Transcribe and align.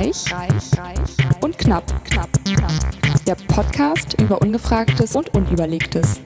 Reich, 0.00 0.32
reich, 0.32 0.78
reich 0.78 1.42
und 1.42 1.58
knapp, 1.58 1.84
knapp, 2.06 2.30
knapp. 2.46 2.72
Der 3.26 3.34
Podcast 3.34 4.18
über 4.18 4.40
Ungefragtes 4.40 5.14
und 5.14 5.28
Unüberlegtes. 5.34 6.22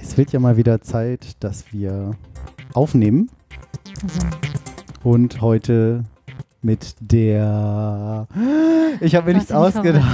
Es 0.00 0.16
wird 0.16 0.32
ja 0.32 0.40
mal 0.40 0.56
wieder 0.56 0.80
Zeit, 0.80 1.36
dass 1.40 1.70
wir 1.70 2.12
aufnehmen. 2.72 3.28
Und 5.02 5.42
heute 5.42 6.04
mit 6.62 6.94
der. 6.98 8.26
Ich 9.00 9.14
habe 9.14 9.26
mir 9.26 9.34
nichts 9.34 9.52
ausgedacht. 9.52 10.06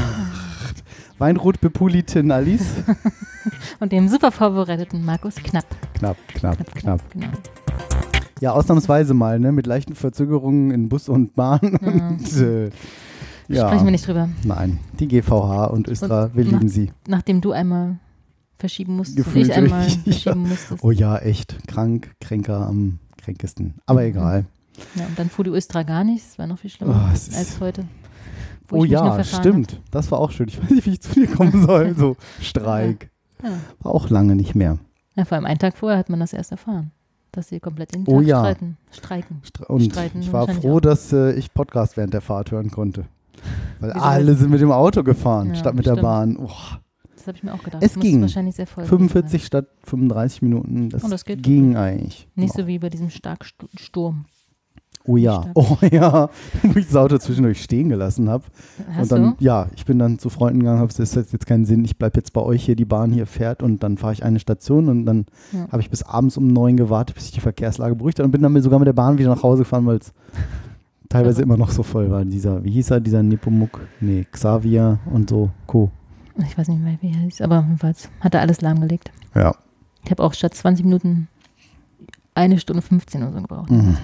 Weinrot 1.18 1.60
Bepulitin 1.60 2.32
Alice. 2.32 2.82
Und 3.78 3.92
dem 3.92 4.08
super 4.08 4.32
vorbereiteten 4.32 5.04
Markus 5.04 5.36
Knapp. 5.36 5.66
Knapp, 5.94 6.16
knapp, 6.34 6.74
knapp. 6.74 7.00
Genau. 7.12 7.28
Ja, 8.40 8.52
ausnahmsweise 8.52 9.14
mal, 9.14 9.38
ne? 9.40 9.52
Mit 9.52 9.66
leichten 9.66 9.94
Verzögerungen 9.94 10.70
in 10.70 10.88
Bus 10.88 11.08
und 11.08 11.34
Bahn. 11.34 11.60
Und, 11.80 12.36
äh, 12.40 12.70
ja. 13.48 13.66
Sprechen 13.66 13.84
wir 13.86 13.90
nicht 13.92 14.06
drüber. 14.06 14.28
Nein, 14.44 14.78
die 15.00 15.08
GVH 15.08 15.64
und 15.66 15.88
Östra, 15.88 16.24
Und 16.24 16.36
wir 16.36 16.44
nach- 16.44 16.52
lieben 16.52 16.68
sie. 16.68 16.92
Nachdem 17.06 17.40
du 17.40 17.52
einmal 17.52 17.98
verschieben 18.58 18.96
musstest 18.96 19.18
und 19.18 19.24
Gefühlt 19.24 19.46
ich 19.48 19.54
einmal 19.54 19.84
richtig, 19.84 20.02
verschieben 20.22 20.44
ja. 20.44 20.48
musstest. 20.50 20.84
Oh 20.84 20.90
ja, 20.90 21.16
echt. 21.18 21.56
Krank, 21.66 22.14
kränker 22.20 22.66
am 22.66 22.98
kränkesten. 23.16 23.74
Aber 23.86 24.00
Mhm. 24.02 24.06
egal. 24.08 24.44
Ja, 24.96 25.06
und 25.06 25.18
dann 25.18 25.30
fuhr 25.30 25.44
die 25.44 25.50
Östra 25.50 25.82
gar 25.82 26.04
nicht. 26.04 26.24
Das 26.26 26.38
war 26.38 26.46
noch 26.46 26.58
viel 26.58 26.70
schlimmer 26.70 27.08
Oh, 27.08 27.08
als 27.10 27.58
heute. 27.60 27.84
Oh 28.70 28.84
ja, 28.84 29.24
stimmt. 29.24 29.80
Das 29.90 30.10
war 30.12 30.18
auch 30.18 30.30
schön. 30.30 30.48
Ich 30.48 30.62
weiß 30.62 30.70
nicht, 30.70 30.84
wie 30.86 30.90
ich 30.90 31.00
zu 31.00 31.14
dir 31.14 31.26
kommen 31.26 31.64
soll. 31.66 31.94
So 31.98 32.16
Streik. 32.42 33.08
Ja. 33.42 33.50
War 33.80 33.94
auch 33.94 34.10
lange 34.10 34.36
nicht 34.36 34.54
mehr. 34.54 34.78
ja, 35.16 35.24
vor 35.24 35.36
allem 35.36 35.46
einen 35.46 35.58
Tag 35.58 35.76
vorher 35.78 35.98
hat 35.98 36.10
man 36.10 36.20
das 36.20 36.32
erst 36.34 36.50
erfahren. 36.52 36.90
Dass 37.32 37.48
sie 37.48 37.60
komplett 37.60 37.94
den 37.94 38.04
Tag 38.04 38.14
Oh 38.14 38.20
ja. 38.20 38.40
streiten. 38.40 38.76
Streiken. 38.90 39.42
Stre- 39.44 39.66
Und 39.66 39.82
Streiten 39.84 40.20
ich 40.22 40.32
war 40.32 40.48
froh, 40.48 40.76
auch. 40.76 40.80
dass 40.80 41.12
äh, 41.12 41.32
ich 41.34 41.52
Podcast 41.52 41.96
während 41.96 42.14
der 42.14 42.20
Fahrt 42.22 42.50
hören 42.50 42.70
konnte. 42.70 43.04
Weil 43.80 43.90
Wieso 43.94 44.04
alle 44.04 44.34
sind 44.34 44.50
mit 44.50 44.60
dem 44.60 44.72
Auto 44.72 45.02
gefahren, 45.04 45.48
Ja, 45.50 45.54
statt 45.56 45.74
mit 45.74 45.86
der 45.86 45.92
stimmt. 45.92 46.02
Bahn. 46.02 46.36
Oh, 46.38 46.48
Das 47.14 47.26
habe 47.26 47.36
ich 47.36 47.42
mir 47.44 47.52
auch 47.54 47.62
gedacht. 47.62 47.82
Es 47.82 47.92
Das 47.94 48.02
ging. 48.02 48.20
wahrscheinlich 48.22 48.56
sehr 48.56 48.66
voll 48.66 48.84
gewesen 48.84 49.08
45 49.10 49.44
statt 49.46 49.66
35 49.84 50.42
Minuten. 50.42 50.88
Das, 50.90 51.04
Oh, 51.04 51.08
das 51.08 51.24
ging 51.24 51.76
eigentlich. 51.76 52.20
sein. 52.20 52.42
Nicht 52.42 52.56
noch. 52.56 52.62
so 52.64 52.66
wie 52.66 52.78
bei 52.78 52.88
diesem 52.88 53.10
Starksturm. 53.10 54.24
Oh 55.08 55.16
ja, 55.16 55.40
stark. 55.42 55.52
oh 55.56 55.76
ja, 55.90 56.28
wo 56.62 56.78
ich 56.78 56.86
das 56.86 56.94
Auto 56.96 57.16
zwischendurch 57.18 57.62
stehen 57.62 57.88
gelassen 57.88 58.28
habe. 58.28 58.44
Und 59.00 59.10
dann, 59.10 59.22
du? 59.38 59.44
ja, 59.44 59.66
ich 59.74 59.84
bin 59.86 59.98
dann 59.98 60.18
zu 60.18 60.28
Freunden 60.28 60.60
gegangen, 60.60 60.78
habe 60.80 60.92
es 60.96 61.16
hat 61.16 61.32
jetzt 61.32 61.46
keinen 61.46 61.64
Sinn, 61.64 61.84
ich 61.84 61.96
bleibe 61.96 62.18
jetzt 62.18 62.32
bei 62.32 62.42
euch 62.42 62.62
hier, 62.64 62.76
die 62.76 62.84
Bahn 62.84 63.10
hier 63.10 63.26
fährt 63.26 63.62
und 63.62 63.82
dann 63.82 63.96
fahre 63.96 64.12
ich 64.12 64.22
eine 64.22 64.38
Station 64.38 64.88
und 64.88 65.06
dann 65.06 65.24
Ja. 65.52 65.66
habe 65.72 65.80
ich 65.80 65.88
bis 65.90 66.02
abends 66.02 66.36
um 66.36 66.46
neun 66.48 66.76
gewartet, 66.76 67.14
bis 67.16 67.24
sich 67.24 67.32
die 67.32 67.40
Verkehrslage 67.40 67.94
beruhigt 67.94 68.18
hat 68.18 68.26
und 68.26 68.32
bin 68.32 68.42
dann 68.42 68.60
sogar 68.62 68.78
mit 68.78 68.86
der 68.86 68.92
Bahn 68.92 69.16
wieder 69.18 69.30
nach 69.34 69.42
Hause 69.42 69.62
gefahren, 69.62 69.86
weil 69.86 69.96
es 69.96 70.12
teilweise 71.08 71.40
immer 71.42 71.56
noch 71.56 71.70
so 71.70 71.82
voll 71.82 72.10
war. 72.10 72.24
Dieser, 72.24 72.62
wie 72.62 72.70
hieß 72.72 72.90
er, 72.90 73.00
dieser 73.00 73.22
Nepomuk, 73.22 73.80
nee, 74.00 74.26
Xavier 74.30 74.98
und 75.10 75.30
so, 75.30 75.48
Co. 75.66 75.90
Ich 76.46 76.56
weiß 76.58 76.68
nicht 76.68 76.82
mehr, 76.82 76.98
wie 77.00 77.08
er 77.08 77.16
hieß, 77.20 77.40
aber 77.40 77.62
jedenfalls 77.66 78.10
hat 78.20 78.34
er 78.34 78.42
alles 78.42 78.60
lahmgelegt. 78.60 79.10
Ja. 79.34 79.54
Ich 80.04 80.10
habe 80.10 80.22
auch 80.22 80.34
statt 80.34 80.54
20 80.54 80.84
Minuten 80.84 81.28
eine 82.34 82.58
Stunde 82.60 82.82
15 82.82 83.22
oder 83.22 83.32
so 83.32 83.40
gebraucht. 83.40 83.70
Mhm. 83.70 83.96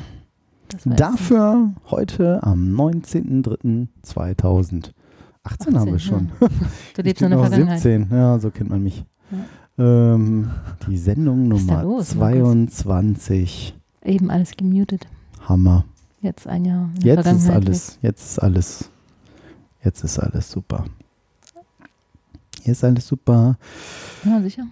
Dafür 0.85 1.73
heute 1.91 2.43
am 2.43 2.75
19.03.2018 4.05 4.93
haben 5.75 5.87
wir 5.87 5.95
18, 5.95 5.99
schon. 6.01 6.33
ja. 6.41 6.49
Du 6.49 7.03
Ich 7.03 7.05
lebst 7.05 7.21
bin 7.23 7.33
in 7.33 7.39
der 7.39 7.41
Vergangenheit. 7.49 7.81
17, 7.81 8.09
ja, 8.11 8.39
so 8.39 8.51
kennt 8.51 8.71
man 8.71 8.83
mich. 8.83 9.05
Ähm, 9.79 10.51
die 10.87 10.97
Sendung 10.97 11.49
Nummer 11.49 11.83
los, 11.83 12.11
22. 12.11 13.75
Eben 14.05 14.31
alles 14.31 14.53
gemutet. 14.57 15.07
Hammer. 15.49 15.85
Jetzt 16.21 16.47
ein 16.47 16.65
Jahr 16.65 16.89
Jetzt 17.03 17.27
ist 17.27 17.51
alles, 17.51 17.99
jetzt 18.01 18.25
ist 18.25 18.39
alles, 18.39 18.91
jetzt 19.83 20.05
ist 20.05 20.19
alles 20.19 20.51
super. 20.51 20.85
Hier 22.63 22.73
ist 22.73 22.83
alles 22.85 23.07
super. 23.07 23.57
Ja, 24.25 24.41
sicher. 24.41 24.63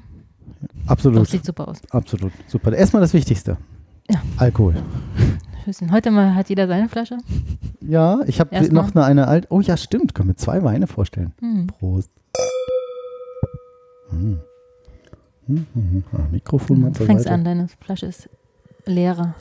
Doch, 0.62 0.68
Absolut, 0.92 1.28
sieht 1.28 1.44
super 1.44 1.68
aus. 1.68 1.78
absolut 1.90 2.32
super. 2.46 2.72
Erstmal 2.72 3.02
das 3.02 3.12
Wichtigste. 3.12 3.58
Ja. 4.08 4.22
Alkohol. 4.38 4.76
Tschüsschen. 5.64 5.92
Heute 5.92 6.10
mal 6.10 6.34
hat 6.34 6.48
jeder 6.48 6.66
seine 6.66 6.88
Flasche. 6.88 7.18
Ja, 7.80 8.20
ich 8.26 8.40
habe 8.40 8.54
noch 8.72 8.94
eine, 8.94 9.04
eine 9.04 9.28
alte. 9.28 9.48
Oh 9.50 9.60
ja, 9.60 9.76
stimmt. 9.76 10.14
Können 10.14 10.28
wir 10.30 10.36
zwei 10.36 10.62
Weine 10.62 10.86
vorstellen. 10.86 11.32
Hm. 11.40 11.66
Prost. 11.66 12.10
Hm. 14.10 14.40
Hm, 15.46 15.66
hm, 15.74 15.90
hm. 15.90 16.04
Ah, 16.12 16.26
Mikrofon 16.30 16.80
mal 16.80 16.92
Du 16.92 17.04
fängst 17.04 17.24
Seite. 17.24 17.34
an, 17.34 17.44
deine 17.44 17.68
Flasche 17.80 18.06
ist 18.06 18.28
leerer. 18.86 19.34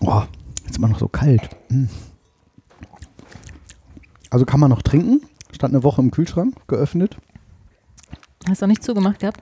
Oh, 0.00 0.22
jetzt 0.66 0.78
immer 0.78 0.88
noch 0.88 0.98
so 0.98 1.08
kalt. 1.08 1.48
Also 4.30 4.44
kann 4.44 4.60
man 4.60 4.70
noch 4.70 4.82
trinken. 4.82 5.22
Stand 5.52 5.74
eine 5.74 5.82
Woche 5.82 6.00
im 6.00 6.10
Kühlschrank, 6.10 6.54
geöffnet. 6.68 7.16
Hast 8.48 8.62
du 8.62 8.66
auch 8.66 8.68
nicht 8.68 8.82
zugemacht 8.82 9.20
gehabt? 9.20 9.40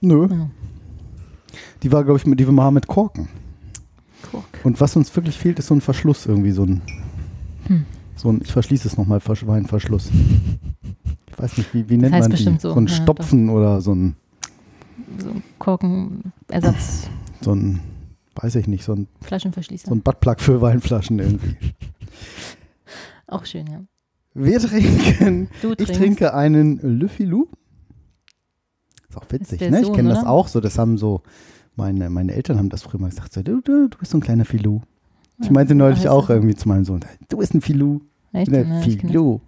Nö. 0.00 0.26
Ja. 0.30 0.50
Die 1.86 1.92
war, 1.92 2.02
glaube 2.02 2.18
ich, 2.18 2.26
mit, 2.26 2.40
die 2.40 2.48
war 2.48 2.70
mit 2.72 2.88
Korken. 2.88 3.28
Kork. 4.32 4.44
Und 4.64 4.80
was 4.80 4.96
uns 4.96 5.14
wirklich 5.14 5.38
fehlt, 5.38 5.60
ist 5.60 5.68
so 5.68 5.74
ein 5.74 5.80
Verschluss 5.80 6.26
irgendwie, 6.26 6.50
so 6.50 6.64
ein, 6.64 6.82
Hm. 7.68 7.84
so 8.16 8.28
ein 8.28 8.40
ich 8.42 8.50
verschließe 8.50 8.88
es 8.88 8.96
nochmal, 8.96 9.20
Versch 9.20 9.46
Weinverschluss. 9.46 10.10
Ich 11.30 11.38
weiß 11.38 11.58
nicht, 11.58 11.72
wie, 11.72 11.88
wie 11.88 11.96
nennt 11.96 12.12
heißt 12.12 12.22
man 12.22 12.30
die? 12.30 12.34
bestimmt 12.38 12.60
so, 12.60 12.74
ein 12.74 12.88
ja, 12.88 12.92
Stopfen 12.92 13.50
oder 13.50 13.80
so 13.80 13.94
ein, 13.94 14.16
So 15.18 15.28
ein 15.30 15.44
Korkenersatz, 15.60 17.08
so 17.40 17.54
ein, 17.54 17.78
weiß 18.34 18.56
ich 18.56 18.66
nicht, 18.66 18.82
so 18.82 18.94
ein, 18.94 19.06
Flaschenverschließer. 19.20 19.86
so 19.86 19.94
ein 19.94 20.00
Buttplug 20.00 20.40
für 20.40 20.60
Weinflaschen 20.60 21.20
irgendwie. 21.20 21.54
auch 23.28 23.44
schön, 23.44 23.68
ja. 23.68 23.80
Wir 24.34 24.58
trinken, 24.58 25.50
Du 25.62 25.70
ich 25.70 25.76
trinkst. 25.76 25.94
trinke 25.94 26.34
einen 26.34 26.80
Le 26.98 27.08
Filou. 27.08 27.46
Ist 29.08 29.16
auch 29.16 29.26
witzig, 29.30 29.60
der 29.60 29.70
ne? 29.70 29.82
Ich 29.82 29.86
Sohn, 29.86 29.94
kenne 29.94 30.08
das 30.08 30.24
auch 30.24 30.48
so, 30.48 30.60
das 30.60 30.78
haben 30.78 30.98
so, 30.98 31.22
meine, 31.76 32.10
meine 32.10 32.34
Eltern 32.34 32.58
haben 32.58 32.68
das 32.68 32.82
früher 32.82 33.00
mal 33.00 33.10
gesagt, 33.10 33.32
so, 33.32 33.42
du, 33.42 33.60
du, 33.60 33.88
du 33.88 33.98
bist 33.98 34.10
so 34.10 34.18
ein 34.18 34.22
kleiner 34.22 34.44
Filou. 34.44 34.80
Ich 35.40 35.50
meinte 35.50 35.74
neulich 35.74 35.98
heißt 35.98 36.08
auch 36.08 36.30
irgendwie 36.30 36.54
zu 36.54 36.68
meinem 36.68 36.84
Sohn, 36.84 37.00
du 37.28 37.36
bist 37.36 37.54
ein 37.54 37.60
Filou. 37.60 38.00
Echt? 38.32 38.50
Kenn 38.50 38.82
Filou. 38.82 39.40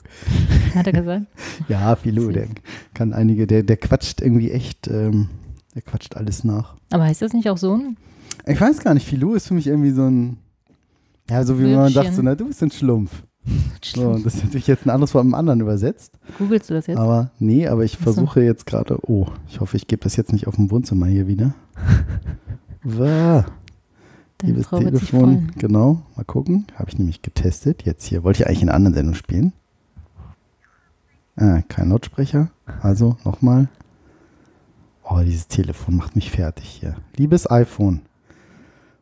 Hat 0.75 0.87
er 0.87 0.93
gesagt? 0.93 1.27
Ja, 1.69 1.97
Filou, 1.97 2.31
der 2.31 2.47
kann 2.95 3.13
einige, 3.13 3.47
der, 3.47 3.63
der 3.63 3.77
quatscht 3.77 4.21
irgendwie 4.21 4.51
echt, 4.51 4.89
ähm, 4.89 5.29
der 5.75 5.83
quatscht 5.83 6.17
alles 6.17 6.45
nach. 6.45 6.77
Aber 6.91 7.05
heißt 7.05 7.23
das 7.23 7.33
nicht 7.33 7.49
auch 7.51 7.59
Sohn? 7.59 7.97
Ich 8.47 8.61
weiß 8.61 8.79
gar 8.81 8.95
nicht, 8.95 9.07
Filou 9.07 9.35
ist 9.35 9.49
für 9.49 9.55
mich 9.55 9.67
irgendwie 9.67 9.91
so 9.91 10.03
ein, 10.03 10.39
ja, 11.29 11.45
so 11.45 11.59
wie 11.59 11.65
wenn 11.65 11.75
man 11.75 11.93
sagt, 11.93 12.15
so, 12.15 12.23
na, 12.23 12.35
du 12.35 12.47
bist 12.47 12.63
ein 12.63 12.71
Schlumpf. 12.71 13.23
So, 13.83 14.11
und 14.11 14.27
das 14.27 14.35
ist 14.37 14.45
natürlich 14.45 14.67
jetzt 14.67 14.87
ein 14.87 14.91
anderes 14.91 15.13
von 15.13 15.23
einem 15.23 15.35
anderen 15.35 15.61
übersetzt. 15.61 16.19
Googlest 16.39 16.69
du 16.71 16.75
das 16.75 16.87
jetzt? 16.87 16.99
Aber 16.99 17.31
nee, 17.39 17.67
aber 17.69 17.85
ich 17.85 17.97
versuche 17.97 18.43
jetzt 18.43 18.67
gerade, 18.67 18.99
oh, 19.03 19.27
ich 19.49 19.61
hoffe, 19.61 19.77
ich 19.77 19.87
gebe 19.87 20.03
das 20.03 20.17
jetzt 20.17 20.33
nicht 20.33 20.47
auf 20.47 20.57
dem 20.57 20.71
Wohnzimmer 20.71 21.07
hier 21.07 21.27
wieder. 21.27 21.55
Wah, 22.83 23.47
Deine 24.39 24.53
liebes 24.53 24.69
Frau 24.69 24.79
Telefon, 24.79 25.51
genau, 25.59 26.03
mal 26.17 26.25
gucken. 26.25 26.67
Habe 26.77 26.91
ich 26.91 26.99
nämlich 26.99 27.23
getestet. 27.23 27.85
Jetzt 27.85 28.05
hier, 28.05 28.23
wollte 28.23 28.43
ich 28.43 28.47
eigentlich 28.47 28.63
in 28.63 28.69
einer 28.69 28.77
anderen 28.77 28.95
Sendung 28.95 29.15
spielen. 29.17 29.53
Ah, 31.35 31.63
kein 31.69 31.89
Lautsprecher. 31.89 32.49
Also 32.81 33.17
nochmal. 33.25 33.69
Oh, 35.03 35.21
dieses 35.25 35.49
Telefon 35.49 35.97
macht 35.97 36.15
mich 36.15 36.31
fertig 36.31 36.67
hier. 36.67 36.95
Liebes 37.17 37.51
iPhone, 37.51 38.03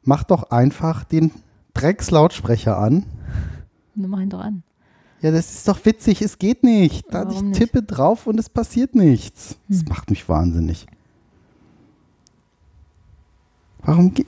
mach 0.05 0.25
doch 0.25 0.51
einfach 0.51 1.05
den 1.05 1.33
Dreckslautsprecher 1.75 2.79
an. 2.79 3.05
Nimm 3.97 4.11
mach 4.11 4.21
ihn 4.21 4.31
doch 4.31 4.41
an. 4.41 4.63
Ja, 5.23 5.31
das 5.31 5.51
ist 5.53 5.67
doch 5.67 5.83
witzig, 5.85 6.21
es 6.23 6.39
geht 6.39 6.63
nicht. 6.63 7.07
Da, 7.11 7.23
ich 7.23 7.29
Warum 7.29 7.49
nicht? 7.51 7.59
tippe 7.59 7.83
drauf 7.83 8.27
und 8.27 8.39
es 8.39 8.49
passiert 8.51 8.95
nichts. 8.95 9.59
Das 9.69 9.81
Hm. 9.81 9.87
macht 9.89 10.11
mich 10.11 10.29
wahnsinnig. 10.29 10.87
Warum 13.83 14.13
geht. 14.15 14.27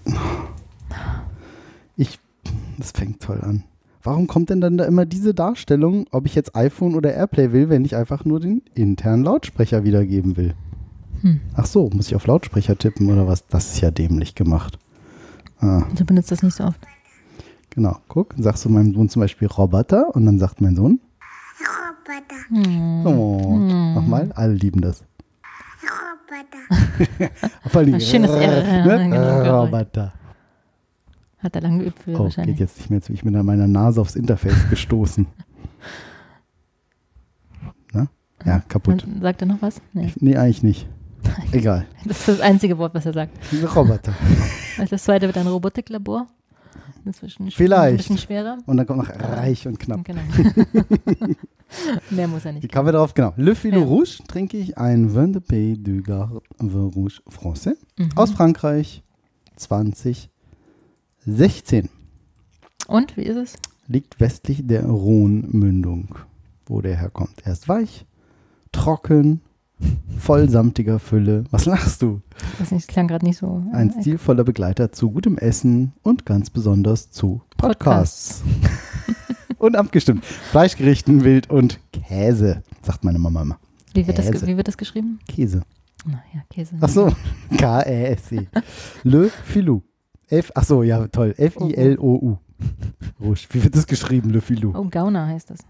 Ich. 1.96 2.18
Das 2.78 2.92
fängt 2.92 3.20
toll 3.20 3.40
an. 3.42 3.64
Warum 4.02 4.26
kommt 4.28 4.50
denn 4.50 4.60
dann 4.60 4.78
da 4.78 4.84
immer 4.84 5.04
diese 5.04 5.34
Darstellung, 5.34 6.06
ob 6.12 6.24
ich 6.26 6.34
jetzt 6.34 6.54
iPhone 6.54 6.94
oder 6.94 7.12
Airplay 7.12 7.52
will, 7.52 7.68
wenn 7.68 7.84
ich 7.84 7.96
einfach 7.96 8.24
nur 8.24 8.40
den 8.40 8.62
internen 8.74 9.24
Lautsprecher 9.24 9.84
wiedergeben 9.84 10.36
will? 10.36 10.54
Hm. 11.22 11.40
Ach 11.54 11.66
so, 11.66 11.90
muss 11.92 12.06
ich 12.06 12.14
auf 12.14 12.26
Lautsprecher 12.26 12.78
tippen 12.78 13.10
oder 13.10 13.26
was? 13.26 13.46
Das 13.48 13.72
ist 13.74 13.80
ja 13.80 13.90
dämlich 13.90 14.34
gemacht. 14.36 14.78
Ah, 15.58 15.82
Du 15.96 16.04
benutzt 16.04 16.30
das 16.30 16.42
nicht 16.42 16.54
so 16.54 16.64
oft. 16.64 16.80
Genau. 17.78 17.96
Guck, 18.08 18.34
sagst 18.38 18.64
du 18.64 18.68
meinem 18.68 18.92
Sohn 18.94 19.08
zum 19.08 19.20
Beispiel 19.20 19.48
Roboter 19.48 20.14
und 20.14 20.26
dann 20.26 20.38
sagt 20.38 20.60
mein 20.60 20.76
Sohn, 20.76 21.00
Hm. 22.50 23.06
Oh, 23.06 23.58
nochmal, 23.94 24.32
alle 24.34 24.54
lieben 24.54 24.80
das. 24.80 25.04
Vor 27.68 27.80
allem, 27.80 27.94
Ein 27.94 28.00
schönes 28.00 28.30
R, 28.30 28.84
ne? 28.86 28.98
genau, 29.04 29.42
Geräusch. 29.42 29.48
Roboter. 29.72 30.12
Hat 31.38 31.54
er 31.54 31.60
lange 31.62 31.78
geübt 31.80 31.98
für 32.02 32.12
Oh, 32.18 32.24
wahrscheinlich. 32.24 32.56
geht 32.56 32.68
jetzt 32.68 32.78
nicht 32.78 32.90
mehr 32.90 33.00
zu. 33.02 33.12
Ich 33.12 33.22
bin 33.22 33.36
an 33.36 33.44
meiner 33.46 33.68
Nase 33.68 34.00
aufs 34.00 34.16
Interface 34.16 34.68
gestoßen. 34.70 35.26
Ne? 37.92 38.08
Ja, 38.44 38.60
kaputt. 38.68 39.04
Und 39.04 39.22
sagt 39.22 39.42
er 39.42 39.46
noch 39.46 39.60
was? 39.62 39.80
Nee. 39.92 40.12
Nee, 40.20 40.36
eigentlich 40.36 40.62
nicht. 40.62 40.88
Egal. 41.52 41.86
Das 42.04 42.18
ist 42.20 42.28
das 42.28 42.40
einzige 42.40 42.76
Wort, 42.78 42.94
was 42.94 43.06
er 43.06 43.12
sagt. 43.12 43.32
Roboter. 43.74 44.12
Das 44.90 45.02
zweite 45.04 45.26
wird 45.26 45.36
ein 45.36 45.46
Robotiklabor. 45.48 46.28
Inzwischen 47.04 47.50
Vielleicht. 47.50 47.92
Ein 47.92 47.96
bisschen 47.96 48.18
schwerer. 48.18 48.58
Und 48.66 48.76
dann 48.76 48.86
kommt 48.86 48.98
noch 48.98 49.08
reich 49.10 49.66
und 49.66 49.78
knapp. 49.78 50.04
Genau. 50.04 50.20
Mehr 52.10 52.28
muss 52.28 52.44
er 52.44 52.54
Wie 52.54 52.58
nicht. 52.60 52.72
kamen 52.72 52.86
wir 52.88 52.92
darauf? 52.92 53.14
Genau. 53.14 53.32
Le 53.36 53.54
Filo 53.54 53.80
Ja. 53.80 53.86
Rouge 53.86 54.18
trinke 54.26 54.56
ich 54.58 54.76
ein 54.78 55.14
Vin 55.14 55.32
de 55.32 55.40
Pays 55.40 55.78
du 55.80 56.02
Gard 56.02 56.42
Vin 56.58 56.90
Rouge 56.94 57.20
Français 57.30 57.74
Mhm. 57.98 58.10
aus 58.16 58.30
Frankreich 58.32 59.02
2016. 59.56 61.88
Und, 62.86 63.16
wie 63.16 63.22
ist 63.22 63.36
es? 63.36 63.54
Liegt 63.86 64.20
westlich 64.20 64.66
der 64.66 64.84
Rhone-Mündung, 64.86 66.14
wo 66.66 66.80
der 66.80 66.96
herkommt. 66.96 67.34
Er 67.44 67.52
ist 67.52 67.68
weich, 67.68 68.06
trocken, 68.72 69.40
voll 70.18 70.48
samtiger 70.48 70.98
Fülle. 70.98 71.44
Was 71.50 71.64
lachst 71.66 72.02
du? 72.02 72.20
Das 72.58 72.86
klang 72.86 73.08
gerade 73.08 73.24
nicht 73.24 73.38
so. 73.38 73.62
Ein 73.72 73.90
äh, 73.90 74.00
stilvoller 74.00 74.44
Begleiter 74.44 74.92
zu 74.92 75.10
gutem 75.10 75.38
Essen 75.38 75.92
und 76.02 76.26
ganz 76.26 76.50
besonders 76.50 77.10
zu 77.10 77.42
Podcasts. 77.56 78.42
und 79.58 79.76
abgestimmt. 79.76 80.24
Fleischgerichten, 80.24 81.24
Wild 81.24 81.50
und 81.50 81.80
Käse, 81.92 82.62
sagt 82.82 83.04
meine 83.04 83.18
Mama 83.18 83.42
immer. 83.42 83.58
Wie 83.94 84.06
wird, 84.06 84.18
das, 84.18 84.46
wie 84.46 84.56
wird 84.56 84.68
das 84.68 84.76
geschrieben? 84.76 85.18
Käse. 85.26 85.62
Na 86.06 86.22
ja, 86.34 86.42
Käse. 86.50 86.76
Ach 86.80 86.88
so, 86.88 87.12
K-E-S-E. 87.56 88.46
Le 89.02 89.30
Filou. 89.44 89.82
F, 90.28 90.52
ach 90.54 90.64
so, 90.64 90.82
ja, 90.82 91.08
toll. 91.08 91.34
F-I-L-O-U. 91.36 92.36
Rouge. 93.20 93.46
Wie 93.50 93.64
wird 93.64 93.74
das 93.74 93.86
geschrieben, 93.86 94.30
Le 94.30 94.40
Filou? 94.40 94.72
Oh, 94.76 94.86
Gauner 94.90 95.26
heißt 95.26 95.50
das. 95.50 95.60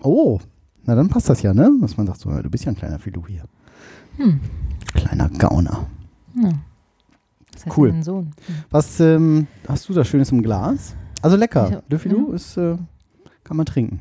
Oh, 0.00 0.40
na 0.84 0.94
dann 0.94 1.08
passt 1.08 1.28
das 1.28 1.42
ja, 1.42 1.52
ne? 1.54 1.70
Dass 1.80 1.96
man 1.96 2.06
sagt, 2.06 2.20
so, 2.20 2.30
ja, 2.30 2.42
du 2.42 2.50
bist 2.50 2.64
ja 2.64 2.72
ein 2.72 2.76
kleiner 2.76 2.98
Filou 2.98 3.26
hier. 3.26 3.44
Hm. 4.16 4.40
Kleiner 4.94 5.28
Gauner. 5.30 5.86
Ja. 6.34 6.50
Das 7.52 7.66
heißt 7.66 7.76
Cool. 7.76 7.90
Ein 7.90 8.02
Sohn. 8.02 8.32
Hm. 8.46 8.54
Was 8.70 9.00
ähm, 9.00 9.46
hast 9.68 9.88
du 9.88 9.92
da 9.92 10.04
Schönes 10.04 10.30
im 10.32 10.42
Glas? 10.42 10.94
Also 11.22 11.36
lecker. 11.36 11.82
Le 11.88 11.98
Filou 11.98 12.30
ja. 12.30 12.34
ist, 12.34 12.56
äh, 12.56 12.76
kann 13.44 13.56
man 13.56 13.66
trinken. 13.66 14.00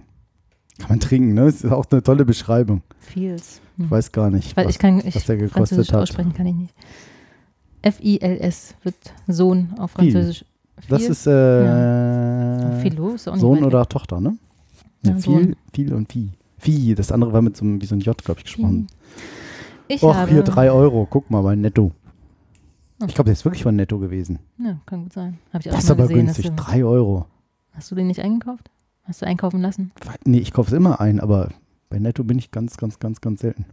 Kann 0.79 0.89
man 0.89 0.99
trinken, 0.99 1.33
ne? 1.33 1.45
Ist 1.47 1.65
auch 1.65 1.85
eine 1.91 2.01
tolle 2.01 2.25
Beschreibung. 2.25 2.81
Feels. 2.99 3.61
Hm. 3.77 3.85
Ich 3.85 3.91
weiß 3.91 4.11
gar 4.11 4.29
nicht, 4.31 4.55
Weil 4.57 4.65
was, 4.65 4.71
ich 4.75 4.79
kann 4.79 4.99
ich 5.05 5.15
was 5.15 5.25
der 5.25 5.37
gekostet 5.37 5.53
Französisch 5.53 5.93
hat. 5.93 6.01
aussprechen 6.01 6.33
kann 6.33 6.45
ich 6.47 6.55
nicht. 6.55 6.73
F-I-L-S 7.83 8.75
wird 8.83 8.95
Sohn 9.27 9.69
auf 9.77 9.91
Französisch. 9.91 10.45
Das 10.89 11.01
Viel? 11.01 11.11
ist 11.11 11.27
äh, 11.27 12.81
Philo 12.81 13.09
ist 13.13 13.25
Sohn 13.25 13.63
oder. 13.63 13.87
Tochter, 13.87 14.19
ne? 14.19 14.37
Ja, 15.03 15.11
Ja, 15.11 15.17
viel, 15.17 15.21
Sohn. 15.23 15.55
viel 15.73 15.93
und 15.93 16.11
Vieh. 16.11 16.31
Vieh, 16.61 16.93
das 16.95 17.11
andere 17.11 17.33
war 17.33 17.41
mit 17.41 17.57
so 17.57 17.65
einem, 17.65 17.81
wie 17.81 17.85
so 17.85 17.95
ein 17.95 18.01
J, 18.01 18.15
glaube 18.23 18.39
ich, 18.39 18.45
gesprochen. 18.45 18.87
Ich 19.87 20.03
Och, 20.03 20.13
habe, 20.15 20.31
hier 20.31 20.43
drei 20.43 20.71
Euro, 20.71 21.07
guck 21.09 21.29
mal 21.31 21.41
bei 21.41 21.55
Netto. 21.55 21.91
Ich 23.07 23.15
glaube, 23.15 23.25
der 23.25 23.33
ist 23.33 23.43
wirklich 23.45 23.63
von 23.63 23.75
Netto 23.75 23.97
gewesen. 23.97 24.37
Ja, 24.59 24.79
kann 24.85 25.03
gut 25.03 25.13
sein. 25.13 25.39
Habe 25.51 25.61
ich 25.63 25.69
auch 25.71 25.75
Das 25.75 25.83
ist 25.85 25.91
aber 25.91 26.03
gesehen. 26.07 26.25
günstig, 26.27 26.51
drei 26.55 26.83
Euro. 26.85 27.25
hast 27.73 27.89
du 27.89 27.95
den 27.95 28.07
nicht 28.07 28.19
eingekauft? 28.19 28.69
Hast 29.05 29.21
du 29.23 29.25
einkaufen 29.25 29.59
lassen? 29.61 29.91
Nee, 30.23 30.37
ich 30.37 30.53
kaufe 30.53 30.69
es 30.69 30.77
immer 30.77 31.01
ein, 31.01 31.19
aber 31.19 31.49
bei 31.89 31.97
Netto 31.97 32.23
bin 32.23 32.37
ich 32.37 32.51
ganz, 32.51 32.77
ganz, 32.77 32.99
ganz, 32.99 33.19
ganz 33.21 33.41
selten. 33.41 33.65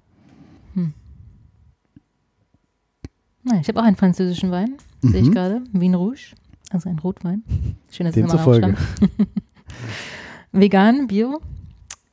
Nein, 3.44 3.61
ich 3.61 3.69
habe 3.69 3.81
auch 3.81 3.85
einen 3.85 3.96
französischen 3.96 4.50
Wein, 4.50 4.76
sehe 5.02 5.20
ich 5.20 5.29
Mhm. 5.29 5.32
gerade. 5.35 5.62
Vin 5.73 5.94
Rouge, 5.94 6.35
also 6.70 6.88
ein 6.88 6.99
Rotwein. 6.99 7.43
Schön, 7.90 8.06
dass 8.06 8.17
es 8.17 8.23
nochmal 8.23 8.61
Demzufolge. 8.61 8.73
draufstand. 8.73 9.11
Vegan, 10.52 11.06
Bio, 11.06 11.40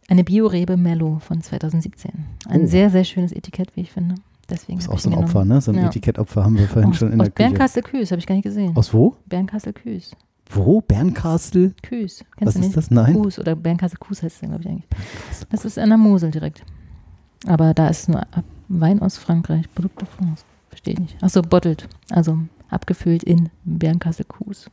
eine 0.07 0.23
Bio-Rebe 0.23 0.77
Mello 0.77 1.19
von 1.19 1.41
2017. 1.41 2.11
Ein 2.47 2.63
Oh. 2.63 2.67
sehr, 2.67 2.89
sehr 2.89 3.03
schönes 3.03 3.31
Etikett, 3.31 3.75
wie 3.75 3.81
ich 3.81 3.91
finde. 3.91 4.15
Deswegen 4.49 4.77
Das 4.77 4.85
ist 4.85 4.91
auch 4.91 4.99
so 4.99 5.09
ein 5.09 5.17
Opfer, 5.17 5.43
ne? 5.43 5.59
So 5.59 5.71
ein 5.71 5.77
Ja. 5.77 5.87
Etikettopfer 5.87 6.43
haben 6.43 6.57
wir 6.57 6.67
vorhin 6.67 6.91
Aus, 6.91 6.97
schon 6.97 7.11
in 7.11 7.19
aus 7.19 7.25
der 7.25 7.31
Küche. 7.33 7.49
Bernkastel-Küß, 7.49 8.11
habe 8.11 8.19
ich 8.19 8.27
gar 8.27 8.35
nicht 8.35 8.43
gesehen. 8.43 8.75
Aus 8.77 8.93
wo? 8.93 9.15
Bernkastel-Küß. 9.25 10.11
Wo? 10.51 10.81
Bernkastel? 10.81 11.73
Küß. 11.81 12.23
Kennst 12.37 12.45
Was 12.45 12.53
du 12.53 12.59
ist 12.67 12.77
das? 12.77 12.91
Nein. 12.91 13.15
Kues 13.15 13.39
oder 13.39 13.55
Bernkastel-Kues 13.55 14.21
heißt 14.21 14.43
es, 14.43 14.47
glaube 14.47 14.61
ich 14.61 14.69
eigentlich. 14.69 14.85
Das 15.49 15.65
ist 15.65 15.79
an 15.79 15.89
der 15.89 15.97
Mosel 15.97 16.29
direkt. 16.29 16.63
Aber 17.47 17.73
da 17.73 17.87
ist 17.87 18.07
nur 18.09 18.21
Wein 18.67 19.01
aus 19.01 19.17
Frankreich, 19.17 19.65
Produkt 19.73 20.01
de 20.01 20.07
France. 20.07 20.43
Verstehe 20.69 20.93
ich 20.93 20.99
nicht. 20.99 21.23
Achso, 21.23 21.41
bottled. 21.41 21.87
Also 22.11 22.37
abgefüllt 22.69 23.23
in 23.23 23.49
Bernkastel-Kues. 23.63 24.69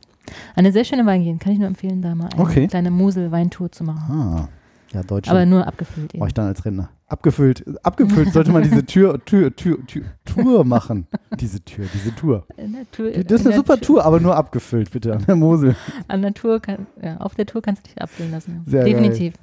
Eine 0.55 0.71
sehr 0.71 0.83
schöne 0.83 1.05
Weingegend. 1.07 1.39
Kann 1.41 1.53
ich 1.53 1.59
nur 1.59 1.67
empfehlen, 1.67 2.03
da 2.03 2.13
mal 2.13 2.29
eine 2.31 2.41
Okay. 2.41 2.67
kleine 2.67 2.91
Mosel-Weintour 2.91 3.71
zu 3.71 3.83
machen. 3.83 4.11
Ah, 4.15 4.49
ja, 4.93 5.01
Deutschland. 5.03 5.35
Aber 5.37 5.45
nur 5.45 5.65
abgefüllt 5.67 6.13
eben. 6.15 6.25
ich 6.27 6.33
dann 6.33 6.47
als 6.47 6.63
Rentner. 6.65 6.89
Abgefüllt, 7.07 7.63
abgefüllt 7.83 8.33
sollte 8.33 8.51
man 8.51 8.63
diese 8.63 8.85
Tür, 8.85 9.23
Tür, 9.25 9.55
Tür, 9.55 9.85
Tür, 9.85 10.03
Tour 10.25 10.63
machen. 10.65 11.07
Diese 11.39 11.61
Tür, 11.63 11.85
diese 11.93 12.15
Tour. 12.15 12.45
Tour- 12.91 13.11
Das 13.11 13.41
ist 13.41 13.41
in 13.41 13.47
eine 13.47 13.55
super 13.55 13.75
Tour- 13.77 13.97
Tour, 13.97 14.05
aber 14.05 14.19
nur 14.19 14.35
abgefüllt, 14.35 14.89
bitte, 14.91 15.13
an 15.13 15.23
der 15.25 15.35
Mosel. 15.35 15.75
An 16.07 16.21
der 16.21 16.33
Tour 16.33 16.59
kann, 16.59 16.87
ja, 17.01 17.17
auf 17.17 17.35
der 17.35 17.45
Tour 17.45 17.61
kannst 17.61 17.83
du 17.83 17.89
dich 17.89 18.01
abfüllen 18.01 18.31
lassen. 18.31 18.63
Sehr 18.65 18.83
Definitiv. 18.83 19.33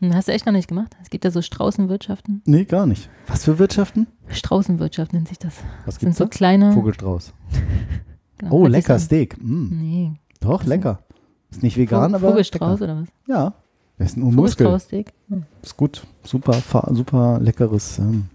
Hm, 0.00 0.14
Hast 0.14 0.28
du 0.28 0.32
echt 0.32 0.46
noch 0.46 0.52
nicht 0.52 0.68
gemacht? 0.68 0.96
Es 1.02 1.10
gibt 1.10 1.24
ja 1.24 1.32
so 1.32 1.42
Straußenwirtschaften. 1.42 2.42
Nee, 2.46 2.64
gar 2.64 2.86
nicht. 2.86 3.10
Was 3.26 3.44
für 3.44 3.58
Wirtschaften? 3.58 4.06
Straußenwirtschaft 4.28 5.12
nennt 5.12 5.26
sich 5.26 5.38
das. 5.40 5.54
Was 5.84 5.84
Das 5.86 5.94
sind 5.96 6.00
gibt's 6.10 6.18
so 6.18 6.24
da? 6.24 6.30
kleine. 6.30 6.72
Vogelstrauß. 6.72 7.32
Genau, 8.40 8.52
Oh, 8.52 8.66
lecker. 8.68 8.96
Steak. 9.00 9.36
Mm. 9.42 9.68
Nee. 9.80 10.12
Doch, 10.40 10.62
lecker. 10.62 11.00
Ist 11.50 11.64
nicht 11.64 11.76
vegan, 11.76 12.12
Vogel- 12.12 12.14
aber 12.14 12.28
Vogelstrauß 12.28 12.82
oder 12.82 13.00
was? 13.02 13.08
Ja. 13.26 13.54
Das 13.98 14.10
ist 14.10 14.16
nur 14.16 14.32
Muskel. 14.32 14.66
Ist 15.62 15.76
gut. 15.76 16.06
Super, 16.24 16.54
super 16.92 17.38
leckeres. 17.40 17.98
Ähm, 17.98 18.26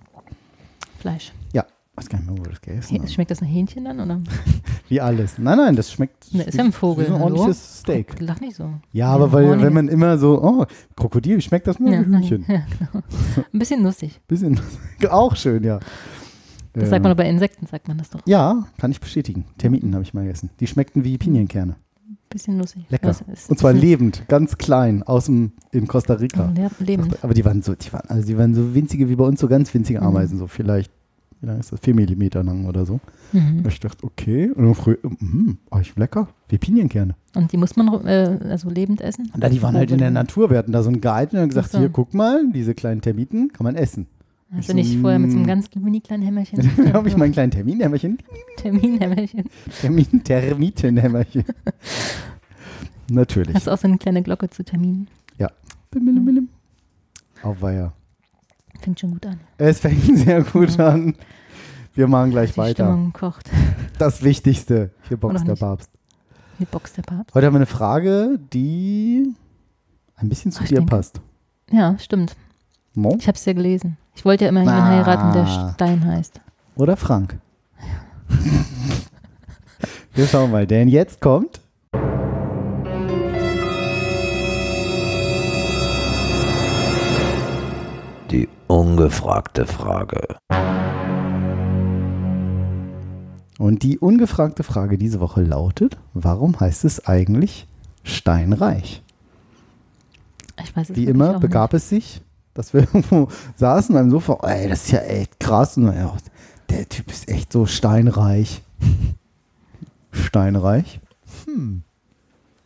Fleisch. 1.00 1.32
ja, 1.54 1.66
weiß 1.96 2.10
gar 2.10 2.20
nicht 2.20 2.30
mehr, 2.30 2.38
wo 2.40 2.44
das 2.50 2.62
gegessen 2.62 2.98
haben. 2.98 3.08
Schmeckt 3.08 3.32
das 3.32 3.42
nach 3.42 3.48
Hähnchen 3.48 3.86
dann? 3.86 4.00
Oder? 4.00 4.22
Wie 4.90 5.00
alles. 5.02 5.38
Nein, 5.38 5.58
nein, 5.58 5.76
das 5.76 5.92
schmeckt. 5.92 6.34
Ne, 6.34 6.44
ist 6.44 6.56
ja 6.58 6.64
ein 6.64 6.72
Vogel, 6.72 7.06
Wie 7.06 7.10
so 7.10 7.16
ein 7.16 7.22
ordentliches 7.22 7.80
Steak. 7.80 8.20
Lach 8.20 8.40
nicht 8.42 8.56
so. 8.56 8.70
Ja, 8.92 9.08
aber 9.08 9.32
weil, 9.32 9.46
hornige- 9.48 9.66
wenn 9.68 9.74
man 9.74 9.88
immer 9.90 10.18
so, 10.18 10.42
oh, 10.42 10.66
Krokodil, 10.96 11.42
schmeckt 11.42 11.68
das 11.68 11.80
nur 11.80 11.92
Ja, 11.92 12.06
wie 12.06 12.10
nein, 12.10 12.24
Hühnchen. 12.24 12.46
ja, 12.48 12.64
genau. 12.78 13.04
Ein 13.54 13.60
bisschen 13.60 13.84
lustig. 13.84 14.20
Bisschen, 14.28 14.60
auch 15.10 15.36
schön, 15.36 15.64
ja. 15.64 15.80
Das 16.74 16.84
Ähm, 16.86 16.90
sagt 16.90 17.04
man 17.04 17.12
doch 17.12 17.18
bei 17.18 17.30
Insekten, 17.30 17.68
sagt 17.68 17.88
man 17.88 17.98
das 17.98 18.10
doch. 18.10 18.22
Ja, 18.26 18.66
kann 18.78 18.92
ich 18.92 19.00
bestätigen. 19.00 19.46
Termiten 19.58 19.94
habe 19.94 20.04
ich 20.04 20.14
mal 20.14 20.24
gegessen. 20.24 20.50
Die 20.60 20.68
schmeckten 20.68 21.04
wie 21.04 21.18
Pinienkerne. 21.18 21.76
Bisschen 22.34 22.58
lustig. 22.58 22.84
Lecker. 22.90 23.12
Ist- 23.32 23.50
Und 23.50 23.60
zwar 23.60 23.74
lebend, 23.74 24.24
ganz 24.28 24.58
klein, 24.58 25.04
aus 25.04 25.26
dem, 25.26 25.52
in 25.72 25.88
Costa 25.88 26.16
Rica. 26.16 26.52
Ja, 26.58 26.70
lebend. 26.80 27.16
Aber 27.24 27.34
die 27.36 27.46
waren 27.46 27.62
so, 27.62 27.76
die 27.76 27.94
waren, 27.94 28.10
also 28.10 28.26
die 28.28 28.36
waren 28.38 28.54
so 28.56 28.74
winzige 28.74 29.08
wie 29.08 29.16
bei 29.16 29.24
uns, 29.24 29.40
so 29.40 29.48
ganz 29.48 29.72
winzige 29.74 30.02
Mhm. 30.02 30.08
Ameisen, 30.08 30.40
so 30.40 30.48
vielleicht, 30.48 30.92
wie 31.42 31.46
lang 31.48 31.60
ist 31.60 31.72
das? 31.72 31.80
Vier 31.82 31.94
Millimeter 31.94 32.44
lang 32.44 32.66
oder 32.66 32.86
so. 32.88 33.00
Mhm. 33.34 33.64
Ich 33.68 33.80
dachte, 33.80 34.04
okay, 34.04 34.50
und 34.50 34.66
dann 34.66 34.74
früh, 34.76 34.98
oh, 35.72 35.78
ich 35.80 35.96
lecker, 35.96 36.28
wie 36.50 36.58
Pinienkerne. 36.58 37.16
Und 37.36 37.52
die 37.52 37.58
muss 37.58 37.76
man 37.76 37.88
äh, 38.06 38.40
also 38.50 38.70
lebend 38.70 39.02
essen? 39.02 39.30
Und 39.34 39.44
da, 39.44 39.50
die 39.50 39.62
waren 39.62 39.76
halt 39.76 39.92
in 39.92 39.98
der. 40.00 40.10
Natur, 40.12 40.50
wir 40.50 40.58
hatten 40.58 40.72
da 40.72 40.82
so 40.84 40.90
einen 40.90 41.02
Guide 41.02 41.32
und 41.34 41.40
haben 41.40 41.50
gesagt, 41.50 41.72
so. 41.72 41.80
hier, 41.80 41.90
guck 41.90 42.14
mal, 42.14 42.44
diese 42.54 42.74
kleinen 42.74 43.02
Termiten 43.02 43.52
kann 43.54 43.64
man 43.64 43.76
essen. 43.76 44.08
Hast 44.56 44.70
du 44.70 44.74
nicht 44.74 45.00
vorher 45.00 45.20
mit 45.20 45.32
so 45.32 45.38
einem 45.38 45.48
ganz 45.48 45.68
mini 45.76 46.00
kleinen 46.02 46.24
Hämmerchen? 46.24 46.72
Dann 46.78 46.94
habe 46.94 47.08
ich 47.10 47.18
meinen 47.18 47.32
kleinen 47.34 47.52
Terminhämmerchen, 47.52 48.18
Terminhämmerchen. 48.58 49.46
Termin, 49.82 50.24
Termitenhämmerchen. 50.24 51.44
Natürlich. 53.10 53.54
Hast 53.56 53.68
du 53.68 53.72
auch 53.72 53.78
so 53.78 53.88
eine 53.88 53.98
kleine 53.98 54.22
Glocke 54.24 54.50
zu 54.50 54.64
Terminen? 54.64 55.08
Bim, 55.92 56.06
bim, 56.06 56.26
bim. 56.26 56.50
Auweia. 57.44 57.94
Fängt 58.82 59.00
schon 59.00 59.12
gut 59.12 59.28
an. 59.28 59.40
Es 59.60 59.80
fängt 59.80 60.18
sehr 60.18 60.42
gut 60.44 60.76
Ja. 60.76 60.90
an. 60.90 61.14
Wir 61.94 62.08
machen 62.08 62.32
gleich 62.32 62.54
Die 62.54 62.58
weiter. 62.58 62.86
Stimmung 62.88 63.14
kocht. 63.14 63.48
Das 64.00 64.24
Wichtigste. 64.24 64.90
Hier 65.08 65.18
boxt 65.18 65.48
der. 65.48 65.56
Papst. 65.56 65.92
Hier 66.58 66.66
boxt 66.66 66.98
der 66.98 67.04
Papst. 67.04 67.36
Heute 67.36 67.46
haben 67.46 67.54
wir 67.54 67.58
eine 67.60 67.66
Frage, 67.68 68.40
die 68.54 69.36
ein 70.16 70.30
bisschen 70.30 70.52
zu 70.52 70.64
Ach, 70.64 70.68
dir 70.68 70.78
denke- 70.78 70.96
passt. 70.96 71.22
Ja, 71.70 71.96
stimmt. 72.00 72.36
No? 72.96 73.16
Ich 73.20 73.28
habe 73.28 73.38
es 73.38 73.46
ja 73.46 73.54
gelesen. 73.54 73.98
Ich 74.16 74.26
wollte 74.26 74.46
ja 74.46 74.50
immer 74.50 74.62
jemanden 74.62 74.82
Ah. 74.84 74.88
heiraten, 74.90 75.34
der 75.34 75.48
Stein 75.74 76.06
heißt. 76.06 76.40
Oder 76.76 76.98
Frank? 76.98 77.38
wir 80.14 80.28
schauen 80.28 80.52
mal, 80.52 80.66
denn 80.68 80.88
jetzt 80.88 81.20
kommt. 81.22 81.60
Die 88.32 88.50
ungefragte 88.68 89.66
Frage. 89.66 90.38
Und 93.60 93.84
die 93.84 94.00
ungefragte 94.00 94.64
Frage 94.64 94.98
diese 94.98 95.20
Woche 95.20 95.42
lautet: 95.44 95.98
Warum 96.14 96.60
heißt 96.60 96.86
es 96.86 97.06
eigentlich 97.06 97.68
Steinreich? 98.04 99.04
Ich 100.64 100.76
weiß 100.76 100.90
es 100.92 100.96
Wie 100.96 101.06
immer 101.06 101.40
begab 101.40 101.74
es 101.74 101.90
sich, 101.90 102.22
dass 102.54 102.74
wir 102.74 102.82
irgendwo 102.94 103.28
saßen 103.56 103.94
beim 103.96 104.10
Sofa. 104.10 104.38
Ey, 104.48 104.70
das 104.70 104.86
ist 104.86 104.92
ja 104.92 105.00
echt 105.00 105.40
krass. 105.40 105.78
Und 105.78 105.86
ja, 105.88 106.16
der 106.70 106.88
Typ 106.90 107.10
ist 107.12 107.28
echt 107.30 107.52
so 107.52 107.66
steinreich. 107.66 108.62
Steinreich? 110.12 111.00
Hm. 111.46 111.84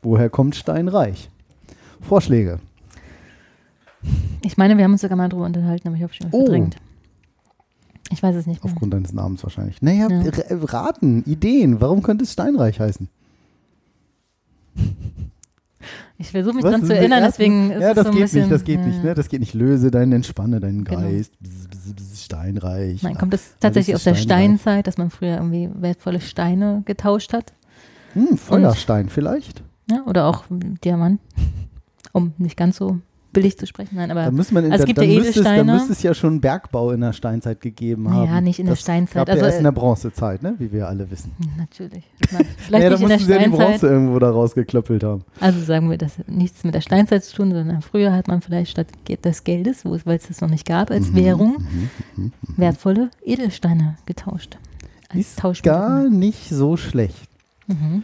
Woher 0.01 0.29
kommt 0.29 0.56
Steinreich? 0.56 1.29
Vorschläge. 2.01 2.60
Ich 4.41 4.58
meine, 4.58 4.77
wir 4.77 4.84
haben 4.84 4.91
uns 4.94 5.01
sogar 5.01 5.17
mal 5.17 5.27
drüber 5.29 5.46
unterhalten, 5.46 5.88
aber 5.88 5.98
ich 5.98 6.03
habe 6.03 6.13
schon 6.13 6.27
Oh. 6.32 6.46
verdrängt. 6.46 6.77
Ich 8.12 8.24
weiß 8.24 8.36
es 8.36 8.46
nicht 8.46 8.63
mehr. 8.63 8.72
Aufgrund 8.72 8.94
deines 8.94 9.12
Namens 9.12 9.44
wahrscheinlich. 9.44 9.82
Naja, 9.82 10.08
Ja. 10.10 10.32
raten, 10.50 11.24
Ideen. 11.25 11.82
Warum 11.82 12.03
könnte 12.03 12.24
es 12.24 12.32
Steinreich 12.34 12.79
heißen? 12.79 13.10
Ich 16.20 16.32
versuche 16.32 16.56
mich 16.56 16.64
Das 16.64 16.82
zu 16.82 16.96
erinnern, 16.96 17.24
deswegen 17.24 17.72
ist 17.72 17.82
Ja, 17.82 17.90
es 17.90 17.96
das 17.96 18.04
so 18.06 18.10
ein 18.10 18.16
geht 18.16 18.24
bisschen, 18.24 18.42
nicht, 18.42 18.52
das 18.52 18.64
geht 18.64 18.80
ja. 18.80 18.86
nicht, 18.88 19.04
ne? 19.04 19.14
Das 19.14 19.30
geht 19.30 19.40
nicht. 19.40 19.54
Löse 19.54 19.92
deinen, 19.92 20.14
entspanne 20.14 20.60
deinen 20.60 20.84
Genau. 20.84 21.02
Geist. 21.02 21.32
Bzz, 21.40 21.94
bzz, 21.96 22.24
Steinreich. 22.24 23.04
Nein, 23.04 23.18
kommt 23.18 23.34
das 23.34 23.56
tatsächlich 23.60 23.96
aus 23.96 24.04
der 24.04 24.14
es. 24.14 24.24
Steinzeit, 24.24 24.88
dass 24.88 24.98
man 24.98 25.12
früher 25.12 25.36
irgendwie 25.36 25.70
wertvolle 25.76 26.20
Steine 26.20 26.82
getauscht 26.86 27.34
hat? 27.34 27.54
Hm, 28.14 28.38
Feuerstein 28.38 29.10
vielleicht? 29.10 29.62
Ja? 29.92 30.04
Oder 30.06 30.26
auch 30.26 30.46
Diamant, 30.84 31.20
um 32.14 32.34
nicht 32.40 32.58
ganz 32.58 32.78
so 32.78 33.00
billig 33.41 33.58
zu 33.58 33.65
sprechen. 33.67 33.96
Nein, 33.96 34.10
Da 34.10 34.15
aber 34.15 34.32
muss 34.36 34.51
man 34.51 34.65
in 34.65 34.72
Also 34.72 34.84
es 34.84 34.88
gibt 34.88 35.00
ja 35.00 35.06
müsste 35.08 35.22
es, 35.29 35.36
Edelsteine. 35.38 35.74
müsste 35.74 35.91
es 35.94 36.03
ja 36.03 36.13
schon 36.13 36.41
Bergbau 36.41 36.91
in 36.91 37.01
der 37.01 37.13
Steinzeit 37.13 37.62
gegeben 37.62 38.10
haben. 38.10 38.25
Naja, 38.25 38.41
nicht 38.41 38.60
in 38.60 38.65
der 38.65 38.74
das 38.75 38.82
Steinzeit. 38.82 39.15
Gab 39.25 39.29
Also, 39.29 39.41
ja 39.41 39.46
erst 39.48 39.58
in 39.60 39.63
der 39.63 39.72
Bronzezeit, 39.72 40.44
ne? 40.44 40.56
wie 40.58 40.72
wir 40.72 40.88
alle 40.88 41.10
wissen. 41.10 41.32
natürlich. 41.58 42.03
Na, 42.32 42.39
Vielleicht 42.58 42.84
Ja, 42.84 42.89
da 42.89 42.96
nicht 42.96 43.01
in 43.03 43.08
der 43.10 43.17
mussten 43.17 43.25
sie 43.25 43.32
ja 43.32 43.38
die 43.39 43.44
Steinzeit. 43.46 43.67
Bronze 43.67 43.88
irgendwo 43.88 44.20
da 44.20 44.29
rausgeklöppelt 44.29 45.03
haben. 45.03 45.24
Also 45.39 45.60
sagen 45.63 45.89
wir, 45.89 45.98
das 45.98 46.17
hat 46.17 46.27
nichts 46.29 46.63
mit 46.63 46.74
der 46.75 46.82
Steinzeit 46.82 47.24
zu 47.24 47.36
tun, 47.36 47.51
sondern 47.51 47.82
früher 47.82 48.13
hat 48.13 48.27
man 48.27 48.41
vielleicht 48.41 48.72
statt 48.72 48.88
des 49.24 49.44
Geldes, 49.44 49.86
weil 49.86 50.17
es 50.17 50.27
das 50.27 50.41
noch 50.41 50.50
nicht 50.50 50.65
gab, 50.65 50.91
als 50.91 51.12
Mhm, 51.12 51.15
Währung 51.15 51.56
mhm, 52.15 52.24
mhm. 52.24 52.32
wertvolle 52.58 53.10
Edelsteine 53.24 53.98
getauscht. 54.06 54.58
Als 55.10 55.20
Ist 55.38 55.63
gar 55.63 56.10
nicht 56.10 56.50
so 56.50 56.75
schlecht. 56.75 57.29
Mhm. 57.67 58.03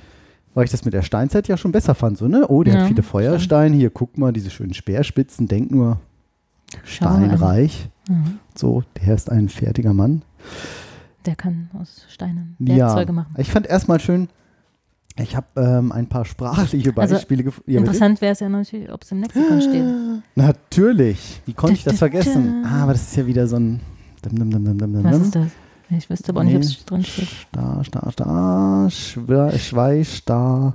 Weil 0.54 0.66
ich 0.66 0.72
das 0.72 0.86
mit 0.86 0.94
der 0.94 1.02
Steinzeit 1.02 1.48
ja 1.48 1.58
schon 1.58 1.72
besser 1.72 1.96
fand. 1.96 2.18
So, 2.18 2.28
ne? 2.28 2.48
Oh, 2.48 2.64
der 2.64 2.74
Ja, 2.76 2.80
hat 2.82 2.88
viele 2.90 3.04
Feuersteine. 3.04 3.76
Hier, 3.76 3.90
guck 3.90 4.18
mal, 4.18 4.32
diese 4.34 4.50
schönen 4.52 4.74
Speerspitzen. 4.74 5.48
Denk 5.48 5.72
nur. 5.72 6.00
Steinreich. 6.84 7.90
Mhm. 8.10 8.40
So, 8.56 8.84
der 9.04 9.16
ist 9.16 9.32
ein 9.32 9.50
fertiger 9.50 9.94
Mann. 9.94 10.24
Der 11.26 11.36
kann 11.36 11.70
aus 11.80 12.06
Steinen 12.10 12.56
Ja, 12.60 12.88
Werkzeuge 12.88 13.14
machen. 13.14 13.34
ich 13.38 13.50
fand 13.50 13.66
erstmal 13.66 14.00
schön, 14.00 14.28
ich 15.16 15.36
habe 15.36 15.48
ähm, 15.56 15.92
ein 15.92 16.08
paar 16.08 16.26
sprachliche 16.26 16.92
Also, 16.98 17.16
Beispiele 17.16 17.44
gefunden. 17.44 17.72
Ja? 17.72 17.80
Interessant 17.80 18.20
wäre 18.20 18.34
es 18.34 18.40
ja 18.40 18.50
natürlich, 18.50 18.92
ob 18.92 19.04
es 19.04 19.12
im 19.12 19.22
Lexikon 19.22 19.62
steht. 19.62 19.86
Natürlich. 20.36 21.42
Wie 21.46 21.54
konnte 21.54 21.76
ich 21.76 21.84
das 21.84 22.00
Da, 22.00 22.08
da, 22.08 22.12
vergessen? 22.12 22.66
Ah, 22.66 22.84
aber 22.84 22.94
das 22.94 23.04
ist 23.04 23.16
ja 23.16 23.26
wieder 23.28 23.48
so 23.48 23.58
ein. 23.58 23.80
Was 24.24 25.20
ist 25.20 25.36
das? 25.36 25.48
Ich 25.98 26.10
wüsste 26.10 26.30
aber 26.30 26.42
auch 26.42 26.46
nicht, 26.46 26.56
ob 26.56 26.62
es 26.62 26.86
drin 26.86 27.04
steht. 27.04 27.28
Star, 27.28 27.84
Star, 27.84 28.12
Star, 28.12 28.90
Schwer, 28.90 29.58
Schweih, 29.58 30.04
Star, 30.04 30.74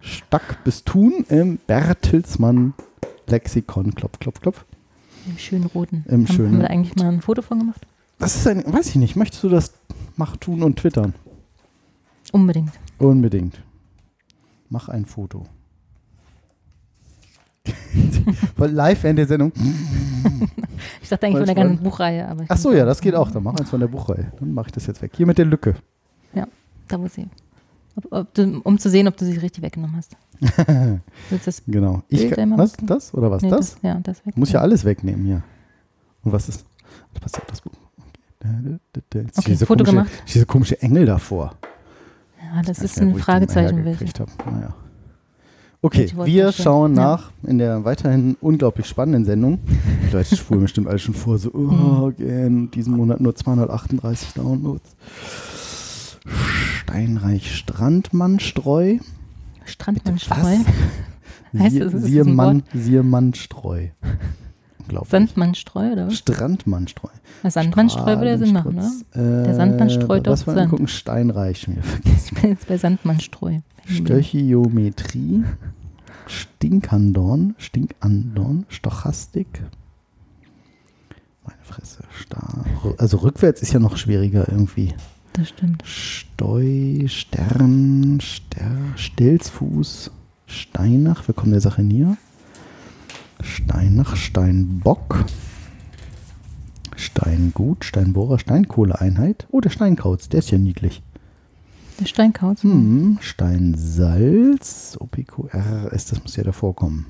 Stack 0.00 0.64
bis 0.64 0.84
Thun 0.84 1.24
im 1.28 1.58
Bertelsmann 1.66 2.74
Lexikon. 3.26 3.94
Klopf, 3.94 4.18
klopf, 4.18 4.40
klopf. 4.40 4.64
Im 5.26 5.38
schönen 5.38 5.66
roten. 5.66 6.04
Im 6.08 6.26
haben, 6.26 6.26
schönen. 6.26 6.48
haben 6.52 6.58
wir 6.58 6.68
da 6.68 6.74
eigentlich 6.74 6.96
mal 6.96 7.08
ein 7.08 7.20
Foto 7.20 7.42
von 7.42 7.58
gemacht? 7.58 7.86
Das 8.18 8.36
ist 8.36 8.46
ein, 8.46 8.64
weiß 8.66 8.88
ich 8.90 8.96
nicht, 8.96 9.16
möchtest 9.16 9.44
du 9.44 9.48
das 9.48 9.74
mach, 10.16 10.36
tun 10.36 10.62
und 10.62 10.76
twittern? 10.76 11.14
Unbedingt. 12.32 12.72
Unbedingt. 12.98 13.62
Mach 14.68 14.88
ein 14.88 15.06
Foto. 15.06 15.46
Voll 18.56 18.70
live 18.70 19.02
während 19.02 19.18
der 19.18 19.26
Sendung. 19.26 19.52
Ich 21.02 21.08
dachte 21.08 21.26
eigentlich 21.26 21.38
von 21.38 21.46
der 21.46 21.54
ganzen 21.54 21.82
Buchreihe. 21.82 22.28
Aber 22.28 22.42
ich 22.42 22.50
Ach 22.50 22.56
so, 22.56 22.72
ja, 22.72 22.84
das 22.84 23.00
geht 23.00 23.14
auch. 23.14 23.30
Dann 23.30 23.42
mach 23.42 23.54
eins 23.54 23.70
von 23.70 23.80
der 23.80 23.88
Buchreihe. 23.88 24.30
Dann 24.38 24.52
mache 24.52 24.66
ich 24.66 24.72
das 24.72 24.86
jetzt 24.86 25.00
weg. 25.00 25.10
Hier 25.16 25.26
mit 25.26 25.38
der 25.38 25.46
Lücke. 25.46 25.74
Da 26.88 26.98
wo 26.98 27.06
sie. 27.06 27.28
Ob, 27.96 28.12
ob 28.12 28.34
du, 28.34 28.60
um 28.60 28.78
zu 28.78 28.88
sehen, 28.88 29.06
ob 29.08 29.16
du 29.16 29.24
sie 29.24 29.36
richtig 29.36 29.62
weggenommen 29.62 29.96
hast. 29.96 30.16
Das? 31.44 31.62
Genau. 31.66 32.02
Ich 32.08 32.30
kann, 32.30 32.56
was? 32.56 32.72
Das 32.80 33.12
oder 33.12 33.30
was? 33.30 33.42
nee, 33.42 33.50
das? 33.50 33.76
Ja, 33.82 34.00
das 34.02 34.24
weg. 34.24 34.36
Muss 34.36 34.52
ja 34.52 34.60
alles 34.60 34.84
wegnehmen 34.84 35.24
hier. 35.24 35.42
Und 36.22 36.32
was 36.32 36.48
ist? 36.48 36.64
Was 37.12 37.20
passiert 37.20 37.50
das 37.50 37.60
Buch? 37.60 37.72
Okay. 38.40 39.26
Diese 39.46 39.66
Foto 39.66 39.84
komische, 39.84 40.04
gemacht. 40.04 40.22
Diese 40.28 40.46
komische 40.46 40.80
Engel 40.80 41.06
davor. 41.06 41.56
Ja, 42.40 42.62
das 42.62 42.78
Ich 42.78 42.84
weiß 42.84 42.90
ist 42.90 42.96
ja, 42.96 43.02
ein 43.02 43.16
ich 43.16 43.22
Fragezeichen. 43.22 43.82
Naja. 43.82 44.74
Okay, 45.80 46.10
wir 46.24 46.50
schauen 46.52 46.96
Ja. 46.96 47.02
nach 47.02 47.30
in 47.46 47.58
der 47.58 47.84
weiterhin 47.84 48.36
unglaublich 48.40 48.86
spannenden 48.86 49.24
Sendung. 49.24 49.60
Die 50.08 50.12
Leute 50.12 50.34
spulen 50.36 50.62
bestimmt 50.62 50.88
alle 50.88 50.98
schon 50.98 51.14
vor, 51.14 51.38
so, 51.38 51.50
oh, 51.54 52.06
again, 52.08 52.70
diesen 52.72 52.96
Monat 52.96 53.20
nur 53.20 53.34
238 53.36 54.32
Downloads. 54.34 54.96
Steinreich 56.26 57.54
Strandmannstreu. 57.56 58.98
Strandmannstreu. 59.64 60.34
Heißt 61.58 61.80
das, 61.80 61.94
ist 61.94 62.04
siehe, 62.04 62.24
Mann, 62.24 62.62
siehe 62.74 63.02
Mannstreu. 63.02 63.88
Sandmannstreu, 65.08 65.92
oder 65.92 66.06
was? 66.06 66.14
Strandmannstreu. 66.18 67.08
Ja, 67.44 67.50
Sandmannstreu 67.50 68.16
würde 68.16 68.30
ja 68.30 68.38
Sinn 68.38 68.52
machen, 68.52 68.74
ne? 68.76 68.90
Der 69.14 69.54
Sandmann 69.54 69.90
streut 69.90 70.26
doch 70.26 70.36
Sand. 70.36 70.58
angucken, 70.58 70.88
Steinreich 70.88 71.68
wieder 71.68 71.82
vergessen. 71.82 72.18
Ich 72.36 72.42
bin 72.42 72.50
jetzt 72.50 72.66
bei 72.68 72.76
Sandmannstreu. 72.78 73.58
Stöchiometrie, 73.88 75.44
Stinkandorn, 76.26 77.54
Stinkandorn, 77.58 78.66
Stochastik. 78.68 79.62
Meine 81.46 81.62
Fresse, 81.62 82.04
Star. 82.22 82.66
Also 82.98 83.18
rückwärts 83.18 83.62
ist 83.62 83.72
ja 83.72 83.80
noch 83.80 83.96
schwieriger 83.96 84.46
irgendwie. 84.50 84.94
Das 85.32 85.48
stimmt. 85.48 85.82
Steu, 85.86 87.06
Stern, 87.06 88.18
Ster, 88.20 88.76
Stilzfuß, 88.96 90.10
Steinach, 90.46 91.26
wir 91.26 91.34
kommen 91.34 91.52
der 91.52 91.60
Sache 91.60 91.82
näher. 91.82 92.16
Steinach, 93.40 94.16
Steinbock, 94.16 95.24
Steingut, 96.96 97.84
Steinbohrer, 97.84 98.38
Steinkohleeinheit. 98.38 99.46
Oh, 99.50 99.60
der 99.60 99.70
Steinkauz, 99.70 100.28
der 100.28 100.40
ist 100.40 100.50
ja 100.50 100.58
niedlich. 100.58 101.02
Steinkauz. 102.06 102.62
Hm, 102.62 103.18
Steinsalz, 103.20 104.96
OPQRS, 105.00 106.06
das 106.06 106.22
muss 106.22 106.36
ja 106.36 106.44
davor 106.44 106.76
kommen. 106.76 107.06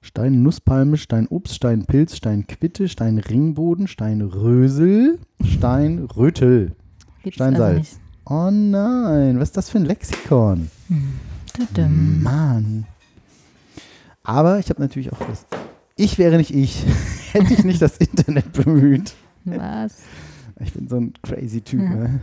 Stein 0.00 0.42
Nusspalme, 0.42 0.96
Stein 0.96 1.26
Obst, 1.28 1.54
Stein 1.54 1.86
Pilz, 1.86 2.16
Stein 2.16 2.46
Quitte, 2.46 2.88
Stein 2.88 3.18
Ringboden, 3.18 3.88
Stein 3.88 4.20
Rösel, 4.20 5.18
Stein 5.42 6.06
Rötel. 6.14 6.76
Gibt's 7.22 7.36
Steinsalz. 7.36 7.98
also. 8.26 8.46
Oh 8.46 8.50
nein, 8.50 9.38
was 9.38 9.48
ist 9.48 9.56
das 9.56 9.70
für 9.70 9.78
ein 9.78 9.86
Lexikon? 9.86 10.70
Hm. 10.88 12.22
Mann. 12.22 12.86
Aber 14.22 14.58
ich 14.58 14.68
habe 14.70 14.80
natürlich 14.80 15.12
auch 15.12 15.18
das. 15.18 15.46
Ich 15.96 16.18
wäre 16.18 16.36
nicht 16.36 16.54
ich, 16.54 16.84
hätte 17.32 17.52
ich 17.52 17.64
nicht 17.64 17.80
das 17.80 17.98
Internet 17.98 18.52
bemüht. 18.52 19.14
Was? 19.44 20.02
Ich 20.60 20.72
bin 20.72 20.88
so 20.88 20.96
ein 20.96 21.12
crazy 21.22 21.60
Typ. 21.60 21.80
Ne? 21.80 22.20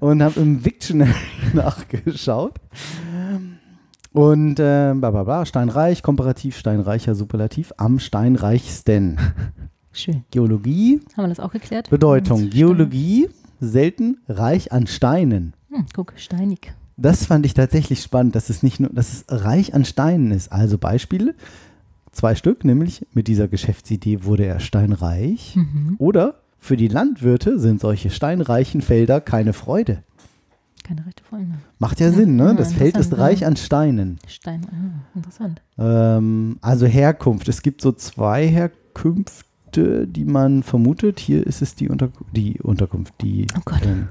Und 0.00 0.22
habe 0.22 0.40
im 0.40 0.64
Wiktionary 0.64 1.12
nachgeschaut. 1.54 2.54
Und 4.12 4.60
äh, 4.60 4.92
bla 4.94 5.10
bla 5.10 5.24
bla, 5.24 5.46
Steinreich, 5.46 6.02
Komparativ, 6.02 6.56
Steinreicher, 6.58 7.14
Superlativ, 7.14 7.72
am 7.78 7.98
Steinreichsten. 7.98 9.18
Schön. 9.92 10.24
Geologie, 10.30 11.00
Haben 11.16 11.24
wir 11.24 11.28
das 11.28 11.40
auch 11.40 11.52
geklärt? 11.52 11.88
Bedeutung. 11.90 12.38
Stein- 12.38 12.50
Geologie, 12.50 13.28
selten 13.60 14.18
reich 14.28 14.72
an 14.72 14.86
Steinen. 14.86 15.54
Hm, 15.70 15.86
guck, 15.94 16.12
steinig. 16.16 16.72
Das 16.98 17.24
fand 17.24 17.46
ich 17.46 17.54
tatsächlich 17.54 18.02
spannend, 18.02 18.34
dass 18.34 18.50
es 18.50 18.62
nicht 18.62 18.80
nur, 18.80 18.90
dass 18.90 19.12
es 19.12 19.24
reich 19.28 19.74
an 19.74 19.84
Steinen 19.86 20.30
ist. 20.30 20.52
Also 20.52 20.76
Beispiele, 20.76 21.34
zwei 22.12 22.34
Stück, 22.34 22.64
nämlich 22.66 23.06
mit 23.14 23.28
dieser 23.28 23.48
Geschäftsidee 23.48 24.24
wurde 24.24 24.44
er 24.44 24.60
steinreich. 24.60 25.56
Mhm. 25.56 25.96
Oder 25.98 26.41
für 26.62 26.76
die 26.76 26.86
Landwirte 26.88 27.58
sind 27.58 27.80
solche 27.80 28.08
steinreichen 28.10 28.80
Felder 28.82 29.20
keine 29.20 29.52
Freude. 29.52 30.04
Keine 30.84 31.04
rechte 31.04 31.24
Folge. 31.24 31.46
Macht 31.80 31.98
ja 32.00 32.06
Ja, 32.06 32.12
Sinn, 32.12 32.36
ne? 32.36 32.44
ja, 32.46 32.54
Das 32.54 32.72
Feld 32.72 32.96
ist 32.96 33.18
reich 33.18 33.44
an 33.44 33.56
Steinen. 33.56 34.18
Stein. 34.28 34.64
Ah, 34.70 35.00
interessant. 35.16 35.60
Ähm, 35.76 36.58
also 36.60 36.86
Herkunft. 36.86 37.48
Es 37.48 37.62
gibt 37.62 37.80
so 37.82 37.90
zwei 37.90 38.46
Herkünfte, 38.48 40.06
die 40.06 40.24
man 40.24 40.62
vermutet. 40.62 41.18
Hier 41.18 41.44
ist 41.46 41.62
es 41.62 41.74
die, 41.74 41.88
Unter 41.88 42.10
die 42.34 42.60
Unterkunft. 42.62 43.12
Die, 43.22 43.46
Oh 43.56 43.60
Gott. 43.64 43.80
ähm, 43.84 44.08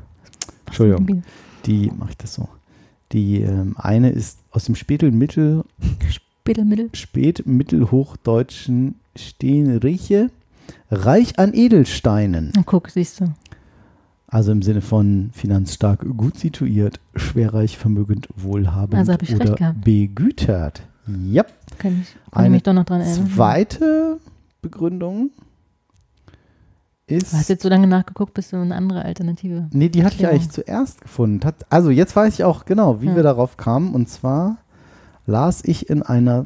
Entschuldigung. 0.65 1.23
die, 1.65 1.89
mache 1.97 2.09
ich 2.11 2.17
das 2.17 2.33
so. 2.33 2.49
Die 3.13 3.41
ähm, 3.41 3.75
eine 3.77 4.09
ist 4.09 4.39
aus 4.51 4.65
dem 4.65 4.75
Spätmittel, 4.75 5.63
Mittelmittel. 6.45 6.89
Spätmittelhochdeutschen 6.93 8.95
Steenriche, 9.15 10.29
reich 10.89 11.39
an 11.39 11.53
Edelsteinen. 11.53 12.51
Na, 12.55 12.63
guck, 12.65 12.89
siehst 12.89 13.19
du. 13.19 13.25
Also 14.27 14.51
im 14.53 14.61
Sinne 14.61 14.81
von 14.81 15.31
finanzstark, 15.33 16.05
gut 16.15 16.37
situiert, 16.39 16.99
schwerreich, 17.15 17.77
vermögend, 17.77 18.29
wohlhabend 18.35 18.95
Also 18.95 19.13
oder 19.35 19.73
begütert. 19.73 20.83
Ja. 21.07 21.43
Kann 21.77 22.01
ich, 22.01 22.13
kann 22.13 22.23
ich 22.31 22.37
Eine 22.37 22.49
mich 22.51 22.63
doch 22.63 22.73
noch 22.73 22.85
dran 22.85 23.01
erinnern. 23.01 23.29
Zweite 23.29 24.19
Begründung 24.61 25.31
ist. 27.07 27.33
Du 27.33 27.37
hast 27.37 27.49
jetzt 27.49 27.63
so 27.63 27.69
lange 27.69 27.87
nachgeguckt, 27.87 28.33
bis 28.33 28.49
du 28.51 28.57
eine 28.57 28.75
andere 28.75 29.03
Alternative. 29.03 29.67
Nee, 29.71 29.89
die 29.89 30.03
hatte 30.05 30.15
ich 30.15 30.27
eigentlich 30.27 30.49
zuerst 30.49 31.01
gefunden. 31.01 31.45
Hat, 31.45 31.55
also 31.69 31.89
jetzt 31.89 32.15
weiß 32.15 32.33
ich 32.35 32.43
auch 32.43 32.65
genau, 32.65 33.01
wie 33.01 33.07
Ja. 33.07 33.15
wir 33.17 33.23
darauf 33.23 33.57
kamen. 33.57 33.93
Und 33.93 34.07
zwar 34.07 34.57
las 35.25 35.63
ich 35.65 35.89
in 35.89 36.03
einer 36.03 36.45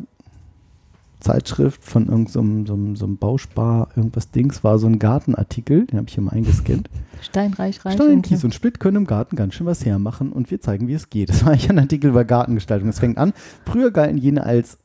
Zeitschrift 1.20 1.84
von 1.84 2.08
irgendeinem 2.08 2.66
so, 2.66 2.76
so, 2.76 2.96
so 2.96 3.06
einem 3.06 3.18
Bauspar, 3.18 3.90
irgendwas 3.96 4.32
Dings, 4.32 4.64
war 4.64 4.80
so 4.80 4.88
ein 4.88 5.00
Gartenartikel, 5.00 5.86
den 5.88 5.98
habe 5.98 6.08
ich 6.08 6.16
hier 6.16 6.24
mal 6.24 6.34
eingescannt. 6.34 6.90
Steinreich, 7.22 7.84
reich. 7.86 7.94
Stein, 7.96 8.12
und- 8.12 8.22
Kies 8.24 8.44
und 8.44 8.54
Splitt 8.54 8.80
können 8.80 8.98
im 8.98 9.08
Garten 9.08 9.36
ganz 9.36 9.56
schön 9.56 9.66
was 9.66 9.86
hermachen 9.86 10.32
und 10.32 10.52
wir 10.52 10.62
zeigen, 10.62 10.88
wie 10.88 10.94
es 10.94 11.10
geht. 11.10 11.30
Das 11.30 11.44
war 11.44 11.52
eigentlich 11.52 11.70
ein 11.70 11.80
Artikel 11.80 12.10
über 12.10 12.26
Gartengestaltung. 12.26 12.90
Es 12.90 13.00
fängt 13.00 13.18
an, 13.18 13.34
früher 13.66 13.92
galten 13.92 14.18
jene 14.18 14.44
als, 14.44 14.78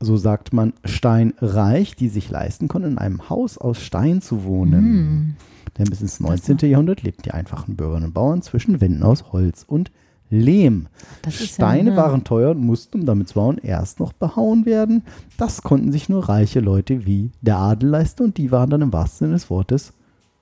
so 0.00 0.16
sagt 0.16 0.52
man, 0.52 0.74
steinreich, 0.84 1.96
die 1.96 2.08
sich 2.08 2.30
leisten 2.30 2.68
konnten, 2.68 2.92
in 2.92 2.98
einem 2.98 3.30
Haus 3.30 3.56
aus 3.58 3.80
Stein 3.80 4.20
zu 4.20 4.44
wohnen. 4.44 4.72
Hm. 4.82 5.36
Denn 5.78 5.86
bis 5.86 6.02
ins 6.02 6.20
19. 6.20 6.58
Jahrhundert 6.68 7.02
lebten 7.02 7.22
die 7.22 7.32
einfachen 7.32 7.76
Bürgerinnen 7.76 8.06
und 8.08 8.14
Bauern 8.14 8.42
zwischen 8.42 8.80
Wänden 8.80 9.02
aus 9.02 9.32
Holz 9.32 9.64
und 9.66 9.90
Lehm. 10.30 10.86
Das 11.22 11.34
Steine 11.34 11.90
ja, 11.90 11.96
waren 11.96 12.24
teuer 12.24 12.50
und 12.50 12.64
mussten, 12.64 13.00
um 13.00 13.06
damit 13.06 13.28
zu 13.28 13.34
bauen, 13.34 13.58
erst 13.58 14.00
noch 14.00 14.12
behauen 14.12 14.66
werden. 14.66 15.02
Das 15.36 15.62
konnten 15.62 15.92
sich 15.92 16.08
nur 16.08 16.28
reiche 16.28 16.60
Leute 16.60 17.06
wie 17.06 17.30
der 17.40 17.58
Adel 17.58 17.90
leisten 17.90 18.24
und 18.24 18.38
die 18.38 18.50
waren 18.50 18.70
dann 18.70 18.82
im 18.82 18.92
wahrsten 18.92 19.26
Sinne 19.26 19.34
des 19.34 19.50
Wortes 19.50 19.92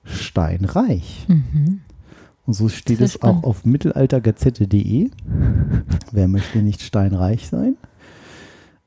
steinreich. 0.03 1.25
Mhm. 1.27 1.81
Und 2.45 2.53
so 2.53 2.67
steht 2.67 2.99
es 2.99 3.13
spannend. 3.13 3.43
auch 3.43 3.49
auf 3.49 3.65
mittelaltergazette.de. 3.65 5.09
Wer 6.11 6.27
möchte 6.27 6.59
nicht 6.59 6.81
steinreich 6.81 7.47
sein? 7.47 7.77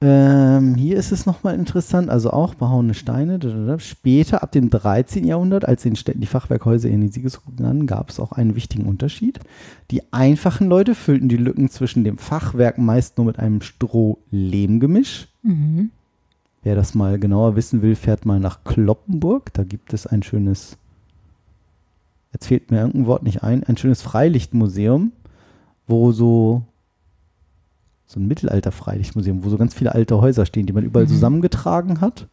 Ähm, 0.03 0.75
hier 0.75 0.99
ist 0.99 1.11
es 1.11 1.25
nochmal 1.25 1.55
interessant, 1.55 2.11
also 2.11 2.31
auch 2.31 2.55
behauene 2.55 2.93
Steine. 2.93 3.79
Später, 3.79 4.43
ab 4.43 4.53
dem 4.53 4.69
13. 4.69 5.25
Jahrhundert, 5.25 5.67
als 5.67 5.85
in 5.85 5.93
den 5.93 5.97
Städten 5.97 6.21
die 6.21 6.26
Fachwerkhäuser 6.26 6.91
in 6.91 7.00
die 7.00 7.09
Siegesgruppen 7.09 7.57
gingen, 7.57 7.87
gab 7.87 8.11
es 8.11 8.21
auch 8.21 8.33
einen 8.33 8.57
wichtigen 8.57 8.85
Unterschied. 8.85 9.41
Die 9.91 10.12
einfachen 10.12 10.69
Leute 10.69 10.95
füllten 10.95 11.31
die 11.31 11.38
Lücken 11.38 11.71
zwischen 11.71 12.05
dem 12.05 12.19
Fachwerk 12.19 12.76
meist 12.76 13.17
nur 13.17 13.26
mit 13.26 13.38
einem 13.38 13.62
Stroh-Lehm-Gemisch. 13.62 15.29
Mhm. 15.43 15.91
Wer 16.62 16.75
das 16.75 16.95
mal 16.95 17.19
genauer 17.19 17.57
wissen 17.57 17.81
will, 17.81 17.95
fährt 17.95 18.26
mal 18.26 18.41
nach 18.41 18.65
Kloppenburg. 18.65 19.55
Da 19.55 19.65
gibt 19.65 19.95
es 19.95 20.07
ein 20.07 20.23
schönes, 20.23 20.76
jetzt 22.35 22.49
fehlt 22.49 22.71
mir 22.71 22.81
irgendein 22.81 23.07
Wort 23.07 23.23
nicht 23.23 23.43
ein, 23.43 23.65
ein 23.65 23.79
schönes 23.79 24.03
Freilichtmuseum, 24.03 25.12
wo 25.87 26.12
so, 26.12 26.65
so 28.06 28.20
ein 28.20 28.28
Mittelalter-Freilichtmuseum, 28.28 29.44
wo 29.44 29.48
so 29.48 29.58
ganz 29.58 29.75
viele 29.75 29.94
alte 29.94 30.20
Häuser 30.20 30.46
stehen, 30.46 30.66
die 30.66 30.72
man 30.72 30.84
überall 30.84 31.06
Mhm. 31.06 31.10
zusammengetragen 31.10 32.00
hat. 32.00 32.26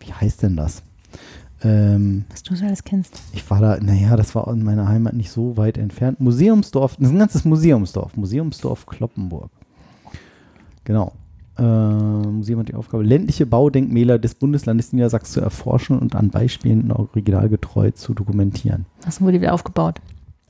Wie 0.00 0.12
heißt 0.12 0.42
denn 0.42 0.56
das? 0.56 0.82
Ähm, 1.62 2.24
Was 2.30 2.42
du 2.42 2.54
so 2.54 2.66
alles 2.66 2.84
kennst. 2.84 3.18
ich 3.32 3.48
war 3.50 3.60
da, 3.60 3.78
naja, 3.80 4.16
das 4.16 4.34
war 4.34 4.46
in 4.52 4.62
meiner 4.62 4.86
Heimat 4.88 5.14
nicht 5.14 5.30
so 5.30 5.56
weit 5.56 5.78
entfernt. 5.78 6.20
Museumsdorf, 6.20 6.96
das 6.96 7.08
ist 7.08 7.14
ein 7.14 7.18
ganzes 7.18 7.44
Museumsdorf, 7.46 8.16
Museumsdorf 8.16 8.84
Kloppenburg. 8.84 9.50
Genau. 10.84 11.12
Äh, 11.56 11.62
Museum 11.62 12.60
hat 12.60 12.68
die 12.68 12.74
Aufgabe, 12.74 13.04
ländliche 13.04 13.46
Baudenkmäler 13.46 14.18
des 14.18 14.34
Bundeslandes 14.34 14.92
Niedersachsen 14.92 15.34
zu 15.34 15.40
erforschen 15.40 15.98
und 15.98 16.16
an 16.16 16.28
Beispielen 16.30 16.90
originalgetreu 16.90 17.92
zu 17.92 18.12
dokumentieren. 18.12 18.84
Das 19.04 19.20
wurde 19.22 19.40
wieder 19.40 19.54
aufgebaut. 19.54 20.00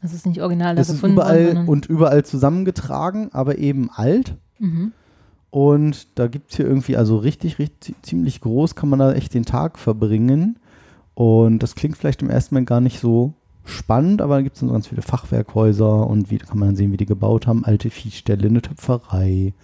Das 0.05 0.13
ist 0.13 0.27
nicht 0.27 0.43
original 0.43 0.75
da 0.75 0.83
Das 0.83 0.91
ist 0.91 1.03
worden, 1.03 1.13
überall 1.15 1.47
sondern- 1.47 1.69
und 1.69 1.87
überall 1.87 2.27
zusammengetragen, 2.27 3.31
aber 3.33 3.57
eben 3.57 3.89
alt. 3.91 4.37
Mhm. 4.59 4.93
Und 5.49 6.19
da 6.19 6.27
gibt 6.27 6.51
es 6.51 6.59
hier 6.59 6.67
irgendwie, 6.67 6.99
also 6.99 7.17
richtig, 7.17 7.59
richtig, 7.59 7.97
ziemlich 8.03 8.43
groß, 8.43 8.75
kann 8.75 8.91
man 8.91 8.99
da 8.99 9.15
echt 9.15 9.33
den 9.33 9.47
Tag 9.47 9.79
verbringen. 9.79 10.59
Und 11.15 11.61
das 11.61 11.75
klingt 11.75 11.97
vielleicht 11.97 12.21
im 12.21 12.29
ersten 12.29 12.55
Moment 12.55 12.69
gar 12.69 12.83
nicht 12.83 13.01
so 13.01 13.33
spannend, 13.65 14.21
aber 14.21 14.35
da 14.35 14.43
gibt 14.43 14.57
es 14.57 14.61
dann 14.61 14.69
so 14.69 14.75
ganz 14.75 14.89
viele 14.89 15.01
Fachwerkhäuser 15.01 16.07
und 16.07 16.31
wie 16.31 16.37
kann 16.37 16.59
man 16.59 16.69
dann 16.69 16.77
sehen, 16.77 16.93
wie 16.93 16.99
die 16.99 17.07
gebaut 17.07 17.47
haben. 17.47 17.65
Alte 17.65 17.89
Viehställe, 17.89 18.49
eine 18.49 18.61
Töpferei, 18.61 19.55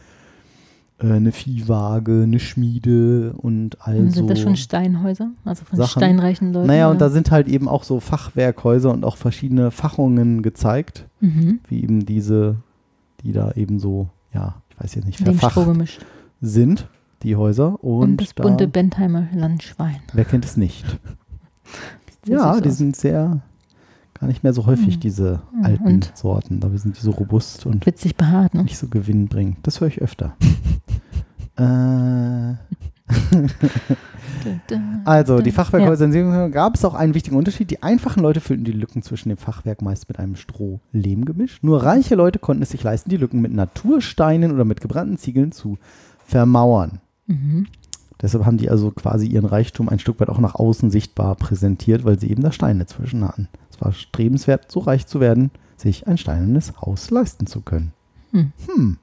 eine 1.00 1.32
Viehwaage, 1.32 2.22
eine 2.24 2.38
Schmiede 2.40 3.32
und 3.36 3.76
Und 3.76 3.78
also. 3.80 4.10
sind 4.10 4.30
das 4.30 4.40
schon 4.40 4.56
Steinhäuser? 4.56 5.30
Also 5.44 5.64
von 5.64 5.78
Sachen. 5.78 6.00
steinreichen 6.00 6.52
Leuten? 6.52 6.66
Naja, 6.66 6.90
und 6.90 7.00
da 7.00 7.06
oder? 7.06 7.14
sind 7.14 7.30
halt 7.30 7.48
eben 7.48 7.68
auch 7.68 7.84
so 7.84 8.00
Fachwerkhäuser 8.00 8.90
und 8.90 9.04
auch 9.04 9.16
verschiedene 9.16 9.70
Fachungen 9.70 10.42
gezeigt, 10.42 11.06
mhm. 11.20 11.60
wie 11.68 11.82
eben 11.82 12.04
diese, 12.06 12.56
die 13.22 13.32
da 13.32 13.52
eben 13.52 13.78
so, 13.78 14.08
ja, 14.34 14.56
ich 14.70 14.80
weiß 14.80 14.94
jetzt 14.96 15.06
nicht, 15.06 15.18
verfacht 15.18 15.58
sind, 16.40 16.88
die 17.22 17.36
Häuser. 17.36 17.82
Und, 17.82 18.02
Und, 18.02 18.20
das 18.20 18.34
da, 18.34 18.42
bunte 18.42 18.68
Bentheimer 18.68 19.28
Landschwein. 19.34 20.00
wer 20.12 20.24
kennt 20.24 20.44
es 20.44 20.56
nicht? 20.56 20.84
Ja, 22.26 22.60
die 22.60 22.68
aus. 22.68 22.76
sind 22.76 22.96
sehr, 22.96 23.40
gar 24.20 24.26
nicht 24.26 24.42
mehr 24.42 24.52
so 24.52 24.66
häufig, 24.66 24.96
Mhm. 24.96 25.00
diese 25.00 25.40
Mhm, 25.52 25.64
alten 25.64 25.86
und? 25.86 26.12
Sorten. 26.16 26.60
Da 26.60 26.68
sind 26.76 26.96
die 26.96 27.00
so 27.02 27.10
robust 27.10 27.66
und 27.66 27.84
Witzig 27.86 28.16
behaart, 28.16 28.54
ne? 28.54 28.62
nicht 28.64 28.78
so 28.78 28.86
gewinnbringend. 28.88 29.58
Das 29.62 29.80
höre 29.80 29.88
ich 29.88 30.00
öfter. 30.02 30.36
äh, 31.56 32.54
also, 35.04 35.40
die 35.40 35.50
Fachwerkhäuser 35.50 36.04
in 36.04 36.12
Siebenhausen 36.12 36.52
gab 36.52 36.76
es 36.76 36.84
auch 36.84 36.94
einen 36.94 37.14
wichtigen 37.14 37.36
Unterschied. 37.36 37.70
Die 37.70 37.82
einfachen 37.82 38.22
Leute 38.22 38.40
füllten 38.40 38.64
die 38.64 38.72
Lücken 38.72 39.02
zwischen 39.02 39.30
dem 39.30 39.38
Fachwerk 39.38 39.82
meist 39.82 40.08
mit 40.08 40.18
einem 40.18 40.36
Stroh-Lehm-Gemisch. 40.36 41.58
Nur 41.62 41.82
reiche 41.82 42.14
Leute 42.14 42.38
konnten 42.38 42.62
es 42.62 42.70
sich 42.70 42.82
leisten, 42.82 43.10
die 43.10 43.16
Lücken 43.16 43.40
mit 43.40 43.52
Natursteinen 43.52 44.52
oder 44.52 44.64
mit 44.64 44.80
gebrannten 44.80 45.18
Ziegeln 45.18 45.50
zu 45.52 45.78
vermauern. 46.24 47.00
Mhm. 47.26 47.66
Deshalb 48.22 48.44
haben 48.44 48.58
die 48.58 48.70
also 48.70 48.90
quasi 48.90 49.26
ihren 49.26 49.46
Reichtum 49.46 49.88
ein 49.88 49.98
Stück 49.98 50.20
weit 50.20 50.28
auch 50.28 50.38
nach 50.38 50.54
außen 50.54 50.90
sichtbar 50.90 51.34
präsentiert, 51.36 52.04
weil 52.04 52.20
sie 52.20 52.30
eben 52.30 52.42
da 52.42 52.52
Steine 52.52 52.86
zwischen 52.86 53.26
hatten. 53.26 53.48
Es 53.80 53.84
war 53.86 53.92
strebenswert, 53.92 54.70
so 54.70 54.80
reich 54.80 55.06
zu 55.06 55.20
werden, 55.20 55.50
sich 55.76 56.06
ein 56.06 56.18
steinernes 56.18 56.78
Haus 56.82 57.10
leisten 57.10 57.46
zu 57.46 57.62
können. 57.62 57.92
Hm. 58.32 58.52
Hm. 58.66 58.98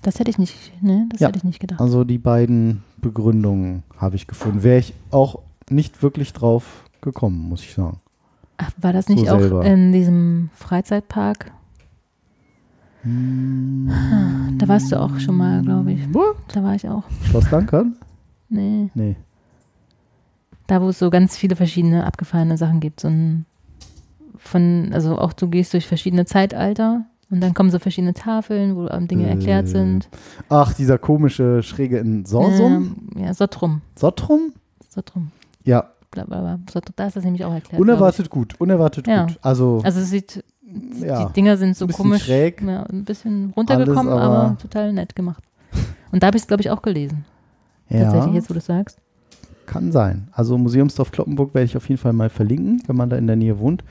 Das 0.00 0.18
hätte 0.18 0.30
ich 0.30 0.38
nicht, 0.38 0.82
ne? 0.82 1.06
Das 1.10 1.20
Ja. 1.20 1.28
hätte 1.28 1.38
ich 1.38 1.44
nicht 1.44 1.60
gedacht. 1.60 1.80
Also 1.80 2.04
die 2.04 2.18
beiden 2.18 2.82
Begründungen 2.98 3.82
habe 3.98 4.16
ich 4.16 4.26
gefunden. 4.26 4.62
Wäre 4.62 4.78
ich 4.78 4.94
auch 5.10 5.40
nicht 5.68 6.02
wirklich 6.02 6.32
drauf 6.32 6.84
gekommen, 7.02 7.48
muss 7.48 7.62
ich 7.62 7.74
sagen. 7.74 8.00
Ach, 8.56 8.70
war 8.78 8.92
das 8.94 9.08
nicht 9.08 9.26
so 9.26 9.34
auch 9.34 9.40
selber. 9.40 9.64
in 9.66 9.92
diesem 9.92 10.48
Freizeitpark? 10.54 11.50
Hm. 13.02 13.90
Da 14.58 14.66
warst 14.68 14.90
du 14.90 15.00
auch 15.00 15.18
schon 15.18 15.36
mal, 15.36 15.62
glaube 15.62 15.92
ich. 15.92 16.14
Wo? 16.14 16.22
Da 16.52 16.62
war 16.62 16.74
ich 16.74 16.88
auch. 16.88 17.04
Schloss 17.24 17.48
Dankern? 17.50 17.96
Nee. 18.48 18.90
Nee. 18.94 19.16
Da, 20.66 20.80
wo 20.80 20.88
es 20.88 20.98
so 20.98 21.10
ganz 21.10 21.36
viele 21.36 21.54
verschiedene 21.56 22.04
abgefahrene 22.04 22.56
Sachen 22.56 22.80
gibt. 22.80 23.00
So 23.00 23.08
ein 23.08 23.44
von, 24.38 24.90
also 24.92 25.18
auch 25.18 25.32
du 25.32 25.48
gehst 25.48 25.72
durch 25.72 25.86
verschiedene 25.86 26.24
Zeitalter 26.26 27.04
und 27.30 27.40
dann 27.40 27.54
kommen 27.54 27.70
so 27.70 27.78
verschiedene 27.78 28.14
Tafeln, 28.14 28.76
wo 28.76 28.88
ähm, 28.88 29.08
Dinge 29.08 29.26
Äh, 29.26 29.30
erklärt 29.30 29.68
sind. 29.68 30.08
Ach, 30.48 30.72
dieser 30.74 30.98
komische 30.98 31.62
Schräge 31.62 31.98
in 31.98 32.24
Sorsum? 32.24 33.08
Ähm, 33.16 33.24
ja, 33.24 33.34
Sottrum. 33.34 33.82
Sottrum? 33.96 34.52
Sottrum. 34.88 35.30
Ja, 35.64 35.90
Bla, 36.12 36.24
bla, 36.24 36.40
bla. 36.40 36.58
Sottrum. 36.72 36.94
Da 36.96 37.06
ist 37.08 37.16
das 37.16 37.24
nämlich 37.24 37.44
auch 37.44 37.52
erklärt. 37.52 37.80
unerwartet 37.80 38.30
gut. 38.30 38.54
Unerwartet 38.58 39.06
Ja. 39.06 39.26
gut. 39.26 39.38
Also. 39.42 39.80
Also 39.84 40.00
es 40.00 40.08
sieht, 40.10 40.42
ja. 41.02 41.26
die 41.26 41.32
Dinger 41.34 41.56
sind 41.58 41.76
so 41.76 41.86
komisch. 41.88 42.24
schräg. 42.24 42.62
Ja, 42.62 42.84
ein 42.84 43.04
bisschen 43.04 43.52
runtergekommen, 43.56 44.12
aber, 44.12 44.22
aber- 44.22 44.58
total 44.58 44.92
nett 44.92 45.14
gemacht. 45.16 45.42
Und 46.12 46.22
da 46.22 46.28
habe 46.28 46.36
ich 46.36 46.44
es, 46.44 46.46
glaube 46.48 46.62
ich, 46.62 46.70
auch 46.70 46.80
gelesen. 46.80 47.24
ja. 47.90 48.04
Tatsächlich, 48.04 48.34
jetzt 48.36 48.48
wo 48.48 48.54
du 48.54 48.58
es 48.58 48.66
sagst. 48.66 48.98
Kann 49.66 49.90
sein. 49.90 50.28
Also 50.32 50.56
Museumsdorf 50.56 51.10
Kloppenburg 51.10 51.52
werde 51.52 51.64
ich 51.64 51.76
auf 51.76 51.88
jeden 51.88 52.00
Fall 52.00 52.12
mal 52.12 52.30
verlinken, 52.30 52.80
wenn 52.86 52.96
man 52.96 53.10
da 53.10 53.16
in 53.16 53.26
der 53.26 53.34
Nähe 53.36 53.58
wohnt. 53.58 53.82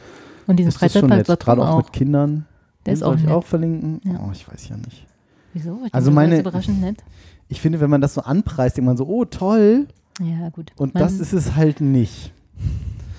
Und 0.48 0.58
diesen 0.58 0.72
schon 0.72 0.80
Freizeitpark 0.90 1.40
Gerade 1.40 1.62
auch, 1.62 1.70
auch. 1.70 1.78
mit 1.78 1.94
Kindern. 1.94 2.46
Der 2.86 2.94
ist 2.94 3.00
soll 3.00 3.14
auch 3.14 3.18
ich 3.18 3.24
nett. 3.24 3.32
auch 3.34 3.44
verlinken. 3.44 4.02
Ja. 4.04 4.20
Oh, 4.26 4.30
ich 4.32 4.48
weiß 4.52 4.70
ja 4.70 4.78
nicht. 4.78 5.06
Wieso? 5.54 5.80
Ich 5.86 5.94
Also 5.94 6.12
meine- 6.12 6.40
überraschend 6.40 6.82
nett. 6.82 7.04
Ich 7.48 7.62
finde, 7.62 7.80
wenn 7.80 7.90
man 7.90 8.02
das 8.02 8.14
so 8.16 8.22
anpreist, 8.22 8.78
denkt 8.78 8.86
man 8.88 8.98
so, 8.98 9.06
oh 9.08 9.26
toll. 9.26 9.88
Ja, 10.22 10.50
gut. 10.50 10.72
Und 10.78 10.94
Man- 10.94 11.04
das 11.04 11.20
ist 11.20 11.34
es 11.34 11.56
halt 11.56 11.82
nicht. 11.82 12.32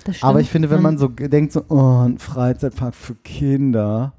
das 0.04 0.22
Aber 0.22 0.40
ich 0.40 0.48
finde, 0.50 0.70
wenn 0.70 0.82
man 0.82 0.98
so 0.98 1.10
g- 1.10 1.28
denkt, 1.28 1.52
so, 1.52 1.62
oh, 1.68 2.04
ein 2.06 2.18
Freizeitpark 2.18 2.94
für 2.94 3.14
Kinder, 3.16 4.12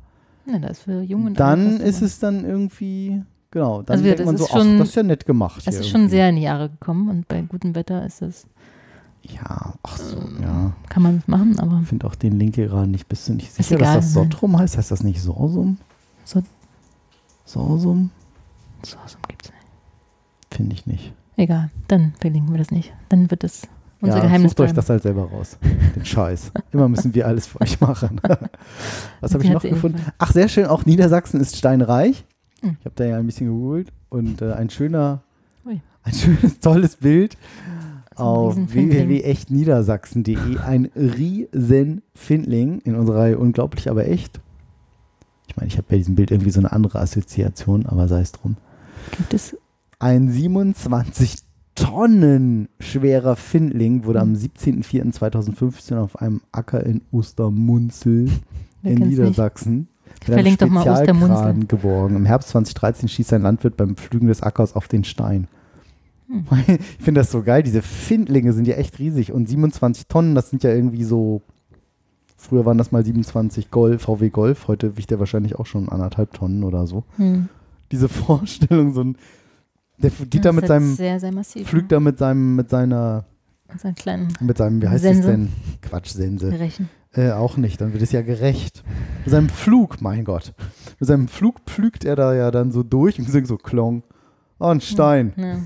Ja, 0.46 0.60
das 0.60 0.72
ist 0.80 0.84
für 0.84 1.02
Jung 1.02 1.22
und 1.26 1.30
alt 1.30 1.40
dann 1.40 1.80
ist 1.82 2.02
es 2.02 2.20
dann 2.20 2.46
irgendwie, 2.46 3.22
genau, 3.52 3.82
dann 3.82 3.94
Also 3.96 4.04
denkt 4.06 4.20
das 4.20 4.26
man 4.26 4.38
so, 4.38 4.44
ist 4.46 4.52
schon- 4.52 4.76
ach, 4.76 4.80
das 4.80 4.88
ist 4.90 4.96
ja 4.96 5.04
nett 5.04 5.26
gemacht. 5.26 5.64
Es 5.66 5.76
ist 5.76 5.88
schon 5.90 6.02
irgendwie. 6.02 6.16
sehr 6.16 6.30
in 6.30 6.36
die 6.38 6.42
Jahre 6.44 6.70
gekommen 6.70 7.10
und 7.10 7.28
bei 7.28 7.42
gutem 7.42 7.76
Wetter 7.76 8.06
ist 8.06 8.22
es, 8.22 8.48
Ja, 9.28 9.74
ach 9.84 9.98
so, 9.98 10.18
Ähm, 10.18 10.38
ja. 10.42 10.74
kann 10.90 11.04
man 11.04 11.18
es 11.18 11.28
machen, 11.28 11.60
aber 11.60 11.80
Ich 11.82 11.88
finde 11.90 12.08
auch 12.08 12.16
den 12.16 12.34
Link 12.40 12.56
hier 12.56 12.68
gerade 12.68 12.90
nicht. 12.90 13.08
Bist 13.10 13.28
du 13.28 13.34
nicht 13.34 13.48
Ist 13.48 13.56
sicher, 13.58 13.76
egal, 13.76 13.96
dass 13.98 14.06
das 14.06 14.16
nein. 14.16 14.24
Sottrum 14.32 14.58
heißt? 14.58 14.78
Heißt 14.78 14.92
das 14.92 15.04
nicht 15.04 15.22
Sorsum? 15.22 15.78
So- 16.24 16.44
Sorsum? 17.46 18.10
so, 18.84 18.98
so 19.06 19.18
gibt's 19.28 19.50
nicht. 19.50 19.66
Finde 20.56 20.74
ich 20.76 20.86
nicht. 20.86 21.14
Egal, 21.36 21.70
dann 21.88 22.14
verlinken 22.20 22.52
wir 22.54 22.58
das 22.58 22.72
nicht. 22.72 22.94
Dann 23.10 23.30
wird 23.30 23.44
es 23.44 23.64
unser 24.00 24.18
ja, 24.18 24.24
Geheimnis 24.24 24.52
sucht 24.52 24.60
euch 24.62 24.74
das 24.74 24.90
halt 24.90 25.02
selber 25.04 25.24
raus. 25.30 25.58
Den 25.96 26.06
Scheiß. 26.06 26.52
Immer 26.72 26.88
müssen 26.88 27.16
wir 27.16 27.26
alles 27.28 27.48
für 27.48 27.62
euch 27.62 27.80
machen. 27.82 28.22
Was 29.22 29.34
habe 29.34 29.44
ich 29.44 29.50
noch 29.50 29.62
gefunden? 29.62 30.00
Ach, 30.20 30.32
sehr 30.32 30.48
schön. 30.50 30.68
Auch 30.68 30.86
Niedersachsen 30.86 31.40
ist 31.42 31.56
steinreich. 31.58 32.24
Hm. 32.62 32.78
Ich 32.80 32.86
habe 32.86 32.96
da 32.96 33.06
ja 33.06 33.18
ein 33.18 33.26
bisschen 33.26 33.48
gegoogelt 33.48 33.92
und 34.10 34.42
äh, 34.42 34.54
ein 34.54 34.70
schöner, 34.70 35.22
Ui. 35.66 35.82
ein 36.04 36.14
schönes, 36.14 36.60
tolles 36.60 36.98
Bild 36.98 37.38
auf 38.20 38.56
www.echtniedersachsen.de. 38.56 40.58
Ein 40.60 40.90
Riesenfindling 40.96 42.80
in 42.84 42.96
unserer 42.96 43.20
Reihe 43.20 43.38
Unglaublich, 43.38 43.90
aber 43.90 44.08
echt. 44.08 44.40
Ich 45.48 45.58
meine, 45.58 45.68
ich 45.68 45.78
habe 45.78 45.88
bei 45.90 45.98
diesem 45.98 46.16
Bild 46.16 46.32
irgendwie 46.32 46.52
so 46.52 46.60
eine 46.60 46.72
andere 46.72 47.00
Assoziation, 47.00 47.86
aber 47.86 48.08
sei 48.08 48.22
es 48.22 48.32
drum. 48.32 48.58
Gibt 49.18 49.34
es, 49.34 49.58
Ein 50.00 50.30
27 50.30 51.36
tonnenschwerer 51.76 53.36
Findling 53.36 54.06
wurde 54.06 54.20
am 54.20 54.34
17.04.2015 54.34 55.98
auf 55.98 56.20
einem 56.22 56.42
Acker 56.52 56.86
in 56.86 57.02
Ostermunzel 57.12 58.30
Wer 58.82 58.92
in? 58.94 59.10
Niedersachsen 59.10 59.88
Verlinkt 60.24 60.62
doch 60.62 60.70
mal 60.70 60.88
Ostermunzel. 60.88 61.66
geborgen. 61.68 62.16
Im 62.16 62.26
Herbst 62.26 62.50
2013 62.50 63.10
stieß 63.10 63.34
ein 63.34 63.44
Landwirt 63.44 63.78
beim 63.78 63.96
Pflügen 63.96 64.28
des 64.28 64.42
Ackers 64.42 64.76
auf 64.76 64.88
den 64.88 65.04
Stein. 65.04 65.48
Hm. 66.28 66.46
Ich 66.98 67.04
finde 67.04 67.22
das 67.22 67.32
so 67.32 67.42
geil. 67.44 67.64
Diese 67.64 67.82
Findlinge 67.82 68.54
sind 68.54 68.68
ja 68.68 68.76
echt 68.76 69.00
riesig. 69.00 69.32
Und 69.32 69.48
27 69.48 70.08
Tonnen, 70.08 70.36
das 70.36 70.50
sind 70.50 70.64
ja 70.64 70.72
irgendwie 70.74 71.04
so. 71.04 71.42
Früher 72.36 72.66
waren 72.66 72.78
das 72.78 72.92
mal 72.92 73.04
27 73.04 73.72
Golf, 73.72 74.04
VW 74.04 74.30
Golf. 74.30 74.68
Heute 74.68 74.98
wiegt 74.98 75.10
der 75.10 75.20
wahrscheinlich 75.20 75.56
auch 75.56 75.66
schon 75.66 75.90
anderthalb 75.90 76.34
Tonnen 76.34 76.64
oder 76.64 76.86
so. 76.86 77.04
Hm. 77.16 77.50
Diese 77.92 78.10
Vorstellung, 78.10 78.94
so 78.94 79.02
ein. 79.04 79.18
Der 79.98 80.12
geht 80.12 80.46
da 80.46 80.50
Das 80.50 80.56
mit 80.56 80.64
ist 80.66 80.68
seinem. 80.68 80.94
Sehr, 80.96 81.20
sehr 81.20 81.32
massiv. 81.34 81.68
Pflügt 81.68 81.92
da 81.92 82.00
mit 82.00 82.20
seinem, 82.20 82.56
mit 82.56 82.70
seiner, 82.70 83.26
Mit 83.72 83.80
seinen 83.82 83.96
kleinen 83.96 84.28
mit 84.42 84.58
seinem, 84.58 84.82
wie 84.82 84.88
heißt 84.88 85.04
das 85.04 85.14
Sense. 85.14 85.28
denn? 85.28 85.50
Quatsch, 85.82 86.10
Sense. 86.10 86.52
Rechen. 86.52 86.90
Äh, 87.14 87.32
auch 87.32 87.58
nicht, 87.58 87.82
dann 87.82 87.94
wird 87.94 88.04
es 88.04 88.12
ja 88.12 88.22
gerecht. 88.22 88.84
Mit 89.26 89.32
seinem 89.32 89.50
Flug, 89.50 90.02
mein 90.02 90.24
Gott. 90.24 90.54
Mit 91.00 91.08
seinem 91.08 91.28
Flug 91.28 91.62
pflügt 91.66 92.06
er 92.06 92.16
da 92.16 92.36
ja 92.36 92.52
dann 92.52 92.72
so 92.72 92.84
durch 92.84 93.18
und 93.18 93.28
singt 93.28 93.48
so 93.48 93.58
Klong. 93.58 94.04
Oh, 94.60 94.66
ein 94.68 94.82
Stein. 94.82 95.34
Ja. 95.36 95.60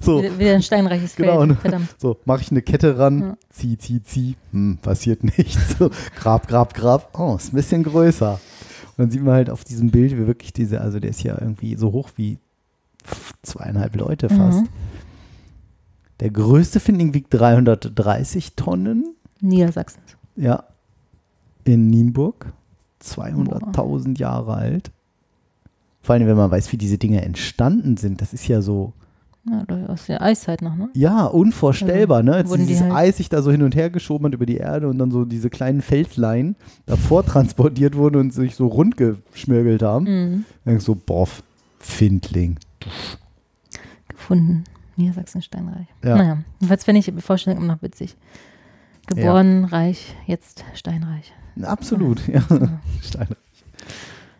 So. 0.00 0.22
Wieder 0.22 0.54
ein 0.54 0.62
steinreiches 0.62 1.16
Genau, 1.16 1.38
Feld. 1.38 1.48
ne? 1.50 1.56
Verdammt. 1.56 1.94
So, 1.98 2.18
mache 2.24 2.42
ich 2.42 2.50
eine 2.50 2.62
Kette 2.62 2.98
ran, 2.98 3.20
Ja. 3.20 3.36
zieh, 3.50 3.78
zieh, 3.78 4.02
zieh. 4.02 4.36
Hm, 4.52 4.78
passiert 4.80 5.22
nichts. 5.38 5.78
So, 5.78 5.90
grab, 6.16 6.46
grab, 6.48 6.74
grab. 6.74 7.18
Oh, 7.18 7.36
ist 7.36 7.52
ein 7.52 7.56
bisschen 7.56 7.82
größer. 7.82 8.32
Und 8.32 8.98
dann 8.98 9.10
sieht 9.10 9.22
man 9.22 9.34
halt 9.34 9.50
auf 9.50 9.64
diesem 9.64 9.90
Bild, 9.90 10.12
wie 10.12 10.26
wirklich 10.26 10.52
diese, 10.52 10.80
also 10.80 10.98
der 11.00 11.10
ist 11.10 11.22
ja 11.22 11.36
irgendwie 11.40 11.76
so 11.76 11.92
hoch 11.92 12.10
wie 12.16 12.38
zweieinhalb 13.42 13.94
Leute 13.96 14.28
fast. 14.28 14.62
Mhm. 14.62 14.68
Der 16.20 16.30
größte 16.30 16.80
Findling 16.80 17.14
wiegt 17.14 17.32
330 17.32 18.54
Tonnen. 18.56 19.14
Niedersachsen. 19.40 20.00
Ja. 20.36 20.64
In 21.64 21.88
Nienburg. 21.88 22.52
200.000 23.02 24.18
Jahre 24.18 24.54
alt. 24.54 24.90
Vor 26.02 26.14
allem, 26.14 26.26
wenn 26.26 26.36
man 26.36 26.50
weiß, 26.50 26.72
wie 26.72 26.76
diese 26.76 26.98
Dinge 26.98 27.22
entstanden 27.22 27.96
sind. 27.96 28.20
Das 28.20 28.32
ist 28.32 28.48
ja 28.48 28.60
so, 28.62 28.92
Ja, 29.50 29.86
aus 29.86 30.06
der 30.06 30.22
Eiszeit 30.22 30.62
noch, 30.62 30.74
ne? 30.76 30.88
ja, 30.94 31.24
unvorstellbar, 31.26 32.22
ne? 32.22 32.34
Als 32.34 32.50
wurden 32.50 32.62
die 32.62 32.68
dieses 32.68 32.84
halt- 32.84 32.94
Eis 32.94 33.16
sich 33.16 33.28
da 33.28 33.42
so 33.42 33.50
hin 33.50 33.62
und 33.62 33.74
her 33.74 33.90
geschoben 33.90 34.26
hat 34.26 34.34
über 34.34 34.46
die 34.46 34.56
Erde 34.56 34.88
und 34.88 34.98
dann 34.98 35.10
so 35.10 35.24
diese 35.24 35.50
kleinen 35.50 35.82
Felslein 35.82 36.56
davor 36.86 37.24
transportiert 37.24 37.96
wurden 37.96 38.16
und 38.16 38.32
sich 38.32 38.54
so 38.54 38.66
rund 38.66 38.96
geschmirgelt 38.96 39.82
haben. 39.82 40.04
Mhm. 40.04 40.44
Dann 40.64 40.80
so, 40.80 40.94
boah, 40.94 41.26
Findling. 41.78 42.58
Gefunden. 44.08 44.64
Niedersachsen 44.96 45.42
Steinreich. 45.42 45.86
Ja. 46.04 46.16
Naja, 46.16 46.38
jedenfalls 46.58 46.84
finde 46.84 46.98
ich 46.98 47.04
die 47.06 47.12
Vorstellung 47.20 47.62
immer 47.62 47.74
noch 47.74 47.82
witzig. 47.82 48.16
Geboren, 49.06 49.64
reich, 49.64 50.14
jetzt 50.26 50.64
steinreich. 50.74 51.32
Absolut, 51.62 52.26
ja. 52.28 52.42
Ja. 52.50 52.80
Steinreich. 53.02 53.36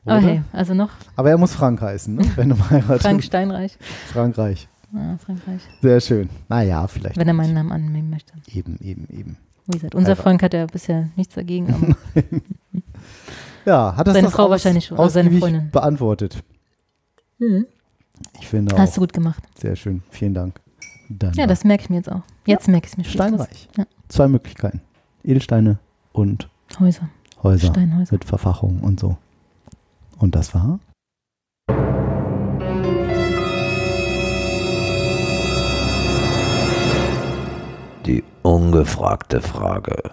Oder? 0.05 0.21
hey, 0.21 0.43
also 0.53 0.75
noch 0.75 0.91
Aber 1.17 1.31
er 1.31 1.39
muss 1.39 1.53
Frank 1.55 1.81
heißen, 1.81 2.15
ne? 2.15 2.23
wenn 2.37 2.49
du 2.49 2.57
mal 2.57 2.71
heiratest. 2.71 3.03
Frank 3.03 3.23
Steinreich. 3.23 3.79
Frankreich. 4.13 4.69
Ja, 4.93 5.19
Frankreich. 5.19 5.61
Sehr 5.83 6.01
schön. 6.01 6.31
Naja, 6.49 6.87
vielleicht. 6.87 7.17
Wenn 7.17 7.29
er 7.29 7.35
meinen 7.35 7.55
Namen 7.55 7.73
annehmen 7.73 8.11
möchte. 8.11 8.33
Eben, 8.47 8.79
eben, 8.81 9.07
eben. 9.11 9.37
Wie 9.67 9.73
gesagt, 9.73 9.95
unser. 9.95 10.17
Frank 10.17 10.43
hat 10.43 10.55
ja 10.55 10.65
bisher 10.67 11.11
nichts 11.17 11.35
dagegen, 11.35 11.95
Ja, 13.67 13.95
hat 13.97 14.07
das 14.07 14.15
Seine 14.15 14.29
doch 14.29 14.35
Frau 14.35 14.45
aus- 14.45 14.51
wahrscheinlich 14.51 14.87
schon, 14.87 14.99
oder 14.99 15.11
seine 15.11 15.31
Freundin. 15.31 15.71
beantwortet. 15.71 16.43
Ich 18.41 18.49
finde 18.49 18.75
auch. 18.75 18.79
hast 18.79 18.97
du 18.97 19.01
gut 19.03 19.13
gemacht. 19.13 19.43
Sehr 19.57 19.77
schön. 19.77 20.03
Vielen 20.11 20.33
Dank. 20.35 20.61
Dann 21.11 21.35
Ja, 21.35 21.47
das 21.47 21.65
merke 21.65 21.85
ich 21.85 21.91
mir 21.91 21.97
jetzt 21.97 22.11
auch. 22.11 22.23
Jetzt 22.47 22.67
merke 22.69 22.87
ich 22.87 22.93
es 22.93 22.97
mir 22.97 23.05
spätestens. 23.05 23.37
Steinreich. 23.43 23.69
Ja. 23.77 23.87
Zwei 24.09 24.29
Möglichkeiten. 24.29 24.81
Edelsteine 25.23 25.79
und 26.13 26.49
Häuser, 26.81 27.09
Häuser 27.43 27.67
Steinhäuser. 27.69 28.13
mit 28.15 28.25
Verfachung 28.25 28.81
und 28.81 28.99
so. 29.01 29.17
Und 30.19 30.35
das 30.35 30.55
war? 30.55 30.81
Ungefragte 38.49 39.41
Frage. 39.41 40.13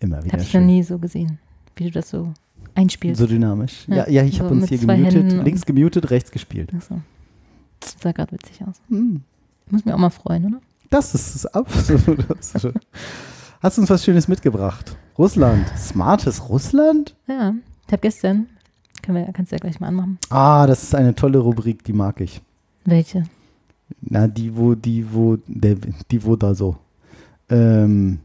Immer 0.00 0.22
wieder 0.22 0.32
Habe 0.34 0.42
ich 0.42 0.54
noch 0.54 0.60
nie 0.60 0.82
so 0.82 0.98
gesehen, 0.98 1.38
wie 1.76 1.84
du 1.84 1.90
das 1.90 2.10
so 2.10 2.32
einspielst. 2.74 3.20
So 3.20 3.26
dynamisch. 3.26 3.86
Ja, 3.88 3.96
Ja, 3.96 4.08
ja, 4.08 4.22
ich 4.22 4.38
so 4.38 4.44
habe 4.44 4.54
uns 4.54 4.68
hier 4.68 4.78
gemutet. 4.78 5.32
Links 5.44 5.66
gemutet, 5.66 6.10
rechts 6.10 6.30
gespielt. 6.30 6.72
Achso. 6.74 7.00
Sah 8.00 8.12
gerade 8.12 8.32
witzig 8.32 8.60
aus. 8.66 8.76
Hm. 8.88 9.22
Muss 9.70 9.84
mich 9.84 9.92
auch 9.94 9.98
mal 9.98 10.10
freuen, 10.10 10.46
oder? 10.46 10.60
Das 10.90 11.14
ist 11.14 11.44
das- 11.52 11.52
Hast 13.60 13.76
du 13.76 13.80
uns 13.82 13.90
was 13.90 14.04
Schönes 14.04 14.28
mitgebracht? 14.28 14.96
Russland. 15.18 15.66
Smartes 15.76 16.48
Russland? 16.48 17.16
Ja, 17.26 17.54
ich 17.86 17.92
habe 17.92 18.00
gestern, 18.02 18.46
können 19.02 19.18
wir, 19.26 19.32
kannst 19.32 19.50
du 19.50 19.56
ja 19.56 19.60
gleich 19.60 19.80
mal 19.80 19.88
anmachen. 19.88 20.18
Ah, 20.30 20.66
das 20.68 20.84
ist 20.84 20.94
eine 20.94 21.12
tolle 21.14 21.38
Rubrik, 21.38 21.82
die 21.82 21.92
mag 21.92 22.20
ich. 22.20 22.40
Welche? 22.84 23.24
Na, 24.00 24.26
die, 24.28 24.54
wo, 24.56 24.74
die, 24.74 25.04
wo, 25.12 25.38
der, 25.46 25.76
die, 26.10 26.24
wo 26.24 26.36
da 26.36 26.54
so. 26.54 26.76
Ähm, 27.48 28.20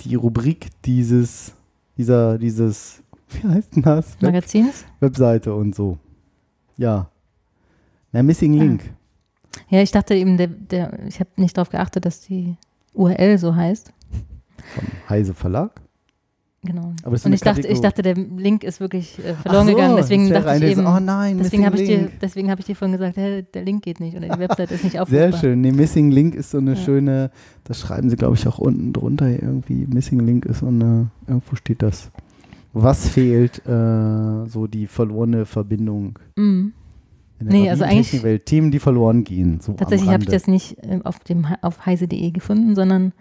die 0.00 0.14
Rubrik 0.14 0.68
dieses, 0.84 1.52
dieser, 1.96 2.38
dieses, 2.38 3.02
wie 3.30 3.48
heißt 3.48 3.76
denn 3.76 3.82
das? 3.82 4.14
Web 4.14 4.22
Magazins? 4.22 4.84
Webseite 5.00 5.54
und 5.54 5.74
so. 5.74 5.98
Ja. 6.76 7.10
Na, 8.12 8.22
Missing 8.22 8.58
Ah. 8.58 8.62
Link. 8.64 8.82
Ja, 9.68 9.82
ich 9.82 9.90
dachte 9.90 10.14
eben, 10.14 10.36
der, 10.36 10.46
der, 10.48 11.06
ich 11.06 11.20
habe 11.20 11.30
nicht 11.36 11.56
darauf 11.56 11.70
geachtet, 11.70 12.04
dass 12.04 12.20
die 12.20 12.56
URL 12.94 13.38
so 13.38 13.54
heißt. 13.54 13.92
Vom 14.74 14.84
Heise 15.08 15.34
Verlag. 15.34 15.80
Genau. 16.64 16.92
Aber 17.04 17.16
Und 17.24 17.32
ich 17.32 17.40
dachte, 17.40 17.68
ich 17.68 17.80
dachte, 17.80 18.02
der 18.02 18.14
Link 18.14 18.64
ist 18.64 18.80
wirklich 18.80 19.16
äh, 19.20 19.34
verloren 19.34 19.68
so, 19.68 19.74
gegangen. 19.74 19.96
Deswegen 19.96 20.28
dachte 20.28 20.56
ich 20.64 20.72
eben, 20.72 20.86
Oh 20.86 20.98
nein, 20.98 21.38
deswegen 21.38 21.64
habe 21.64 21.76
ich, 21.80 21.86
dir- 21.88 22.10
deswegen 22.20 22.50
hab 22.50 22.58
ich 22.58 22.64
dir 22.66 22.74
vorhin 22.74 22.96
gesagt, 22.96 23.16
hey, 23.16 23.44
der 23.54 23.62
Link 23.62 23.84
geht 23.84 24.00
nicht 24.00 24.16
oder 24.16 24.28
die 24.28 24.38
Webseite 24.40 24.74
ist 24.74 24.82
nicht 24.82 24.94
Sehr 24.94 25.02
aufrufbar. 25.02 25.38
schön. 25.40 25.60
Nee, 25.60 25.70
Missing 25.70 26.10
Link 26.10 26.34
ist 26.34 26.50
so 26.50 26.58
eine 26.58 26.72
Ja. 26.72 26.76
schöne, 26.76 27.30
das 27.62 27.78
schreiben 27.78 28.10
sie, 28.10 28.16
glaube 28.16 28.34
ich, 28.34 28.46
auch 28.48 28.58
unten 28.58 28.92
drunter 28.92 29.28
irgendwie. 29.30 29.86
Missing 29.86 30.18
Link 30.18 30.46
ist 30.46 30.58
so 30.58 30.66
eine, 30.66 31.10
irgendwo 31.28 31.54
steht 31.54 31.80
das. 31.80 32.10
Was 32.72 33.08
fehlt? 33.08 33.64
Äh, 33.64 34.46
so 34.48 34.66
die 34.66 34.88
verlorene 34.88 35.46
Verbindung 35.46 36.18
Mhm. 36.36 36.72
in 37.38 37.46
der 37.46 37.56
Nee, 37.56 37.70
also 37.70 37.84
eigentlich- 37.84 38.10
Technikwelt. 38.10 38.46
Themen, 38.46 38.72
die 38.72 38.80
verloren 38.80 39.22
gehen. 39.22 39.60
So 39.60 39.74
Tatsächlich 39.74 40.10
habe 40.10 40.24
ich 40.24 40.28
das 40.28 40.48
nicht 40.48 40.76
äh, 40.82 40.98
auf, 41.04 41.20
dem, 41.20 41.46
auf 41.62 41.86
heise.de 41.86 42.32
gefunden, 42.32 42.74
sondern 42.74 43.12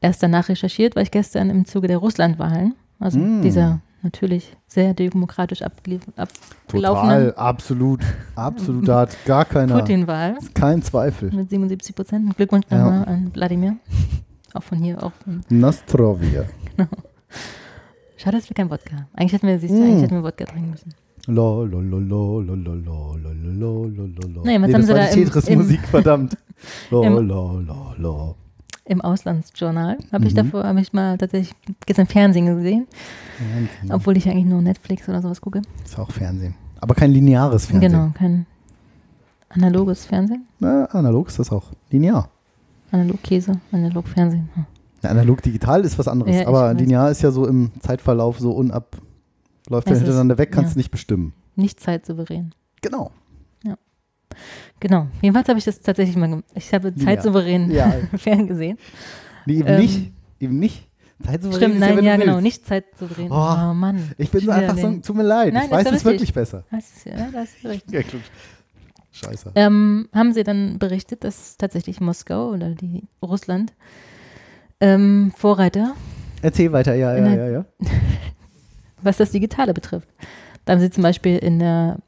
erst 0.00 0.22
danach 0.22 0.48
recherchiert, 0.48 0.96
weil 0.96 1.04
ich 1.04 1.10
gestern 1.10 1.50
im 1.50 1.64
Zuge 1.64 1.88
der 1.88 1.98
Russlandwahlen, 1.98 2.74
also 2.98 3.18
mm. 3.18 3.42
dieser 3.42 3.80
natürlich 4.02 4.56
sehr 4.66 4.94
demokratisch 4.94 5.62
abgelaufenen. 5.62 6.08
Total, 6.68 7.34
absolut, 7.34 8.00
absolut, 8.34 8.88
da 8.88 9.00
hat 9.00 9.16
gar 9.26 9.44
keiner. 9.44 9.78
Putin-Wahl. 9.78 10.38
Kein 10.54 10.82
Zweifel. 10.82 11.30
Mit 11.32 11.50
77 11.50 11.94
Prozent. 11.94 12.36
Glückwunsch 12.36 12.66
nochmal 12.70 13.04
an 13.04 13.30
Wladimir. 13.34 13.76
Auch 14.54 14.62
von 14.62 14.78
hier, 14.78 15.02
auch 15.02 15.12
von. 15.24 15.42
Nastrovia. 15.48 16.44
Genau. 16.76 16.88
Schade, 18.16 18.38
dass 18.38 18.48
wir 18.48 18.54
kein 18.54 18.70
Wodka. 18.70 19.06
Eigentlich 19.14 19.32
hätten 19.32 19.46
wir, 19.46 19.58
siehst 19.58 19.74
du, 19.74 19.78
mm. 19.78 19.82
eigentlich 19.82 20.02
hätten 20.02 20.14
wir 20.16 20.24
Wodka 20.24 20.44
trinken 20.44 20.70
müssen. 20.70 20.94
Naja, 24.44 24.58
nee, 24.58 24.66
jetzt 24.66 24.74
haben 24.74 24.82
sie 24.82 24.94
da 24.94 25.06
Tetris-Musik, 25.06 25.80
verdammt. 25.88 26.36
Lo, 26.90 27.04
lo, 27.04 27.60
lo, 27.60 27.94
lo. 27.96 28.36
Im 28.90 29.00
Auslandsjournal 29.02 29.98
habe 30.10 30.24
ich 30.26 30.32
Mhm. 30.32 30.36
davor, 30.38 30.64
habe 30.64 30.80
ich 30.80 30.92
mal 30.92 31.16
tatsächlich 31.16 31.54
gestern 31.86 32.08
Fernsehen 32.08 32.46
gesehen, 32.46 32.88
Fernsehen. 33.38 33.92
obwohl 33.92 34.16
ich 34.16 34.28
eigentlich 34.28 34.46
nur 34.46 34.60
Netflix 34.62 35.08
oder 35.08 35.22
sowas 35.22 35.40
gucke. 35.40 35.62
Ist 35.84 35.96
auch 35.96 36.10
Fernsehen. 36.10 36.56
Aber 36.80 36.96
kein 36.96 37.12
lineares 37.12 37.66
Fernsehen. 37.66 37.92
Genau, 37.92 38.10
kein 38.14 38.46
analoges 39.48 40.06
Fernsehen. 40.06 40.46
Na, 40.58 40.86
analog 40.86 41.28
ist 41.28 41.38
das 41.38 41.52
auch. 41.52 41.70
Linear. 41.90 42.28
Analog 42.90 43.22
Käse, 43.22 43.60
analog 43.70 44.08
Fernsehen. 44.08 44.48
Hm. 44.54 44.66
Ja, 45.04 45.10
analog 45.10 45.40
digital 45.42 45.82
ist 45.84 45.96
was 45.96 46.08
anderes. 46.08 46.34
Ja, 46.34 46.42
ich 46.42 46.48
aber 46.48 46.74
linear 46.74 47.12
ist 47.12 47.22
ja 47.22 47.30
so 47.30 47.46
im 47.46 47.70
Zeitverlauf 47.78 48.40
so 48.40 48.50
unab. 48.50 48.96
Läuft 49.68 49.86
dann 49.86 49.94
ist- 49.94 50.00
hintereinander 50.00 50.36
weg, 50.36 50.50
kannst 50.50 50.70
ja. 50.70 50.74
du 50.74 50.78
nicht 50.80 50.90
bestimmen. 50.90 51.32
Nicht 51.54 51.78
zeitsouverän. 51.78 52.52
Genau. 52.82 53.12
Genau. 54.80 55.06
Jedenfalls 55.20 55.48
habe 55.48 55.58
ich 55.58 55.64
das 55.64 55.80
tatsächlich 55.80 56.16
mal 56.16 56.28
gemacht. 56.28 56.44
Ich 56.54 56.72
habe 56.72 56.92
Ja. 56.96 57.04
zeitsouverän 57.04 57.70
Ja. 57.70 57.92
ferngesehen. 58.16 58.78
Nee, 59.46 59.54
eben 59.58 59.66
Ähm, 59.68 59.80
nicht. 59.80 60.12
Eben 60.40 60.58
nicht. 60.58 60.88
Zeitsouverän 61.22 61.56
Stimmt, 61.58 61.74
ist 61.74 61.80
nein, 61.80 62.04
ja, 62.04 62.16
du 62.16 62.22
genau, 62.24 62.40
nicht 62.40 62.66
zeitsouverän. 62.66 63.30
Oh, 63.30 63.34
Oh, 63.34 63.74
Mann. 63.74 64.10
Ich 64.16 64.30
bin 64.30 64.40
so 64.40 64.50
einfach 64.50 64.78
so, 64.78 64.90
tut 64.98 65.16
mir 65.16 65.22
leid. 65.22 65.52
Nein, 65.52 65.64
ich 65.64 65.70
das 65.70 65.78
weiß 65.78 65.86
ist 65.86 65.86
es 65.88 65.92
richtig. 65.96 66.04
wirklich 66.06 66.32
besser. 66.34 66.64
Was? 66.70 67.04
Ja, 67.04 67.28
da 67.30 67.40
hast 67.40 67.62
du 67.62 67.68
recht. 67.68 67.92
Ja, 67.92 68.02
klar. 68.02 68.22
Scheiße. 69.12 69.52
Ähm, 69.54 70.08
haben 70.14 70.32
sie 70.32 70.44
dann 70.44 70.78
berichtet, 70.78 71.24
dass 71.24 71.56
tatsächlich 71.58 72.00
Moskau 72.00 72.50
oder 72.50 72.70
die 72.70 73.02
Russland 73.22 73.74
ähm, 74.80 75.32
Vorreiter, 75.36 75.94
Erzähl 76.42 76.72
weiter, 76.72 76.94
ja, 76.94 77.14
ja, 77.18 77.34
ja, 77.34 77.48
ja. 77.50 77.64
was 79.02 79.18
das 79.18 79.30
Digitale 79.30 79.74
betrifft. 79.74 80.08
Da 80.64 80.72
haben 80.72 80.80
sie 80.80 80.90
zum 80.90 81.02
Beispiel 81.02 81.36
in 81.36 81.58
der 81.58 81.98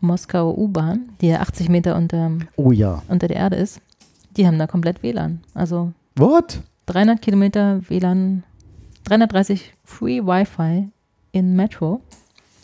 Moskauer 0.00 0.56
U-Bahn, 0.56 1.10
die 1.20 1.28
ja 1.28 1.40
80 1.40 1.68
Meter 1.68 1.96
unter, 1.96 2.30
Oh 2.56 2.70
ja. 2.72 3.02
unter 3.08 3.28
der 3.28 3.36
Erde 3.36 3.56
ist, 3.56 3.80
die 4.36 4.46
haben 4.46 4.58
da 4.58 4.66
komplett 4.66 5.02
WLAN. 5.02 5.40
Also 5.54 5.92
What? 6.16 6.60
300 6.86 7.20
Kilometer 7.20 7.80
WLAN, 7.88 8.44
330 9.04 9.74
Free 9.84 10.20
Wi-Fi 10.24 10.88
in 11.32 11.56
Metro. 11.56 12.00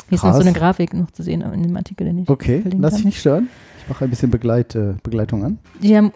Hier 0.08 0.16
ist 0.16 0.22
noch 0.24 0.32
so 0.32 0.38
Krass. 0.38 0.46
eine 0.46 0.56
Grafik 0.56 0.94
noch 0.94 1.10
zu 1.10 1.22
sehen 1.22 1.40
in 1.40 1.62
dem 1.62 1.76
Artikel, 1.76 2.04
den 2.06 2.18
ich 2.18 2.28
Okay, 2.28 2.62
lass 2.78 2.96
dich 2.96 3.04
nicht 3.06 3.18
stören. 3.20 3.48
Ich 3.82 3.88
mache 3.88 4.04
ein 4.04 4.10
bisschen 4.10 4.30
Begleit, 4.30 4.74
äh, 4.74 4.94
Begleitung 5.02 5.44
an. 5.44 5.58
Die 5.82 5.96
haben, 5.96 6.12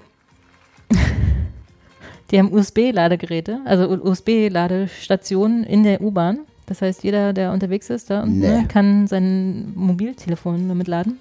die 2.30 2.38
haben 2.38 2.52
USB-Ladegeräte, 2.52 3.60
also 3.64 3.88
USB-Ladestationen 3.88 5.64
in 5.64 5.82
der 5.84 6.00
U-Bahn. 6.00 6.40
Das 6.68 6.82
heißt, 6.82 7.02
jeder, 7.02 7.32
der 7.32 7.52
unterwegs 7.52 7.88
ist, 7.88 8.10
da 8.10 8.22
unten, 8.22 8.40
Nee. 8.40 8.48
ne, 8.62 8.68
kann 8.68 9.06
sein 9.06 9.72
Mobiltelefon 9.74 10.68
damit 10.68 10.86
laden. 10.86 11.18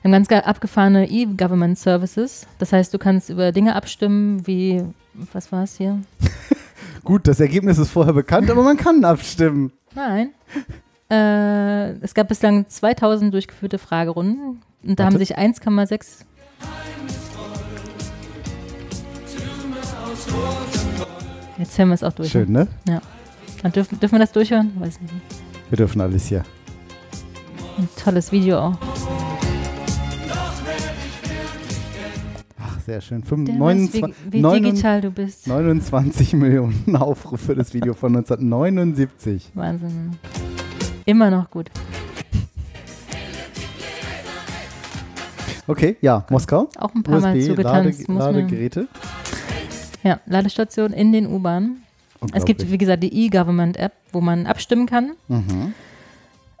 Wir 0.00 0.08
haben 0.08 0.12
ganz 0.12 0.28
ge- 0.28 0.38
abgefahrene 0.40 1.08
E-Government 1.10 1.78
Services. 1.78 2.46
Das 2.58 2.72
heißt, 2.72 2.92
du 2.94 2.98
kannst 2.98 3.28
über 3.30 3.52
Dinge 3.52 3.74
abstimmen, 3.76 4.46
wie, 4.46 4.82
was 5.32 5.52
war 5.52 5.64
es 5.64 5.76
hier? 5.76 6.00
Gut, 7.04 7.26
das 7.28 7.38
Ergebnis 7.40 7.76
ist 7.78 7.90
vorher 7.90 8.14
bekannt, 8.14 8.50
aber 8.50 8.62
man 8.62 8.78
kann 8.78 9.04
abstimmen. 9.04 9.72
Nein. 9.94 10.30
Äh, 11.10 11.90
es 12.02 12.14
gab 12.14 12.28
bislang 12.28 12.66
2000 12.66 13.32
durchgeführte 13.34 13.76
Fragerunden 13.78 14.62
und 14.82 14.98
da 14.98 15.04
Warte. 15.04 15.14
haben 15.14 15.18
sich 15.18 15.36
1,6 15.38 16.24
Jetzt 21.58 21.78
hören 21.78 21.88
wir 21.88 21.94
es 21.94 22.02
auch 22.02 22.12
durch. 22.12 22.30
Schön, 22.30 22.50
ne? 22.50 22.66
Dann 23.64 23.72
dürfen, 23.72 23.98
dürfen 23.98 24.12
wir 24.16 24.18
das 24.20 24.30
durchhören? 24.32 24.72
Weiß 24.78 25.00
nicht. 25.00 25.12
Wir 25.70 25.76
dürfen 25.78 25.98
alles 26.02 26.26
hier. 26.26 26.44
Ein 27.78 27.88
tolles 27.96 28.30
Video 28.30 28.58
auch. 28.58 28.76
Ach, 32.60 32.80
sehr 32.84 33.00
schön. 33.00 33.24
Fünf- 33.24 33.46
Der 33.46 33.54
weiß, 33.54 33.60
29, 33.60 34.14
wie, 34.26 34.32
wie 34.34 34.40
29 34.42 34.70
digital 34.72 35.00
du 35.00 35.10
bist. 35.10 35.46
29 35.46 36.32
Millionen 36.34 36.94
Aufrufe 36.96 37.38
für 37.38 37.54
das 37.54 37.72
Video 37.72 37.94
von 37.94 38.14
1979. 38.14 39.50
Wahnsinn. 39.54 40.10
Immer 41.06 41.30
noch 41.30 41.50
gut. 41.50 41.70
Okay, 45.66 45.96
ja, 46.02 46.26
Moskau. 46.28 46.68
Auch 46.78 46.94
ein 46.94 47.02
paar 47.02 47.18
Mal 47.20 47.34
USB, 47.34 47.48
Lade, 47.48 47.90
zugetanzt. 47.90 48.08
man- 48.10 48.18
Ladegeräte. 48.18 48.88
Ja, 50.02 50.20
Ladestation 50.26 50.92
in 50.92 51.12
den 51.12 51.26
U-Bahnen. 51.26 51.80
Es 52.32 52.44
gibt, 52.44 52.70
wie 52.70 52.78
gesagt, 52.78 53.02
die 53.02 53.26
E-Government-App, 53.26 53.92
wo 54.12 54.20
man 54.20 54.46
abstimmen 54.46 54.86
kann. 54.86 55.12
Mhm. 55.28 55.74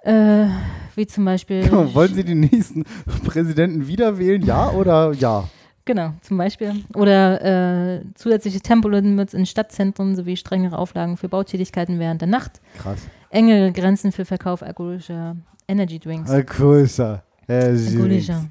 Äh, 0.04 0.46
wie 0.94 1.06
zum 1.06 1.24
Beispiel. 1.24 1.70
Wollen 1.94 2.14
Sie 2.14 2.24
den 2.24 2.40
nächsten 2.40 2.84
Präsidenten 3.24 3.86
wieder 3.86 4.18
wählen? 4.18 4.42
Ja 4.42 4.70
oder 4.70 5.12
ja? 5.12 5.48
Genau, 5.86 6.14
zum 6.22 6.38
Beispiel. 6.38 6.72
Oder 6.94 7.96
äh, 7.96 8.00
zusätzliche 8.14 8.60
Tempolimits 8.60 9.34
in 9.34 9.44
Stadtzentren 9.44 10.16
sowie 10.16 10.36
strengere 10.36 10.78
Auflagen 10.78 11.16
für 11.16 11.28
Bautätigkeiten 11.28 11.98
während 11.98 12.22
der 12.22 12.28
Nacht. 12.28 12.60
Krass. 12.78 13.00
Engere 13.28 13.70
Grenzen 13.72 14.10
für 14.12 14.24
Verkauf 14.24 14.62
alkoholischer 14.62 15.36
Energy 15.68 15.98
Drinks. 15.98 16.30
Größer. 16.30 17.22
Alkoholischer. 17.48 18.46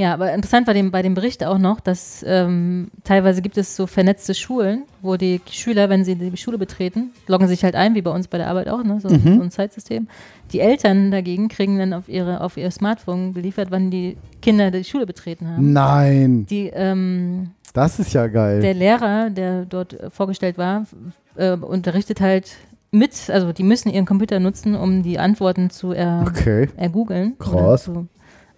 Ja, 0.00 0.14
aber 0.14 0.32
interessant 0.32 0.68
war 0.68 0.74
dem, 0.74 0.92
bei 0.92 1.02
dem 1.02 1.14
Bericht 1.14 1.44
auch 1.44 1.58
noch, 1.58 1.80
dass 1.80 2.24
ähm, 2.26 2.88
teilweise 3.02 3.42
gibt 3.42 3.58
es 3.58 3.74
so 3.74 3.88
vernetzte 3.88 4.32
Schulen, 4.32 4.84
wo 5.02 5.16
die 5.16 5.40
Schüler, 5.50 5.88
wenn 5.88 6.04
sie 6.04 6.14
die 6.14 6.36
Schule 6.36 6.56
betreten, 6.56 7.10
loggen 7.26 7.48
sich 7.48 7.64
halt 7.64 7.74
ein, 7.74 7.96
wie 7.96 8.02
bei 8.02 8.12
uns 8.12 8.28
bei 8.28 8.38
der 8.38 8.46
Arbeit 8.46 8.68
auch, 8.68 8.84
ne? 8.84 9.00
so, 9.00 9.08
Mhm. 9.08 9.36
so 9.38 9.42
ein 9.42 9.50
Zeitsystem. 9.50 10.06
Die 10.52 10.60
Eltern 10.60 11.10
dagegen 11.10 11.48
kriegen 11.48 11.78
dann 11.80 11.92
auf, 11.92 12.08
ihre, 12.08 12.42
auf 12.42 12.56
ihr 12.56 12.70
Smartphone 12.70 13.34
geliefert, 13.34 13.72
wann 13.72 13.90
die 13.90 14.16
Kinder 14.40 14.70
die 14.70 14.84
Schule 14.84 15.04
betreten 15.04 15.48
haben. 15.48 15.72
Nein, 15.72 16.46
Die, 16.48 16.70
ähm, 16.72 17.50
das 17.74 17.98
ist 17.98 18.12
ja 18.12 18.28
geil. 18.28 18.60
der 18.60 18.74
Lehrer, 18.74 19.30
der 19.30 19.64
dort 19.64 19.94
äh, 19.98 20.10
vorgestellt 20.10 20.58
war, 20.58 20.86
äh, 21.34 21.54
unterrichtet 21.56 22.20
halt 22.20 22.52
mit, 22.92 23.28
also 23.30 23.52
die 23.52 23.64
müssen 23.64 23.90
ihren 23.90 24.06
Computer 24.06 24.38
nutzen, 24.38 24.76
um 24.76 25.02
die 25.02 25.18
Antworten 25.18 25.70
zu 25.70 25.90
er, 25.92 26.24
okay. 26.26 26.68
ergoogeln. 26.76 27.36
Krass. 27.40 27.82
Zu, 27.84 28.06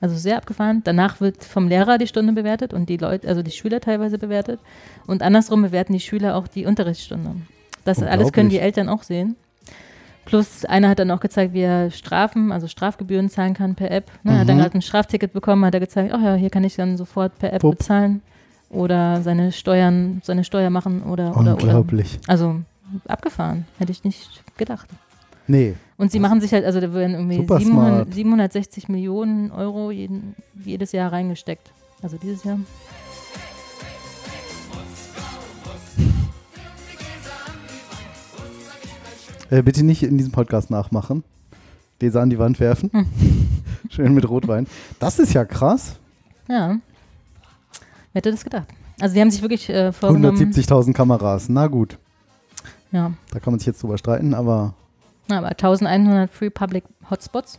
also 0.01 0.17
sehr 0.17 0.37
abgefahren. 0.37 0.83
Danach 0.85 1.21
wird 1.21 1.45
vom 1.45 1.69
Lehrer 1.69 1.99
die 1.99 2.07
Stunde 2.07 2.33
bewertet 2.33 2.73
und 2.73 2.89
die 2.89 2.97
Leute, 2.97 3.29
also 3.29 3.43
die 3.43 3.51
Schüler 3.51 3.81
teilweise 3.81 4.19
bewertet. 4.19 4.61
Und 5.07 5.23
andersrum 5.23 5.63
bewerten 5.63 5.93
die 5.93 6.01
Schüler 6.01 6.37
auch 6.37 6.49
die 6.49 6.67
Unterrichtsstunde. 6.67 7.37
Das 7.85 8.03
alles 8.03 8.33
können 8.33 8.49
die. 8.51 8.59
Eltern 8.59 8.89
auch 8.89 9.03
sehen. 9.03 9.37
Plus 10.27 10.65
einer 10.65 10.89
hat 10.91 10.99
dann 10.99 11.11
auch 11.11 11.21
gezeigt, 11.21 11.55
wie 11.55 11.63
er 11.63 11.91
Strafen, 11.91 12.53
also 12.53 12.69
Strafgebühren 12.69 13.31
zahlen 13.31 13.55
kann 13.55 13.75
per 13.75 13.91
App. 13.91 14.11
Ne, 14.23 14.39
Hat 14.39 14.49
dann 14.49 14.57
Mhm. 14.57 14.61
gerade 14.61 14.79
ein 14.79 14.83
Strafticket 14.83 15.33
bekommen, 15.33 15.65
hat 15.65 15.75
er 15.75 15.81
gezeigt, 15.81 16.13
ach 16.15 16.23
ja, 16.23 16.35
hier 16.35 16.51
kann 16.51 16.63
ich 16.63 16.77
dann 16.77 16.97
sofort 16.97 17.37
per 17.39 17.53
App 17.53 17.63
Pup. 17.63 17.79
bezahlen 17.79 18.23
oder 18.69 19.23
seine 19.23 19.51
Steuern, 19.51 20.21
seine 20.23 20.45
Steuer 20.45 20.71
machen 20.71 21.03
oder 21.03 21.31
oder 21.37 21.55
oder. 21.55 21.65
Unglaublich. 21.65 22.21
Also 22.29 22.61
abgefahren, 23.09 23.67
hätte 23.79 23.91
ich 23.93 24.05
nicht 24.05 24.43
gedacht. 24.57 24.89
Nee, 25.51 25.75
Und 25.97 26.13
sie 26.13 26.21
machen 26.21 26.41
sich 26.41 26.53
halt, 26.53 26.65
also 26.65 26.81
da 26.81 26.93
werden 26.95 27.15
irgendwie 27.15 27.39
Super 27.39 27.59
700, 27.59 27.93
smart. 28.05 28.15
760 28.15 28.89
Millionen 28.89 29.51
Euro 29.51 29.91
jeden, 29.91 30.37
jedes 30.65 30.93
Jahr 30.93 31.11
reingesteckt. 31.11 31.73
Also 32.03 32.19
dieses 32.19 32.45
Jahr. 32.45 32.59
äh, 39.51 39.63
bitte 39.63 39.83
nicht 39.85 40.03
in 40.03 40.17
diesem 40.19 40.33
Podcast 40.33 40.71
nachmachen. 40.71 41.25
Leser 42.01 42.23
an 42.23 42.31
die 42.31 42.39
Wand 42.39 42.61
werfen. 42.61 42.91
Hm. 42.93 43.07
Schön 43.91 44.15
mit 44.15 44.29
Rotwein. 44.29 44.67
Das 44.99 45.19
ist 45.19 45.33
ja 45.35 45.45
krass. 45.45 45.97
Ja. 46.49 46.79
Wer 48.13 48.21
hätte 48.21 48.31
das 48.31 48.45
gedacht? 48.45 48.69
Also 49.01 49.15
die 49.15 49.21
haben 49.21 49.31
sich 49.31 49.43
wirklich 49.43 49.69
äh, 49.69 49.93
vorgenommen. 49.93 50.37
170.000 50.39 50.93
Kameras. 50.93 51.49
Na 51.49 51.67
gut, 51.67 51.99
Ja. 52.93 53.13
da 53.33 53.39
kann 53.41 53.53
man 53.53 53.59
sich 53.61 53.67
jetzt 53.67 53.83
drüber 53.83 53.99
streiten, 53.99 54.35
aber 54.35 54.75
aber 55.39 55.49
1100 55.49 56.31
Free 56.31 56.51
Public 56.51 56.85
Hotspots. 57.11 57.59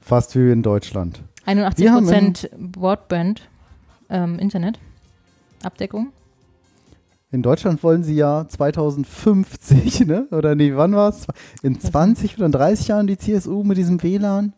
fast 0.00 0.34
wie 0.36 0.50
in 0.50 0.62
Deutschland. 0.62 1.22
81 1.46 1.84
Wir 1.84 1.92
haben 1.92 2.04
Prozent 2.06 2.50
Broadband 2.58 3.48
ähm, 4.10 4.38
Internet. 4.38 4.78
Abdeckung. 5.62 6.12
In 7.32 7.42
Deutschland 7.42 7.82
wollen 7.82 8.02
sie 8.04 8.14
ja 8.14 8.46
2050, 8.48 10.06
ne? 10.06 10.26
Oder 10.30 10.54
nee, 10.54 10.74
wann 10.76 10.94
war 10.94 11.08
es? 11.10 11.26
In 11.62 11.80
20 11.80 12.36
oder 12.36 12.46
in 12.46 12.52
30 12.52 12.88
Jahren 12.88 13.06
die 13.06 13.18
CSU 13.18 13.62
mit 13.64 13.76
diesem 13.78 14.02
WLAN? 14.02 14.52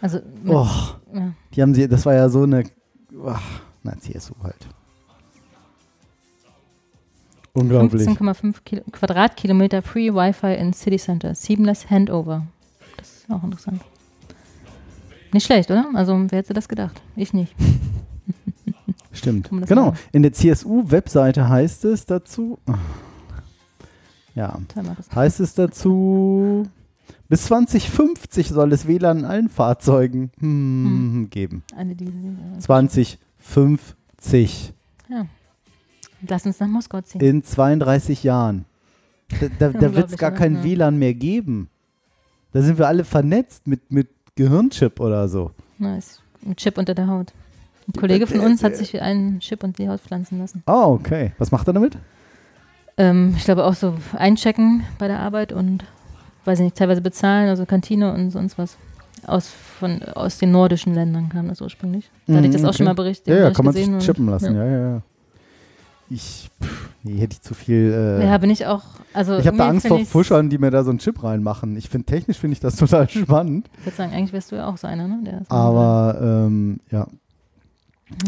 Also 0.00 0.20
Oh, 0.46 0.66
ja. 1.14 1.32
die 1.54 1.62
haben 1.62 1.74
sie, 1.74 1.86
das 1.88 2.04
war 2.06 2.14
ja 2.14 2.28
so 2.28 2.42
eine, 2.42 2.64
ach, 3.26 3.42
na, 3.82 3.98
CSU 3.98 4.34
halt. 4.42 4.66
Unglaublich. 7.54 8.06
15,5 8.06 8.56
Kilo- 8.64 8.82
Quadratkilometer 8.90 9.82
Free 9.82 10.12
Wi-Fi 10.12 10.54
in 10.54 10.72
City 10.72 10.98
Center. 10.98 11.34
Seamless 11.34 11.88
Handover. 11.88 12.46
Das 12.96 13.08
ist 13.08 13.30
auch 13.30 13.42
interessant. 13.42 13.80
Nicht 15.32 15.46
schlecht, 15.46 15.70
oder? 15.70 15.86
Also, 15.94 16.14
wer 16.28 16.38
hätte 16.38 16.52
das 16.52 16.68
gedacht? 16.68 17.00
Ich 17.16 17.32
nicht. 17.32 17.54
Stimmt. 19.12 19.48
Genau. 19.66 19.86
machen? 19.86 19.98
In 20.12 20.22
der 20.22 20.32
CSU-Webseite 20.32 21.48
heißt 21.48 21.84
es 21.84 22.04
dazu, 22.06 22.58
ja, 24.34 24.58
heißt 25.14 25.40
es 25.40 25.54
dazu, 25.54 26.64
bis 27.28 27.44
2050 27.44 28.48
soll 28.48 28.72
es 28.72 28.86
WLAN 28.88 29.20
in 29.20 29.24
allen 29.24 29.48
Fahrzeugen 29.48 30.32
hm, 30.38 31.28
geben. 31.30 31.62
Eine 31.76 31.94
diese, 31.94 32.10
äh, 32.10 32.58
2050. 32.58 34.72
Lass 36.28 36.46
uns 36.46 36.60
nach 36.60 36.68
Moskau 36.68 37.00
ziehen. 37.00 37.20
In 37.20 37.42
32 37.44 38.22
Jahren. 38.24 38.64
Da, 39.40 39.48
da, 39.70 39.78
da 39.78 39.94
wird 39.94 40.10
es 40.10 40.18
gar 40.18 40.30
ne? 40.30 40.36
kein 40.36 40.54
Ja. 40.56 40.64
WLAN 40.64 40.98
mehr 40.98 41.14
geben. 41.14 41.68
Da 42.52 42.62
sind 42.62 42.78
wir 42.78 42.86
alle 42.86 43.04
vernetzt 43.04 43.66
mit, 43.66 43.90
mit 43.90 44.08
Gehirnchip 44.36 45.00
oder 45.00 45.28
so. 45.28 45.50
Nice. 45.78 46.20
Ein 46.46 46.56
Chip 46.56 46.78
unter 46.78 46.94
der 46.94 47.08
Haut. 47.08 47.32
Ein 47.88 47.98
Kollege 48.00 48.26
von 48.26 48.40
uns 48.40 48.62
hat 48.62 48.76
sich 48.76 49.00
einen 49.02 49.40
Chip 49.40 49.62
unter 49.64 49.82
die 49.82 49.88
Haut 49.88 50.00
pflanzen 50.00 50.38
lassen. 50.38 50.62
Ah, 50.66 50.86
okay. 50.86 51.32
Was 51.38 51.50
macht 51.50 51.66
er 51.68 51.72
damit? 51.72 51.98
Ähm, 52.96 53.34
ich 53.36 53.44
glaube 53.44 53.64
auch 53.64 53.74
so 53.74 53.94
einchecken 54.16 54.84
bei 54.98 55.08
der 55.08 55.18
Arbeit 55.18 55.52
und, 55.52 55.84
weiß 56.44 56.60
ich 56.60 56.64
nicht, 56.64 56.76
teilweise 56.76 57.00
bezahlen, 57.00 57.48
also 57.48 57.66
Kantine 57.66 58.12
und 58.14 58.30
sonst 58.30 58.56
was. 58.58 58.76
Aus, 59.26 59.48
von, 59.48 60.02
aus 60.02 60.36
den 60.38 60.50
nordischen 60.52 60.92
Ländern 60.94 61.30
kam 61.30 61.48
das 61.48 61.60
ursprünglich. 61.62 62.10
Da 62.26 62.34
hatte 62.34 62.46
ich 62.46 62.52
das 62.52 62.60
Mhm, 62.62 62.68
auch 62.68 62.74
schon 62.74 62.86
okay. 62.86 62.90
mal 62.90 62.94
berichtet. 63.02 63.28
Ja, 63.28 63.36
ja, 63.44 63.50
kann 63.52 63.64
man 63.64 63.72
sich 63.74 63.88
chippen 63.98 64.28
lassen. 64.28 64.54
Ja, 64.54 64.64
ja, 64.64 64.78
ja. 64.96 65.02
Ich, 66.10 66.50
pff, 66.62 66.88
nee, 67.02 67.16
hätte 67.18 67.34
ich 67.34 67.40
zu 67.42 67.54
viel. 67.54 67.92
Äh, 68.20 68.26
Ja, 68.26 68.38
bin 68.38 68.50
ich 68.50 68.66
auch. 68.66 68.82
Also 69.12 69.38
ich 69.38 69.46
habe 69.46 69.56
da 69.56 69.68
Angst 69.68 69.86
vor 69.88 69.98
Fuschern, 70.04 70.50
die 70.50 70.58
mir 70.58 70.70
da 70.70 70.84
so 70.84 70.90
einen 70.90 70.98
Chip 70.98 71.22
reinmachen. 71.22 71.76
Ich 71.76 71.88
finde, 71.88 72.06
technisch 72.06 72.38
finde 72.38 72.52
ich 72.54 72.60
das 72.60 72.76
total 72.76 73.08
spannend. 73.08 73.68
Ich 73.80 73.86
würde 73.86 73.96
sagen, 73.96 74.12
eigentlich 74.12 74.32
wärst 74.32 74.52
du 74.52 74.56
ja 74.56 74.66
auch 74.66 74.76
so 74.76 74.86
einer, 74.86 75.08
ne? 75.08 75.42
Aber, 75.48 76.18
ähm, 76.20 76.80
ja, 76.90 77.06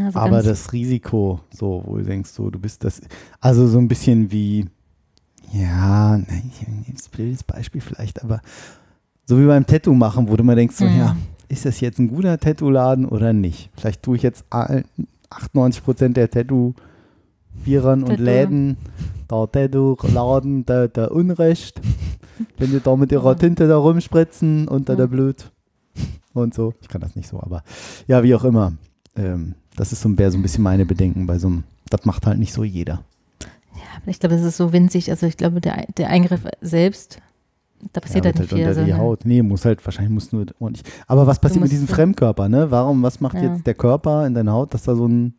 ja, 0.01 0.11
so 0.11 0.19
aber 0.19 0.43
das 0.43 0.73
Risiko, 0.73 1.41
so, 1.53 1.83
wo 1.85 1.99
du 1.99 2.05
denkst, 2.05 2.31
so, 2.31 2.51
du 2.51 2.59
bist 2.59 2.83
das, 2.83 3.01
also 3.41 3.67
so 3.69 3.79
ein 3.79 3.89
bisschen 3.89 4.33
wie, 4.33 4.67
ja, 5.53 6.17
nein, 6.17 6.51
ein 6.67 6.97
blödes 7.13 7.45
Beispiel 7.45 7.81
vielleicht, 7.83 8.23
aber 8.25 8.41
so 9.27 9.39
wie 9.39 9.45
beim 9.47 9.67
Tattoo 9.67 9.93
machen, 9.95 10.29
wo 10.29 10.37
du 10.37 10.45
mal 10.45 10.57
denkst, 10.57 10.77
so, 10.77 10.87
Mhm. 10.87 10.99
ja, 10.99 11.17
ist 11.49 11.67
das 11.67 11.81
jetzt 11.81 11.99
ein 11.99 12.09
guter 12.09 12.39
Tattoo-Laden 12.39 13.05
oder 13.07 13.33
nicht? 13.33 13.71
Vielleicht 13.77 14.03
tue 14.03 14.17
ich 14.17 14.23
jetzt 14.23 14.45
all- 14.51 14.85
98% 15.31 16.15
der 16.17 16.31
Tätowierern 17.65 18.03
und. 18.05 18.19
Läden, 18.19 18.77
der 19.31 19.51
Tattoo-Laden, 19.51 20.67
der, 20.67 20.89
der 20.89 21.13
Unrecht. 21.13 21.81
Wenn 22.59 22.71
die 22.71 22.81
da 22.81 22.95
mit 22.97 23.13
ihrer 23.13 23.37
Tinte 23.37 23.67
da 23.67 23.77
rumspritzen 23.79 24.69
und 24.69 24.89
da 24.89 24.93
Ja. 24.93 24.97
der 24.99 25.07
blöd 25.07 25.51
und 26.35 26.53
so. 26.55 26.75
Ich 26.83 26.89
kann 26.89 27.01
das 27.01 27.17
nicht 27.17 27.29
so, 27.29 27.41
aber 27.41 27.63
ja, 28.07 28.23
wie 28.23 28.35
auch 28.35 28.45
immer. 28.45 28.75
Ähm, 29.17 29.55
das 29.75 29.93
ist 29.93 30.03
so, 30.03 30.19
wäre 30.19 30.31
so 30.31 30.37
ein 30.39 30.43
bisschen 30.43 30.63
meine 30.63 30.85
Bedenken 30.85 31.27
bei 31.27 31.39
so 31.39 31.47
einem, 31.49 31.65
das 31.89 32.05
macht 32.05 32.27
halt 32.27 32.39
nicht 32.39 32.53
so 32.53 32.63
jeder. 32.63 33.01
Aber 34.03 34.11
ich 34.11 34.21
glaube, 34.21 34.37
das 34.37 34.45
ist 34.45 34.59
so 34.59 34.73
winzig. 34.75 35.11
Also 35.11 35.25
ich 35.27 35.39
glaube, 35.39 35.63
der, 35.63 35.87
der 35.97 36.11
Eingriff 36.11 36.43
selbst, 36.61 37.21
da 37.95 38.01
passiert 38.01 38.27
ja, 38.27 38.31
halt 38.31 38.39
nicht 38.41 38.49
viel. 38.51 38.59
unter 38.59 38.69
Also, 38.69 38.85
die 38.85 38.93
Haut. 38.95 39.25
Nee, 39.25 39.41
muss 39.41 39.65
halt, 39.65 39.83
wahrscheinlich 39.87 40.13
muss 40.13 40.33
nur 40.33 40.45
ordentlich. 40.61 40.85
Aber 41.07 41.27
was 41.27 41.39
passiert 41.41 41.63
mit 41.63 41.73
diesem 41.73 41.89
Fremdkörper, 41.89 42.51
ne? 42.51 42.71
Warum, 42.71 43.03
was 43.03 43.21
macht 43.21 43.37
Ja. 43.37 43.45
jetzt 43.55 43.67
der 43.67 43.75
Körper 43.75 44.27
in 44.27 44.35
deiner 44.35 44.53
Haut, 44.53 44.75
dass 44.75 44.83
da 44.83 44.95
so 44.95 45.07
ein 45.09 45.33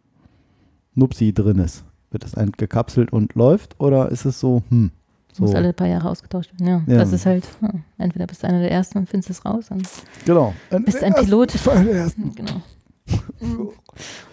Nupsi 0.96 1.32
drin 1.34 1.60
ist? 1.60 1.84
Wird 2.12 2.24
das 2.24 2.36
ein 2.36 2.52
gekapselt 2.52 3.12
und 3.12 3.36
läuft 3.36 3.80
oder 3.80 4.10
ist 4.10 4.26
es 4.26 4.40
so, 4.40 4.64
hm, 4.70 4.92
so. 5.34 5.44
Muss 5.44 5.56
alle 5.56 5.74
paar 5.74 5.88
Jahre 5.88 6.10
ausgetauscht 6.10 6.52
werden. 6.60 6.68
Ja, 6.88 6.94
Ja. 6.94 7.00
das 7.00 7.12
ist 7.14 7.26
halt, 7.26 7.48
ja, 7.62 7.70
entweder 7.98 8.26
bist 8.28 8.44
du 8.44 8.48
einer 8.48 8.60
der 8.62 8.72
Ersten 8.72 8.98
und 9.00 9.10
findest 9.10 9.30
es 9.30 9.46
raus. 9.46 9.66
Und, 9.70 9.88
Genau. 10.26 10.54
Bist 10.86 11.04
ein 11.04 11.14
Pilot. 11.14 11.66
War 11.66 11.84
der 11.84 11.94
Erste. 11.94 12.22
genau. 12.36 12.62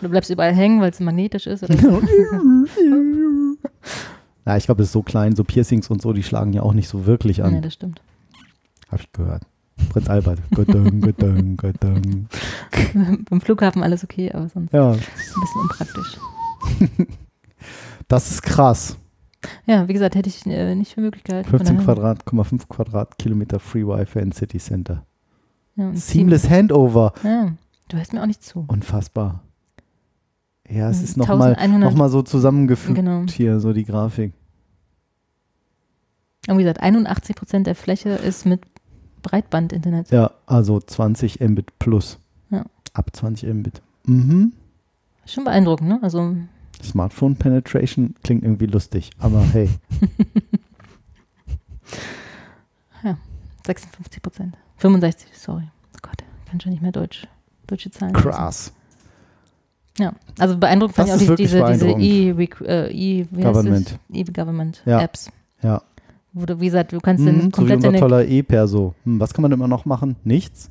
Du 0.00 0.08
bleibst 0.08 0.30
überall 0.30 0.54
hängen, 0.54 0.80
weil 0.80 0.90
es 0.90 1.00
magnetisch 1.00 1.46
ist. 1.46 1.62
Oder. 1.64 1.74
Ja, 4.46 4.58
ich 4.58 4.66
glaube, 4.66 4.82
es 4.82 4.88
ist 4.88 4.92
so 4.92 5.02
klein, 5.02 5.34
so 5.34 5.42
Piercings 5.42 5.88
und 5.88 6.02
so, 6.02 6.12
die 6.12 6.22
schlagen 6.22 6.52
ja 6.52 6.60
auch 6.62 6.74
nicht 6.74 6.86
so 6.88 7.06
wirklich 7.06 7.42
an. 7.42 7.62
das 7.62 7.72
stimmt. 7.72 8.02
Hab 8.90 9.00
ich 9.00 9.10
gehört. 9.12 9.42
Prinz 9.88 10.08
Albert. 10.10 10.38
Göttang, 10.54 11.00
göttang, 11.00 11.56
göttang. 11.56 12.28
Beim 13.30 13.40
Flughafen 13.40 13.82
alles 13.82 14.04
okay, 14.04 14.30
aber 14.32 14.50
sonst 14.50 14.72
Ja, 14.74 14.90
ein 14.92 14.98
bisschen 14.98 15.60
unpraktisch. 15.62 16.18
Das 18.08 18.30
ist 18.30 18.42
krass. 18.42 18.96
Ja, 19.66 19.86
wie 19.88 19.92
gesagt, 19.92 20.14
hätte 20.14 20.28
ich 20.28 20.46
äh, 20.46 20.74
nicht 20.74 20.94
für 20.94 21.00
möglich 21.02 21.22
gehalten. 21.24 21.48
Von 21.50 21.58
15 21.58 21.76
daher- 21.76 21.84
Quadrat, 21.94 22.46
5 22.48 22.68
Quadratkilometer 22.68 23.60
Free 23.60 23.86
Wi-Fi 23.86 24.20
in 24.20 24.32
City 24.32 24.58
Center. 24.58 25.04
Ja, 25.76 25.92
Seamless 25.94 26.48
Handover. 26.48 27.12
Ja, 27.22 27.52
du 27.88 27.96
hörst 27.96 28.12
mir 28.12 28.22
auch 28.22 28.26
nicht 28.26 28.42
zu. 28.42 28.64
Unfassbar. 28.68 29.40
Ja, 30.68 30.88
es 30.88 30.98
Mhm, 30.98 31.04
ist 31.04 31.16
nochmal 31.18 31.54
1100 31.56 31.90
noch 31.92 31.98
mal 31.98 32.08
so 32.08 32.22
zusammengefügt 32.22 32.96
Genau. 32.96 33.24
hier, 33.28 33.60
so 33.60 33.72
die 33.74 33.84
Grafik. 33.84 34.32
Und 36.48 36.58
wie 36.58 36.62
gesagt, 36.62 36.80
81 36.80 37.36
Prozent 37.36 37.66
der 37.66 37.74
Fläche 37.74 38.10
ist 38.10 38.46
mit 38.46 38.60
Breitbandinternet. 39.22 40.10
Ja, 40.10 40.30
also 40.46 40.80
20 40.80 41.40
Mbit 41.40 41.78
plus. 41.78 42.18
Ja. 42.50 42.64
Ab 42.92 43.10
20 43.14 43.52
Mbit. 43.52 43.82
Mhm. 44.06 44.52
Schon 45.26 45.44
beeindruckend, 45.44 45.88
ne? 45.88 45.98
Also, 46.02 46.36
Smartphone 46.84 47.36
Penetration 47.36 48.14
klingt 48.22 48.42
irgendwie 48.44 48.66
lustig, 48.66 49.10
aber 49.18 49.40
hey. 49.40 49.68
56 53.66 54.22
Prozent. 54.22 54.56
65, 54.76 55.28
sorry. 55.32 55.64
Oh 55.94 55.98
Gott, 56.02 56.22
kann 56.46 56.60
schon 56.60 56.70
nicht 56.72 56.82
mehr 56.82 56.92
Deutsch, 56.92 57.26
deutsche 57.66 57.90
Zahlen. 57.90 58.12
Krass. 58.12 58.72
Ja, 59.98 60.12
also 60.38 60.58
beeindruckend 60.58 60.96
fand 60.96 61.08
Das 61.08 61.22
ich 61.22 61.30
auch 61.30 61.36
die, 61.36 61.42
diese, 61.44 61.64
diese 61.64 61.86
beeindruckend. 61.86 62.04
E, 62.04 62.30
äh, 62.66 62.92
e? 62.92 63.26
E-Government 64.12 64.82
Ja. 64.84 65.00
Apps. 65.00 65.30
Ja. 65.62 65.82
Wo 66.32 66.44
du, 66.46 66.58
wie 66.60 66.66
gesagt, 66.66 66.92
du 66.92 66.98
kannst 66.98 67.22
Mhm, 67.22 67.26
dann 67.26 67.40
so 67.40 67.46
wie 67.46 67.50
komplett 67.52 67.84
unser 67.84 67.98
toller 67.98 68.24
E-Perso. 68.26 68.94
Hm, 69.04 69.20
was 69.20 69.32
kann 69.32 69.42
man 69.42 69.52
immer 69.52 69.68
noch 69.68 69.84
machen? 69.84 70.16
Nichts? 70.24 70.68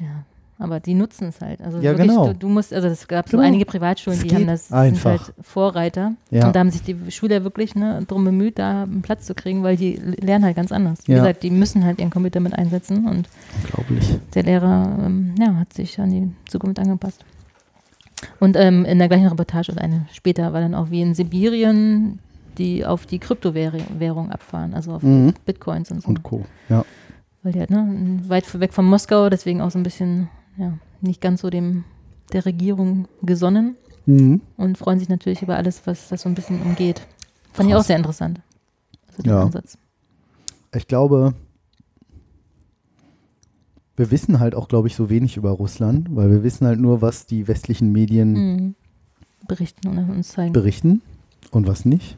Ja, 0.00 0.24
aber 0.58 0.78
die 0.80 0.94
nutzen 0.94 1.28
es 1.28 1.40
halt. 1.40 1.60
Also 1.60 1.78
Ja, 1.78 1.90
wirklich, 1.92 2.08
genau. 2.08 2.26
du, 2.28 2.34
du 2.34 2.48
musst, 2.48 2.72
also 2.72 2.88
es 2.88 3.06
gab 3.08 3.26
Genau. 3.28 3.42
so 3.42 3.46
einige 3.46 3.64
Privatschulen, 3.64 4.18
Es 4.18 4.24
die 4.26 4.34
haben 4.34 4.46
das, 4.46 4.70
einfach. 4.72 5.18
sind 5.18 5.26
halt 5.26 5.34
Vorreiter. 5.46 6.12
Ja. 6.30 6.46
Und 6.46 6.54
da 6.56 6.60
haben 6.60 6.70
sich 6.70 6.82
die 6.82 6.96
Schüler 7.10 7.42
wirklich 7.44 7.74
ne, 7.74 8.02
darum 8.06 8.24
bemüht, 8.24 8.58
da 8.58 8.84
einen 8.84 9.02
Platz 9.02 9.26
zu 9.26 9.34
kriegen, 9.34 9.62
weil 9.62 9.76
die 9.76 9.94
lernen 9.96 10.44
halt 10.44 10.56
ganz 10.56 10.70
anders. 10.72 11.00
Wie 11.06 11.12
Ja. 11.12 11.18
gesagt, 11.18 11.42
die 11.42 11.50
müssen 11.50 11.84
halt 11.84 11.98
ihren 11.98 12.10
Computer 12.10 12.40
mit 12.40 12.54
einsetzen 12.56 13.06
und 13.08 13.28
Unglaublich. 13.64 14.16
der 14.34 14.42
Lehrer 14.44 14.96
ähm, 15.04 15.34
ja, 15.38 15.54
hat 15.56 15.72
sich 15.72 15.98
an 16.00 16.10
die 16.10 16.30
Zukunft 16.48 16.78
angepasst. 16.78 17.24
Und 18.40 18.56
ähm, 18.56 18.84
in 18.84 18.98
der 18.98 19.08
gleichen 19.08 19.26
Reportage 19.26 19.72
und 19.72 19.78
eine 19.78 20.06
später 20.12 20.52
war 20.52 20.60
dann 20.60 20.74
auch 20.74 20.90
wie 20.90 21.02
in 21.02 21.14
Sibirien, 21.14 22.20
die 22.56 22.86
auf 22.86 23.04
die 23.06 23.18
Kryptowährung 23.18 24.30
abfahren, 24.30 24.72
also 24.74 24.92
auf 24.92 25.02
Mhm. 25.02 25.34
Bitcoins 25.44 25.90
und 25.90 26.02
so. 26.02 26.08
Und 26.08 26.22
Co. 26.22 26.44
Ja. 26.68 26.84
Weil 27.42 27.52
die 27.52 27.58
halt 27.58 27.70
ne, 27.70 28.20
weit 28.28 28.58
weg 28.60 28.72
von 28.72 28.86
Moskau, 28.86 29.28
deswegen 29.28 29.60
auch 29.60 29.70
so 29.70 29.78
ein 29.78 29.82
bisschen, 29.82 30.28
ja, 30.56 30.78
nicht 31.00 31.20
ganz 31.20 31.40
so 31.42 31.50
dem 31.50 31.84
der 32.32 32.46
Regierung 32.46 33.06
gesonnen 33.22 33.76
Mhm. 34.06 34.40
und 34.56 34.76
freuen 34.78 34.98
sich 34.98 35.08
natürlich 35.08 35.42
über 35.42 35.56
alles, 35.56 35.86
was 35.86 36.08
das 36.08 36.22
so 36.22 36.28
ein 36.28 36.34
bisschen 36.34 36.60
umgeht. 36.62 37.06
Fand 37.52 37.68
ich 37.68 37.74
auch 37.74 37.78
Krass. 37.78 37.86
sehr 37.86 37.96
interessant. 37.96 38.40
Also 39.08 39.22
den 39.22 39.30
Ja. 39.30 39.42
Ansatz. 39.42 39.78
Ich 40.74 40.86
glaube, 40.88 41.34
wir 43.96 44.10
wissen 44.10 44.40
halt 44.40 44.54
auch, 44.54 44.68
glaube 44.68 44.88
ich, 44.88 44.96
so 44.96 45.08
wenig 45.08 45.36
über 45.36 45.50
Russland, 45.52 46.08
weil 46.14 46.30
wir 46.30 46.42
wissen 46.42 46.66
halt 46.66 46.80
nur, 46.80 47.00
was 47.00 47.26
die 47.26 47.46
westlichen 47.46 47.92
Medien 47.92 48.32
Mhm. 48.32 48.74
Berichten 49.46 49.86
und 49.88 49.98
uns 50.10 50.28
zeigen. 50.28 50.52
berichten 50.52 51.00
und 51.50 51.66
was 51.66 51.84
nicht. 51.84 52.16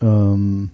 Ähm, 0.00 0.70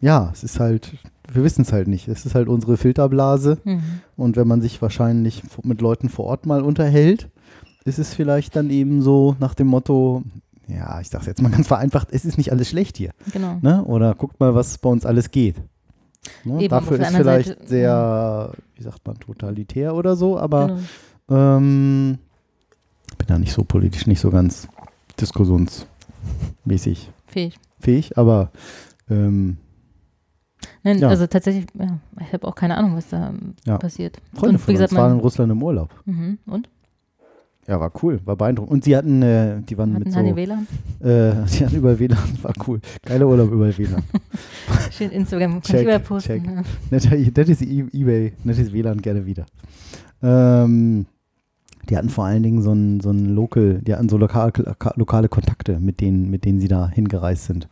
ja, 0.00 0.30
es 0.32 0.42
ist 0.42 0.58
halt, 0.58 0.94
wir 1.32 1.44
wissen 1.44 1.62
es 1.62 1.72
halt 1.72 1.88
nicht. 1.88 2.08
Es 2.08 2.24
ist 2.26 2.34
halt 2.34 2.48
unsere 2.48 2.76
Filterblase 2.76 3.58
Mhm. 3.64 3.82
und 4.16 4.36
wenn 4.36 4.48
man 4.48 4.60
sich 4.60 4.80
wahrscheinlich 4.82 5.42
mit 5.62 5.80
Leuten 5.80 6.08
vor 6.08 6.24
Ort 6.26 6.46
mal 6.46 6.62
unterhält, 6.62 7.28
ist 7.84 7.98
es 7.98 8.14
vielleicht 8.14 8.56
dann 8.56 8.70
eben 8.70 9.02
so 9.02 9.36
nach 9.40 9.54
dem 9.54 9.66
Motto, 9.68 10.22
ja, 10.66 11.00
ich 11.00 11.08
sag's 11.08 11.26
jetzt 11.26 11.40
mal 11.42 11.50
ganz 11.50 11.66
vereinfacht, 11.68 12.08
es 12.12 12.24
ist 12.24 12.36
nicht 12.38 12.52
alles 12.52 12.68
schlecht 12.68 12.96
hier. 12.96 13.10
Genau. 13.32 13.58
Ne? 13.62 13.84
Oder 13.84 14.14
guckt 14.14 14.38
mal, 14.40 14.54
was 14.54 14.78
bei 14.78 14.88
uns 14.90 15.06
alles 15.06 15.30
geht. 15.30 15.56
Ne? 16.44 16.60
Eben, 16.62 16.68
Dafür 16.68 16.98
ist 17.00 17.06
vielleicht 17.14 17.48
Seite, 17.48 17.66
sehr, 17.66 18.52
wie 18.76 18.82
sagt 18.82 19.06
man, 19.06 19.18
totalitär 19.18 19.94
oder 19.94 20.16
so, 20.16 20.38
aber 20.38 20.78
Genau. 21.28 21.56
ähm, 21.56 22.18
bin 23.16 23.26
da 23.26 23.38
nicht 23.38 23.52
so 23.52 23.64
politisch, 23.64 24.06
nicht 24.06 24.20
so 24.20 24.30
ganz 24.30 24.68
diskussionsmäßig 25.20 27.10
Fähig. 27.26 27.58
fähig, 27.80 28.16
aber 28.18 28.50
ähm, 29.10 29.56
Nein, 30.88 30.98
Ja. 30.98 31.08
Also 31.08 31.26
tatsächlich, 31.26 31.66
ja, 31.78 31.98
ich 32.20 32.32
habe 32.32 32.46
auch 32.46 32.54
keine 32.54 32.76
Ahnung, 32.76 32.96
was 32.96 33.08
da 33.08 33.28
ähm, 33.28 33.54
Ja. 33.64 33.78
passiert. 33.78 34.18
Freunde 34.34 34.56
und 34.56 34.62
von 34.62 34.76
uns 34.76 34.92
waren 34.94 35.12
in 35.14 35.20
Russland 35.20 35.52
im 35.52 35.62
Urlaub. 35.62 35.90
mhm. 36.06 36.38
und? 36.46 36.68
Ja, 37.66 37.78
war 37.78 37.92
cool, 38.02 38.18
war 38.24 38.34
beeindruckend. 38.34 38.72
Und 38.72 38.84
sie 38.84 38.96
hatten, 38.96 39.20
äh, 39.20 39.60
die 39.60 39.76
waren 39.76 39.92
Hatten 39.92 40.04
mit 40.04 40.12
so, 40.14 40.36
WLAN? 40.36 40.66
äh, 41.00 41.32
die 41.58 41.66
hatten 41.66 41.76
über 41.76 41.98
WLAN, 41.98 42.18
war 42.40 42.54
cool. 42.66 42.80
Geiler 43.04 43.26
Urlaub 43.28 43.52
über 43.52 43.76
WLAN. 43.76 44.02
Schön 44.90 45.10
Instagram, 45.10 45.52
kann 45.52 45.60
Check, 45.62 45.76
ich 45.76 45.82
überall 45.82 46.00
posten. 46.00 46.42
check. 46.42 46.46
Ja. 46.46 46.62
Netter, 46.90 47.14
nettes 47.16 47.60
E- 47.60 47.84
Ebay, 47.92 48.32
nettes 48.42 48.72
WLAN 48.72 49.02
gerne 49.02 49.26
wieder. 49.26 49.44
Ähm, 50.22 51.04
die 51.90 51.96
hatten 51.96 52.08
vor 52.08 52.24
allen 52.24 52.42
Dingen 52.42 52.62
so 52.62 52.72
ein, 52.72 53.00
so 53.00 53.10
ein 53.10 53.34
Local, 53.34 53.80
die 53.82 53.94
hatten 53.94 54.08
so 54.08 54.16
lokal, 54.18 54.50
lokale 54.96 55.28
Kontakte, 55.28 55.78
mit 55.78 56.00
denen, 56.00 56.30
mit 56.30 56.44
denen 56.46 56.60
sie 56.60 56.68
da 56.68 56.88
hingereist 56.88 57.44
sind. 57.46 57.68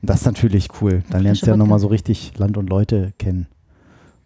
Und 0.00 0.10
das 0.10 0.20
ist 0.20 0.26
natürlich 0.26 0.68
cool. 0.80 1.02
Dann 1.10 1.22
lernst 1.22 1.42
du 1.42 1.46
ja 1.50 1.56
nochmal 1.56 1.78
so 1.78 1.88
richtig 1.88 2.32
Land 2.38 2.56
und 2.56 2.68
Leute 2.70 3.12
kennen. 3.18 3.46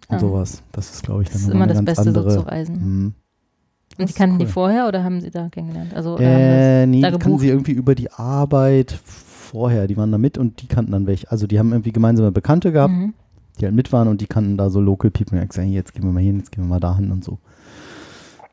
Und 0.08 0.14
Ja. 0.16 0.20
sowas. 0.20 0.62
Das 0.72 0.90
ist, 0.90 1.02
glaube 1.02 1.22
ich, 1.22 1.28
dann 1.28 1.38
Das 1.38 1.42
ist 1.42 1.54
immer 1.54 1.66
das 1.66 1.84
Beste, 1.84 2.02
so 2.04 2.08
andere. 2.20 2.34
zu 2.34 2.40
reisen. 2.40 2.74
Mhm. 2.76 3.14
Und 3.98 4.08
die 4.08 4.12
kannten 4.14 4.36
cool. 4.36 4.46
die 4.46 4.52
vorher 4.52 4.88
oder 4.88 5.04
haben 5.04 5.20
sie 5.20 5.30
da 5.30 5.48
kennengelernt? 5.48 5.94
Also, 5.94 6.18
Äh, 6.18 6.82
haben 6.82 6.90
nee, 6.90 7.02
die 7.02 7.18
kannten 7.18 7.38
sie 7.38 7.48
irgendwie 7.48 7.72
über 7.72 7.94
die 7.94 8.10
Arbeit 8.10 8.92
vorher. 9.04 9.86
Die 9.86 9.96
waren 9.96 10.10
da 10.12 10.18
mit 10.18 10.38
und 10.38 10.62
die 10.62 10.66
kannten 10.66 10.92
dann 10.92 11.06
welche. 11.06 11.30
Also 11.30 11.46
die 11.46 11.58
haben 11.58 11.72
irgendwie 11.72 11.92
gemeinsame 11.92 12.32
Bekannte 12.32 12.72
gehabt, 12.72 12.92
mhm. 12.92 13.14
die 13.60 13.64
halt 13.66 13.74
mit 13.74 13.92
waren 13.92 14.08
und 14.08 14.20
die 14.20 14.26
kannten 14.26 14.56
da 14.56 14.70
so 14.70 14.80
Local 14.80 15.10
People. 15.10 15.36
Und 15.38 15.42
ich 15.44 15.50
gesagt, 15.50 15.68
jetzt 15.68 15.92
gehen 15.94 16.04
wir 16.04 16.12
mal 16.12 16.22
hin, 16.22 16.38
jetzt 16.38 16.52
gehen 16.52 16.64
wir 16.64 16.68
mal 16.68 16.80
dahin 16.80 17.10
und 17.12 17.22
so. 17.22 17.38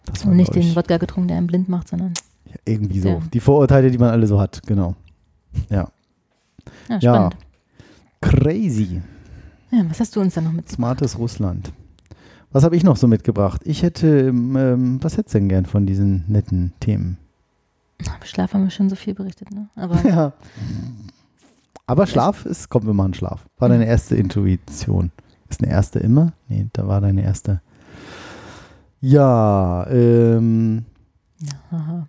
Das 0.06 0.26
war, 0.26 0.32
Und 0.32 0.38
nicht 0.38 0.54
den 0.56 0.76
Wodka 0.76 0.98
getrunken, 0.98 1.30
der 1.30 1.38
einen 1.38 1.48
blind 1.48 1.70
macht, 1.70 1.88
sondern 1.88 2.14
ja, 2.46 2.56
irgendwie 2.66 3.00
so. 3.00 3.10
Ja. 3.10 3.20
Die 3.34 3.40
Vorurteile, 3.40 3.92
die 3.92 3.98
man 3.98 4.10
alle 4.10 4.28
so 4.28 4.40
hat, 4.40 4.62
genau. 4.66 4.96
Ja. 5.70 5.90
Ja, 6.90 6.98
Ja. 7.00 7.14
spannend. 7.32 7.38
Crazy. 8.22 9.02
Ja. 9.72 9.86
was 9.90 10.00
hast 10.00 10.16
du 10.16 10.20
uns 10.22 10.34
da 10.34 10.42
noch 10.42 10.52
mit? 10.52 10.68
Smartes 10.70 11.18
Russland. 11.18 11.72
Was 12.52 12.64
habe 12.64 12.76
ich 12.76 12.84
noch 12.84 12.98
so 12.98 13.08
mitgebracht? 13.08 13.62
Ich 13.66 13.84
hätte, 13.84 14.08
ähm, 14.30 14.98
was 15.04 15.16
hättest 15.18 15.36
du 15.36 15.40
denn 15.40 15.50
gern 15.50 15.66
von 15.68 15.86
diesen 15.86 16.26
netten 16.28 16.74
Themen? 16.80 17.18
Schlaf 18.24 18.54
haben 18.54 18.64
wir 18.64 18.72
schon 18.72 18.90
so 18.90 18.96
viel 18.96 19.14
berichtet, 19.14 19.52
ne? 19.52 19.70
Aber 19.76 20.02
Ja. 20.08 20.34
Aber 21.86 22.08
Schlaf 22.08 22.46
ist, 22.46 22.70
komm, 22.70 22.86
wir 22.86 22.94
machen 22.94 23.14
Schlaf. 23.14 23.46
War 23.58 23.68
Mhm. 23.70 23.74
deine 23.74 23.86
erste 23.86 24.16
Intuition. 24.16 25.12
Ist 25.50 25.62
eine 25.64 25.72
erste 25.72 26.00
immer? 26.00 26.34
Nee, 26.48 26.68
da 26.74 26.88
war 26.88 27.02
deine 27.02 27.24
erste. 27.24 27.62
Ja, 29.02 29.88
ähm, 29.90 30.86
ja, 31.40 31.54
haha. 31.72 32.08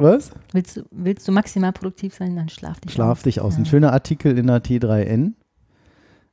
Was? 0.00 0.30
Willst, 0.52 0.76
du, 0.76 0.82
willst 0.90 1.26
du 1.28 1.32
maximal 1.32 1.72
produktiv 1.72 2.14
sein, 2.14 2.36
dann 2.36 2.48
schlaf 2.48 2.80
dich 2.80 2.92
Schlaf 2.92 3.18
aus. 3.18 3.22
dich 3.22 3.40
aus. 3.40 3.56
Ein 3.56 3.64
Ja. 3.64 3.70
schöner 3.70 3.92
Artikel 3.92 4.36
in 4.38 4.46
der 4.46 4.62
T3N. 4.62 5.34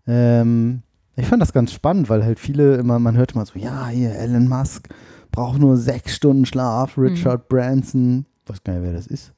Ähm, 0.07 0.81
Ich 1.19 1.25
fand 1.25 1.41
das 1.41 1.51
ganz 1.51 1.71
spannend, 1.73 2.09
weil 2.09 2.23
halt 2.23 2.39
viele 2.39 2.75
immer, 2.75 2.99
man 2.99 3.17
hört 3.17 3.31
immer 3.33 3.43
so, 3.45 3.57
ja, 3.57 3.87
hier, 3.87 4.11
Elon 4.13 4.47
Musk 4.47 4.87
braucht 5.31 5.59
nur 5.59 5.75
sechs 5.75 6.15
Stunden 6.15 6.45
Schlaf, 6.45 6.95
Richard 6.97 7.49
Branson, 7.49 8.27
weiß 8.45 8.63
gar 8.63 8.73
nicht, 8.73 8.83
wer 8.83 8.93
das 8.93 9.07
ist. 9.07 9.33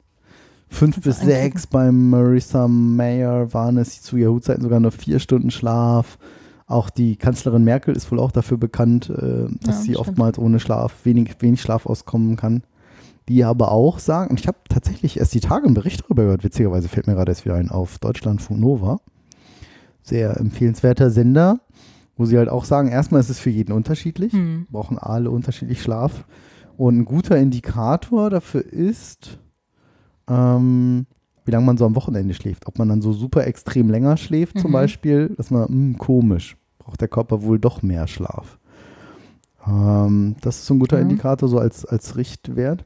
Fünf 0.67 0.97
Mhm. 0.97 1.01
Du 1.01 1.09
bis 1.09 1.21
sechs 1.21 1.65
beim 1.67 2.09
Marissa 2.09 2.67
Mayer 2.67 3.53
waren 3.53 3.77
es 3.77 4.01
zu 4.01 4.17
Yahoo-Zeiten 4.17 4.61
sogar 4.61 4.80
nur 4.82 4.91
vier 4.91 5.19
Stunden 5.19 5.51
Schlaf. 5.51 6.17
Auch 6.67 6.89
die 6.89 7.15
Kanzlerin 7.15 7.63
Merkel 7.63 7.95
ist 7.95 8.11
wohl 8.11 8.19
auch 8.19 8.32
dafür 8.32 8.57
bekannt, 8.57 9.09
äh, 9.09 9.47
dass 9.61 9.77
Ja, 9.77 9.82
sie 9.82 9.82
stimmt. 9.93 9.97
oftmals 9.99 10.38
ohne 10.38 10.59
Schlaf, 10.59 10.93
wenig, 11.05 11.38
wenig 11.39 11.61
Schlaf 11.61 11.86
auskommen 11.86 12.36
kann. 12.36 12.61
Die 13.30 13.43
aber 13.43 13.71
auch 13.71 13.99
sagen, 13.99 14.32
und 14.32 14.39
ich 14.39 14.47
habe 14.47 14.57
tatsächlich 14.69 15.19
erst 15.19 15.34
die 15.36 15.39
Tage 15.39 15.65
einen 15.65 15.75
Bericht 15.75 16.01
darüber 16.03 16.23
gehört, 16.23 16.43
witzigerweise 16.43 16.88
fällt 16.89 17.07
mir 17.07 17.13
gerade 17.13 17.32
erst 17.32 17.45
wieder 17.45 17.55
ein, 17.55 17.69
auf 17.69 17.99
Deutschlandfunk 17.99 18.59
Nova. 18.59 18.99
Sehr 20.01 20.36
empfehlenswerter 20.38 21.11
Sender, 21.11 21.59
wo 22.17 22.25
sie 22.25 22.38
halt 22.38 22.49
auch 22.49 22.65
sagen, 22.65 22.89
erstmal 22.89 23.21
ist 23.21 23.30
es 23.30 23.39
für 23.39 23.51
jeden 23.51 23.71
unterschiedlich, 23.71 24.34
Hm. 24.34 24.65
brauchen 24.71 24.97
alle 24.97 25.30
unterschiedlich 25.30 25.82
Schlaf. 25.82 26.25
Und 26.75 26.97
ein 26.97 27.05
guter 27.05 27.38
Indikator 27.38 28.30
dafür 28.32 28.65
ist, 28.65 29.38
ähm, 30.27 31.05
wie 31.45 31.51
lange 31.51 31.65
man 31.65 31.77
so 31.77 31.86
am 31.86 31.95
Wochenende 31.95 32.34
schläft. 32.34 32.65
Ob 32.67 32.80
man 32.80 32.89
dann 32.89 33.01
so 33.01 33.13
super 33.13 33.45
extrem 33.45 33.89
länger 33.89 34.17
schläft, 34.17 34.57
zum 34.59 34.71
Mhm. 34.71 34.73
Beispiel, 34.73 35.30
dass 35.38 35.51
man, 35.51 35.67
hm, 35.67 35.97
komisch, 35.97 36.57
braucht 36.80 37.01
der 37.01 37.07
Körper 37.09 37.43
wohl 37.43 37.59
doch 37.59 37.82
mehr 37.84 38.07
Schlaf. 38.07 38.57
Ähm, 39.67 40.36
das 40.41 40.57
ist 40.59 40.65
so 40.65 40.73
ein 40.73 40.80
guter 40.80 40.97
Mhm. 40.97 41.03
Indikator, 41.03 41.47
so 41.49 41.59
als, 41.59 41.86
als 41.86 42.15
Richtwert. 42.15 42.86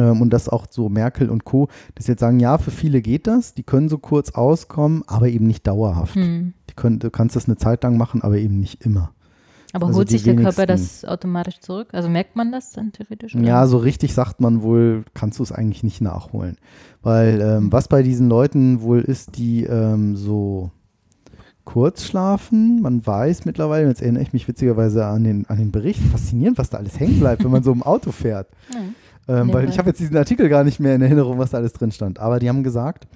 Ähm, 0.00 0.20
und 0.20 0.30
dass 0.30 0.48
auch 0.48 0.66
so 0.70 0.88
Merkel 0.88 1.30
und 1.30 1.44
Co., 1.44 1.68
dass 1.94 2.06
jetzt 2.06 2.20
sagen, 2.20 2.40
ja, 2.40 2.58
für 2.58 2.70
viele 2.70 3.02
geht 3.02 3.26
das, 3.26 3.54
die 3.54 3.62
können 3.62 3.88
so 3.88 3.98
kurz 3.98 4.30
auskommen, 4.30 5.02
aber 5.06 5.28
eben 5.28 5.46
nicht 5.46 5.66
dauerhaft. 5.66 6.14
Hm. 6.14 6.54
Die 6.70 6.74
können, 6.74 6.98
du 6.98 7.10
kannst 7.10 7.36
das 7.36 7.46
eine 7.46 7.56
Zeit 7.56 7.82
lang 7.82 7.96
machen, 7.96 8.22
aber 8.22 8.38
eben 8.38 8.60
nicht 8.60 8.84
immer. 8.84 9.12
Aber 9.72 9.86
Also 9.86 9.98
holt 9.98 10.10
sich 10.10 10.22
der 10.22 10.36
Körper 10.36 10.66
das 10.66 11.04
automatisch 11.04 11.60
zurück? 11.60 11.88
Also 11.92 12.08
merkt 12.08 12.36
man 12.36 12.52
das 12.52 12.72
dann 12.72 12.92
theoretisch? 12.92 13.34
Ja, 13.34 13.66
so 13.66 13.78
richtig 13.78 14.12
sagt 14.12 14.40
man 14.40 14.62
wohl, 14.62 15.04
kannst 15.14 15.38
du 15.38 15.42
es 15.42 15.50
eigentlich 15.50 15.82
nicht 15.82 16.00
nachholen. 16.02 16.58
Weil 17.02 17.40
ähm, 17.40 17.72
was 17.72 17.88
bei 17.88 18.02
diesen 18.02 18.28
Leuten 18.28 18.82
wohl 18.82 19.00
ist, 19.00 19.38
die 19.38 19.64
ähm, 19.64 20.14
so 20.14 20.70
kurz 21.64 22.04
schlafen, 22.04 22.82
man 22.82 23.06
weiß 23.06 23.44
mittlerweile, 23.44 23.88
jetzt 23.88 24.02
erinnere 24.02 24.22
ich 24.22 24.32
mich 24.32 24.46
witzigerweise 24.48 25.06
an 25.06 25.24
den, 25.24 25.46
an 25.46 25.58
den 25.58 25.72
Bericht, 25.72 26.00
faszinierend, 26.00 26.58
was 26.58 26.70
da 26.70 26.78
alles 26.78 26.98
hängen 26.98 27.20
bleibt, 27.20 27.44
wenn 27.44 27.50
man 27.50 27.62
so 27.62 27.72
im 27.72 27.82
Auto 27.82 28.12
fährt. 28.12 28.48
Hm. 28.72 28.94
Ähm, 29.28 29.46
Nee, 29.48 29.52
weil 29.54 29.68
ich 29.68 29.78
habe 29.78 29.88
jetzt 29.88 30.00
diesen 30.00 30.16
Artikel 30.16 30.48
gar 30.48 30.64
nicht 30.64 30.80
mehr 30.80 30.94
in 30.96 31.02
Erinnerung, 31.02 31.38
was 31.38 31.50
da 31.50 31.58
alles 31.58 31.72
drin 31.72 31.92
stand. 31.92 32.18
Aber 32.18 32.38
die 32.38 32.48
haben 32.48 32.62
gesagt, 32.64 33.06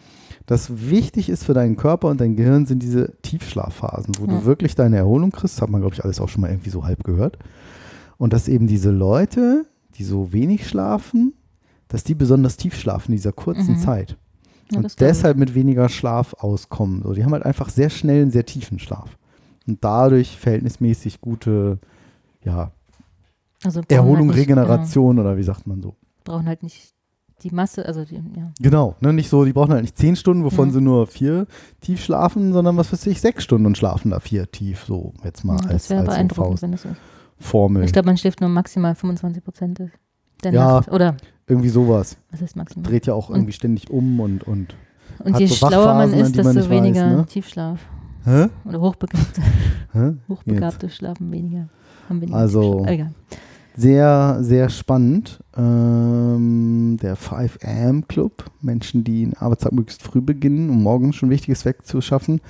dass 0.46 0.88
wichtig 0.90 1.28
ist 1.28 1.44
für 1.44 1.54
deinen 1.54 1.76
Körper 1.76 2.08
und 2.08 2.20
dein 2.20 2.36
Gehirn 2.36 2.66
sind 2.66 2.82
diese 2.82 3.12
Tiefschlafphasen, 3.22 4.14
wo 4.20 4.26
Ja. 4.26 4.38
du 4.38 4.44
wirklich 4.44 4.74
deine 4.76 4.96
Erholung 4.96 5.32
kriegst. 5.32 5.56
Das 5.56 5.62
hat 5.62 5.70
man, 5.70 5.80
glaube 5.80 5.94
ich, 5.94 6.04
alles 6.04 6.20
auch 6.20 6.28
schon 6.28 6.42
mal 6.42 6.50
irgendwie 6.50 6.70
so 6.70 6.84
halb 6.84 7.02
gehört. 7.04 7.38
Und 8.18 8.32
dass 8.32 8.46
eben 8.48 8.66
diese 8.68 8.90
Leute, 8.90 9.66
die 9.98 10.04
so 10.04 10.32
wenig 10.32 10.68
schlafen, 10.68 11.34
dass 11.88 12.04
die 12.04 12.14
besonders 12.14 12.56
tief 12.56 12.76
schlafen 12.78 13.12
in 13.12 13.16
dieser 13.16 13.32
kurzen 13.32 13.74
Mhm. 13.74 13.78
Zeit. 13.78 14.16
Ja, 14.70 14.78
und 14.78 15.00
deshalb 15.00 15.36
mit 15.36 15.54
weniger 15.54 15.88
Schlaf 15.88 16.34
auskommen. 16.34 17.02
So, 17.02 17.12
die 17.12 17.24
haben 17.24 17.32
halt 17.32 17.44
einfach 17.44 17.68
sehr 17.68 17.90
schnell 17.90 18.22
einen 18.22 18.30
sehr 18.30 18.46
tiefen 18.46 18.78
Schlaf. 18.78 19.16
Und 19.66 19.82
dadurch 19.84 20.38
verhältnismäßig 20.38 21.20
gute 21.20 21.78
ja, 22.44 22.70
Also 23.64 23.80
Erholung, 23.88 24.28
halt 24.28 24.36
nicht, 24.36 24.48
Regeneration 24.48 25.18
oder 25.18 25.36
wie 25.36 25.42
sagt 25.42 25.66
man 25.66 25.82
so. 25.82 25.90
Genau, 25.90 25.98
brauchen 26.24 26.46
halt 26.46 26.62
nicht 26.62 26.92
die 27.42 27.50
Masse, 27.50 27.84
also 27.86 28.04
die, 28.04 28.14
ja. 28.16 28.52
Genau, 28.60 28.96
ne, 29.00 29.12
nicht 29.12 29.28
so, 29.28 29.44
die 29.44 29.52
brauchen 29.52 29.72
halt 29.72 29.82
nicht 29.82 29.96
zehn 29.98 30.16
Stunden, 30.16 30.44
wovon 30.44 30.68
Mhm. 30.68 30.72
sie 30.72 30.80
nur 30.80 31.06
vier 31.06 31.46
tief 31.80 32.02
schlafen, 32.02 32.52
sondern 32.52 32.76
was 32.76 32.92
weiß 32.92 33.06
ich, 33.08 33.20
sechs 33.20 33.44
Stunden 33.44 33.66
und 33.66 33.76
schlafen 33.76 34.10
da 34.10 34.20
vier 34.20 34.50
tief, 34.50 34.84
so 34.86 35.12
jetzt 35.24 35.44
mal 35.44 35.54
ja 35.62 35.68
als, 35.70 35.88
das 35.88 35.90
wäre 35.90 36.00
als 36.00 36.08
so 36.08 36.14
beeindruckend, 36.14 36.62
wenn 36.62 36.72
das 36.72 36.82
so 36.82 36.88
ist. 36.90 36.96
Faustformel. 37.38 37.84
Ich 37.84 37.92
glaube, 37.92 38.06
man 38.06 38.16
schläft 38.16 38.40
nur 38.40 38.48
maximal 38.50 38.94
25 38.94 39.44
Prozent 39.44 39.82
der 40.42 40.52
Ja. 40.52 40.66
Nacht. 40.72 40.90
Oder 40.90 41.16
Irgendwie 41.46 41.68
sowas. 41.68 42.16
was 42.30 42.40
heißt 42.40 42.56
maximal? 42.56 42.90
Dreht 42.90 43.06
ja 43.06 43.12
auch 43.14 43.28
Und- 43.28 43.36
irgendwie 43.36 43.52
ständig 43.52 43.90
um 43.90 44.18
und, 44.20 44.44
und. 44.44 44.74
Und 45.22 45.38
je 45.38 45.46
so 45.46 45.54
schlauer 45.54 45.94
man 45.94 46.10
Wachphasen, 46.10 46.14
an 46.14 46.20
ist, 46.26 46.36
desto 46.56 46.70
weniger 46.70 47.06
weiß, 47.06 47.16
ne? 47.16 47.26
Tiefschlaf. 47.26 47.80
Hä? 48.24 48.46
Oder 48.64 48.80
Hochbegabte, 48.80 49.42
Hä? 49.92 50.12
Hochbegabte 50.28 50.88
schlafen 50.90 51.30
weniger. 51.30 51.68
Haben 52.08 52.20
weniger 52.20 52.36
Also- 52.38 52.78
Tiefschlaf. 52.78 52.90
Egal. 52.94 53.10
Sehr, 53.78 54.38
sehr 54.40 54.68
spannend. 54.70 55.38
Ähm, 55.56 56.96
der 57.02 57.14
5 57.16 57.58
AM 57.62 58.08
Club, 58.08 58.44
Menschen, 58.62 59.04
die 59.04 59.22
in 59.22 59.34
Arbeitstag 59.34 59.72
möglichst 59.72 60.02
früh 60.02 60.20
beginnen, 60.22 60.70
um 60.70 60.82
morgens 60.82 61.16
schon 61.16 61.28
Wichtiges 61.28 61.64
wegzuschaffen, 61.66 62.40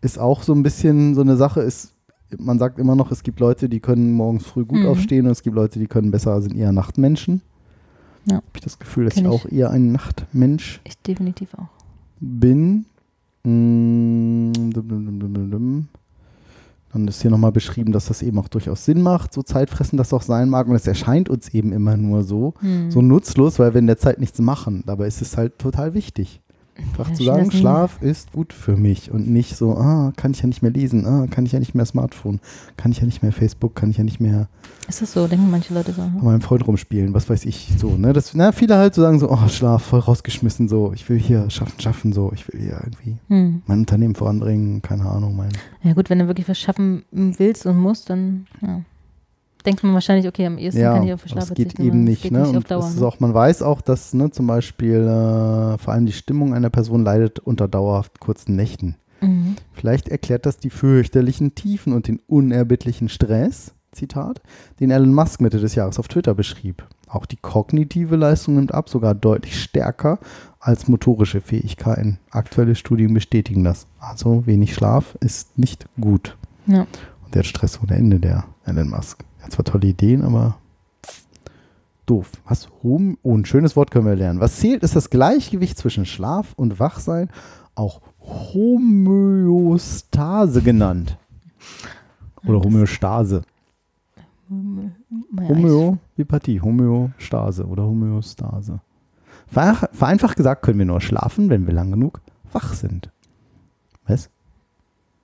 ist 0.00 0.18
auch 0.18 0.42
so 0.42 0.54
ein 0.54 0.62
bisschen 0.62 1.14
so 1.14 1.20
eine 1.20 1.36
Sache. 1.36 1.60
Ist, 1.60 1.92
man 2.38 2.58
sagt 2.58 2.78
immer 2.78 2.96
noch, 2.96 3.10
es 3.10 3.22
gibt 3.22 3.40
Leute, 3.40 3.68
die 3.68 3.80
können 3.80 4.12
morgens 4.14 4.46
früh 4.46 4.64
gut 4.64 4.80
Mhm. 4.80 4.86
aufstehen 4.86 5.26
und 5.26 5.32
es 5.32 5.42
gibt 5.42 5.54
Leute, 5.54 5.78
die 5.78 5.86
können 5.86 6.10
besser, 6.10 6.40
sind 6.40 6.56
eher 6.56 6.72
Nachtmenschen. 6.72 7.42
Ja. 8.26 8.36
Habe 8.36 8.46
ich 8.54 8.60
das 8.62 8.78
Gefühl, 8.78 9.04
dass 9.04 9.16
ich 9.16 9.22
ich. 9.22 9.28
auch 9.28 9.44
eher 9.46 9.70
ein 9.70 9.92
Nachtmensch 9.92 10.80
Ich 10.84 10.96
definitiv 11.02 11.52
auch. 11.54 11.68
bin. 12.20 12.86
Mm, 13.44 14.52
dum, 14.52 14.72
dum, 14.72 14.88
dum, 14.88 15.18
dum, 15.20 15.34
dum, 15.34 15.50
dum. 15.50 15.88
Dann 16.92 17.06
ist 17.06 17.22
hier 17.22 17.30
nochmal 17.30 17.52
beschrieben, 17.52 17.92
dass 17.92 18.06
das 18.06 18.20
eben 18.22 18.38
auch 18.38 18.48
durchaus 18.48 18.84
Sinn 18.84 19.02
macht, 19.02 19.32
so 19.32 19.42
zeitfressen 19.42 19.96
das 19.96 20.12
auch 20.12 20.22
sein 20.22 20.48
mag. 20.48 20.66
Und 20.66 20.74
es 20.74 20.86
erscheint 20.86 21.28
uns 21.28 21.48
eben 21.54 21.72
immer 21.72 21.96
nur 21.96 22.24
so, 22.24 22.54
Hm. 22.60 22.90
so 22.90 23.00
nutzlos, 23.00 23.58
weil 23.58 23.74
wir 23.74 23.78
in 23.78 23.86
der 23.86 23.98
Zeit 23.98 24.18
nichts 24.18 24.40
machen. 24.40 24.82
Dabei 24.86 25.06
ist 25.06 25.22
es 25.22 25.36
halt 25.36 25.58
total 25.58 25.94
wichtig. 25.94 26.40
Einfach 26.88 27.12
zu 27.12 27.24
sagen, 27.24 27.50
Schlaf 27.50 28.02
ist 28.02 28.32
gut 28.32 28.52
für 28.52 28.76
mich 28.76 29.10
und 29.10 29.28
nicht 29.28 29.56
so, 29.56 29.76
ah, 29.76 30.12
kann 30.16 30.32
ich 30.32 30.40
ja 30.40 30.46
nicht 30.46 30.62
mehr 30.62 30.70
lesen, 30.70 31.06
ah, 31.06 31.26
kann 31.30 31.46
ich 31.46 31.52
ja 31.52 31.58
nicht 31.58 31.74
mehr 31.74 31.86
Smartphone, 31.86 32.40
kann 32.76 32.92
ich 32.92 32.98
ja 32.98 33.06
nicht 33.06 33.22
mehr 33.22 33.32
Facebook, 33.32 33.74
kann 33.74 33.90
ich 33.90 33.96
ja 33.98 34.04
nicht 34.04 34.20
mehr 34.20 34.48
Ist 34.88 35.02
das 35.02 35.12
so? 35.12 35.26
Denken 35.26 35.50
manche 35.50 35.72
Leute 35.72 35.92
so? 35.92 36.02
mit 36.02 36.14
hm? 36.14 36.24
meinem 36.24 36.40
Freund 36.40 36.66
rumspielen, 36.66 37.14
was 37.14 37.28
weiß 37.28 37.44
ich, 37.44 37.68
so, 37.78 37.96
ne? 37.96 38.12
Das, 38.12 38.34
na, 38.34 38.52
viele 38.52 38.76
halt 38.76 38.94
so 38.94 39.02
sagen 39.02 39.18
so, 39.18 39.30
oh, 39.30 39.48
Schlaf, 39.48 39.82
voll 39.82 40.00
rausgeschmissen, 40.00 40.68
so, 40.68 40.92
ich 40.94 41.08
will 41.08 41.18
hier 41.18 41.48
schaffen, 41.50 41.80
schaffen, 41.80 42.12
so, 42.12 42.32
ich 42.34 42.52
will 42.52 42.60
hier 42.60 42.80
irgendwie 42.82 43.16
Hm. 43.28 43.62
mein 43.66 43.80
Unternehmen 43.80 44.14
voranbringen, 44.14 44.82
keine 44.82 45.06
Ahnung, 45.06 45.36
mein. 45.36 45.50
Ja 45.82 45.92
gut, 45.94 46.10
wenn 46.10 46.18
du 46.18 46.26
wirklich 46.26 46.48
was 46.48 46.58
schaffen 46.58 47.04
willst 47.10 47.66
und 47.66 47.78
musst, 47.78 48.10
dann 48.10 48.46
ja. 48.60 48.82
Denkt 49.62 49.82
man 49.82 49.94
wahrscheinlich, 49.94 50.26
okay, 50.26 50.46
am 50.46 50.58
ehesten 50.58 50.82
kann 50.82 51.06
ich 51.06 51.12
auf 51.12 51.26
Schlaf 51.26 51.44
es 51.44 51.54
geht 51.54 51.78
eben 51.78 52.04
nicht, 52.04 52.22
geht 52.22 52.32
ne? 52.32 52.42
nicht 52.42 52.56
Und 52.56 52.70
Dauer. 52.70 52.80
das 52.80 52.96
ne? 52.96 53.06
auch, 53.06 53.20
man 53.20 53.34
weiß 53.34 53.62
auch, 53.62 53.80
dass 53.80 54.14
ne, 54.14 54.30
zum 54.30 54.46
Beispiel 54.46 54.96
äh, 54.96 55.78
vor 55.78 55.92
allem 55.92 56.06
die 56.06 56.12
Stimmung 56.12 56.54
einer 56.54 56.70
Person 56.70 57.04
leidet 57.04 57.38
unter 57.38 57.68
dauerhaft 57.68 58.20
kurzen 58.20 58.56
Nächten. 58.56 58.96
Mhm. 59.20 59.56
Vielleicht 59.72 60.08
erklärt 60.08 60.46
das 60.46 60.58
die 60.58 60.70
fürchterlichen 60.70 61.54
Tiefen 61.54 61.92
und 61.92 62.08
den 62.08 62.20
unerbittlichen 62.26 63.08
Stress, 63.08 63.74
Zitat, 63.92 64.40
den 64.78 64.90
Elon 64.90 65.12
Musk 65.12 65.40
Mitte 65.40 65.58
des 65.58 65.74
Jahres 65.74 65.98
auf 65.98 66.08
Twitter 66.08 66.34
beschrieb. 66.34 66.86
Auch 67.08 67.26
die 67.26 67.36
kognitive 67.36 68.16
Leistung 68.16 68.54
nimmt 68.54 68.72
ab, 68.72 68.88
sogar 68.88 69.14
deutlich 69.14 69.60
stärker 69.60 70.20
als 70.60 70.86
motorische 70.86 71.40
Fähigkeiten. 71.40 72.18
Aktuelle 72.30 72.76
Studien 72.76 73.12
bestätigen 73.12 73.64
das. 73.64 73.86
Also 73.98 74.46
wenig 74.46 74.74
Schlaf 74.74 75.16
ist 75.20 75.58
nicht 75.58 75.86
gut. 76.00 76.36
Ja. 76.66 76.86
Und 77.24 77.34
der 77.34 77.42
Stress 77.42 77.80
ohne 77.82 77.96
Ende, 77.96 78.20
der 78.20 78.44
Elon 78.64 78.90
Musk. 78.90 79.24
Zwar 79.50 79.64
tolle 79.64 79.88
Ideen, 79.88 80.22
aber 80.22 80.56
doof. 82.06 82.30
Was? 82.46 82.68
Hom 82.82 83.18
oh, 83.22 83.36
ein 83.36 83.44
schönes 83.44 83.76
Wort 83.76 83.90
können 83.90 84.06
wir 84.06 84.16
lernen. 84.16 84.40
Was 84.40 84.56
zählt, 84.56 84.82
ist 84.82 84.96
das 84.96 85.10
Gleichgewicht 85.10 85.76
zwischen 85.76 86.06
Schlaf 86.06 86.54
und 86.56 86.80
Wachsein, 86.80 87.28
auch 87.74 88.00
Homöostase 88.54 90.62
genannt. 90.62 91.18
Oder 92.46 92.60
Homöostase. 92.60 93.42
Ja, 94.48 94.56
Homö, 95.48 95.96
wie 96.16 96.24
Partie, 96.24 96.60
Homöostase 96.60 97.66
oder 97.66 97.84
Homöostase. 97.84 98.80
Vereinf- 99.54 99.88
Vereinfacht 99.92 100.36
gesagt 100.36 100.62
können 100.62 100.78
wir 100.78 100.86
nur 100.86 101.00
schlafen, 101.00 101.50
wenn 101.50 101.66
wir 101.66 101.74
lang 101.74 101.90
genug 101.90 102.20
wach 102.52 102.74
sind. 102.74 103.10
Was? 104.06 104.30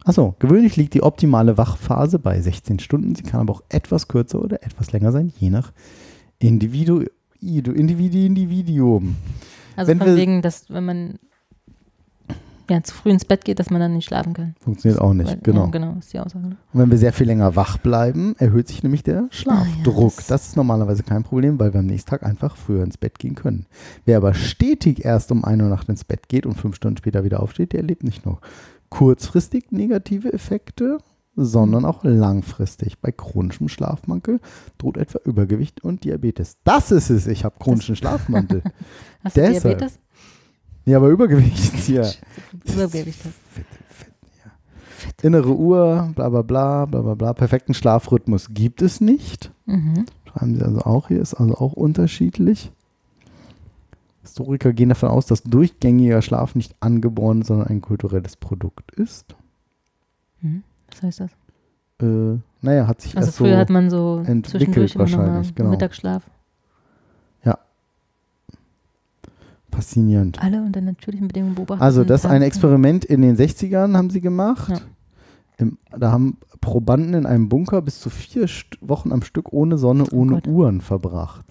Achso, 0.07 0.37
gewöhnlich 0.39 0.77
liegt 0.77 0.95
die 0.95 1.03
optimale 1.03 1.59
Wachphase 1.59 2.19
bei 2.21 2.41
16 2.41 2.79
Stunden. 2.79 3.15
Sie 3.17 3.25
kann 3.25 3.41
aber 3.41 3.53
auch 3.55 3.63
etwas 3.69 4.07
kürzer 4.07 4.41
oder 4.41 4.63
etwas 4.63 4.93
länger 4.93 5.11
sein, 5.11 5.33
je 5.39 5.51
nach 5.51 5.73
Individu 6.39 7.05
Idu- 7.43 7.73
Individi 7.73 8.25
Individuum. 8.27 9.17
Also 9.75 9.91
wenn 9.91 9.99
von 9.99 10.17
wegen, 10.17 10.43
dass 10.43 10.71
wenn 10.71 10.85
man 10.85 11.19
ja, 12.71 12.83
zu 12.83 12.95
früh 12.95 13.11
ins 13.11 13.25
Bett 13.25 13.45
geht, 13.45 13.59
dass 13.61 13.71
man 13.71 13.81
dann 13.81 13.93
nicht 13.93 14.07
schlafen 14.07 14.33
kann. 14.33 14.55
Funktioniert 14.61 15.01
auch 15.01 15.13
nicht, 15.13 15.29
Weil- 15.29 15.39
genau. 15.43 15.65
Ja, 15.67 15.71
genau, 15.71 15.97
ist 16.01 16.13
die 16.13 16.19
Aussage. 16.19 16.47
Und 16.47 16.57
wenn 16.73 16.91
wir 16.91 16.99
sehr 16.99 17.13
viel 17.13 17.27
länger 17.27 17.55
wach 17.55 17.79
bleiben, 17.79 18.35
erhöht 18.39 18.67
sich 18.69 18.83
nämlich 18.83 19.03
der 19.05 19.29
Schlafdruck. 19.31 20.13
Ah, 20.15 20.17
das- 20.17 20.27
das, 20.27 20.47
ist 20.49 20.57
normalerweise 20.57 21.03
kein 21.05 21.23
Problem, 21.23 21.59
weil 21.61 21.73
wir 21.73 21.81
am 21.81 21.87
nächsten 21.87 22.11
Tag 22.11 22.23
einfach 22.25 22.57
früher 22.57 22.83
ins 22.83 22.97
Bett 22.97 23.19
gehen 23.21 23.35
können. 23.37 23.67
Wer 24.05 24.17
aber 24.17 24.35
stetig 24.35 25.05
erst 25.05 25.31
um 25.31 25.45
1 25.45 25.63
Uhr 25.63 25.69
Nacht 25.69 25.89
ins 25.89 26.03
Bett 26.05 26.29
geht 26.29 26.45
und 26.47 26.55
fünf 26.55 26.75
Stunden 26.77 26.97
später 26.97 27.23
wieder 27.25 27.41
aufsteht, 27.41 27.73
der 27.73 27.81
erlebt 27.81 28.03
nicht 28.03 28.25
nur 28.27 28.41
kurzfristig 28.91 29.71
negative 29.73 30.33
Effekte, 30.33 30.99
sondern 31.37 31.85
auch 31.85 32.03
langfristig. 32.03 32.99
Bei 33.01 33.13
chronischem 33.13 33.69
Schlafmangel 33.69 34.41
droht 34.79 34.97
etwa 34.97 35.19
Übergewicht 35.25 35.85
und 35.85 36.05
Diabetes. 36.05 36.57
Das 36.65 36.91
ist 36.91 37.11
es, 37.11 37.27
ich 37.27 37.45
habe 37.45 37.57
chronischen 37.59 37.97
Schlafmangel. 37.97 38.63
Hast 39.25 39.37
du 39.37 39.41
Deshalb. 39.43 39.79
Diabetes? 39.79 39.99
ja, 40.87 40.97
aber 40.97 41.09
Übergewicht 41.09 41.75
hier. 41.87 42.11
Übergewicht. 42.65 43.19
Fett, 43.21 43.67
fett, 43.91 44.13
ja. 44.45 44.51
Fett. 44.89 45.23
Innere 45.23 45.55
Uhr, 45.55 46.11
bla 46.15 46.29
bla 46.31 46.43
bla, 46.43 46.87
bla 46.87 47.03
bla 47.03 47.15
bla. 47.15 47.33
Perfekten 47.35 47.75
Schlafrhythmus 47.75 48.49
gibt 48.51 48.81
es 48.81 49.01
nicht. 49.01 49.53
Mhm. 49.67 50.07
Schreiben 50.27 50.55
sie 50.57 50.63
also 50.63 50.81
auch 50.81 51.09
hier, 51.09 51.21
ist 51.21 51.35
also 51.35 51.55
auch 51.57 51.75
unterschiedlich. 51.75 52.73
Historiker 54.37 54.75
gehen 54.75 54.91
davon 54.91 55.09
aus, 55.09 55.25
dass 55.25 55.43
durchgängiger 55.43 56.21
Schlaf 56.21 56.55
nicht 56.55 56.75
angeboren, 56.81 57.41
sondern 57.41 57.69
ein 57.69 57.81
kulturelles 57.81 58.37
Produkt 58.37 58.91
ist. 58.93 59.35
Mhm. 60.43 60.63
Was 60.91 61.03
heißt 61.03 61.21
das? 61.21 61.31
Äh, 62.03 62.39
naja, 62.61 62.87
hat 62.87 63.01
sich 63.01 63.17
Also 63.17 63.29
erst 63.29 63.39
früher 63.39 63.55
so 63.55 63.57
hat 63.57 63.71
man 63.71 63.89
so 63.89 64.23
entwickelt 64.27 64.99
wahrscheinlich, 64.99 65.55
genau. 65.55 65.71
Mittagsschlaf. 65.71 66.23
faszinierend. 69.77 70.43
Alle 70.43 70.63
unter 70.63 70.81
natürlichen 70.81 71.29
Bedingungen 71.29 71.55
beobachten. 71.55 71.83
Also 71.83 72.03
das 72.03 72.25
ist 72.25 72.31
ein. 72.31 72.41
Experiment 72.41 73.05
in 73.05 73.21
den 73.21 73.37
60ern 73.37 73.95
haben 73.95 74.09
sie 74.09 74.23
gemacht. 74.23 74.71
Ja. 74.71 74.81
Im, 75.59 75.77
da 75.91 76.13
haben 76.13 76.39
Probanden 76.63 77.13
in 77.13 77.27
einem 77.27 77.51
Bunker 77.51 77.83
bis 77.83 78.01
zu 78.01 78.09
vier 78.09 78.49
St 78.49 78.79
Wochen 78.81 79.13
am 79.13 79.23
Stück 79.23 79.53
ohne 79.53 79.77
Sonne, 79.77 80.05
Oh 80.11 80.17
ohne 80.17 80.33
Gott. 80.37 80.47
Uhren 80.47 80.81
verbracht. 80.81 81.45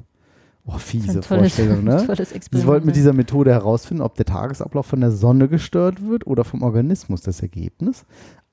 Boah, 0.66 0.80
fiese 0.80 1.20
tolles, 1.20 1.28
Vorstellung, 1.28 1.84
ne? 1.84 2.00
Sie 2.52 2.66
wollten 2.66 2.88
mit 2.88 2.96
dieser 2.96 3.14
Methode 3.14 3.52
herausfinden, 3.52 4.02
ob 4.02 4.16
der 4.16 4.26
Tagesablauf 4.26 4.88
von 4.88 5.00
der 5.00 5.12
Sonne 5.12 5.48
gestört 5.48 6.08
wird 6.08 6.26
oder 6.26 6.44
vom 6.44 6.64
Organismus. 6.64 7.22
Das 7.22 7.42
Ergebnis? 7.42 8.04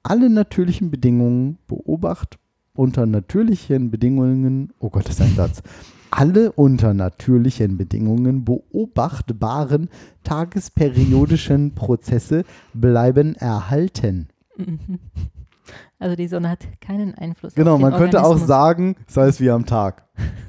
Alle 0.03 0.29
natürlichen 0.29 0.91
Bedingungen 0.91 1.59
beobacht 1.67 2.39
unter 2.75 3.07
natürlichen 3.07 3.91
Bedingungen, 3.91 4.73
oh 4.79 4.91
Gott, 4.91 5.07
das 5.07 5.15
ist 5.15 5.23
ein 5.23 5.35
Satz. 5.35 5.63
Alle 6.11 6.53
unter 6.53 6.93
natürlichen 6.93 7.79
Bedingungen 7.79 8.45
beobachtbaren 8.45 9.89
tagesperiodischen 10.25 11.75
Prozesse 11.75 12.45
bleiben 12.75 13.35
erhalten. 13.37 14.29
Mhm. 14.57 14.99
Also 15.99 16.17
die 16.17 16.29
Sonne 16.29 16.51
hat 16.51 16.67
keinen 16.81 17.15
Einfluss 17.15 17.55
Genau, 17.55 17.79
man 17.79 17.95
könnte 17.95 18.21
auch 18.21 18.25
Organismus. 18.31 18.49
sagen, 18.49 18.97
sei 19.07 19.29
es 19.29 19.41
wie 19.41 19.51
am 19.51 19.65
Tag 19.65 20.05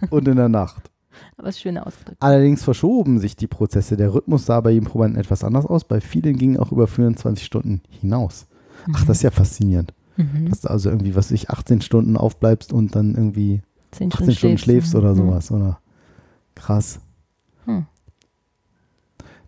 und 0.09 0.27
in 0.27 0.35
der 0.35 0.49
Nacht. 0.49 0.91
Aber 1.37 1.47
es 1.49 1.55
ist 1.55 1.61
schön 1.61 1.77
ausgedrückt. 1.77 2.17
Allerdings 2.21 2.63
verschoben 2.63 3.19
sich 3.19 3.35
die 3.35 3.47
Prozesse. 3.47 3.97
Der 3.97 4.13
Rhythmus 4.13 4.45
sah 4.45 4.61
bei 4.61 4.71
jedem 4.71 4.85
Probanden 4.87 5.19
etwas 5.19 5.43
anders 5.43 5.65
aus. 5.65 5.83
Bei 5.83 6.01
vielen 6.01 6.37
ging 6.37 6.57
auch 6.57 6.71
über 6.71 6.87
24 6.87 7.45
Stunden 7.45 7.81
hinaus. 7.89 8.47
Ach, 8.93 9.05
das 9.05 9.17
ist 9.17 9.23
ja 9.23 9.31
faszinierend. 9.31 9.93
Mhm. 10.17 10.49
Dass 10.49 10.61
du 10.61 10.69
also 10.69 10.89
irgendwie, 10.89 11.15
was 11.15 11.31
ich, 11.31 11.49
18 11.49 11.81
Stunden 11.81 12.17
aufbleibst 12.17 12.73
und 12.73 12.95
dann 12.95 13.15
irgendwie 13.15 13.61
Zehn 13.91 14.11
18 14.11 14.31
Stunden 14.35 14.57
schläfst 14.57 14.93
oder 14.95 15.11
Mhm. 15.13 15.17
sowas, 15.17 15.51
oder? 15.51 15.79
Krass. 16.55 16.99
Hm. 17.65 17.85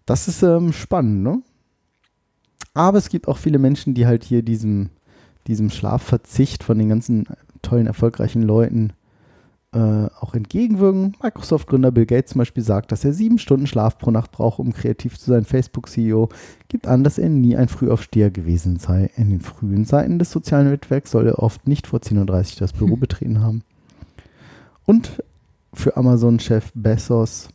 Das 0.06 0.28
ist 0.28 0.44
ähm, 0.44 0.72
spannend, 0.74 1.24
ne? 1.24 1.42
Aber 2.74 2.98
es 2.98 3.10
gibt 3.10 3.28
auch 3.28 3.38
viele 3.38 3.58
Menschen, 3.58 3.94
die 3.94 4.06
halt 4.06 4.24
hier 4.24 4.42
diesem, 4.44 4.90
diesem 5.48 5.70
Schlafverzicht 5.70 6.64
von 6.64 6.78
den 6.78 6.90
ganzen 6.90 7.26
tollen, 7.62 7.88
erfolgreichen 7.88 8.42
Leuten 8.44 8.94
äh, 9.76 10.10
auch 10.22 10.34
entgegenwirken. 10.34 11.18
Microsoft-Gründer 11.22 11.92
Bill 11.92 12.06
Gates 12.06 12.32
zum 12.32 12.40
Beispiel 12.40 12.64
sagt, 12.64 12.94
dass 12.94 13.04
er 13.04 13.12
sieben 13.12 13.38
Stunden 13.38 13.68
Schlaf 13.68 13.98
pro 13.98 14.10
Nacht 14.10 14.32
braucht, 14.32 14.60
um 14.60 14.72
kreativ 14.72 15.20
zu 15.20 15.30
sein. 15.30 15.44
Facebook-CEO 15.44 16.30
gibt 16.70 16.88
an, 16.88 17.04
dass 17.04 17.18
er 17.18 17.28
nie 17.28 17.58
ein 17.58 17.68
Frühaufsteher 17.68 18.32
gewesen 18.32 18.78
sei. 18.78 19.12
In 19.18 19.30
den 19.30 19.42
frühen 19.42 19.86
Zeiten 19.86 20.18
des 20.18 20.32
sozialen 20.32 20.70
Netzwerks 20.70 21.12
soll 21.12 21.28
er 21.28 21.40
oft 21.40 21.68
nicht 21.68 21.88
vor 21.88 22.00
10.30 22.00 22.54
Uhr 22.54 22.60
das 22.60 22.74
Büro 22.74 22.94
Hm. 22.94 23.00
betreten 23.02 23.42
haben. 23.42 23.64
Und 24.86 25.22
für 25.74 25.98
Amazon-Chef 25.98 26.72
Bezos 26.74 27.50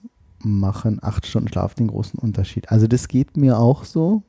machen 0.44 0.98
acht 1.00 1.26
Stunden 1.26 1.48
Schlaf 1.48 1.74
den 1.74 1.88
großen 1.88 2.18
Unterschied. 2.18 2.70
Also 2.70 2.86
das 2.86 3.08
geht 3.08 3.38
mir 3.38 3.58
auch 3.58 3.84
so. 3.84 4.22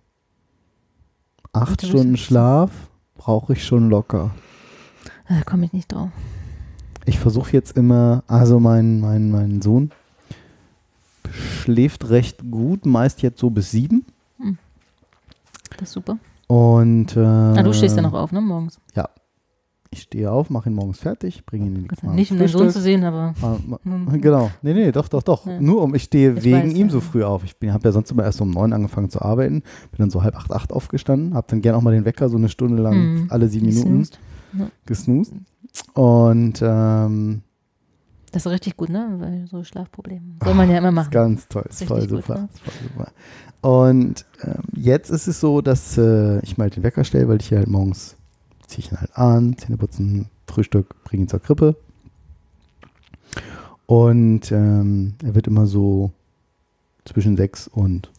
Acht. 1.51 1.85
Stunden 1.85 2.15
Schlaf 2.15 2.71
brauche 3.15 3.53
ich 3.53 3.65
schon 3.65 3.89
locker. 3.89 4.31
Da 5.27 5.41
komme 5.43 5.65
ich 5.65 5.73
nicht 5.73 5.91
drauf. 5.91 6.09
Ich 7.05 7.19
versuche 7.19 7.51
jetzt 7.53 7.75
immer, 7.77 8.23
also 8.27 8.59
mein, 8.59 8.99
mein, 8.99 9.31
mein 9.31 9.61
Sohn 9.61 9.91
schläft 11.31 12.09
recht 12.09 12.49
gut, 12.51 12.85
meist 12.85 13.21
jetzt 13.21 13.39
so 13.39 13.49
bis 13.49 13.71
sieben. 13.71 14.05
Das 15.77 15.89
ist 15.89 15.93
super. 15.93 16.17
Und 16.47 17.15
äh, 17.15 17.19
Ah, 17.21 17.63
du 17.63 17.73
stehst 17.73 17.95
ja 17.95 18.01
noch 18.01 18.13
auf, 18.13 18.31
ne, 18.31 18.41
morgens. 18.41 18.79
ich 19.89 20.01
stehe 20.03 20.29
auf, 20.31 20.49
mache 20.49 20.69
ihn 20.69 20.75
morgens 20.75 20.99
fertig, 20.99 21.45
bringe 21.45 21.65
ihn 21.67 21.75
in 21.75 21.81
die 21.83 21.87
Gott 21.87 22.03
Dank. 22.03 22.13
Nicht 22.15 22.31
um 22.31 22.37
den 22.37 22.47
Sohn 22.47 22.69
zu 22.69 22.81
sehen, 22.81 23.03
aber 23.03 23.33
Ah. 23.41 23.57
Genau. 24.17 24.51
Nee, 24.61 24.73
nee, 24.73 24.91
doch, 24.91 25.07
doch, 25.07 25.23
doch. 25.23 25.45
Ja. 25.47 25.59
Nur 25.59 25.81
um, 25.81 25.95
ich 25.95 26.03
stehe 26.03 26.33
Ich 26.37 26.43
wegen 26.43 26.69
weiß, 26.69 26.73
ihm 26.73 26.87
ja. 26.87 26.91
so 26.93 26.99
früh 27.01 27.23
auf. 27.23 27.43
Ich 27.43 27.55
habe 27.71 27.87
ja 27.87 27.91
sonst 27.91 28.11
immer 28.11 28.23
erst 28.23 28.41
um 28.41 28.51
neun 28.51 28.73
angefangen 28.73 29.09
zu 29.09 29.21
arbeiten, 29.21 29.61
bin 29.61 29.97
dann 29.99 30.09
so 30.11 30.21
halb 30.23 30.35
acht, 30.35 30.51
acht 30.51 30.71
aufgestanden, 30.73 31.33
habe 31.33 31.47
dann 31.49 31.61
gern 31.61 31.75
auch 31.75 31.81
mal 31.81 31.93
den 31.93 32.05
Wecker 32.05 32.29
so 32.29 32.37
eine 32.37 32.49
Stunde 32.49 32.81
lang 32.81 32.95
Mhm. 32.95 33.25
alle 33.29 33.47
sieben 33.47 33.67
Minuten 33.67 33.99
gesnoost. 33.99 34.19
gesnoost. 34.85 35.33
Und 35.93 36.61
ähm, 36.61 37.41
Das 38.31 38.45
ist 38.45 38.51
richtig 38.51 38.77
gut, 38.77 38.89
ne? 38.89 39.15
Weil 39.19 39.47
so 39.47 39.63
Schlafprobleme 39.63 40.35
soll 40.43 40.53
man 40.53 40.69
ja 40.69 40.77
immer 40.77 40.89
ist 40.89 40.95
machen. 40.95 41.11
ganz 41.11 41.47
toll, 41.47 41.65
ist 41.69 41.83
voll 41.83 42.01
gut, 42.01 42.09
super, 42.09 42.39
ne? 42.39 42.49
ist 42.53 42.61
voll 42.61 42.73
super. 42.89 43.11
Und 43.61 44.25
ähm, 44.43 44.63
jetzt 44.75 45.09
ist 45.09 45.27
es 45.27 45.39
so, 45.39 45.61
dass 45.61 45.97
äh, 45.97 46.39
ich 46.39 46.57
mal 46.57 46.69
den 46.69 46.83
Wecker 46.83 47.03
stelle, 47.03 47.27
weil 47.27 47.39
ich 47.41 47.49
hier 47.49 47.59
halt 47.59 47.67
morgens 47.67 48.15
ziehe 48.67 48.79
ich 48.85 48.91
ihn 48.91 48.99
halt 48.99 49.15
an, 49.15 49.57
Zähne 49.57 49.77
putzen, 49.77 50.29
Frühstück, 50.47 50.95
bringe 51.03 51.23
ihn 51.23 51.27
zur 51.29 51.41
Krippe. 51.41 51.75
Und 53.85 54.51
ähm, 54.51 55.15
er 55.23 55.35
wird 55.35 55.47
immer 55.47 55.67
so 55.67 56.11
zwischen 57.05 57.35
sechs 57.35 57.67
und 57.67 58.11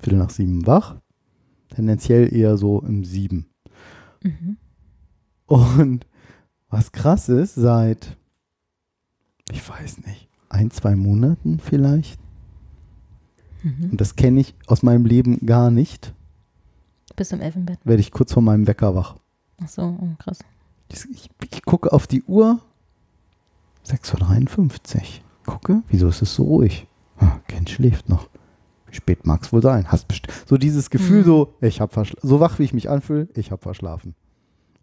Viertel 0.00 0.18
nach 0.18 0.30
sieben 0.30 0.66
wach. 0.66 0.96
Tendenziell 1.74 2.32
eher 2.32 2.56
so 2.56 2.80
im 2.80 3.04
sieben. 3.04 3.46
Mhm. 4.22 4.56
Und 5.46 6.06
was 6.70 6.92
krass 6.92 7.28
ist, 7.28 7.54
seit, 7.54 8.16
ich 9.50 9.66
weiß 9.68 10.06
nicht, 10.06 10.28
ein, 10.48 10.70
zwei 10.70 10.96
Monaten 10.96 11.58
vielleicht, 11.60 12.18
Mhm. 13.64 13.90
und 13.90 14.00
das 14.00 14.14
kenne 14.14 14.40
ich 14.40 14.54
aus 14.68 14.82
meinem 14.84 15.04
Leben 15.04 15.44
gar 15.44 15.70
nicht, 15.70 16.14
Bis 17.16 17.30
zum 17.30 17.40
Elfenbett. 17.40 17.78
werde 17.84 18.00
ich 18.00 18.12
kurz 18.12 18.32
vor 18.32 18.42
meinem 18.42 18.66
Wecker 18.68 18.94
wach. 18.94 19.16
Ach 19.60 19.68
so, 19.68 19.82
oh, 20.00 20.08
krass. 20.18 20.38
Ich, 20.92 21.28
ich, 21.50 21.64
gucke 21.64 21.92
auf 21.92 22.06
die 22.06 22.22
Uhr, 22.22 22.60
6.53 23.86 24.96
Uhr. 24.96 25.02
Gucke, 25.46 25.82
wieso 25.88 26.08
ist 26.08 26.22
es 26.22 26.34
so 26.34 26.44
ruhig? 26.44 26.86
Ah, 27.18 27.38
Ken 27.48 27.66
schläft 27.66 28.08
noch. 28.08 28.28
Wie 28.86 28.94
spät 28.94 29.26
mag 29.26 29.42
es 29.42 29.52
wohl 29.52 29.62
sein? 29.62 29.90
Hast 29.90 30.06
so 30.46 30.56
dieses 30.56 30.88
Gefühl, 30.90 31.22
Mhm. 31.22 31.26
so, 31.26 31.54
ich 31.60 31.80
habe 31.80 32.04
so 32.22 32.40
wach, 32.40 32.58
wie 32.58 32.64
ich 32.64 32.72
mich 32.74 32.88
anfühle, 32.88 33.28
ich 33.34 33.50
habe 33.50 33.60
verschlafen. 33.62 34.14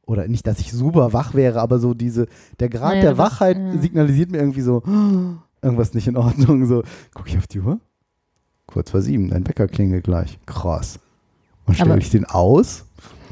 Oder 0.06 0.28
nicht, 0.28 0.46
dass 0.46 0.60
ich 0.60 0.72
super 0.72 1.14
wach 1.14 1.34
wäre, 1.34 1.62
aber 1.62 1.80
so 1.80 1.94
diese, 1.94 2.28
der 2.60 2.70
Grad 2.70 2.90
Naja, 2.92 3.02
der 3.02 3.18
Wachheit 3.18 3.58
ja. 3.58 3.78
signalisiert 3.80 4.32
mir 4.32 4.38
irgendwie 4.38 4.62
so, 4.62 4.84
irgendwas 5.62 5.94
nicht 5.94 6.08
in 6.08 6.16
Ordnung. 6.18 6.66
So, 6.68 6.84
gucke 7.14 7.30
ich 7.30 7.38
auf 7.38 7.48
die 7.48 7.60
Uhr? 7.60 7.80
Kurz 8.68 8.92
vor 8.92 9.02
sieben, 9.02 9.30
dein 9.30 9.48
Wecker 9.48 9.68
klingelt 9.68 10.04
gleich. 10.04 10.40
Krass. 10.46 11.00
Und 11.66 11.76
stelle 11.76 11.98
ich 11.98 12.10
den 12.12 12.26
aus, 12.26 12.86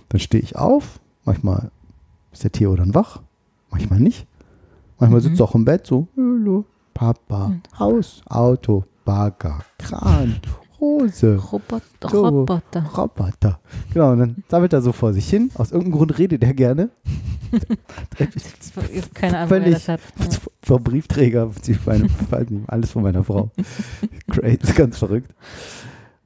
dann 0.09 0.19
stehe 0.19 0.43
ich 0.43 0.55
auf. 0.55 0.99
Manchmal 1.25 1.69
ist 2.31 2.43
der 2.43 2.51
Theo 2.51 2.75
dann 2.75 2.93
wach, 2.95 3.21
manchmal 3.69 3.99
nicht. 3.99 4.27
Manchmal 4.99 5.21
Mhm. 5.21 5.23
sitzt 5.25 5.39
er 5.41 5.45
auch 5.45 5.55
im 5.55 5.65
Bett 5.65 5.85
so, 5.85 6.07
hallo, 6.17 6.65
Papa, 6.93 7.45
Und- 7.45 7.79
Haus, 7.79 8.21
Auto, 8.27 8.83
Bagger, 9.05 9.59
Kran, 9.77 10.37
Hose, 10.83 11.37
Roboter, 11.37 12.09
So. 12.09 12.27
Roboter. 12.27 12.83
Roboter. 12.97 13.59
Genau, 13.93 14.11
und 14.11 14.19
dann 14.19 14.43
sammelt 14.49 14.73
er 14.73 14.81
so 14.81 14.91
vor 14.91 15.13
sich 15.13 15.29
hin. 15.29 15.49
Aus 15.55 15.71
irgendeinem 15.71 15.97
Grund 15.97 16.17
redet 16.19 16.43
er 16.43 16.53
gerne. 16.53 16.89
Keine 19.13 19.37
Ahnung, 19.37 19.49
wer 19.49 19.71
das 19.71 19.87
hat. 19.87 20.01
Ja. 20.19 20.25
Vom 20.61 20.83
Briefträger, 20.83 21.49
meine, 21.85 22.09
alles 22.67 22.91
von 22.91 23.03
meiner 23.03 23.23
Frau. 23.23 23.49
Great, 24.27 24.75
ganz 24.75 24.97
verrückt. 24.97 25.33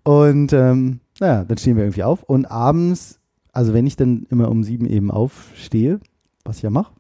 Und 0.04 0.54
ähm, 0.54 1.02
naja, 1.20 1.44
dann 1.44 1.58
stehen 1.60 1.76
wir 1.76 1.84
irgendwie 1.84 2.04
auf. 2.04 2.24
Und 2.24 2.50
abends, 2.50 3.20
also 3.54 3.76
wenn 3.76 3.86
ich 3.86 3.96
dann 3.96 4.26
immer 4.32 4.50
um 4.50 4.64
sieben 4.64 4.88
eben 4.88 5.12
aufstehe, 5.12 6.00
was 6.46 6.58
ich 6.58 6.64
ja 6.64 6.72
mache, 6.72 6.94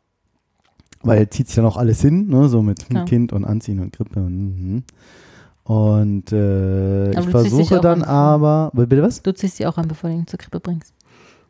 weil 1.01 1.28
zieht 1.32 1.47
sich 1.47 1.55
dann 1.55 1.66
auch 1.66 1.78
alles 1.78 2.01
hin, 2.01 2.28
ne, 2.28 2.49
so 2.49 2.62
mit 2.62 2.88
Klar. 2.88 3.05
Kind 3.05 3.34
und 3.34 3.45
Anziehen 3.45 3.80
und 3.80 3.93
Grippe 3.93 4.20
und 4.20 4.36
mhm. 4.36 4.84
Und 5.68 6.32
äh, 6.32 7.11
ich 7.20 7.30
versuche 7.30 7.82
dann 7.82 8.01
an. 8.03 8.09
aber, 8.09 8.72
bitte 8.74 9.01
was? 9.03 9.22
Du 9.22 9.34
ziehst 9.34 9.57
sie 9.57 9.65
auch 9.68 9.78
an, 9.78 9.88
bevor 9.88 10.09
du 10.09 10.15
ihn 10.15 10.26
zur 10.28 10.39
Krippe 10.39 10.59
bringst. 10.59 10.93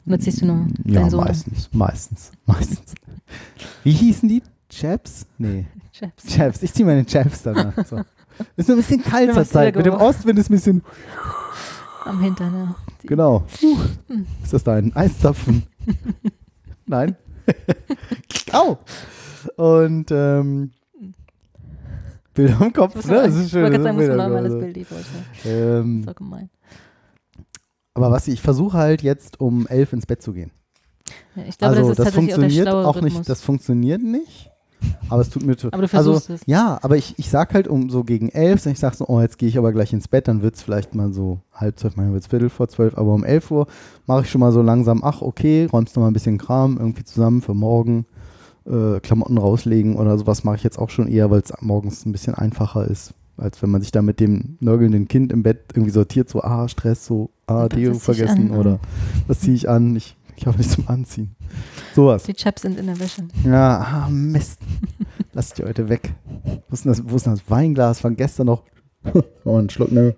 Oder 0.07 0.19
ziehst 0.19 0.41
du 0.41 0.45
nur 0.47 0.67
Ja, 0.85 1.01
deinen 1.01 1.09
Sohn 1.11 1.19
an? 1.21 1.27
meistens, 1.27 1.69
meistens, 1.71 2.31
meistens. 2.45 2.95
Wie 3.83 3.91
hießen 3.91 4.27
die? 4.27 4.41
Chaps? 4.69 5.25
Nee, 5.37 5.65
Chaps. 5.93 6.25
Chaps. 6.27 6.63
Ich 6.63 6.73
ziehe 6.73 6.85
meine 6.85 7.05
Chaps 7.05 7.43
dann 7.43 7.57
an. 7.57 7.73
So. 7.87 8.01
Ist 8.55 8.67
nur 8.69 8.77
ein 8.77 8.81
bisschen 8.81 9.03
kalt 9.03 9.33
zur 9.33 9.45
Zeit. 9.45 9.75
Mit 9.75 9.85
dem. 9.85 9.93
Ostwind 9.95 10.37
ist 10.39 10.49
ein 10.49 10.53
bisschen, 10.53 10.83
Am 12.05 12.21
Hintern, 12.21 12.53
ja. 12.53 12.75
Genau. 13.03 13.43
Hm. 13.59 14.25
Ist 14.43 14.53
das 14.53 14.63
da 14.63 14.73
ein 14.73 14.95
Eiszapfen? 14.95 15.63
Nein. 16.85 17.15
Au! 18.51 18.77
Und 19.55 20.11
ähm, 20.11 20.71
Bilder 22.37 22.57
im 22.61 22.67
Ich 22.67 22.73
Kopf, 22.73 23.05
ne? 23.05 23.13
Das 23.13 23.35
ist 23.35 23.47
ich 23.47 23.53
wollte 23.55 23.81
sagen, 23.83 23.97
muss 23.97 24.07
man 24.07 24.17
mal 24.31 24.43
das 24.43 24.53
also. 24.53 24.59
Bild 24.59 24.77
heute. 24.89 25.49
Ähm, 25.49 26.03
So 26.05 26.13
gemein. 26.13 26.49
aber 27.93 28.11
was 28.11 28.27
ich, 28.27 28.35
ich 28.35 28.41
versuche 28.41 28.77
halt 28.77 29.01
jetzt 29.01 29.39
um 29.41 29.67
elf 29.67 29.91
ins 29.93 30.05
Bett 30.05 30.21
zu 30.21 30.31
gehen. 30.33 30.51
Ja, 31.35 31.43
ich 31.47 31.57
glaube, 31.57 31.75
also 31.77 31.89
das 31.89 31.97
das 31.97 32.07
auch 32.07 32.11
funktioniert 32.13 32.67
auch 32.69 32.95
Rhythmus. 32.95 33.13
nicht, 33.13 33.29
das 33.29 33.41
funktioniert 33.41 34.01
nicht. 34.01 34.51
Aber 35.09 35.21
es 35.21 35.29
tut 35.31 35.43
mir 35.43 35.55
to- 35.55 35.69
Aber 35.71 35.87
du 35.87 35.97
also, 35.97 36.11
versuchst 36.13 36.29
es. 36.29 36.41
Ja, 36.45 36.77
aber 36.83 36.97
ich, 36.97 37.15
ich 37.17 37.31
sag 37.31 37.53
halt 37.55 37.67
um 37.67 37.89
so 37.89 38.03
gegen 38.03 38.29
elf, 38.29 38.63
ich 38.67 38.77
sag 38.77 38.93
so, 38.93 39.07
oh, 39.07 39.19
jetzt 39.21 39.39
gehe 39.39 39.49
ich 39.49 39.57
aber 39.57 39.71
gleich 39.71 39.91
ins 39.91 40.07
Bett, 40.07 40.27
dann 40.27 40.43
wird 40.43 40.53
es 40.55 40.61
vielleicht 40.61 40.93
mal 40.93 41.11
so 41.11 41.39
halb 41.51 41.79
zwölf, 41.79 41.95
manchmal 41.95 42.13
wird 42.13 42.23
es 42.23 42.29
viertel 42.29 42.49
vor 42.49 42.67
zwölf, 42.67 42.95
aber 42.95 43.13
um 43.15 43.23
elf 43.23 43.49
Uhr 43.49 43.65
mache 44.05 44.21
ich 44.21 44.29
schon 44.29 44.39
mal 44.41 44.51
so 44.51 44.61
langsam, 44.61 45.03
ach 45.03 45.23
okay, 45.23 45.67
räumst 45.73 45.95
noch 45.95 46.03
mal 46.03 46.11
ein 46.11 46.13
bisschen 46.13 46.37
Kram 46.37 46.77
irgendwie 46.77 47.03
zusammen 47.03 47.41
für 47.41 47.55
morgen, 47.55 48.05
äh, 48.67 48.99
Klamotten 48.99 49.37
rauslegen 49.37 49.95
oder 49.95 50.17
sowas 50.17 50.43
mache 50.43 50.57
ich 50.57 50.63
jetzt 50.63 50.77
auch 50.77 50.89
schon 50.89 51.07
eher, 51.07 51.31
weil 51.31 51.41
es 51.41 51.53
morgens 51.61 52.05
ein 52.05 52.11
bisschen 52.11 52.35
einfacher 52.35 52.85
ist, 52.85 53.13
als 53.37 53.61
wenn 53.61 53.69
man 53.69 53.81
sich 53.81 53.91
da 53.91 54.01
mit 54.01 54.19
dem 54.19 54.57
nörgelnden 54.59 55.07
Kind 55.07 55.31
im 55.31 55.43
Bett 55.43 55.65
irgendwie 55.73 55.91
sortiert, 55.91 56.29
so, 56.29 56.41
ah, 56.41 56.67
Stress, 56.67 57.05
so, 57.05 57.29
ah, 57.45 57.67
Deo 57.69 57.93
vergessen 57.95 58.51
an? 58.51 58.57
oder 58.57 58.79
was 59.27 59.39
ziehe 59.41 59.55
ich 59.55 59.69
an, 59.69 59.95
ich, 59.95 60.15
ich 60.35 60.45
habe 60.45 60.57
nichts 60.57 60.73
zum 60.73 60.87
Anziehen. 60.87 61.35
Sowas. 61.95 62.23
Die 62.23 62.33
Chaps 62.33 62.61
sind 62.61 62.77
in 62.77 62.87
der 62.87 62.99
Wäsche. 62.99 63.23
Ja, 63.45 63.79
ah, 63.79 64.09
Mist. 64.09 64.59
Lass 65.33 65.53
die 65.53 65.63
heute 65.63 65.89
weg. 65.89 66.13
Wo 66.67 66.73
ist 66.73 66.85
denn 66.85 66.91
das, 66.91 67.03
wo 67.07 67.15
ist 67.15 67.25
denn 67.25 67.33
das 67.33 67.49
Weinglas 67.49 67.99
von 67.99 68.15
gestern 68.15 68.47
noch? 68.47 68.63
oh, 69.45 69.57
ein 69.57 69.69
Schluck, 69.69 69.91
ne? 69.91 70.15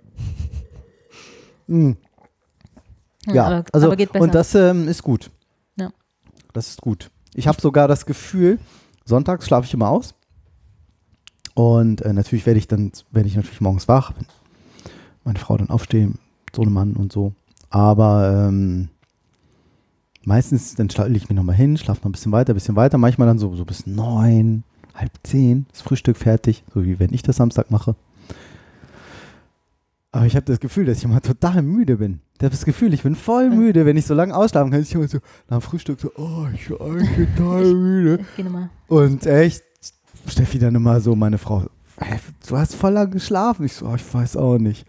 Mm. 1.68 1.92
Ja, 3.28 3.46
aber, 3.46 3.66
also, 3.72 3.88
aber 3.88 3.96
geht 3.96 4.12
besser. 4.12 4.24
und 4.24 4.34
das 4.34 4.56
ähm, 4.56 4.88
ist 4.88 5.04
gut. 5.04 5.30
Ja. 5.78 5.92
Das 6.54 6.70
ist 6.70 6.82
gut. 6.82 7.12
Ich 7.40 7.48
habe 7.48 7.62
sogar 7.62 7.88
das 7.88 8.06
Gefühl, 8.06 8.60
sonntags 9.06 9.46
schlafe 9.46 9.66
ich 9.66 9.74
immer 9.74 9.88
aus. 9.88 10.14
Und 11.54 12.02
äh, 12.02 12.12
natürlich 12.12 12.46
werde 12.46 12.58
ich 12.58 12.68
dann, 12.68 12.92
werde 13.12 13.30
ich 13.30 13.38
natürlich 13.38 13.62
morgens 13.62 13.88
wach, 13.88 14.12
wenn 14.18 14.26
meine 15.24 15.40
Frau 15.40 15.56
dann 15.56 15.70
aufstehen, 15.70 16.20
so 16.54 16.64
ein 16.64 16.74
Mann 16.74 16.98
und 16.98 17.14
so. 17.14 17.32
Aber 17.70 18.50
ähm, 18.50 18.90
meistens, 20.26 20.76
dann 20.76 20.90
lege 20.90 21.16
ich 21.16 21.30
mich 21.30 21.38
nochmal 21.38 21.56
hin, 21.56 21.78
schlafe 21.78 22.02
noch 22.02 22.10
ein 22.10 22.12
bisschen 22.12 22.34
weiter, 22.34 22.52
ein 22.52 22.56
bisschen 22.56 22.76
weiter. 22.76 22.98
Manchmal 22.98 23.30
dann 23.30 23.40
so, 23.40 23.56
so 23.56 23.64
bis 23.64 23.88
neun, 23.88 24.66
halb 24.94 25.12
zehn, 25.24 25.66
das 25.72 25.80
Frühstück 25.82 26.18
fertig, 26.18 26.66
so 26.74 26.84
wie 26.84 27.00
wenn 27.00 27.14
ich 27.14 27.24
das 27.24 27.38
Samstag 27.38 27.72
mache. 27.72 27.96
Aber 30.12 30.26
ich 30.26 30.36
habe 30.36 30.46
das 30.46 30.60
Gefühl, 30.60 30.86
dass 30.86 30.98
ich 30.98 31.04
immer 31.04 31.22
total 31.22 31.62
müde 31.62 31.98
bin. 31.98 32.22
Ich 32.38 32.44
habe 32.44 32.52
das 32.52 32.66
Gefühl, 32.66 32.94
ich 32.94 33.04
bin 33.04 33.16
voll 33.16 33.50
müde, 33.50 33.86
wenn 33.86 33.96
ich 33.96 34.08
so 34.08 34.16
lange 34.16 34.36
ausschlafen 34.36 34.72
kann. 34.72 34.82
Ich 34.82 34.94
immer 34.96 35.08
so 35.08 35.20
nach 35.50 35.60
dem 35.60 35.62
Frühstück 35.62 36.00
so, 36.00 36.12
oh, 36.16 36.48
ich 36.54 36.68
bin 36.68 36.82
eigentlich 36.82 37.28
total 37.38 37.74
müde. 37.76 38.26
Ich 38.36 38.44
nochmal. 38.44 38.70
Und 38.88 39.26
echt, 39.28 39.64
Steffi 40.26 40.58
dann 40.58 40.74
immer 40.74 41.00
so, 41.00 41.16
meine 41.16 41.38
Frau, 41.38 41.66
hä, 42.00 42.20
du 42.48 42.58
hast 42.58 42.76
voll 42.76 42.94
lang 42.94 43.12
geschlafen. 43.12 43.66
Ich 43.66 43.74
so, 43.74 43.86
oh, 43.88 43.96
ich 43.96 44.14
weiß 44.14 44.38
auch 44.38 44.58
nicht. 44.58 44.86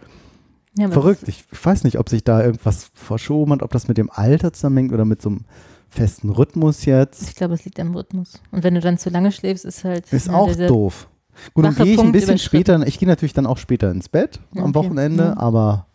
Ja, 0.79 0.89
Verrückt. 0.89 1.25
Ich, 1.27 1.45
ich 1.51 1.65
weiß 1.65 1.85
nicht, 1.85 1.99
ob 1.99 2.09
sich 2.09 2.25
da 2.25 2.43
irgendwas 2.43 2.91
verschoben 2.95 3.53
hat, 3.53 3.63
ob 3.63 3.73
das 3.73 3.89
mit 3.89 3.99
dem 3.99 4.11
Alter 4.11 4.53
zusammenhängt 4.53 4.93
oder 4.93 5.05
mit 5.05 5.21
so 5.21 5.31
einem 5.31 5.45
festen 5.91 6.31
Rhythmus 6.31 6.85
jetzt. 6.85 7.23
ich 7.29 7.35
glaube, 7.35 7.55
es 7.55 7.65
liegt 7.65 7.79
am 7.81 7.95
Rhythmus. 7.95 8.41
Und 8.53 8.63
wenn 8.63 8.75
du 8.75 8.81
dann 8.81 8.97
zu 8.97 9.11
lange 9.11 9.33
schläfst, 9.33 9.65
ist 9.65 9.85
halt. 9.85 10.11
Ist 10.13 10.29
ja, 10.29 10.35
auch 10.35 10.55
doof. 10.55 11.09
Gut, 11.55 11.65
dann 11.65 11.75
gehe 11.75 11.95
ich 11.95 12.01
ein 12.01 12.13
bisschen 12.13 12.39
später, 12.39 12.87
ich 12.87 12.99
gehe 12.99 13.09
natürlich 13.09 13.33
dann 13.33 13.47
auch 13.47 13.59
später 13.59 13.91
ins 13.91 14.09
Bett 14.09 14.41
am 14.55 14.65
okay. 14.65 14.75
Wochenende, 14.75 15.25
Ja. 15.25 15.37
aber 15.39 15.87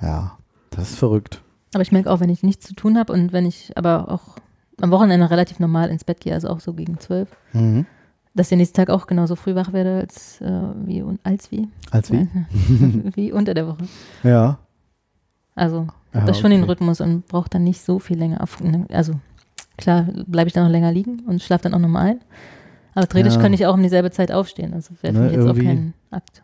ja, 0.00 0.38
das 0.70 0.90
ist 0.90 0.98
verrückt. 0.98 1.42
Aber 1.74 1.82
ich 1.82 1.92
merke 1.92 2.10
auch, 2.10 2.20
wenn 2.20 2.30
ich 2.30 2.42
nichts 2.42 2.66
zu 2.66 2.74
tun 2.74 2.98
habe 2.98 3.12
und 3.12 3.32
wenn 3.32 3.46
ich 3.46 3.72
aber 3.76 4.10
auch 4.10 4.36
am 4.80 4.90
Wochenende 4.90 5.30
relativ 5.30 5.58
normal 5.60 5.90
ins 5.90 6.04
Bett 6.04 6.20
gehe, 6.20 6.32
also 6.34 6.48
auch 6.48 6.60
so 6.60 6.72
gegen 6.72 6.98
zwölf, 6.98 7.28
Mhm. 7.52 7.84
dass 8.34 8.46
ich 8.46 8.50
den 8.50 8.58
nächsten 8.58 8.76
Tag 8.76 8.90
auch 8.90 9.06
genauso 9.06 9.36
früh 9.36 9.54
wach 9.54 9.72
werde 9.72 9.98
als 10.00 10.40
äh, 10.40 10.50
wie 10.86 11.02
und 11.02 11.20
als 11.24 11.50
wie. 11.50 11.68
Als 11.90 12.10
wie? 12.10 12.26
wie 13.14 13.32
unter 13.32 13.54
der 13.54 13.66
Woche. 13.66 13.84
Ja. 14.22 14.58
Also 15.54 15.86
Ja, 16.14 16.24
das 16.24 16.38
schon 16.40 16.50
den 16.50 16.62
okay. 16.62 16.70
Rhythmus 16.72 17.00
und 17.00 17.26
brauche 17.28 17.50
dann 17.50 17.64
nicht 17.64 17.82
so 17.82 17.98
viel 17.98 18.18
länger 18.18 18.42
auf. 18.42 18.58
Also 18.90 19.14
klar, 19.76 20.06
bleibe 20.26 20.48
ich 20.48 20.54
dann 20.54 20.64
noch 20.64 20.70
länger 20.70 20.90
liegen 20.92 21.20
und 21.26 21.42
schlafe 21.42 21.64
dann 21.64 21.74
auch 21.74 21.78
nochmal 21.78 22.06
ein. 22.12 22.20
Aber 22.94 23.06
theoretisch 23.06 23.34
Ja. 23.34 23.40
könnte 23.40 23.54
ich 23.56 23.66
auch 23.66 23.74
um 23.74 23.82
dieselbe 23.82 24.10
Zeit 24.10 24.32
aufstehen. 24.32 24.74
Also 24.74 24.94
wäre 25.02 25.14
für 25.14 25.20
Ne, 25.20 25.26
mich 25.26 25.36
jetzt 25.36 25.46
auch 25.48 25.54
kein 25.64 25.94
Akt. 26.10 26.42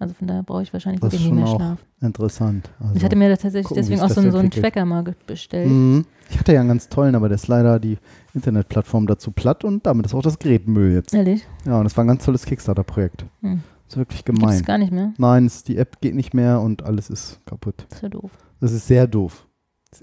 Also 0.00 0.14
von 0.14 0.28
daher 0.28 0.44
brauche 0.44 0.62
ich 0.62 0.72
wahrscheinlich 0.72 1.02
wirklich 1.02 1.22
nicht 1.24 1.34
mehr 1.34 1.46
Schlaf. 1.48 1.78
Interessant. 2.00 2.70
Also, 2.78 2.94
ich 2.94 3.04
hatte 3.04 3.16
mir 3.16 3.28
da 3.28 3.34
tatsächlich 3.34 3.66
gucken, 3.66 3.82
deswegen 3.82 4.00
auch 4.00 4.08
so, 4.10 4.20
einen- 4.20 4.30
so 4.30 4.38
einen. 4.38 4.50
Tracker 4.52 4.84
mal 4.84 5.02
bestellt. 5.26 5.68
Mhm. 5.68 6.04
Ich 6.30 6.38
hatte 6.38 6.52
ja 6.52 6.60
einen 6.60 6.68
ganz 6.68 6.88
tollen, 6.88 7.16
aber 7.16 7.28
der 7.28 7.34
ist 7.34 7.48
leider 7.48 7.80
die 7.80 7.98
Internetplattform 8.32 9.08
dazu 9.08 9.32
platt 9.32 9.64
und 9.64 9.84
damit 9.86 10.06
ist 10.06 10.14
auch 10.14 10.22
das 10.22 10.38
Gerät 10.38 10.68
Müll 10.68 10.92
jetzt. 10.92 11.14
Ehrlich? 11.14 11.44
Ja, 11.66 11.78
und 11.78 11.84
das 11.84 11.96
war 11.96 12.04
ein 12.04 12.08
ganz 12.08 12.24
tolles 12.24 12.44
Kickstarter-Projekt. 12.46 13.24
Hm. 13.42 13.62
ist 13.88 13.96
wirklich 13.96 14.24
gemein. 14.24 14.62
gar 14.62 14.78
nicht 14.78 14.92
mehr. 14.92 15.14
Nein, 15.18 15.46
es, 15.46 15.64
die 15.64 15.78
App 15.78 16.00
geht 16.00 16.14
nicht 16.14 16.32
mehr 16.34 16.60
und 16.60 16.84
alles 16.84 17.10
ist 17.10 17.40
kaputt. 17.46 17.86
Das 17.88 17.98
ist 17.98 18.02
ja 18.02 18.08
doof. 18.10 18.30
Das 18.60 18.70
ist 18.72 18.86
sehr 18.86 19.06
doof. 19.08 19.46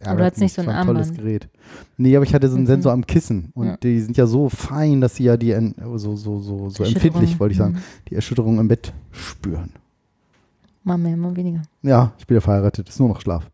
Aber 0.03 0.17
du 0.19 0.25
hattest 0.25 0.41
nicht 0.41 0.53
so 0.53 0.61
ein 0.61 0.69
ein 0.69 0.85
tolles. 0.85 1.13
Gerät. 1.13 1.47
Nee, 1.97 2.15
aber 2.15 2.25
ich 2.25 2.33
hatte 2.33 2.47
so 2.49 2.55
einen 2.55 2.63
Mhm. 2.63 2.67
Sensor 2.69 2.91
am 2.91 3.05
Kissen 3.05 3.51
und 3.53 3.67
Ja. 3.67 3.77
die 3.77 3.99
sind 4.01 4.17
ja 4.17 4.25
so 4.25 4.49
fein, 4.49 4.99
dass 5.01 5.15
sie 5.15 5.25
ja 5.25 5.37
die 5.37 5.51
so, 5.95 6.15
so, 6.15 6.39
so, 6.39 6.69
so 6.69 6.83
empfindlich, 6.83 7.39
wollte 7.39 7.51
ich 7.53 7.57
sagen, 7.59 7.73
Mhm. 7.75 7.79
die 8.09 8.15
Erschütterung 8.15 8.59
im 8.59 8.67
Bett 8.67 8.93
spüren. 9.11 9.71
Mal 10.83 10.97
mehr, 10.97 11.15
mal 11.17 11.35
weniger. 11.35 11.61
Ja, 11.83 12.13
ich 12.17 12.27
bin 12.27 12.35
ja 12.35 12.41
verheiratet, 12.41 12.89
ist 12.89 12.99
nur 12.99 13.09
noch 13.09 13.21
Schlaf. 13.21 13.49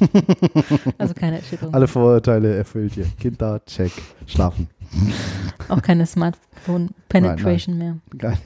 Also 0.98 1.14
keine 1.14 1.38
Erschütterung. 1.38 1.72
Alle 1.74 1.86
Vorurteile 1.88 2.54
erfüllt 2.56 2.94
hier. 2.94 3.06
Kind 3.18 3.40
da, 3.40 3.58
check. 3.60 3.92
Schlafen. 4.26 4.68
Auch 5.68 5.80
keine 5.82 6.04
Smartphone-Penetration 6.06 7.78
mehr. 7.78 7.96
Geil. 8.18 8.36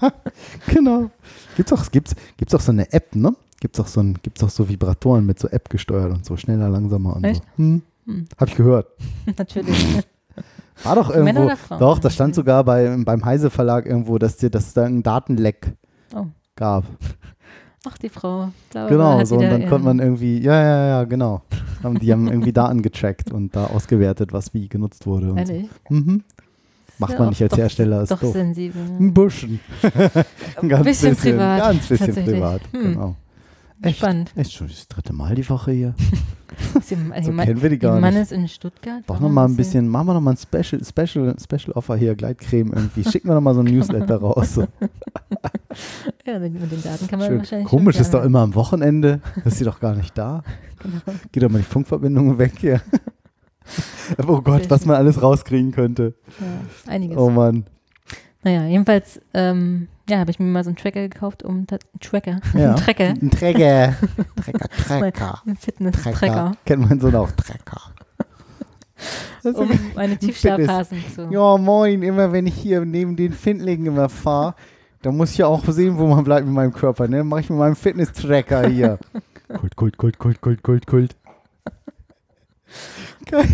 genau. 0.66 1.10
Gibt's 1.56 1.72
auch, 1.72 1.90
gibt's, 1.90 2.14
gibt's 2.36 2.54
auch 2.54 2.60
so 2.60 2.72
eine 2.72 2.90
App, 2.92 3.14
ne? 3.14 3.32
Gibt's 3.60 3.80
auch 3.80 3.86
so 3.88 4.00
ein, 4.00 4.18
gibt's 4.22 4.42
auch 4.44 4.50
so 4.50 4.68
Vibratoren 4.68 5.26
mit 5.26 5.38
so 5.38 5.48
App 5.48 5.68
gesteuert 5.68 6.12
und 6.12 6.24
so 6.24 6.36
schneller, 6.36 6.68
langsamer 6.68 7.16
und 7.16 7.24
Echt? 7.24 7.42
so. 7.42 7.62
Hm. 7.64 7.82
Hm. 8.06 8.24
Hab 8.38 8.48
ich 8.48 8.54
gehört. 8.56 8.86
Natürlich. 9.38 9.98
War 10.84 10.94
doch 10.94 11.10
irgendwo. 11.10 11.50
Doch, 11.78 11.98
das 11.98 12.14
stand 12.14 12.34
sogar 12.36 12.62
bei, 12.62 12.96
beim 13.04 13.24
Heise 13.24 13.50
Verlag 13.50 13.84
irgendwo, 13.86 14.16
dass, 14.18 14.36
dir, 14.36 14.48
dass 14.50 14.68
es 14.68 14.74
da 14.74 14.84
einen 14.84 15.02
Datenleck 15.02 15.72
Oh. 16.14 16.24
gab. 16.56 16.84
Ach, 17.86 17.98
die 17.98 18.08
Frau. 18.08 18.50
Bla, 18.70 18.88
Genau, 18.88 19.24
so 19.24 19.36
und 19.36 19.42
dann 19.42 19.68
konnte 19.68 19.84
man 19.84 19.98
irgendwie, 19.98 20.38
ja, 20.40 20.54
ja, 20.62 20.86
ja, 20.88 21.04
genau. 21.04 21.42
Haben, 21.82 21.98
die 21.98 22.12
haben 22.12 22.28
irgendwie 22.28 22.52
Daten 22.52 22.80
getrackt 22.82 23.30
und 23.32 23.54
da 23.54 23.66
ausgewertet, 23.66 24.32
was 24.32 24.54
wie 24.54 24.68
genutzt 24.68 25.06
wurde. 25.06 25.32
Und 25.32 25.46
so. 25.46 25.52
Ehrlich? 25.52 25.68
Mhm. 25.90 26.22
Macht 26.98 27.12
Ja, 27.12 27.18
man 27.20 27.28
nicht 27.30 27.42
als 27.42 27.50
doch- 27.50 27.58
Hersteller, 27.58 28.02
ist 28.02 28.10
Doch 28.10 28.20
doof. 28.20 28.32
sensibel. 28.32 28.82
Ein 28.98 29.12
bisschen. 29.14 29.60
Ein 30.62 30.68
ganz 30.68 30.84
bisschen 30.84 31.14
privat, 31.16 31.58
Ganz 31.60 31.86
bisschen 31.88 32.14
privat, 32.14 32.60
Hm. 32.72 32.82
genau. 32.94 33.16
Echt, 33.82 33.98
Spannend. 33.98 34.32
echt 34.34 34.52
schon 34.52 34.66
das 34.66 34.88
dritte 34.88 35.12
Mal 35.12 35.34
die 35.36 35.48
Woche 35.48 35.70
hier. 35.72 35.94
Sie, 36.82 36.96
also 37.12 37.30
So 37.30 37.36
kennen 37.36 37.62
wir 37.62 37.70
die 37.70 37.78
gar 37.78 38.00
Mann 38.00 38.14
nicht. 38.14 38.22
ist 38.24 38.32
in 38.32 38.48
Stuttgart. 38.48 39.02
Doch 39.06 39.20
noch 39.20 39.28
mal 39.30 39.44
ein 39.44 39.54
bisschen, 39.54 39.86
machen 39.88 40.08
wir 40.08 40.14
noch 40.14 40.20
mal 40.20 40.32
ein 40.32 40.36
Special, 40.36 40.82
Special, 40.84 41.36
Special 41.40 41.72
Offer 41.76 41.94
hier, 41.96 42.16
Gleitcreme 42.16 42.72
irgendwie. 42.72 43.04
Schicken 43.04 43.28
wir 43.28 43.34
noch 43.36 43.40
mal 43.40 43.54
so 43.54 43.60
ein 43.60 43.66
Newsletter 43.72 44.16
raus. 44.16 44.54
So. 44.58 44.66
Ja, 46.26 46.38
mit 46.38 46.54
den 46.72 46.82
Daten 46.82 47.06
kann 47.06 47.18
man 47.18 47.28
Schön. 47.28 47.38
wahrscheinlich. 47.38 47.68
Komisch 47.68 48.00
ist 48.00 48.12
doch 48.14 48.24
immer 48.24 48.40
am 48.40 48.54
Wochenende. 48.54 49.20
Ist 49.44 49.58
sie 49.58 49.64
doch 49.64 49.78
gar 49.80 49.94
nicht 49.94 50.16
da. 50.16 50.42
Genau. 50.82 51.18
Geht 51.30 51.42
doch 51.42 51.50
mal 51.50 51.58
die 51.58 51.64
Funkverbindung 51.64 52.38
weg 52.38 52.54
hier. 52.58 52.80
oh 54.26 54.40
Gott, 54.40 54.68
was 54.70 54.86
man 54.86 54.96
alles 54.96 55.22
rauskriegen 55.22 55.70
könnte. 55.72 56.14
Ja, 56.40 56.90
einiges. 56.92 57.16
Oh 57.18 57.28
Mann. 57.30 57.66
Naja, 58.44 58.64
jedenfalls, 58.66 59.20
ähm, 59.34 59.88
ja, 60.08 60.18
habe 60.18 60.30
ich 60.30 60.38
mir 60.38 60.46
mal 60.46 60.62
so 60.64 60.70
einen 60.70 60.76
Tracker 60.76 61.00
gekauft, 61.08 61.42
um 61.42 61.66
ta- 61.66 61.78
Tracker, 62.00 62.40
Ja. 62.54 62.74
einen 62.74 62.76
Tracker, 62.84 63.04
Ein 63.08 63.30
Trecker. 63.30 63.96
Trecker, 64.42 64.68
Trecker. 64.68 65.42
einen 65.44 65.56
Fitness-Tracker, 65.56 66.52
Kennt 66.64 67.14
auch. 67.14 67.30
Trecker. 67.32 67.80
Das 69.42 69.44
ist 69.54 69.58
um 69.58 69.68
meine 69.94 70.16
Tiefschlafphasen 70.16 71.02
zu. 71.14 71.28
Ja, 71.30 71.56
moin, 71.58 72.02
immer 72.02 72.32
wenn 72.32 72.46
ich 72.46 72.54
hier 72.54 72.84
neben 72.84 73.16
den 73.16 73.32
Findlingen 73.32 73.86
immer 73.86 74.08
fahre, 74.08 74.54
da 75.02 75.12
muss 75.12 75.32
ich 75.32 75.38
ja 75.38 75.46
auch 75.46 75.64
sehen, 75.68 75.98
wo 75.98 76.06
man 76.06 76.24
bleibt 76.24 76.46
mit 76.46 76.54
meinem 76.54 76.72
Körper, 76.72 77.06
ne? 77.06 77.22
Mach 77.24 77.38
ich 77.38 77.50
mit 77.50 77.58
meinem 77.58 77.76
Fitness-Tracker 77.76 78.68
hier. 78.68 78.98
Kult, 79.48 79.76
Kult, 79.76 79.96
Kult, 79.98 80.18
Kult, 80.18 80.40
Kult, 80.40 80.62
Kult, 80.62 80.86
Kult. 80.86 81.16
Geil. 83.26 83.46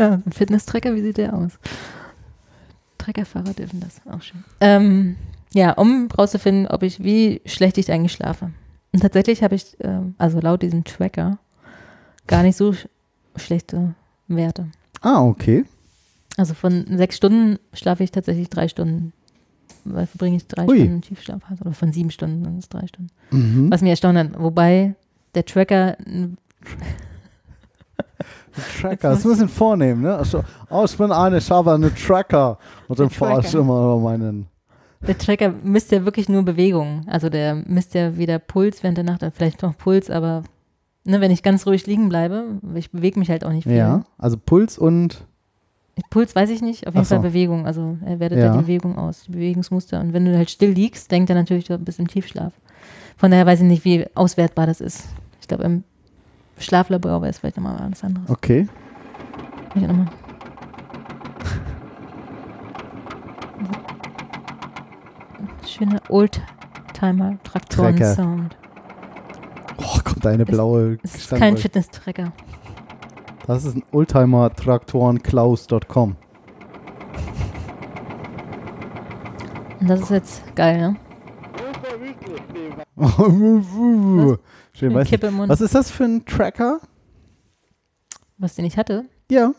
Ja, 0.00 0.14
ein 0.14 0.32
Fitness-Tracker, 0.32 0.94
wie 0.94 1.02
sieht 1.02 1.18
der 1.18 1.34
aus? 1.34 1.58
Treckerfahrer 2.96 3.52
dürfen 3.52 3.80
das, 3.80 4.00
auch 4.10 4.22
schön. 4.22 4.42
Ähm, 4.62 5.16
ja, 5.52 5.72
um 5.72 6.08
rauszufinden, 6.10 6.66
ob 6.68 6.82
ich, 6.82 7.04
wie 7.04 7.42
schlecht 7.44 7.76
ich 7.76 7.92
eigentlich 7.92 8.12
schlafe. 8.12 8.50
Und 8.92 9.00
tatsächlich 9.00 9.42
habe 9.42 9.56
ich, 9.56 9.76
ähm, 9.80 10.14
also 10.16 10.40
laut 10.40 10.62
diesem 10.62 10.84
Tracker, 10.84 11.38
gar 12.26 12.42
nicht 12.42 12.56
so 12.56 12.72
sch 12.72 12.88
schlechte 13.36 13.94
Werte. 14.26 14.68
Ah, 15.02 15.22
okay. 15.22 15.66
Also 16.38 16.54
von 16.54 16.86
sechs 16.96 17.18
Stunden 17.18 17.58
schlafe 17.74 18.02
ich 18.02 18.10
tatsächlich 18.10 18.48
drei 18.48 18.68
Stunden, 18.68 19.12
weil 19.84 20.06
verbringe 20.06 20.38
ich 20.38 20.46
drei 20.46 20.66
Ui. 20.66 20.78
Stunden 20.78 21.02
Tiefschlaf. 21.02 21.42
Also 21.50 21.66
oder 21.66 21.74
von 21.74 21.92
sieben 21.92 22.10
Stunden 22.10 22.46
ist 22.56 22.64
es 22.64 22.68
drei 22.70 22.86
Stunden. 22.86 23.10
Mhm. 23.30 23.70
Was 23.70 23.82
mich 23.82 23.90
erstaunt 23.90 24.16
hat, 24.18 24.38
wobei 24.38 24.94
der 25.34 25.44
Tracker 25.44 25.98
Tracker, 28.80 29.10
das 29.10 29.18
ist 29.20 29.24
ein 29.24 29.30
bisschen 29.30 29.48
vornehm, 29.48 30.02
ne? 30.02 30.16
Also, 30.16 30.42
oh, 30.68 30.84
ich 30.84 30.96
bin 30.96 31.12
eine, 31.12 31.38
ich 31.38 31.50
habe 31.50 31.72
einen 31.72 31.94
Tracker. 31.94 32.58
Und 32.88 32.98
dann 32.98 33.10
fahre 33.10 33.40
ich 33.40 33.54
immer 33.54 33.80
über 33.82 33.98
meinen. 33.98 34.46
Der 35.06 35.16
Tracker 35.16 35.52
misst 35.62 35.92
ja 35.92 36.04
wirklich 36.04 36.28
nur 36.28 36.42
Bewegungen. 36.42 37.06
Also 37.08 37.30
der 37.30 37.54
misst 37.54 37.94
ja 37.94 38.16
weder 38.16 38.38
Puls 38.38 38.82
während 38.82 38.98
der 38.98 39.04
Nacht, 39.04 39.24
vielleicht 39.34 39.62
noch 39.62 39.76
Puls, 39.76 40.10
aber 40.10 40.42
ne, 41.04 41.20
wenn 41.20 41.30
ich 41.30 41.42
ganz 41.42 41.66
ruhig 41.66 41.86
liegen 41.86 42.08
bleibe, 42.08 42.44
ich 42.74 42.90
bewege 42.90 43.18
mich 43.18 43.30
halt 43.30 43.44
auch 43.44 43.52
nicht 43.52 43.64
viel. 43.64 43.76
Ja, 43.76 44.04
also 44.18 44.36
Puls 44.36 44.76
und 44.78 45.24
Puls 46.10 46.34
weiß 46.34 46.50
ich 46.50 46.62
nicht, 46.62 46.86
auf 46.86 46.94
jeden 46.94 47.04
so. 47.04 47.14
Fall 47.16 47.22
Bewegung. 47.22 47.66
Also 47.66 47.98
er 48.04 48.20
wertet 48.20 48.38
Ja. 48.38 48.46
ja. 48.46 48.52
die 48.52 48.58
Bewegung 48.58 48.98
aus, 48.98 49.24
die 49.24 49.32
Bewegungsmuster. 49.32 50.00
Und 50.00 50.12
wenn 50.12 50.24
du 50.24 50.36
halt 50.36 50.50
still 50.50 50.70
liegst, 50.70 51.10
denkt 51.10 51.30
er 51.30 51.36
natürlich, 51.36 51.64
du 51.64 51.78
bist 51.78 51.98
im 51.98 52.08
Tiefschlaf. 52.08 52.52
Von 53.16 53.30
daher 53.30 53.46
weiß 53.46 53.60
ich 53.60 53.66
nicht, 53.66 53.84
wie 53.84 54.06
auswertbar 54.14 54.66
das 54.66 54.80
ist. 54.80 55.08
Ich 55.40 55.48
glaube, 55.48 55.64
im 55.64 55.84
Schlaflabor 56.60 57.20
wäre 57.22 57.30
es 57.30 57.38
vielleicht 57.38 57.56
nochmal 57.56 57.88
was 57.90 58.04
anderes. 58.04 58.28
okay. 58.30 58.68
Ich 59.74 59.82
noch 59.82 59.92
mal. 59.94 60.06
Schöner. 65.66 66.00
Oldtimer-Traktoren-Sound. 66.08 68.56
Oh, 69.78 69.98
kommt 70.04 70.26
eine 70.26 70.44
blaue 70.44 70.98
Es 71.02 71.14
ist 71.14 71.30
kein 71.30 71.56
Fitness-Tracker. 71.56 72.32
Das 73.46 73.64
ist 73.64 73.76
ein 73.76 73.84
Oldtimer-Traktoren-Klaus.com. 73.92 76.16
Und 79.80 79.88
das 79.88 80.00
ist 80.00 80.10
jetzt 80.10 80.54
geil, 80.56 80.78
ne? 80.78 80.96
Schön, 84.72 84.94
weiß 84.94 85.08
Kippe 85.08 85.28
im 85.28 85.34
Mund. 85.34 85.48
Was 85.48 85.60
ist 85.60 85.74
das 85.74 85.90
für 85.90 86.04
ein 86.04 86.24
Tracker? 86.24 86.80
Was 88.38 88.54
den 88.54 88.64
ich 88.64 88.76
hatte, 88.76 89.04
Ja. 89.30 89.52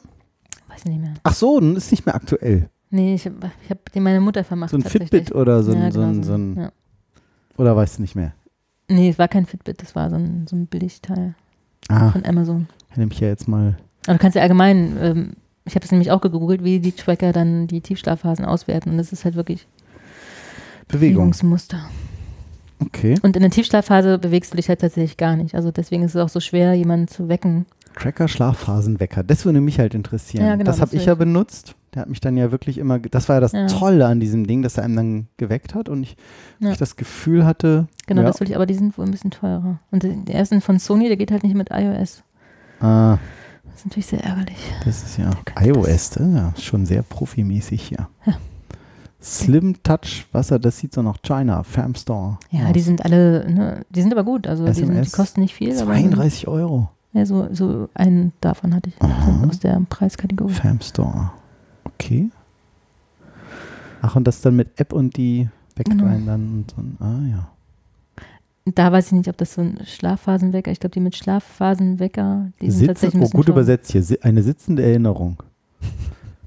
weiß 0.68 0.80
ich 0.80 0.86
nicht 0.86 1.02
mehr. 1.02 1.14
Ach 1.24 1.34
so, 1.34 1.60
dann 1.60 1.76
ist 1.76 1.92
nicht 1.92 2.06
mehr 2.06 2.16
aktuell. 2.16 2.70
Nee, 2.90 3.16
ich 3.16 3.26
habe 3.26 3.52
hab 3.70 3.92
den 3.92 4.04
meine 4.04 4.20
Mutter 4.20 4.44
vermacht. 4.44 4.72
So 4.72 4.78
ein. 4.78 4.84
Fitbit 4.84 5.34
oder 5.34 5.64
so 5.64 5.72
ein, 5.72 5.80
ja, 5.82 5.92
so 5.92 6.00
genau, 6.00 6.12
ein, 6.12 6.24
so 6.24 6.34
ein 6.34 6.56
ja. 6.58 6.72
oder 7.58 7.76
weißt 7.76 7.98
du 7.98 8.02
nicht 8.02 8.16
mehr? 8.16 8.34
Nee, 8.90 9.10
es 9.10 9.18
war 9.20 9.28
kein 9.28 9.46
Fitbit, 9.46 9.82
das 9.82 9.96
war 9.96 10.10
so 10.10 10.18
ein, 10.18 10.46
so 10.48 10.56
ein 10.56 10.68
Billigteil 10.68 11.36
Ah, 11.88 12.12
von 12.12 12.26
Amazon. 12.26 12.68
nehme 12.96 13.12
ich 13.14 13.20
ja 13.20 13.28
jetzt 13.30 13.48
mal. 13.48 13.78
Aber 14.06 14.14
du 14.18 14.20
kannst 14.20 14.36
ja 14.36 14.42
allgemein, 14.42 14.98
ähm, 15.00 15.34
ich 15.66 15.76
habe 15.76 15.86
es 15.86 15.92
nämlich 15.92 16.12
auch 16.12 16.22
gegoogelt, 16.22 16.64
wie 16.64 16.80
die 16.80 16.92
Tracker 16.92 17.32
dann 17.32 17.68
die 17.68 17.82
Tiefschlafphasen 17.82 18.46
auswerten. 18.46 18.90
Und 18.92 18.98
das 18.98 19.14
ist 19.14 19.24
halt 19.26 19.36
wirklich 19.36 19.68
Bewegung. 20.88 21.30
Bewegungsmuster. 21.32 21.80
Okay. 22.82 23.16
Und 23.22 23.36
in 23.36 23.42
der 23.42 23.52
Tiefschlafphase 23.52 24.18
bewegst 24.18 24.52
du 24.54 24.58
dich 24.58 24.70
halt 24.70 24.82
tatsächlich 24.82 25.18
gar 25.18 25.36
nicht. 25.36 25.56
Also 25.56 25.72
deswegen 25.72 26.04
ist 26.04 26.16
es 26.16 26.22
auch 26.22 26.30
so 26.30 26.40
schwer, 26.40 26.74
jemanden 26.74 27.08
zu 27.08 27.30
wecken. 27.30 27.66
Tracker 27.96 28.28
Schlafphasenwecker. 28.28 29.24
Das 29.24 29.46
würde 29.46 29.60
mich 29.62 29.78
halt 29.80 29.94
interessieren. 29.94 30.46
Ja, 30.46 30.54
genau, 30.56 30.66
das 30.66 30.80
habe 30.80 30.92
das 30.92 31.00
ich 31.02 31.06
ja 31.08 31.16
benutzt. 31.16 31.76
Der 31.94 32.04
hat 32.04 32.10
mich 32.10 32.22
dann 32.22 32.38
ja 32.38 32.52
wirklich 32.52 32.78
immer, 32.78 33.00
das 33.00 33.28
war 33.28 33.36
ja 33.36 33.40
das 33.42 33.52
Ja. 33.52 33.68
Tolle 33.68 34.06
an 34.06 34.22
diesem 34.22 34.48
Ding, 34.48 34.62
dass 34.62 34.78
er 34.78 34.86
einem 34.86 34.96
dann 34.96 35.28
geweckt 35.36 35.76
hat 35.76 35.90
und 35.90 36.04
ich, 36.04 36.16
Ja. 36.60 36.72
ich 36.72 36.78
das 36.78 36.96
Gefühl 36.96 37.46
hatte, 37.46 37.88
Genau, 38.08 38.22
das 38.24 38.40
will 38.40 38.48
ich, 38.50 38.56
aber 38.56 38.66
die 38.66 38.76
sind 38.76 38.98
wohl 38.98 39.06
ein 39.06 39.12
bisschen 39.12 39.32
teurer. 39.32 39.80
Und 39.92 40.04
der 40.04 40.36
erste 40.36 40.60
von 40.62 40.80
Sony, 40.80 41.08
der 41.10 41.18
geht 41.18 41.32
halt 41.32 41.44
nicht 41.44 41.56
mit 41.56 41.70
iOS. 41.70 42.24
ah, 42.80 43.18
Das 43.66 43.80
ist 43.80 43.86
natürlich 43.88 44.08
sehr 44.08 44.24
ärgerlich. 44.24 44.58
das 44.86 45.04
ist 45.04 45.18
ja 45.18 45.32
iOS, 45.60 46.12
das 46.12 46.18
ist 46.28 46.34
ja 46.36 46.54
schon 46.58 46.86
sehr 46.86 47.02
profimäßig 47.04 47.82
hier. 47.84 48.08
Ja. 48.26 48.36
Slim 49.22 49.82
Touch 49.84 50.26
Wasser, 50.32 50.58
das 50.58 50.80
sieht 50.80 50.94
so 50.94 51.02
nach 51.02 51.22
China, 51.22 51.64
Farm 51.64 51.96
Store. 51.96 52.40
Ja, 52.50 52.68
aus. 52.68 52.74
die 52.74 52.80
sind 52.82 53.06
alle, 53.06 53.50
ne, 53.50 53.86
die 53.90 54.02
sind 54.02 54.12
aber 54.12 54.24
gut. 54.24 54.48
Also 54.48 54.66
die, 54.66 54.74
sind, 54.74 55.06
die 55.06 55.12
kosten 55.12 55.42
nicht 55.42 55.54
viel. 55.54 55.72
Aber 55.80 55.94
32 55.94 56.48
Euro. 56.48 56.90
ja, 57.14 57.26
so, 57.26 57.48
so 57.52 57.90
einen 57.94 58.34
davon 58.42 58.74
hatte 58.74 58.90
ich 58.90 59.02
Aha. 59.02 59.46
aus 59.48 59.60
der 59.60 59.80
Preiskategorie. 59.90 60.54
Fam 60.54 60.82
Store. 60.82 61.32
Okay. 61.86 62.30
Ach, 64.02 64.16
und 64.16 64.26
das 64.26 64.42
dann 64.42 64.56
mit 64.56 64.80
App 64.80 64.94
und 64.94 65.16
die 65.18 65.50
Genau. 65.84 66.06
einen 66.06 66.26
dann 66.26 66.52
und 66.54 66.72
so. 66.72 67.06
Ah, 67.06 67.20
ja. 67.30 67.48
Da 68.66 68.92
weiß 68.92 69.08
ich 69.08 69.12
nicht, 69.14 69.30
ob 69.30 69.38
das 69.38 69.54
so 69.54 69.62
ein 69.62 69.80
Schlafphasenwecker, 69.84 70.72
ich 70.72 70.80
glaube, 70.80 70.94
die 70.94 71.00
mit 71.00 71.16
Schlafphasenwecker, 71.16 72.52
die 72.62 72.70
sind 72.70 72.80
Sitzen, 72.80 72.88
tatsächlich 72.88 73.22
ein 73.22 73.28
oh, 73.28 73.38
gut 73.38 73.50
übersetzt 73.50 73.92
hier. 73.92 74.04
Eine 74.22 74.44
sitzende 74.44 74.84
Erinnerung. 74.84 75.42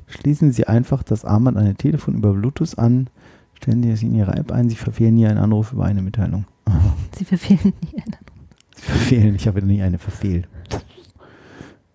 Schließen 0.07 0.53
Sie 0.53 0.67
einfach 0.67 1.03
das 1.03 1.25
Armband 1.25 1.57
an 1.57 1.67
Ihr 1.67 1.77
Telefon 1.77 2.15
über 2.15 2.33
Bluetooth 2.33 2.79
an. 2.79 3.09
Stellen 3.55 3.83
Sie 3.83 3.91
es 3.91 4.03
in 4.03 4.15
Ihre 4.15 4.35
App 4.35 4.53
ein. 4.53 4.69
Sie 4.69 4.77
verfehlen 4.77 5.15
nie 5.15 5.27
einen 5.27 5.39
Anruf 5.39 5.73
über 5.73 5.85
eine 5.85 6.03
Mitteilung. 6.03 6.45
Sie 7.17 7.25
verfehlen 7.25 7.73
nie 7.93 8.01
einen. 8.01 8.17
Sie 8.77 8.83
verfehlen. 8.83 9.35
Ich 9.35 9.47
habe 9.47 9.63
nie 9.63 9.83
eine 9.83 9.99
verfehlt. 9.99 10.49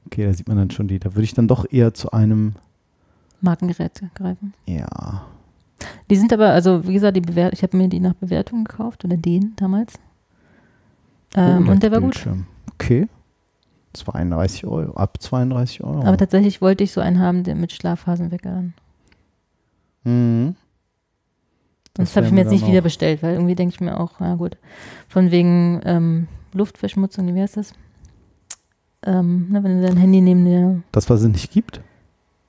Okay, 0.05 0.25
da 0.25 0.33
sieht 0.33 0.47
man 0.47 0.57
dann 0.57 0.71
schon 0.71 0.87
die. 0.87 0.99
Da 0.99 1.13
würde 1.13 1.23
ich 1.23 1.33
dann 1.33 1.47
doch 1.47 1.65
eher 1.69 1.93
zu 1.93 2.11
einem, 2.11 2.53
Markengerät 3.41 4.01
greifen. 4.15 4.53
ja. 4.65 5.25
Die 6.09 6.15
sind 6.15 6.33
aber, 6.33 6.49
also 6.49 6.85
wie 6.87 6.93
gesagt, 6.93 7.15
die 7.15 7.21
Bewert 7.21 7.53
ich 7.53 7.63
habe 7.63 7.77
mir 7.77 7.87
die 7.87 7.99
nach 7.99 8.15
Bewertung 8.15 8.65
gekauft 8.65 9.05
oder 9.05 9.15
den 9.15 9.53
damals. 9.55 9.93
Ähm, 11.35 11.69
und 11.69 11.83
der 11.83 11.91
war 11.91 12.01
gut. 12.01 12.27
Okay. 12.73 13.07
32 13.93 14.65
Euro. 14.65 14.93
Ab 14.93 15.17
32 15.21 15.83
Euro. 15.83 16.03
Aber 16.03 16.17
tatsächlich 16.17 16.61
wollte 16.61 16.83
ich 16.83 16.91
so 16.91 17.01
einen 17.01 17.19
haben, 17.19 17.43
der 17.43 17.55
mit 17.55 17.71
Schlafphasenwecker 17.71 18.49
dann. 18.51 18.73
Mhm. 20.03 20.55
Das, 21.93 22.09
Das 22.09 22.15
habe 22.17 22.27
ich 22.27 22.31
mir 22.31 22.41
jetzt 22.41 22.51
nicht 22.51 22.67
wieder 22.67 22.81
bestellt, 22.81 23.21
weil 23.23 23.33
irgendwie 23.33 23.55
denke 23.55 23.73
ich 23.75 23.81
mir 23.81 23.99
auch, 23.99 24.13
na 24.19 24.35
gut, 24.35 24.57
von 25.07 25.31
wegen 25.31 25.81
ähm, 25.83 26.27
Luftverschmutzung, 26.53 27.33
wie 27.35 27.41
heißt 27.41 27.57
das? 27.57 27.73
Ähm, 29.03 29.47
ne, 29.49 29.63
wenn 29.63 29.81
du 29.81 29.87
dein 29.87 29.97
Handy 29.97 30.21
neben 30.21 30.45
dir, 30.45 30.81
Das, 30.91 31.09
was 31.09 31.21
es 31.21 31.27
nicht 31.29 31.51
gibt? 31.51 31.81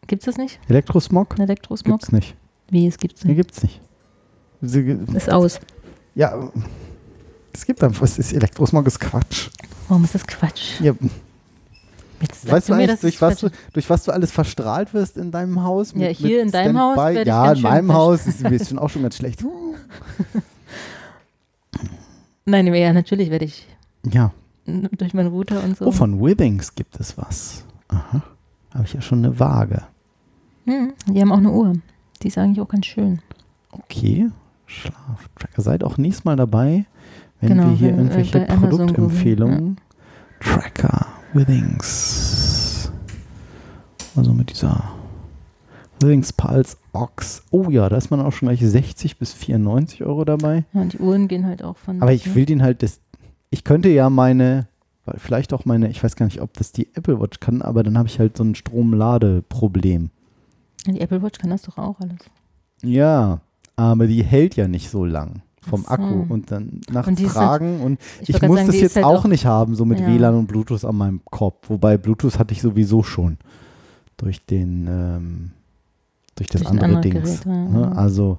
gibt's 0.06 0.24
das 0.26 0.36
nicht? 0.36 0.58
Elektrosmog? 0.68 1.38
Elektrosmog? 1.38 2.00
Gibt's 2.00 2.12
nicht. 2.12 2.34
Wie, 2.68 2.86
es 2.86 2.98
gibt's 2.98 3.24
Nee, 3.24 3.30
nicht. 3.30 3.36
gibt's 3.38 3.62
nicht. 3.62 3.80
Sie, 4.60 4.80
Ist 5.14 5.30
aus. 5.32 5.58
ja, 6.14 6.50
es 7.52 7.64
gibt 7.64 7.82
einfach, 7.82 8.02
es 8.02 8.18
ist 8.18 8.32
Elektrosmog 8.32 8.86
ist 8.86 8.98
Quatsch. 9.00 9.48
Warum 9.88 10.04
ist 10.04 10.14
das 10.14 10.26
Quatsch? 10.26 10.80
Ja, 10.80 10.92
Jetzt 12.20 12.50
weißt 12.50 12.68
du 12.68 12.74
mir, 12.74 12.82
eigentlich, 12.82 13.00
durch 13.00 13.22
was, 13.22 13.38
du, 13.38 13.48
durch 13.72 13.88
was 13.88 14.04
du 14.04 14.12
alles 14.12 14.30
verstrahlt 14.30 14.92
wirst 14.92 15.16
in 15.16 15.30
deinem 15.30 15.62
Haus? 15.62 15.92
Ja, 15.96 16.08
hier 16.08 16.42
in 16.42 16.50
deinem 16.50 16.78
Haus 16.78 16.96
Ja, 16.96 17.46
ganz 17.46 17.58
in 17.58 17.62
meinem 17.62 17.92
Haus 17.94 18.26
ist 18.26 18.44
es 18.44 18.68
schon 18.68 18.78
auch 18.78 18.90
schon 18.90 19.02
ganz 19.02 19.16
schlecht. 19.16 19.42
Nein, 22.44 22.66
ja, 22.74 22.92
natürlich 22.92 23.30
werde 23.30 23.44
ich 23.44 23.66
Ja, 24.10 24.32
durch 24.66 25.14
meinen 25.14 25.28
Router 25.28 25.62
und 25.62 25.76
so. 25.76 25.86
oh, 25.86 25.92
von 25.92 26.20
Withings 26.20 26.74
gibt 26.74 26.98
es 27.00 27.16
was. 27.16 27.64
Aha, 27.88 28.22
habe 28.74 28.84
ich 28.84 28.92
ja 28.92 29.00
schon 29.00 29.24
eine 29.24 29.38
Waage. 29.38 29.82
Hm, 30.66 30.92
die 31.06 31.20
haben 31.20 31.32
auch 31.32 31.38
eine 31.38 31.50
Uhr. 31.50 31.74
Die 32.22 32.28
ist 32.28 32.38
eigentlich 32.38 32.60
auch 32.60 32.68
ganz 32.68 32.86
schön. 32.86 33.20
Okay, 33.72 34.30
Schlaftracker. 34.66 35.62
Seid 35.62 35.84
auch 35.84 35.96
nächstes 35.96 36.24
Mal 36.24 36.36
dabei, 36.36 36.84
wenn 37.40 37.50
Genau, 37.50 37.68
wir 37.70 37.76
hier 37.76 37.96
wenn, 37.96 38.10
äh, 38.10 38.20
irgendwelche 38.20 38.40
Produktempfehlungen. 38.56 39.78
Tracker, 40.40 41.06
Withings. 41.32 42.90
Also 44.16 44.32
mit 44.32 44.50
dieser 44.50 44.82
Withings 46.00 46.32
Pulse 46.32 46.76
Ox. 46.92 47.42
Oh 47.50 47.70
ja, 47.70 47.88
da 47.88 47.96
ist 47.96 48.10
man 48.10 48.20
auch 48.20 48.32
schon 48.32 48.48
gleich 48.48 48.60
60 48.60 49.18
bis 49.18 49.32
94 49.32 50.02
Euro 50.04 50.24
dabei. 50.24 50.64
Ja, 50.72 50.80
und 50.82 50.92
die 50.92 50.98
Uhren 50.98 51.28
gehen 51.28 51.46
halt 51.46 51.62
auch 51.62 51.76
von. 51.76 52.02
Aber 52.02 52.12
ich 52.12 52.34
will 52.34 52.46
den 52.46 52.62
halt, 52.62 52.82
das, 52.82 53.00
ich 53.50 53.62
könnte 53.62 53.88
ja 53.90 54.10
meine, 54.10 54.66
vielleicht 55.16 55.52
auch 55.52 55.64
meine, 55.64 55.88
ich 55.88 56.02
weiß 56.02 56.16
gar 56.16 56.26
nicht, 56.26 56.40
ob 56.40 56.54
das 56.54 56.72
die 56.72 56.88
Apple 56.94 57.20
Watch 57.20 57.38
kann, 57.38 57.62
aber 57.62 57.82
dann 57.82 57.96
habe 57.96 58.08
ich 58.08 58.18
halt 58.18 58.36
so 58.36 58.42
ein 58.44 58.54
Stromladeproblem. 58.54 60.10
Ja, 60.86 60.92
Die 60.92 61.00
Apple 61.00 61.22
Watch 61.22 61.38
kann 61.38 61.50
das 61.50 61.62
doch 61.62 61.78
auch 61.78 62.00
alles. 62.00 62.18
Ja, 62.82 63.40
aber 63.76 64.06
die 64.06 64.24
hält 64.24 64.56
ja 64.56 64.66
nicht 64.66 64.90
so 64.90 65.04
lang 65.04 65.42
vom 65.68 65.84
Ach 65.86 65.96
so. 65.98 66.02
Akku 66.04 66.26
und 66.32 66.50
dann 66.50 66.80
nachts 66.90 67.08
Und 67.08 67.18
halt- 67.18 67.28
tragen 67.32 67.80
und 67.82 68.00
ich, 68.22 68.28
grad 68.32 68.48
muss 68.48 68.58
sagen, 68.58 68.66
das 68.68 68.80
jetzt 68.80 68.96
halt 68.96 69.04
auch, 69.04 69.24
nicht 69.26 69.44
haben, 69.46 69.74
so 69.74 69.84
mit 69.84 70.00
Ja. 70.00 70.06
WLAN 70.06 70.34
und 70.34 70.46
Bluetooth 70.46 70.84
an 70.84 70.96
meinem 70.96 71.20
Kopf. 71.30 71.68
Wobei 71.68 71.96
Bluetooth 71.98 72.38
hatte 72.38 72.52
ich 72.54 72.62
sowieso 72.62 73.02
schon 73.02 73.36
durch 74.16 74.44
den 74.46 74.86
ähm, 74.88 75.50
durch 76.36 76.48
das 76.48 76.62
Durch 76.62 76.70
andere 76.70 76.86
anderes 76.86 77.02
Dings. 77.02 77.42
Gerät, 77.42 77.44
ja. 77.44 77.52
ne? 77.68 77.96
Also 77.96 78.38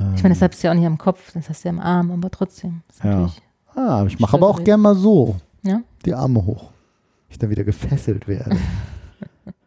ähm, 0.00 0.14
Ich 0.16 0.22
meine, 0.22 0.34
das 0.34 0.42
hast 0.42 0.62
du 0.62 0.66
ja 0.66 0.72
auch 0.72 0.76
nicht 0.76 0.86
am 0.86 0.96
Kopf, 0.98 1.32
das 1.34 1.48
hast 1.50 1.64
du 1.64 1.68
ja 1.68 1.74
am 1.74 1.80
Arm, 1.80 2.10
aber 2.10 2.30
trotzdem. 2.30 2.80
Ja. 3.04 3.28
ah, 3.74 4.04
ich 4.06 4.18
mache 4.18 4.34
aber 4.36 4.48
auch 4.48 4.64
gern 4.64 4.80
mal 4.80 4.94
so 4.94 5.36
Ja? 5.62 5.82
die 6.06 6.14
Arme 6.14 6.44
hoch, 6.46 6.70
ich 7.28 7.38
dann 7.38 7.50
wieder 7.50 7.64
gefesselt 7.64 8.26
werde. 8.28 8.56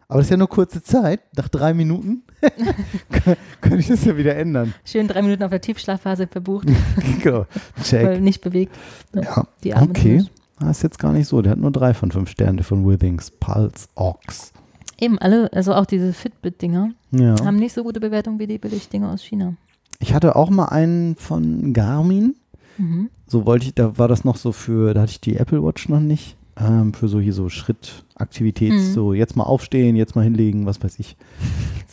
aber 0.08 0.20
das 0.20 0.28
ist 0.28 0.32
ja 0.32 0.38
nur 0.38 0.50
kurze 0.50 0.82
Zeit. 0.84 1.22
Nach 1.36 1.48
drei 1.50 1.74
Minuten 1.74 2.24
kann 3.62 3.80
ich 3.80 3.88
das 3.88 4.06
ja 4.06 4.18
wieder 4.18 4.36
ändern. 4.36 4.74
Schön 4.86 5.08
drei 5.08 5.22
Minuten 5.22 5.44
auf 5.44 5.50
der 5.50 5.62
Tiefschlafphase 5.62 6.28
verbucht, 6.28 6.68
Genau. 7.22 7.46
Check. 7.84 8.06
weil 8.06 8.22
nicht 8.22 8.42
bewegt. 8.42 8.76
Ja, 9.14 9.48
Die 9.64 9.74
Arme 9.74 9.90
okay. 9.90 10.18
durch. 10.18 10.30
Ah, 10.58 10.70
ist 10.72 10.84
jetzt 10.84 11.00
gar 11.00 11.12
nicht 11.12 11.28
so. 11.28 11.42
Der 11.42 11.52
hat 11.54 11.60
nur 11.60 11.72
drei 11.72 11.94
von 11.94 12.12
fünf 12.12 12.30
Sterne 12.30 12.64
von 12.64 12.88
Withings. 12.88 13.30
Pulse 13.32 13.88
Ox. 13.96 14.54
Eben 15.00 15.20
alle, 15.20 15.52
also 15.52 15.74
auch 15.74 15.86
diese 15.86 16.14
Fitbit-Dinger, 16.14 16.92
Ja. 17.12 17.36
haben 17.44 17.58
nicht 17.58 17.74
so 17.74 17.84
gute 17.84 18.00
Bewertungen 18.00 18.40
wie 18.40 18.48
die 18.48 18.58
Billigdinger 18.58 19.12
aus 19.12 19.22
China. 19.22 19.56
Ich 20.00 20.14
hatte 20.14 20.36
auch 20.38 20.50
mal 20.50 20.66
einen 20.68 21.18
von 21.18 21.74
Garmin. 21.74 22.36
Mhm. 22.78 23.10
So 23.28 23.46
wollte 23.46 23.66
ich, 23.66 23.74
da 23.76 23.98
war 23.98 24.08
das 24.08 24.24
noch 24.24 24.38
so 24.38 24.54
für, 24.54 24.94
da 24.94 25.02
hatte 25.02 25.12
ich 25.12 25.20
die 25.22 25.36
Apple 25.36 25.62
Watch 25.64 25.90
noch 25.90 26.00
nicht. 26.00 26.38
Ähm, 26.58 26.94
für 26.94 27.08
so 27.10 27.20
hier 27.20 27.34
so 27.34 27.50
Schrittaktivität, 27.50 28.72
Mhm. 28.72 28.94
so 28.94 29.14
jetzt 29.14 29.36
mal 29.36 29.44
aufstehen, 29.44 29.96
jetzt 29.98 30.16
mal 30.16 30.22
hinlegen, 30.24 30.66
was 30.66 30.82
weiß 30.82 31.00
ich. 31.00 31.18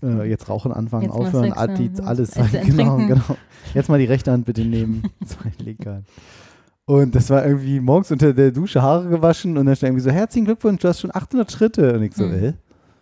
Äh, 0.03 0.29
jetzt 0.29 0.49
rauchen 0.49 0.73
anfangen, 0.73 1.05
Jetzt 1.07 1.15
aufhören, 1.15 1.47
Sex 1.53 2.01
alles. 2.01 2.37
Essen 2.37 2.49
Genau, 2.67 2.97
trinken. 2.97 3.09
genau. 3.15 3.37
Jetzt 3.75 3.89
mal 3.89 3.99
die 3.99 4.05
rechte 4.05 4.31
Hand 4.33 4.45
bitte 4.47 4.65
nehmen. 4.65 5.03
Zwei 5.25 5.53
linke 5.59 5.95
Hand. 5.95 6.07
Und 6.85 7.15
das 7.15 7.31
war 7.31 7.47
irgendwie 7.47 7.81
morgens 7.81 8.11
unter 8.11 8.33
der 8.33 8.51
Dusche 8.51 8.83
Haare 8.83 9.09
gewaschen 9.09 9.57
und 9.57 9.67
dann 9.67 9.77
stand 9.77 9.91
irgendwie 9.91 10.03
so, 10.05 10.11
herzlichen 10.11 10.45
Glückwunsch, 10.45 10.81
du 10.83 10.89
hast 10.89 11.01
schon 11.01 11.15
800 11.15 11.51
Schritte. 11.51 11.95
Und 11.95 12.03
ich 12.03 12.15
so, 12.15 12.25
äh? 12.25 12.55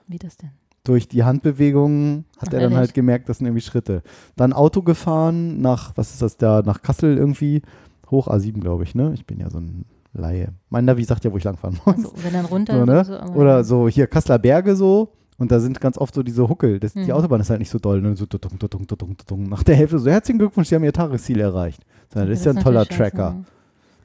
Wie 0.07 0.19
das 0.19 0.37
denn? 0.37 0.51
Durch 0.85 1.09
die 1.09 1.25
Handbewegungen 1.25 2.25
hat 2.39 2.49
Ach, 2.49 2.53
er 2.55 2.61
dann 2.61 2.61
ehrlich? 2.63 2.77
halt 2.79 2.95
gemerkt, 2.95 3.29
das 3.29 3.39
sind 3.39 3.47
irgendwie 3.47 3.63
Schritte. 3.63 4.03
Dann 4.37 4.53
Auto 4.55 4.81
gefahren 4.83 5.61
nach, 5.61 5.93
was 5.97 6.11
ist 6.13 6.23
das 6.23 6.37
da, 6.39 6.63
nach 6.65 6.81
Kassel 6.83 7.17
irgendwie, 7.19 7.63
hoch 8.11 8.29
A7, 8.29 8.61
glaube 8.61 8.85
ich, 8.85 8.95
ne? 8.95 9.13
Ich 9.15 9.27
bin 9.27 9.41
ja 9.41 9.51
so 9.51 9.59
ein 9.59 9.85
Laie. 10.13 10.49
Mein 10.71 10.85
Navi 10.85 11.05
sagt 11.05 11.25
ja, 11.25 11.33
wo 11.33 11.37
ich 11.37 11.45
langfahren 11.45 11.79
muss. 11.85 11.97
Also, 11.97 12.13
wenn 12.23 12.33
dann 12.33 12.45
runter 12.47 12.79
So, 12.79 12.85
ne? 12.85 13.05
so, 13.05 13.15
Oder 13.35 13.65
so 13.65 13.89
hier 13.89 14.07
Kasseler 14.07 14.39
Berge 14.39 14.75
so. 14.77 15.13
Und 15.39 15.51
da 15.51 15.59
sind 15.59 15.81
ganz 15.81 15.97
oft 15.97 16.15
so 16.15 16.23
diese 16.23 16.47
Huckel. 16.49 16.79
Das, 16.81 16.93
Die 16.93 16.99
Mhm. 17.05 17.13
Autobahn 17.13 17.41
ist 17.41 17.49
halt 17.49 17.61
nicht 17.61 17.71
so 17.71 17.79
doll. 17.79 18.03
Ne? 18.03 18.15
So 18.15 18.27
tudung, 18.27 18.59
tudung, 18.59 18.87
tudung, 18.87 19.17
tudung. 19.17 19.49
Nach 19.49 19.63
der 19.63 19.75
Hälfte 19.75 19.99
so, 19.99 20.11
herzlichen 20.11 20.39
Glückwunsch, 20.39 20.69
Sie 20.69 20.75
haben 20.75 20.85
Ihr 20.85 20.93
Tagesziel 20.93 21.41
erreicht. 21.41 21.83
So, 22.13 22.17
das 22.21 22.25
Okay, 22.25 22.33
ist 22.35 22.45
ja 22.45 22.53
ein 22.53 22.59
toller 22.63 22.81
natürlich 22.81 22.97
scheiße, 22.99 23.17
Tracker, 23.17 23.35
ja. 23.39 23.45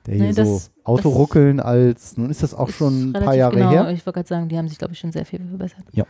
der 0.08 0.14
Nee, 0.16 0.24
hier 0.28 0.34
das- 0.34 0.48
so 0.48 0.54
das 0.56 0.72
Autoruckeln 0.86 1.60
als, 1.60 2.16
nun 2.16 2.30
ist 2.30 2.42
das 2.44 2.54
auch 2.54 2.70
schon 2.70 3.10
ein 3.10 3.14
paar 3.14 3.36
Jahre 3.36 3.56
genau, 3.56 3.70
her. 3.72 3.90
Ich 3.92 4.06
wollte 4.06 4.20
gerade 4.20 4.28
sagen, 4.30 4.48
die 4.48 4.58
haben 4.58 4.70
sich, 4.70 4.78
glaube 4.78 4.94
ich, 4.94 5.00
schon 5.00 5.12
sehr 5.12 5.26
viel 5.26 5.40
verbessert. 5.46 5.84
Ja. 5.92 6.06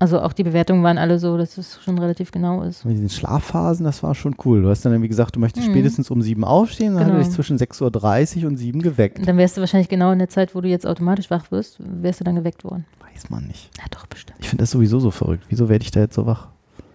Also 0.00 0.20
auch 0.20 0.32
die 0.32 0.44
Bewertungen 0.44 0.84
waren 0.84 0.96
alle 0.96 1.18
so, 1.18 1.36
dass 1.36 1.58
es 1.58 1.80
schon 1.82 1.98
relativ 1.98 2.30
genau 2.30 2.62
ist. 2.62 2.84
Mit 2.84 2.94
diesen 2.94 3.08
Schlafphasen, 3.08 3.84
das 3.84 4.00
war 4.04 4.14
schon 4.14 4.36
cool. 4.44 4.62
Du 4.62 4.68
hast 4.68 4.84
dann 4.84 4.92
irgendwie 4.92 5.08
gesagt, 5.08 5.34
du 5.34 5.40
möchtest 5.40 5.66
Mhm. 5.66 5.72
spätestens 5.72 6.08
um 6.10 6.22
sieben 6.22 6.44
aufstehen, 6.44 6.94
dann 6.94 7.00
hat 7.00 7.08
er 7.08 7.14
Genau. 7.14 7.24
dich 7.24 7.34
zwischen 7.34 7.58
6.30 7.58 8.42
Uhr 8.44 8.48
und 8.50 8.56
7 8.58 8.80
geweckt. 8.80 9.18
Und 9.18 9.26
dann 9.26 9.36
wärst 9.38 9.56
du 9.56 9.60
wahrscheinlich 9.60 9.88
genau 9.88 10.12
in 10.12 10.20
der 10.20 10.28
Zeit, 10.28 10.54
wo 10.54 10.60
du 10.60 10.68
jetzt 10.68 10.86
automatisch 10.86 11.30
wach 11.30 11.50
wirst, 11.50 11.78
wärst 11.80 12.20
du 12.20 12.24
dann 12.24 12.36
geweckt 12.36 12.62
worden. 12.62 12.84
Weiß 13.12 13.28
man 13.30 13.46
nicht. 13.48 13.70
Ja, 13.78 13.84
doch, 13.90 14.06
bestimmt. 14.06 14.38
Ich 14.40 14.48
finde 14.48 14.62
das 14.62 14.70
sowieso 14.70 15.00
so 15.00 15.10
verrückt. 15.10 15.46
Wieso 15.48 15.68
werde 15.68 15.82
ich 15.82 15.90
da 15.90 15.98
jetzt 15.98 16.14
so 16.14 16.26
wach? 16.26 16.46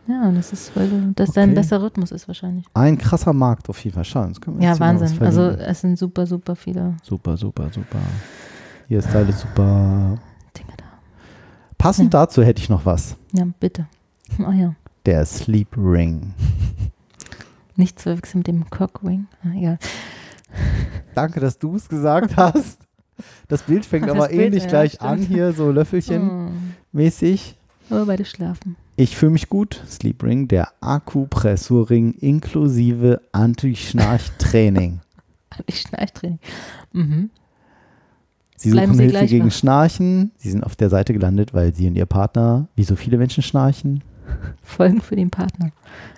Ja, 0.07 0.27
und 0.29 0.35
das 0.35 0.53
ist, 0.53 0.73
weil 0.75 0.89
du, 0.89 1.11
das 1.15 1.31
dein 1.31 1.49
Okay. 1.49 1.55
besser 1.55 1.81
Rhythmus 1.81 2.11
ist 2.13 2.27
wahrscheinlich. 2.29 2.65
Ein 2.73 2.97
krasser 2.97 3.33
Markt 3.33 3.67
auf 3.69 3.83
jeden 3.83 3.95
Fall. 3.95 4.05
Schau, 4.05 4.25
das 4.27 4.39
können 4.39 4.59
wir 4.59 4.65
Ja, 4.65 4.79
Wahnsinn. 4.79 5.21
Also 5.21 5.41
es 5.49 5.81
sind 5.81 5.97
super, 5.99 6.25
super 6.25 6.55
viele 6.55 6.95
Super, 7.03 7.35
super, 7.35 7.69
super. 7.69 7.99
Hier 8.87 8.99
ist 8.99 9.13
alles 9.13 9.41
super. 9.41 10.17
Passend 11.83 12.13
Ja. 12.13 12.21
dazu 12.21 12.43
hätte 12.43 12.61
ich 12.61 12.69
noch 12.69 12.85
was. 12.85 13.17
Ja, 13.33 13.45
bitte. 13.59 13.87
Oh 14.39 14.51
ja. 14.55 14.73
Der 15.05 15.25
Sleep 15.25 15.75
Ring. 15.75 16.33
Nicht 17.75 17.99
zu 17.99 18.03
verwechseln 18.03 18.39
mit 18.39 18.47
dem 18.47 18.69
Cockring. 18.69 19.27
Ah, 19.43 19.49
egal. 19.53 19.79
Danke, 21.15 21.41
dass 21.41 21.59
du 21.59 21.75
es 21.75 21.89
gesagt 21.89 22.37
hast. 22.37 22.79
Das 23.49 23.63
Bild 23.63 23.85
fängt 23.85 24.07
Das 24.07 24.15
aber 24.15 24.29
Bild, 24.29 24.41
ähnlich 24.41 24.63
ja, 24.63 24.69
gleich 24.69 24.93
stimmt. 24.93 25.09
an 25.09 25.19
hier, 25.23 25.51
so 25.51 25.71
Löffelchen 25.71 26.29
Oh. 26.29 26.51
mäßig. 26.93 27.57
Aber 27.89 28.05
beide 28.05 28.23
schlafen. 28.23 28.77
Ich 28.95 29.17
fühle 29.17 29.33
mich 29.33 29.49
gut. 29.49 29.83
Sleep 29.89 30.23
Ring, 30.23 30.47
der 30.47 30.69
Akupressurring 30.79 32.13
inklusive 32.13 33.21
Anti-Schnarch-Training. 33.33 35.01
Ich 35.65 35.81
Schnarchtraining. 35.81 36.39
Mhm. 36.93 37.29
Sie 38.63 38.71
suchen 38.71 38.93
Sie 38.93 39.03
Hilfe 39.03 39.25
gegen 39.25 39.47
wach. 39.47 39.51
Schnarchen. 39.51 40.31
Sie 40.37 40.49
sind 40.49 40.63
auf 40.63 40.75
der 40.77 40.89
Seite 40.89 41.11
gelandet, 41.11 41.53
weil 41.53 41.75
Sie 41.75 41.85
und 41.87 41.95
Ihr 41.95 42.05
Partner, 42.05 42.69
wie 42.75 42.85
so 42.85 42.95
viele 42.95 43.17
Menschen, 43.17 43.43
schnarchen. 43.43 44.03
Folgen 44.63 45.01
für 45.01 45.17
den 45.17 45.29
Partner. 45.29 45.71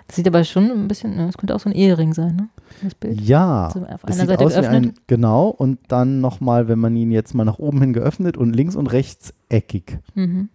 Das 0.06 0.16
sieht 0.16 0.28
aber 0.28 0.44
schon 0.44 0.70
ein 0.70 0.86
bisschen, 0.86 1.16
ne, 1.16 1.26
das 1.26 1.36
könnte 1.36 1.56
auch 1.56 1.60
so 1.60 1.68
ein 1.68 1.74
Ehering 1.74 2.14
sein, 2.14 2.36
ne? 2.36 2.48
Das 2.82 2.94
Bild. 2.94 3.20
Ja, 3.20 3.66
auf 3.66 4.04
einer 4.04 4.14
sieht 4.14 4.26
Seite 4.28 4.44
aus 4.44 4.52
wie 4.52 4.58
ein, 4.58 4.82
geöffnet. 4.82 5.06
genau, 5.08 5.48
und 5.48 5.80
dann 5.88 6.20
nochmal, 6.20 6.68
wenn 6.68 6.78
man 6.78 6.94
ihn 6.94 7.10
jetzt 7.10 7.34
mal 7.34 7.44
nach 7.44 7.58
oben 7.58 7.80
hin 7.80 7.92
geöffnet 7.92 8.36
und 8.36 8.54
links 8.54 8.76
und 8.76 8.86
rechts 8.92 9.34
eckig. 9.48 9.98
Mhm. 10.14 10.48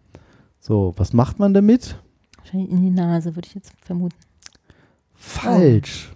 So, 0.62 0.94
was 0.96 1.12
macht 1.12 1.40
man 1.40 1.54
damit? 1.54 1.98
Wahrscheinlich 2.38 2.72
in 2.72 2.82
die 2.82 2.92
Nase, 2.92 3.36
würde 3.36 3.48
ich 3.48 3.56
jetzt 3.56 3.74
vermuten. 3.82 4.16
Falsch. 5.14 6.14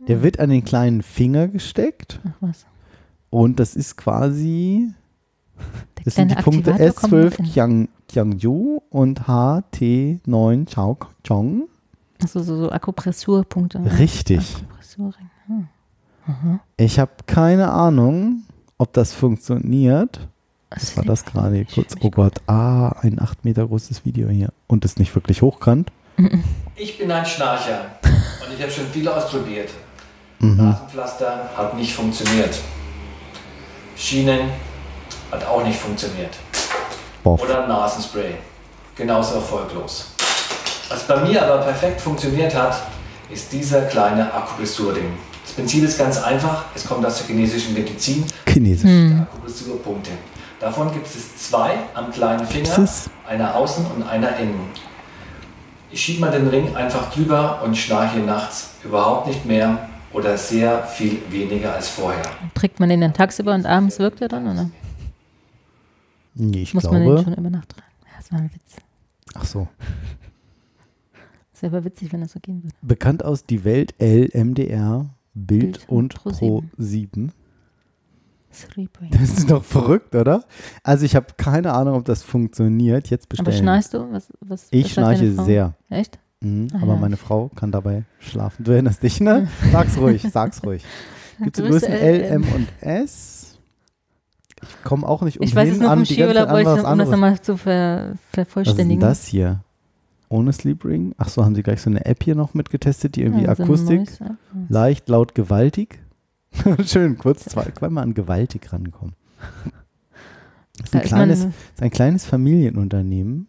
Oh. 0.00 0.06
Der 0.06 0.22
wird 0.22 0.40
an 0.40 0.48
den 0.48 0.64
kleinen 0.64 1.02
Finger 1.02 1.48
gesteckt 1.48 2.20
Ach 2.26 2.36
was. 2.40 2.66
Und 3.36 3.60
das 3.60 3.76
ist 3.76 3.98
quasi, 3.98 4.94
Der 5.98 6.04
das 6.04 6.14
sind 6.14 6.30
die 6.30 6.36
Punkte 6.36 6.72
Aktivator 6.72 6.94
kommt 6.94 7.12
noch 7.12 7.18
S12 7.18 7.38
in. 7.38 7.44
Qiang, 7.52 7.88
Qiangju 8.08 8.80
und 8.88 9.24
HT9 9.24 10.66
Chao 10.66 10.96
Chong. 11.22 11.68
Achso, 12.22 12.40
so, 12.40 12.56
so 12.56 12.70
Akupressurpunkte. 12.72 13.78
Richtig. 13.98 14.56
Akupressurring. 14.56 15.30
Hm. 15.48 15.68
Aha. 16.26 16.60
Ich 16.78 16.98
habe 16.98 17.10
keine 17.26 17.70
Ahnung, 17.70 18.44
ob 18.78 18.94
das 18.94 19.12
funktioniert. 19.12 20.18
Was 20.70 20.96
war 20.96 21.04
das 21.04 21.26
gerade 21.26 21.66
kurz? 21.66 21.94
Oh 22.00 22.10
Gott, 22.10 22.40
ah, 22.46 22.88
ein 23.02 23.20
8 23.20 23.44
Meter 23.44 23.66
großes 23.66 24.06
Video 24.06 24.30
hier. 24.30 24.48
Und 24.66 24.86
ist 24.86 24.98
nicht 24.98 25.14
wirklich 25.14 25.42
hochkant. 25.42 25.92
Ich 26.74 26.96
bin 26.96 27.12
ein 27.12 27.26
Schnarcher 27.26 27.96
und 28.02 28.54
ich 28.56 28.62
habe 28.62 28.72
schon 28.72 28.86
viel 28.86 29.06
ausprobiert. 29.06 29.68
Mhm. 30.38 30.56
Nasenpflaster 30.56 31.50
hat 31.54 31.76
nicht 31.76 31.94
funktioniert. 31.94 32.58
Schienen 33.96 34.50
hat 35.30 35.44
auch 35.46 35.64
nicht 35.64 35.78
funktioniert. 35.78 36.34
Boff. 37.22 37.42
Oder 37.42 37.66
Nasenspray. 37.66 38.34
Genauso 38.94 39.36
erfolglos. 39.36 40.10
Was 40.88 41.02
bei 41.06 41.16
mir 41.16 41.42
aber 41.42 41.62
perfekt 41.62 42.00
funktioniert 42.00 42.54
hat, 42.54 42.76
ist 43.30 43.52
dieser 43.52 43.82
kleine 43.82 44.32
Akupressur-Ding. 44.32 45.12
Das 45.42 45.52
Prinzip 45.52 45.84
ist 45.84 45.98
ganz 45.98 46.22
einfach. 46.22 46.66
Es 46.74 46.86
kommt 46.86 47.04
aus 47.04 47.18
der 47.18 47.26
chinesischen 47.26 47.74
Medizin. 47.74 48.24
Chinesisch. 48.46 48.88
Hm. 48.88 49.26
Akupressurpunkte. 49.30 50.10
Davon 50.60 50.92
gibt 50.92 51.06
es 51.06 51.36
zwei 51.48 51.74
am 51.94 52.10
kleinen 52.10 52.46
Finger, 52.46 52.88
einer 53.28 53.54
außen 53.54 53.86
und 53.94 54.08
einer 54.08 54.36
innen. 54.38 54.70
Ich 55.90 56.02
schiebe 56.02 56.20
mal 56.20 56.30
den 56.30 56.48
Ring 56.48 56.74
einfach 56.74 57.12
drüber 57.12 57.60
und 57.62 57.76
schnarche 57.76 58.18
nachts 58.18 58.70
überhaupt 58.82 59.26
nicht 59.26 59.44
mehr 59.44 59.88
oder 60.16 60.38
sehr 60.38 60.82
viel 60.84 61.18
weniger 61.30 61.74
als 61.74 61.88
vorher. 61.88 62.22
Trägt 62.54 62.80
man 62.80 62.88
den 62.88 63.02
dann 63.02 63.12
tagsüber 63.12 63.54
und 63.54 63.66
abends 63.66 63.98
wirkt 63.98 64.22
er 64.22 64.28
dann, 64.28 64.46
oder? 64.48 64.70
Nee, 66.34 66.62
ich 66.62 66.74
Muss 66.74 66.84
man 66.84 66.94
den 66.94 67.04
glaube. 67.04 67.22
schon 67.24 67.34
über 67.34 67.50
Nacht 67.50 67.68
tragen? 67.68 67.86
Ja, 68.04 68.12
das 68.16 68.32
war 68.32 68.38
ein 68.40 68.50
Witz. 68.52 68.76
Ach 69.34 69.44
so. 69.44 69.68
Das 71.52 71.62
wäre 71.62 71.76
aber 71.76 71.84
witzig, 71.84 72.12
wenn 72.12 72.20
das 72.20 72.32
so 72.32 72.40
gehen 72.40 72.62
würde. 72.62 72.74
Bekannt 72.82 73.24
aus 73.24 73.44
Die 73.44 73.64
Welt 73.64 73.94
LMDR, 74.00 75.10
Bild, 75.34 75.60
Bild 75.60 75.88
und 75.88 76.14
Pro 76.14 76.30
Pro 76.30 76.62
7. 76.78 77.32
Sleeping. 78.52 79.10
Das 79.10 79.20
ist 79.38 79.50
doch 79.50 79.64
verrückt, 79.64 80.14
oder? 80.14 80.44
Also 80.82 81.04
ich 81.04 81.14
habe 81.14 81.26
keine 81.36 81.74
Ahnung, 81.74 81.94
ob 81.96 82.04
das 82.06 82.22
funktioniert. 82.22 83.10
Jetzt 83.10 83.26
Aber 83.32 83.44
bestellen. 83.44 83.64
schnarchst 83.64 83.92
du? 83.94 84.10
Was, 84.12 84.32
was, 84.40 84.66
ich 84.70 84.84
was 84.84 84.92
schnarche 84.92 85.32
sehr. 85.32 85.74
Echt? 85.90 86.18
Mhm, 86.46 86.68
Ah 86.72 86.78
aber 86.82 86.94
ja, 86.94 87.00
meine 87.00 87.14
ich- 87.14 87.20
Frau 87.20 87.50
kann 87.54 87.72
dabei 87.72 88.04
schlafen. 88.18 88.64
Du 88.64 88.72
erinnerst 88.72 89.02
dich, 89.02 89.20
ne? 89.20 89.48
Sag's 89.72 89.96
ruhig, 89.98 90.22
sag's 90.32 90.62
ruhig. 90.64 90.84
Gibt 91.42 91.58
es 91.58 91.64
Größe 91.64 91.86
Größen 91.86 91.92
L, 91.92 92.20
M. 92.22 92.42
Und 92.54 92.68
S? 92.80 93.58
Ich 94.62 94.82
komme 94.84 95.06
auch 95.06 95.20
nicht 95.22 95.36
Ich 95.36 95.40
umhin 95.52 95.56
weiß 95.56 95.74
es 95.74 95.80
nur 95.80 95.90
an 95.90 96.06
Skiurlaub, 96.06 96.48
ich, 96.58 96.66
um 96.66 96.98
das 96.98 97.10
nochmal 97.10 97.40
zu 97.40 97.56
ver, 97.58 97.72
Was 97.74 98.10
ist 98.14 98.18
denn 98.18 98.18
vervollständigen. 98.32 99.00
das 99.00 99.26
hier? 99.26 99.60
Ohne 100.28 100.52
Sleep 100.52 100.84
Ring? 100.84 101.14
Ach 101.18 101.28
so, 101.28 101.44
haben 101.44 101.54
sie 101.54 101.62
gleich 101.62 101.80
so 101.82 101.90
eine 101.90 102.04
App 102.06 102.24
hier 102.24 102.34
noch 102.34 102.54
mitgetestet, 102.54 103.14
die 103.16 103.22
irgendwie 103.22 103.44
Ja, 103.44 103.50
Akustik, 103.50 104.08
leicht, 104.68 105.08
laut, 105.08 105.34
gewaltig. 105.34 106.00
Schön, 106.86 107.18
kurz 107.18 107.44
zwei, 107.44 107.64
zweimal 107.78 108.02
an 108.02 108.14
gewaltig 108.14 108.72
rankommen. 108.72 109.14
Das 110.78 110.86
ist 110.88 110.94
ein, 110.96 111.02
kleines, 111.02 111.44
ist 111.44 111.54
ein 111.82 111.90
kleines 111.90 112.24
Familienunternehmen, 112.24 113.46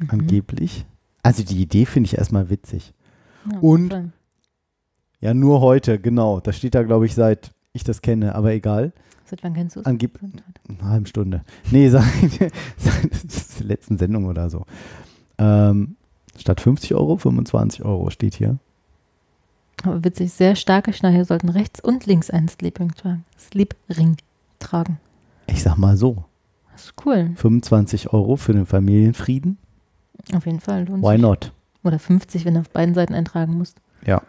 Mhm. 0.00 0.10
angeblich. 0.10 0.84
Also 1.22 1.42
die 1.42 1.60
Idee 1.60 1.84
finde 1.86 2.06
ich 2.06 2.16
erstmal 2.18 2.50
witzig. 2.50 2.92
ja, 3.52 3.58
und- 3.60 3.90
voll. 3.92 4.12
Ja, 5.20 5.34
nur 5.34 5.60
heute, 5.60 5.98
genau. 5.98 6.38
Das 6.38 6.56
steht 6.56 6.76
da, 6.76 6.84
glaube 6.84 7.06
ich, 7.06 7.14
seit 7.14 7.50
ich 7.72 7.82
das 7.82 8.02
kenne, 8.02 8.36
aber 8.36 8.52
egal. 8.52 8.92
Seit 9.24 9.42
wann 9.42 9.52
kennst 9.52 9.74
du 9.76 9.80
es? 9.80 9.84
Seit 9.84 10.80
eine 10.80 10.88
halbe 10.90 11.08
Stunde. 11.08 11.42
Nee, 11.72 11.88
seit, 11.90 12.04
seit 12.78 13.58
der 13.60 13.66
letzten 13.66 13.98
Sendung 13.98 14.26
oder 14.26 14.48
so. 14.48 14.64
Ähm, 15.38 15.96
statt 16.38 16.60
50 16.60 16.94
Euro, 16.94 17.16
25 17.16 17.84
Euro 17.84 18.10
steht 18.10 18.34
hier. 18.36 18.58
Aber 19.82 20.04
witzig, 20.04 20.32
sehr 20.32 20.54
starke 20.56 20.92
Schnarcher 20.92 21.24
sollten 21.24 21.48
rechts 21.48 21.80
und 21.80 22.06
links 22.06 22.30
einen 22.30 22.48
Sleepring 22.48 22.92
tragen. 22.92 23.24
Sleepring 23.38 24.16
tragen. 24.60 24.98
Ich 25.46 25.62
sag 25.62 25.76
mal 25.78 25.96
so, 25.96 26.24
Das 26.72 26.84
ist 26.86 26.94
cool. 27.04 27.32
25 27.36 28.12
Euro 28.12 28.36
für 28.36 28.52
den 28.52 28.66
Familienfrieden. 28.66 29.58
Auf 30.34 30.46
jeden 30.46 30.60
Fall 30.60 30.86
lohnt 30.86 31.02
Why 31.02 31.12
sich. 31.12 31.22
not? 31.22 31.52
Oder 31.84 31.98
50, 31.98 32.44
wenn 32.44 32.54
du 32.54 32.60
auf 32.60 32.70
beiden 32.70 32.94
Seiten 32.94 33.14
eintragen 33.14 33.56
musst. 33.56 33.78
Ja. 34.06 34.22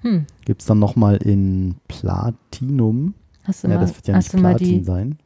Hm. 0.00 0.26
Gibt 0.44 0.62
es 0.62 0.66
dann 0.66 0.78
nochmal 0.78 1.16
in 1.16 1.76
Platinum. 1.88 3.14
Hast 3.44 3.64
du 3.64 3.68
Ja, 3.68 3.74
mal, 3.74 3.80
das 3.80 3.94
wird 3.96 4.08
ja 4.08 4.16
nicht 4.16 4.32
Platin 4.32 4.84
sein. 4.84 5.18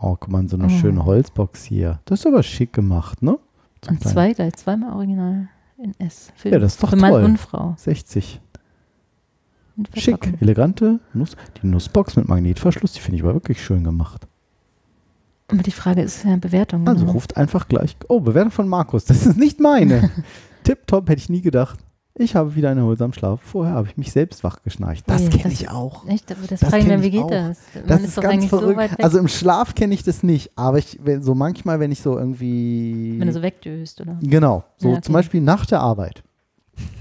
Oh, 0.00 0.16
guck 0.18 0.28
mal, 0.30 0.48
so 0.48 0.56
eine 0.56 0.66
Oh. 0.66 0.68
schöne 0.70 1.04
Holzbox 1.04 1.64
hier. 1.64 2.00
Das 2.04 2.20
ist 2.20 2.26
aber 2.26 2.42
schick 2.42 2.72
gemacht, 2.72 3.22
ne? 3.22 3.38
So 3.84 3.90
und 3.90 4.02
zwei 4.02 4.32
gleich, 4.32 4.54
zweimal 4.54 4.92
original 4.94 5.48
in 5.82 5.94
S. 5.98 6.32
Für, 6.36 6.50
Ja, 6.50 6.58
das 6.58 6.74
ist 6.74 6.82
doch 6.82 6.90
für 6.90 6.96
Mann 6.96 7.10
toll. 7.12 7.24
und 7.24 7.38
Frau. 7.38 7.74
60. 7.78 8.40
Und 9.76 9.88
Schick, 9.96 10.40
elegante 10.40 11.00
Nuss. 11.14 11.36
Die 11.62 11.66
Nussbox 11.66 12.16
mit 12.16 12.28
Magnetverschluss, 12.28 12.92
die 12.92 13.00
finde 13.00 13.16
ich 13.16 13.22
aber 13.24 13.34
wirklich 13.34 13.62
schön 13.62 13.84
gemacht. 13.84 14.26
Aber 15.48 15.62
die 15.62 15.70
Frage 15.70 16.02
ist 16.02 16.24
ja 16.24 16.36
Bewertung. 16.36 16.86
Also 16.86 17.00
genau. 17.00 17.12
ruft 17.12 17.36
einfach 17.36 17.68
gleich. 17.68 17.96
Oh, 18.08 18.20
Bewertung 18.20 18.50
von 18.50 18.68
Markus. 18.68 19.04
Das 19.06 19.24
ist 19.26 19.38
nicht 19.38 19.60
meine. 19.60 20.10
Tipptopp, 20.64 21.08
hätte 21.08 21.20
ich 21.20 21.28
nie 21.30 21.40
gedacht. 21.40 21.78
Ich 22.20 22.34
habe 22.34 22.54
wieder 22.56 22.68
einen 22.70 22.80
erholsamen 22.80 23.12
Schlaf. 23.14 23.40
Vorher 23.42 23.74
habe 23.74 23.86
ich 23.88 23.96
mich 23.96 24.10
selbst 24.10 24.42
wach 24.42 24.62
geschnarcht. 24.64 25.04
Das 25.08 25.22
Ui, 25.22 25.28
kenne 25.30 25.54
ich 25.54 25.70
auch. 25.70 26.04
Echt, 26.08 26.30
aber 26.32 26.40
das, 26.48 26.60
Das 26.60 26.68
frage 26.70 26.82
ich 26.82 26.88
mich, 26.88 27.02
wie 27.02 27.10
geht 27.10 27.22
auch. 27.22 27.30
das? 27.30 27.58
Man 27.74 27.86
Das 27.86 28.02
ist 28.02 28.18
doch 28.18 28.22
ganz 28.24 28.34
eigentlich 28.34 28.50
so 28.50 28.58
verrückt. 28.58 28.78
weg, 28.78 28.90
also 28.98 29.18
im 29.20 29.28
Schlaf 29.28 29.74
kenne 29.76 29.94
ich 29.94 30.02
das 30.02 30.24
nicht, 30.24 30.50
aber 30.56 30.78
ich, 30.78 30.98
wenn, 31.02 31.22
so 31.22 31.34
manchmal, 31.36 31.78
wenn 31.78 31.92
ich 31.92 32.02
so 32.02 32.18
irgendwie. 32.18 33.14
wenn 33.20 33.28
du 33.28 33.32
so 33.32 33.40
wegdöst, 33.40 34.00
oder? 34.00 34.18
Genau, 34.20 34.64
so 34.78 34.88
Ja, 34.88 34.94
okay. 34.94 35.02
zum 35.02 35.12
Beispiel 35.12 35.40
nach 35.40 35.64
der 35.64 35.80
Arbeit. 35.80 36.24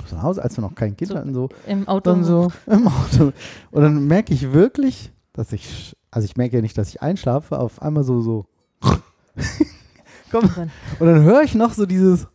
Zu 0.07 0.21
Hause, 0.21 0.43
als 0.43 0.55
wir 0.55 0.61
noch 0.61 0.75
kein 0.75 0.95
Kind 0.95 1.09
So. 1.09 1.17
hatten, 1.17 1.33
so 1.33 1.49
Im 1.67 1.87
Auto. 1.87 2.11
dann 2.11 2.23
so 2.23 2.51
im 2.67 2.87
Auto. 2.87 3.33
Und 3.71 3.81
dann 3.81 4.05
merke 4.07 4.33
ich 4.35 4.53
wirklich, 4.53 5.11
dass 5.33 5.51
ich, 5.51 5.96
also 6.11 6.25
ich 6.25 6.35
merke 6.37 6.55
ja 6.57 6.61
nicht, 6.61 6.77
dass 6.77 6.89
ich 6.89 7.01
einschlafe, 7.01 7.59
auf 7.59 7.81
einmal 7.81 8.03
so, 8.03 8.21
so. 8.21 8.45
Komm. 10.31 10.43
Und 10.99 11.07
dann 11.07 11.23
höre 11.23 11.43
ich 11.43 11.55
noch 11.55 11.73
so 11.73 11.85
dieses, 11.85 12.27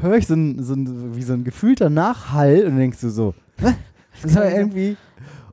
höre 0.00 0.16
ich 0.16 0.26
so 0.26 0.34
ein, 0.34 0.62
so 0.62 0.74
ein, 0.74 1.14
wie 1.16 1.22
so 1.22 1.32
ein 1.32 1.44
gefühlter 1.44 1.90
Nachhall 1.90 2.64
und 2.66 2.76
denkst 2.76 3.00
du 3.00 3.10
so, 3.10 3.34
das 4.22 4.34
war 4.34 4.50
irgendwie. 4.50 4.96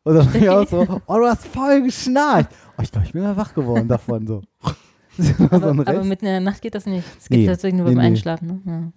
Und 0.04 0.16
dann 0.16 0.28
bin 0.32 0.44
ich 0.44 0.50
auch 0.50 0.68
so, 0.68 0.82
oh, 1.08 1.18
du 1.18 1.26
hast 1.26 1.46
voll 1.48 1.82
geschnarcht. 1.84 2.50
Oh, 2.78 2.82
ich 2.82 2.92
glaube, 2.92 3.08
ich 3.08 3.14
bin 3.14 3.24
mal 3.24 3.38
wach 3.38 3.54
geworden 3.54 3.88
davon, 3.88 4.26
so. 4.28 4.42
Ist 5.18 5.40
aber, 5.40 5.70
aber 5.70 6.04
mitten 6.04 6.26
in 6.26 6.32
der 6.32 6.40
Nacht 6.42 6.62
geht 6.62 6.76
das 6.76 6.86
nicht. 6.86 7.06
Es 7.18 7.30
geht 7.30 7.40
Nee. 7.40 7.46
tatsächlich 7.48 7.80
nur 7.80 7.88
Nee, 7.90 7.96
beim 7.96 8.02
nee. 8.04 8.08
Einschlafen. 8.10 8.48
Ne? 8.48 8.62
Ja. 8.66 8.92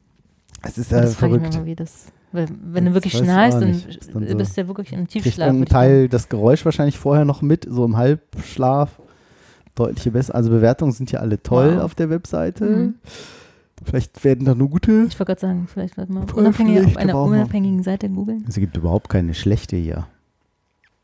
Es 0.62 0.76
ist 0.76 0.90
äh, 0.92 1.00
das 1.02 1.14
verrückt. 1.14 1.54
immer, 1.54 1.64
wie 1.64 1.76
das. 1.76 2.06
Weil, 2.32 2.46
wenn 2.62 2.84
du 2.84 2.94
wirklich 2.94 3.16
schnarchst, 3.16 3.60
dann, 3.60 3.72
dann 4.12 4.28
so- 4.28 4.36
bist 4.36 4.56
du 4.56 4.60
ja 4.60 4.68
wirklich 4.68 4.92
im 4.92 5.08
kriegt 5.08 5.24
Tiefschlaf. 5.24 5.46
würd 5.48 5.62
ich 5.64 5.68
sagen. 5.70 5.80
Teil 5.86 6.08
das 6.08 6.28
Geräusch 6.28 6.64
wahrscheinlich 6.64 6.98
vorher 6.98 7.24
noch 7.24 7.40
mit, 7.42 7.66
so 7.70 7.84
im 7.84 7.96
Halbschlaf. 7.96 9.00
Deutliche 9.74 10.10
besser. 10.10 10.34
Also 10.34 10.50
Bewertungen 10.50 10.92
sind 10.92 11.10
ja 11.12 11.20
alle 11.20 11.42
toll 11.42 11.76
Wow. 11.76 11.84
auf 11.84 11.94
der 11.94 12.10
Webseite. 12.10 12.64
Mhm. 12.64 12.94
Vielleicht 13.84 14.24
werden 14.24 14.44
da 14.44 14.54
nur 14.56 14.68
gute. 14.68 15.04
Ich 15.08 15.18
wollte 15.20 15.24
gerade 15.26 15.40
sagen, 15.40 15.68
vielleicht 15.72 15.96
wird 15.96 16.10
man 16.10 16.26
Voll 16.26 16.40
unabhängig 16.44 16.84
auf 16.84 16.96
einer 16.96 17.12
mal. 17.14 17.22
unabhängigen 17.22 17.82
Seite 17.84 18.08
googeln. 18.10 18.44
Es 18.48 18.56
gibt 18.56 18.76
überhaupt 18.76 19.08
keine 19.08 19.34
schlechte 19.34 19.76
hier. 19.76 20.06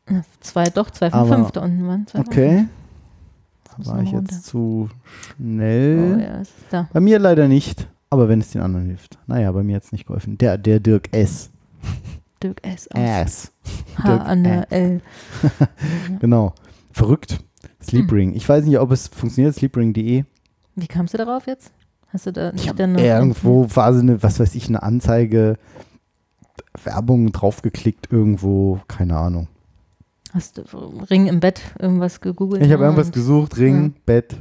Ja, 0.09 0.21
Zwei, 0.41 0.65
doch, 0.65 0.91
zwei 0.91 1.09
von 1.09 1.19
Aber- 1.21 1.35
fünf 1.37 1.51
da 1.51 1.61
unten 1.63 1.87
waren. 1.87 2.05
Okay. 2.13 2.65
War 3.77 4.01
ich 4.03 4.13
runter. 4.13 4.31
jetzt 4.33 4.45
zu 4.45 4.89
Oh, 4.91 4.95
schnell? 5.37 6.19
ja, 6.21 6.41
ist 6.41 6.51
da. 6.69 6.89
Bei 6.93 6.99
mir 6.99 7.17
leider 7.17 7.47
nicht. 7.47 7.87
Aber 8.15 8.29
wenn 8.29 8.39
es 8.39 8.51
den 8.51 8.61
anderen 8.61 8.85
hilft. 8.85 9.19
Naja, 9.27 9.51
bei 9.51 9.61
mir 9.61 9.75
hat 9.75 9.83
es 9.83 9.91
nicht 9.91 10.07
geholfen. 10.07 10.37
Der, 10.37 10.57
der 10.57 10.79
Dirk 10.79 11.13
S. 11.13 11.49
Dirk 12.41 12.65
S. 12.65 12.89
aus 12.91 13.01
S. 13.01 13.51
H 13.97 14.07
Dirk 14.07 14.21
an 14.21 14.43
der 14.45 14.71
L. 14.71 15.01
Genau. 16.21 16.53
Verrückt. 16.93 17.33
Hm. 17.33 17.69
Sleepring. 17.81 18.33
Ich 18.33 18.47
weiß 18.47 18.63
nicht, 18.63 18.79
ob 18.79 18.91
es 18.91 19.09
funktioniert. 19.09 19.53
Sleepring.de. 19.53 20.23
Wie 20.75 20.87
kamst 20.87 21.13
du 21.13 21.17
darauf 21.17 21.45
jetzt? 21.45 21.73
Hast 22.07 22.27
du 22.27 22.31
da 22.31 22.53
nicht 22.53 22.79
dann 22.79 22.93
noch 22.93 23.01
Irgendwo 23.01 23.67
war 23.75 23.93
so 23.93 23.99
eine, 23.99 24.23
was 24.23 24.39
weiß 24.39 24.55
ich, 24.55 24.69
eine 24.69 24.81
Anzeige, 24.81 25.57
Werbung 26.85 27.33
draufgeklickt 27.33 28.13
irgendwo, 28.13 28.79
keine 28.87 29.17
Ahnung. 29.17 29.49
Hast 30.31 30.57
du 30.57 30.61
Ring 31.09 31.27
im 31.27 31.41
Bett 31.41 31.59
irgendwas 31.77 32.21
gegoogelt? 32.21 32.63
Ich 32.63 32.71
habe 32.71 32.85
irgendwas 32.85 33.11
gesucht, 33.11 33.57
Ring, 33.57 33.93
Bett. 34.05 34.37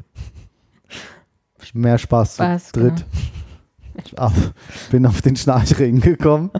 Mehr 1.72 1.98
Spaß, 1.98 2.34
Spaß, 2.34 2.66
zu 2.66 2.80
dritt. 2.80 3.04
Auf, 4.16 4.52
bin 4.90 5.06
auf 5.06 5.22
den 5.22 5.36
Schnarchring 5.36 6.00
gekommen. 6.00 6.50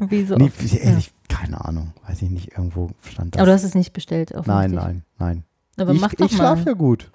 Wie 0.00 0.24
so 0.24 0.36
Nee, 0.36 0.50
wie- 0.58 0.76
Ja. 0.76 0.82
ehrlich, 0.82 1.12
keine 1.28 1.64
Ahnung, 1.64 1.92
weiß 2.06 2.22
ich 2.22 2.30
nicht, 2.30 2.52
irgendwo 2.52 2.90
stand 3.08 3.34
das. 3.34 3.40
Aber 3.40 3.46
du 3.46 3.54
hast 3.54 3.64
es 3.64 3.74
nicht 3.74 3.92
bestellt, 3.92 4.32
nein, 4.46 4.72
nein, 4.72 5.02
nein. 5.18 5.44
Aber 5.78 5.92
ich 5.92 6.00
mach 6.00 6.12
doch 6.14 6.26
ich 6.26 6.36
schlafe 6.36 6.64
ja 6.70 6.72
gut. 6.74 7.10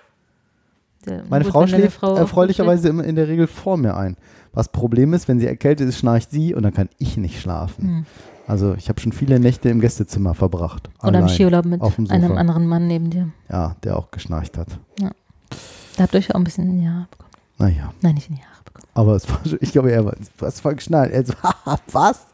Ja, 1.06 1.22
Meine 1.30 1.44
gut, 1.44 1.54
Frau 1.54 1.68
schläft 1.68 1.98
Frau 1.98 2.16
erfreulicherweise 2.16 2.90
immer 2.90 3.04
in 3.04 3.16
der 3.16 3.28
Regel 3.28 3.46
vor 3.48 3.78
mir 3.78 3.96
ein. 3.96 4.18
Was 4.54 4.70
Problem 4.70 5.14
ist, 5.14 5.28
wenn 5.28 5.40
sie 5.40 5.46
erkältet 5.46 5.88
ist, 5.90 6.00
schnarcht 6.00 6.32
sie 6.32 6.56
und 6.56 6.64
dann 6.64 6.74
kann 6.74 6.90
ich 6.98 7.18
nicht 7.18 7.40
schlafen. 7.42 7.84
Hm. 7.84 8.06
Also 8.48 8.74
ich 8.76 8.90
habe 8.90 9.00
schon 9.02 9.12
viele 9.12 9.40
Nächte 9.40 9.70
im 9.70 9.82
Gästezimmer 9.82 10.34
verbracht. 10.34 10.90
Oder 11.04 11.20
im. 11.20 11.28
Skiurlaub 11.30 11.66
mit 11.66 11.82
einem 11.82 12.38
anderen 12.38 12.68
Mann 12.68 12.88
neben 12.88 13.10
dir. 13.10 13.30
Ja, 13.50 13.76
der 13.84 13.98
auch 13.98 14.10
geschnarcht 14.12 14.58
hat. 14.58 14.80
Da 15.00 16.04
habt 16.04 16.14
ihr 16.14 16.20
euch 16.20 16.32
auch 16.32 16.36
ein 16.40 16.44
bisschen 16.44 16.70
in 16.70 16.80
die 16.82 16.88
Haare 16.90 17.08
bekommen. 17.12 17.30
Naja, 17.58 17.94
Nein, 18.02 18.16
nicht 18.16 18.30
in 18.30 18.36
die 18.36 18.42
Haare. 18.42 18.55
Aber 18.94 19.16
es 19.16 19.30
war 19.30 19.40
schon, 19.46 19.58
ich 19.62 19.72
glaube, 19.72 19.92
er 19.92 20.06
war, 20.06 20.16
hast 20.42 20.62
voll 20.62 20.76
geschnallt. 20.76 21.12
Er 21.12 21.26
so, 21.26 21.34
was? 21.92 22.26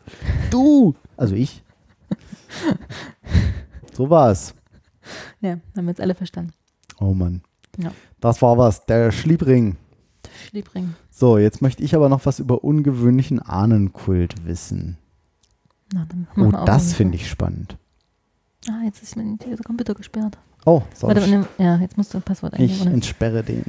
Du? 0.49 0.95
Also 1.17 1.35
ich. 1.35 1.63
So 3.93 4.09
war 4.09 4.31
es. 4.31 4.53
Ja, 5.41 5.51
haben 5.75 5.85
wir 5.85 5.89
jetzt 5.89 6.01
alle 6.01 6.15
verstanden. 6.15 6.53
Oh 6.99 7.13
Mann. 7.13 7.41
Ja. 7.77 7.91
Das 8.19 8.41
war 8.41 8.57
was, 8.57 8.85
der 8.85 9.11
Schliebring. 9.11 9.75
Schliebring. 10.47 10.95
So, 11.09 11.37
jetzt 11.37 11.61
möchte 11.61 11.83
ich 11.83 11.93
aber 11.95 12.09
noch 12.09 12.25
was 12.25 12.39
über 12.39 12.63
ungewöhnlichen 12.63 13.39
Ahnenkult 13.39 14.45
wissen. 14.45 14.97
Na, 15.93 16.07
Oh, 16.37 16.51
das 16.65 16.93
finde 16.93 17.15
ich 17.15 17.29
spannend. 17.29 17.77
Ah, 18.69 18.83
jetzt 18.85 19.03
ist 19.03 19.17
mein 19.17 19.37
der 19.39 19.57
Computer 19.57 19.93
gesperrt. 19.93 20.37
Oh, 20.66 20.82
soll 20.93 21.16
Warte, 21.16 21.28
ne, 21.30 21.47
ja, 21.57 21.78
jetzt 21.78 21.97
musst 21.97 22.14
du 22.14 22.20
ein 22.20 22.22
Passwort 22.22 22.53
eingeben. 22.53 22.74
ich 22.80 22.86
entsperre 22.86 23.41
den. 23.43 23.64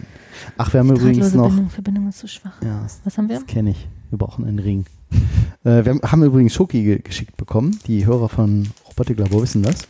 Ach, 0.59 0.73
wir 0.73 0.81
haben 0.81 0.91
übrigens 0.91 1.33
noch. 1.33 1.49
Bindung, 1.49 1.71
Verbindung 1.71 2.09
ist 2.09 2.19
zu 2.19 2.29
schwach. 2.29 2.61
Ja, 2.63 2.83
das, 2.83 3.01
Was 3.05 3.17
haben 3.17 3.29
wir? 3.29 3.37
das 3.37 3.47
kenne 3.47 3.71
ich. 3.71 3.89
Wir 4.11 4.19
brauchen 4.19 4.45
einen 4.47 4.59
Ring. 4.59 4.85
Äh, 5.65 5.85
wir 5.85 5.95
haben, 6.11 6.25
übrigens 6.25 6.55
Schoki 6.55 6.83
ge 6.83 6.99
geschickt 6.99 7.37
bekommen. 7.37 7.79
Die 7.87 8.05
Hörer 8.05 8.29
von 8.29 8.69
Robotiklabor 8.89 9.43
wissen 9.43 9.63
das. 9.63 9.87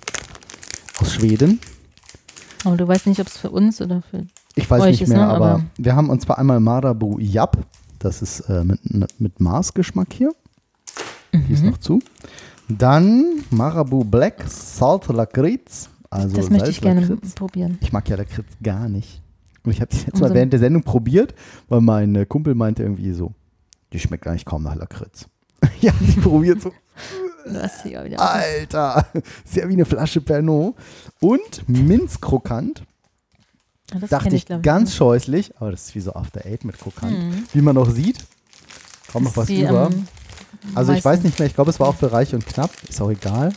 Aus 1.00 1.14
Schweden. 1.14 1.61
Aber 2.64 2.76
du 2.76 2.86
weißt 2.86 3.07
nicht, 3.07 3.20
ob 3.22 3.26
es 3.28 3.38
für 3.38 3.48
uns 3.50 3.80
oder 3.80 4.03
für. 4.11 4.26
Ich 4.55 4.70
weiß 4.70 4.82
Euch 4.82 4.90
nicht 4.90 5.03
ist, 5.03 5.09
mehr, 5.09 5.18
ne, 5.18 5.28
aber, 5.28 5.50
aber- 5.53 5.64
wir 5.78 5.96
haben 5.96 6.11
uns 6.11 6.24
zwar 6.24 6.36
einmal 6.38 6.61
Marabu 6.61 7.18
Yap. 7.18 7.57
Das 8.00 8.20
ist 8.20 8.40
äh, 8.50 8.64
mit, 8.64 8.80
mit 9.18 9.40
Mars-Geschmack 9.40 10.09
hier. 10.12 10.32
Die 11.32 11.55
ist 11.55 11.62
Mhm. 11.62 11.70
noch 11.70 11.78
zu. 11.78 12.00
Dann 12.68 13.24
Marabu 13.50 14.05
Black 14.05 14.44
Salt 14.46 15.07
Lakritz. 15.09 15.88
Also 16.12 16.36
das 16.36 16.50
möchte 16.50 16.70
ich 16.70 16.82
gerne 16.82 17.16
probieren. 17.34 17.78
Ich 17.80 17.90
mag 17.90 18.06
ja 18.08 18.16
Lakritz 18.16 18.52
gar 18.62 18.88
nicht. 18.88 19.22
Und 19.64 19.72
ich 19.72 19.80
habe 19.80 19.90
es 19.92 20.04
jetzt 20.04 20.20
mal 20.20 20.34
während 20.34 20.52
der 20.52 20.60
Sendung 20.60 20.82
probiert, 20.82 21.34
weil 21.68 21.80
mein 21.80 22.14
äh, 22.14 22.26
Kumpel 22.26 22.54
meinte 22.54 22.82
irgendwie 22.82 23.12
so, 23.12 23.32
die 23.92 23.98
schmeckt 23.98 24.26
eigentlich 24.26 24.44
kaum 24.44 24.62
nach 24.62 24.74
Lakritz. 24.74 25.26
ja, 25.80 25.92
ich 26.00 26.20
probiert 26.20 26.60
so. 26.60 26.72
Alter, 28.18 29.06
ist 29.44 29.56
ja 29.56 29.68
wie 29.68 29.72
eine 29.72 29.84
Flasche 29.84 30.20
Pernod. 30.20 30.74
Und 31.20 31.66
Minzkrokant, 31.66 32.84
das 33.98 34.10
dachte 34.10 34.36
ich, 34.36 34.46
glaub 34.46 34.62
ganz 34.62 34.90
nicht. 34.90 34.96
scheußlich, 34.96 35.56
aber 35.56 35.70
das 35.70 35.88
ist 35.88 35.94
wie 35.94 36.00
so 36.00 36.14
After 36.14 36.44
Eight 36.44 36.64
mit 36.64 36.78
Krokant. 36.78 37.18
Mhm. 37.18 37.44
Wie 37.52 37.62
man 37.62 37.74
noch 37.74 37.90
sieht, 37.90 38.24
kaum 39.10 39.24
noch 39.24 39.36
was 39.36 39.46
die, 39.46 39.62
über. 39.62 39.90
ähm, 39.90 40.06
also 40.74 40.92
ich 40.92 41.04
weiß 41.04 41.22
nicht 41.22 41.38
mehr, 41.38 41.48
ich 41.48 41.54
glaube, 41.54 41.70
es 41.70 41.80
war 41.80 41.88
auch 41.88 41.96
für 41.96 42.12
reich 42.12 42.34
und 42.34 42.46
knapp, 42.46 42.70
ist 42.88 43.00
auch 43.00 43.10
egal. 43.10 43.52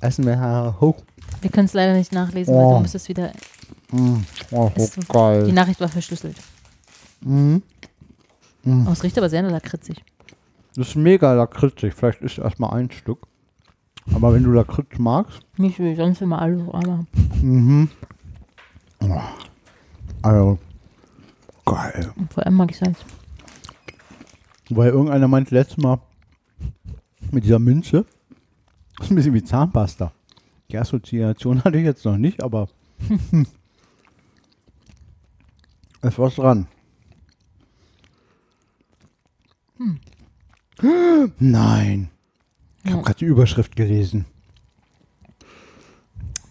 Essen 0.00 0.26
wir 0.26 0.76
hoch. 0.80 0.96
Wir 1.44 1.50
können 1.50 1.66
es 1.66 1.74
leider 1.74 1.92
nicht 1.92 2.10
nachlesen, 2.10 2.54
Oh. 2.54 2.68
weil 2.70 2.74
du 2.76 2.80
müsstest 2.82 3.08
wieder. 3.10 3.30
Mm, 3.92 4.16
oh, 4.50 4.72
Ist- 4.74 4.96
Die 4.96 5.00
geil. 5.06 5.52
Nachricht 5.52 5.78
war 5.78 5.88
verschlüsselt. 5.88 6.36
Mm. 7.20 7.58
Oh, 8.66 8.90
es 8.92 9.02
riecht 9.02 9.18
aber 9.18 9.28
sehr 9.28 9.42
lakritzig. 9.42 10.02
Das 10.74 10.88
ist 10.88 10.96
mega 10.96 11.34
lakritzig. 11.34 11.92
Vielleicht 11.92 12.22
ist 12.22 12.38
erstmal 12.38 12.70
ein 12.78 12.90
Stück. 12.90 13.18
Aber 14.14 14.32
wenn 14.32 14.42
du 14.42 14.52
Lakritz 14.52 14.98
magst, 14.98 15.40
Nicht 15.58 15.78
wie 15.78 15.94
sonst 15.94 16.22
immer 16.22 16.40
alle 16.40 16.58
so 16.64 16.72
einmal. 16.72 17.04
mhm. 17.42 17.90
Oh. 19.02 19.20
Also, 20.22 20.58
geil. 21.66 22.10
Und 22.16 22.32
vor 22.32 22.44
allem 22.46 22.54
mag 22.54 22.70
ich 22.70 22.78
Salz. 22.78 22.98
Weil 24.70 24.90
irgendeiner 24.92 25.28
meinte 25.28 25.54
letztes 25.54 25.76
Mal 25.76 26.00
mit 27.30 27.44
dieser 27.44 27.58
Münze, 27.58 28.06
das 28.96 29.06
ist 29.06 29.10
ein 29.12 29.16
bisschen 29.16 29.34
wie 29.34 29.44
Zahnpasta. 29.44 30.10
Die 30.70 30.78
Assoziation 30.78 31.62
hatte 31.64 31.78
ich 31.78 31.84
jetzt 31.84 32.04
noch 32.04 32.16
nicht, 32.16 32.42
aber 32.42 32.68
hm. 33.30 33.46
es 36.02 36.18
war 36.18 36.30
dran. 36.30 36.66
Nein. 41.38 42.10
Ich 42.82 42.90
Ja. 42.90 42.96
habe 42.96 43.02
gerade 43.04 43.18
die 43.18 43.24
Überschrift 43.24 43.76
gelesen. 43.76 44.26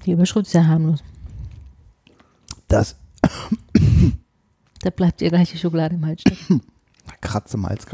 Die 0.05 0.11
Überschrift 0.11 0.47
ist 0.47 0.51
sehr 0.53 0.67
harmlos. 0.67 1.03
Das 2.67 2.95
Da 4.81 4.89
bleibt 4.89 5.21
ihr 5.21 5.29
gleich 5.29 5.51
die 5.51 5.57
Schokolade 5.57 5.95
im 5.95 6.05
Hals 6.05 6.21
stecken. 6.21 6.61
Kratze 7.21 7.55
im 7.57 7.65
Hals. 7.65 7.85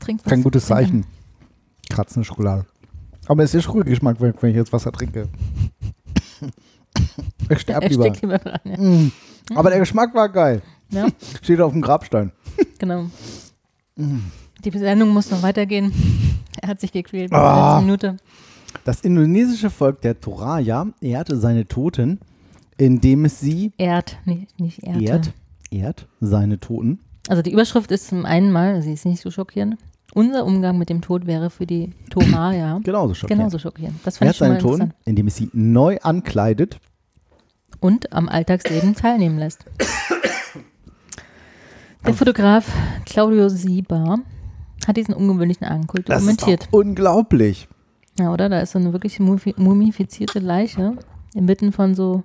Trink 0.00 0.20
was. 0.24 0.30
Kein 0.30 0.42
gutes 0.42 0.66
Zeichen. 0.66 1.06
Kratzende 1.90 2.24
Schokolade. 2.24 2.66
Aber 3.28 3.42
es 3.44 3.54
ist 3.54 3.64
Schokogeschmack, 3.64 4.20
wenn 4.20 4.34
wenn 4.40 4.50
ich 4.50 4.56
jetzt 4.56 4.72
Wasser 4.72 4.92
trinke. 4.92 5.28
Ich 7.48 7.58
sterbe 7.60 7.84
Er 7.86 7.90
lieber. 7.90 8.08
lieber 8.10 8.38
dran. 8.38 8.60
Ja, 8.64 8.76
Mm. 8.78 9.12
Aber 9.54 9.70
der 9.70 9.78
Geschmack 9.80 10.14
war 10.14 10.28
geil. 10.28 10.62
ja 10.90 11.06
Steht 11.42 11.60
auf 11.60 11.72
dem 11.72 11.82
Grabstein. 11.82 12.32
genau. 12.78 13.06
Mm. 13.96 14.18
Die 14.64 14.70
Sendung 14.78 15.10
muss 15.10 15.30
noch 15.30 15.42
weitergehen. 15.42 15.92
Er 16.60 16.68
hat 16.68 16.80
sich 16.80 16.92
gequält 16.92 17.30
bis 17.30 17.38
Ah. 17.38 17.54
zur 17.54 17.64
letzten 17.72 17.86
Minute. 17.86 18.16
Das 18.84 19.00
indonesische 19.00 19.70
Volk 19.70 20.00
der 20.02 20.20
Toraya 20.20 20.86
ehrte 21.00 21.36
seine 21.38 21.66
Toten, 21.66 22.20
indem 22.78 23.24
es 23.24 23.40
sie 23.40 23.72
Erd, 23.78 24.16
nicht, 24.24 24.58
nicht 24.60 24.82
ehrt, 24.82 25.32
ehrt 25.70 26.06
seine 26.20 26.58
Toten. 26.58 27.00
Also 27.28 27.42
die 27.42 27.52
Überschrift 27.52 27.90
ist 27.90 28.08
zum 28.08 28.24
einen 28.24 28.50
mal, 28.52 28.80
sie 28.82 28.92
ist 28.92 29.04
nicht 29.04 29.20
so 29.20 29.30
schockierend. 29.30 29.76
Unser 30.14 30.44
Umgang 30.44 30.76
mit 30.78 30.88
dem 30.90 31.00
Tod 31.00 31.26
wäre 31.26 31.48
für 31.50 31.66
die 31.66 31.90
Toraya 32.10 32.80
Genauso 32.84 33.14
schockierend. 33.14 33.40
genauso 33.40 33.58
schockierend. 33.58 33.96
Das 34.04 34.16
Er 34.16 34.18
fand 34.18 34.28
hat 34.30 34.36
schon 34.36 34.48
mal 34.48 34.60
seinen 34.60 34.78
Ton, 34.78 34.94
indem 35.04 35.26
es 35.28 35.36
sie 35.36 35.48
neu 35.52 35.98
ankleidet. 36.02 36.78
Und 37.80 38.12
am 38.12 38.28
Alltagsleben 38.28 38.94
teilnehmen 38.94 39.38
lässt. 39.38 39.64
Der 42.06 42.14
Fotograf 42.14 42.70
Claudio 43.06 43.48
Sieber 43.48 44.18
hat 44.86 44.96
diesen 44.96 45.14
ungewöhnlichen 45.14 45.66
Ankult 45.66 46.08
Das 46.08 46.22
ist 46.24 46.40
dokumentiert. 46.40 46.68
unglaublich. 46.72 47.68
Ja, 48.18 48.32
oder? 48.32 48.48
Da 48.48 48.60
ist 48.60 48.72
so 48.72 48.78
eine 48.78 48.92
wirklich 48.92 49.18
mumifi- 49.18 49.54
mumifizierte 49.56 50.38
Leiche 50.40 50.96
inmitten 51.34 51.72
von 51.72 51.94
so, 51.94 52.24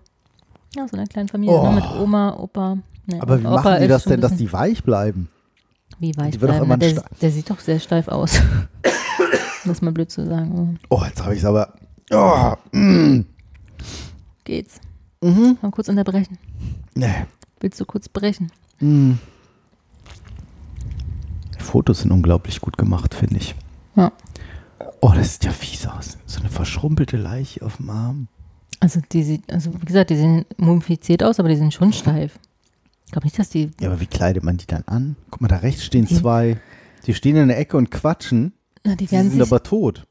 ja, 0.75 0.87
so 0.87 0.97
einer 0.97 1.05
kleinen 1.07 1.29
Familie 1.29 1.55
Oh. 1.55 1.69
ne, 1.69 1.75
mit 1.75 1.85
Oma, 2.01 2.35
Opa. 2.37 2.77
Ne, 3.05 3.21
Aber 3.21 3.39
wie 3.41 3.45
Opa 3.45 3.55
machen 3.55 3.81
die 3.81 3.87
das 3.87 4.03
denn, 4.03 4.19
dass 4.19 4.35
die 4.35 4.51
weich 4.51 4.83
bleiben? 4.83 5.29
Wie 5.99 6.15
weich 6.15 6.37
bleiben? 6.37 6.79
der, 6.79 7.03
der 7.21 7.31
sieht 7.31 7.49
doch 7.49 7.59
sehr 7.59 7.79
steif 7.79 8.07
aus. 8.07 8.39
das 8.83 9.71
ist 9.71 9.81
mal 9.81 9.91
blöd 9.91 10.11
zu 10.11 10.25
sagen. 10.25 10.79
Oh, 10.89 11.01
jetzt 11.05 11.23
habe 11.23 11.33
ich 11.33 11.39
es 11.39 11.45
aber. 11.45 11.73
Oh, 12.11 12.53
mm, 12.71 13.21
Geht's? 14.43 14.79
mhm. 15.21 15.57
Mal 15.61 15.71
kurz 15.71 15.89
unterbrechen. 15.89 16.37
Nee. 16.95 17.25
Willst 17.59 17.79
du 17.79 17.85
kurz 17.85 18.07
brechen? 18.07 18.51
Mm. 18.79 19.13
Die 21.57 21.63
Fotos 21.63 22.01
sind 22.01 22.11
unglaublich 22.11 22.61
gut 22.61 22.77
gemacht, 22.77 23.13
finde 23.13 23.37
ich. 23.37 23.55
Ja. 23.95 24.11
Oh, 25.01 25.11
das 25.13 25.33
sieht 25.33 25.45
ja 25.45 25.51
fies 25.51 25.85
aus. 25.87 26.17
So 26.25 26.39
eine 26.39 26.49
verschrumpelte 26.49 27.17
Leiche 27.17 27.65
auf 27.65 27.77
dem 27.77 27.89
Arm. 27.89 28.27
Also 28.79 29.01
die 29.11 29.23
sieht, 29.23 29.51
also 29.51 29.73
wie 29.73 29.85
gesagt, 29.85 30.11
die 30.11 30.15
sehen 30.17 30.45
mumifiziert 30.57 31.23
aus, 31.23 31.39
aber 31.39 31.49
die 31.49 31.55
sind 31.55 31.73
schon 31.73 31.93
steif. 31.93 32.37
Ich 33.07 33.11
glaube 33.11 33.25
nicht, 33.25 33.39
dass 33.39 33.49
die. 33.49 33.71
Ja, 33.81 33.89
aber 33.89 33.99
wie 33.99 34.05
kleidet 34.05 34.43
man 34.43 34.57
die 34.57 34.67
dann 34.67 34.83
an? 34.85 35.15
Guck 35.31 35.41
mal, 35.41 35.47
da 35.47 35.57
rechts 35.57 35.83
stehen 35.83 36.05
Die- 36.05 36.13
zwei. 36.15 36.57
Die 37.07 37.13
stehen 37.13 37.35
in 37.37 37.47
der 37.47 37.57
Ecke 37.57 37.77
und 37.77 37.89
quatschen. 37.89 38.53
Na, 38.85 38.95
die 38.95 39.09
werden 39.11 39.29
sind 39.31 39.39
sich, 39.41 39.49
aber 39.49 39.63
tot. 39.63 40.05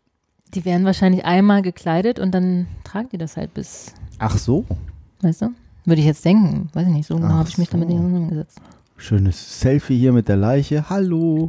die 0.55 0.64
werden 0.64 0.84
wahrscheinlich 0.86 1.24
einmal 1.24 1.61
gekleidet 1.62 2.18
und 2.18 2.32
dann 2.34 2.66
tragen 2.84 3.09
die 3.12 3.18
das 3.18 3.36
halt 3.36 3.53
bis, 3.55 3.92
Ach 4.18 4.36
so. 4.38 4.64
weißt 5.20 5.42
du? 5.42 5.51
Würde 5.84 6.01
ich 6.01 6.07
jetzt 6.07 6.24
denken. 6.24 6.68
Weiß 6.72 6.86
ich 6.86 6.92
nicht, 6.92 7.07
so 7.07 7.16
genau 7.16 7.28
habe 7.34 7.49
ich 7.49 7.59
mich 7.59 7.68
damit 7.68 7.88
nicht 7.88 7.99
so. 7.99 8.03
auseinandergesetzt. 8.05 8.59
Schönes 8.97 9.61
Selfie 9.61 9.99
hier 9.99 10.12
mit 10.12 10.26
der 10.28 10.36
Leiche. 10.36 10.88
Hallo. 10.90 11.49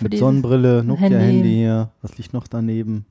Mit 0.00 0.18
Sonnenbrille, 0.18 0.82
Nokia-Handy 0.84 1.16
Handy. 1.36 1.48
hier. 1.54 1.90
Was 2.02 2.16
liegt 2.18 2.32
noch 2.32 2.46
daneben? 2.48 3.04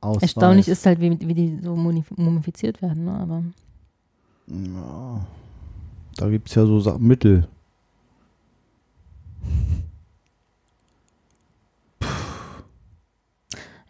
Ausweis. 0.00 0.22
Erstaunlich 0.22 0.68
ist 0.68 0.84
halt, 0.86 1.00
wie, 1.00 1.10
wie 1.20 1.34
die 1.34 1.58
so 1.62 1.74
mumif- 1.74 2.12
mumifiziert 2.16 2.80
werden, 2.82 3.04
ne? 3.04 3.12
aber 3.18 3.42
Ja. 4.50 5.26
Da 6.16 6.28
gibt 6.28 6.48
es 6.48 6.54
ja 6.54 6.64
so 6.66 6.80
Sa 6.80 6.96
Mittel. 6.98 7.46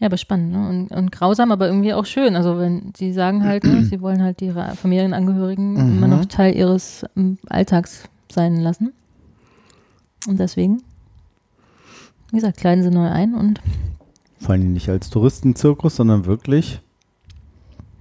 ja, 0.01 0.07
aber 0.07 0.17
spannend 0.17 0.53
ne? 0.53 0.69
und, 0.69 0.93
und 0.93 1.11
grausam, 1.11 1.51
aber 1.51 1.67
irgendwie 1.67 1.93
auch 1.93 2.07
schön. 2.07 2.37
Also 2.37 2.57
wenn 2.59 2.93
sie 2.97 3.13
sagen 3.13 3.43
halt, 3.45 3.65
ne, 3.65 3.85
sie 3.85 4.01
wollen 4.01 4.23
halt 4.23 4.41
ihre 4.43 4.77
Familienangehörigen 4.77 5.73
Mhm. 5.73 5.97
immer 5.99 6.07
noch 6.07 6.25
Teil 6.27 6.55
ihres 6.55 7.05
ähm, 7.17 7.39
Alltags 7.49 8.05
sein 8.31 8.57
lassen. 8.61 8.93
Und 10.29 10.39
deswegen, 10.39 10.83
wie 12.31 12.37
gesagt, 12.37 12.59
kleiden 12.59 12.85
sie 12.85 12.91
neu 12.91 13.09
ein 13.09 13.35
und 13.35 13.61
Vor 14.39 14.51
allem 14.51 14.73
nicht 14.73 14.89
als 14.89 15.11
Touristenzirkus, 15.11 15.97
sondern 15.97 16.27
wirklich. 16.27 16.81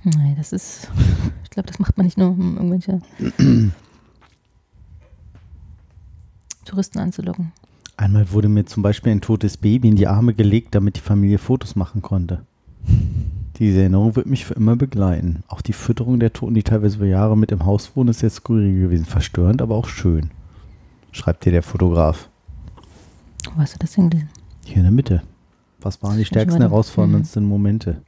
nee, 0.03 0.35
das 0.37 0.51
ist, 0.53 0.91
glaube, 1.57 1.67
das 1.67 1.79
macht 1.79 1.97
man 1.97 2.05
nicht 2.05 2.17
nur, 2.17 2.29
um 2.29 2.55
irgendwelche 2.55 3.01
Touristen 6.65 6.99
anzulocken. 6.99 7.51
Einmal 7.95 8.31
wurde 8.31 8.47
mir 8.47 8.65
zum 8.65 8.83
Beispiel 8.83 9.11
ein 9.11 9.21
totes 9.21 9.57
Baby 9.57 9.89
in 9.89 9.95
die 9.95 10.07
Arme 10.07 10.35
gelegt, 10.35 10.75
damit 10.75 10.97
die 10.97 11.01
Familie 11.01 11.39
Fotos 11.39 11.75
machen 11.75 12.03
konnte. 12.03 12.43
Diese 13.57 13.79
Erinnerung 13.79 14.15
wird 14.15 14.27
mich 14.27 14.45
für 14.45 14.53
immer 14.53 14.75
begleiten. 14.75 15.43
Auch 15.47 15.61
die 15.61 15.73
Fütterung 15.73 16.19
der 16.19 16.31
Toten, 16.31 16.53
die 16.53 16.61
teilweise 16.61 16.97
über 16.97 17.07
Jahre 17.07 17.35
mit 17.35 17.51
im 17.51 17.65
Haus 17.65 17.95
wohnen, 17.95 18.09
ist 18.09 18.21
jetzt 18.21 18.35
skurril 18.35 18.81
gewesen. 18.81 19.05
Verstörend, 19.05 19.63
aber 19.63 19.73
auch 19.73 19.87
schön. 19.87 20.29
Schreibt 21.11 21.43
dir 21.43 21.51
der 21.51 21.63
Fotograf. 21.63 22.29
Wo 23.55 23.61
hast 23.61 23.73
du 23.73 23.79
das 23.79 23.93
denn 23.93 24.11
gelesen? 24.11 24.29
Hier 24.63 24.77
in 24.77 24.83
der 24.83 24.91
Mitte. 24.91 25.23
Was 25.81 26.03
waren 26.03 26.17
die 26.17 26.25
stärksten, 26.25 26.61
herausforderndsten 26.61 27.45
Momente? 27.45 28.03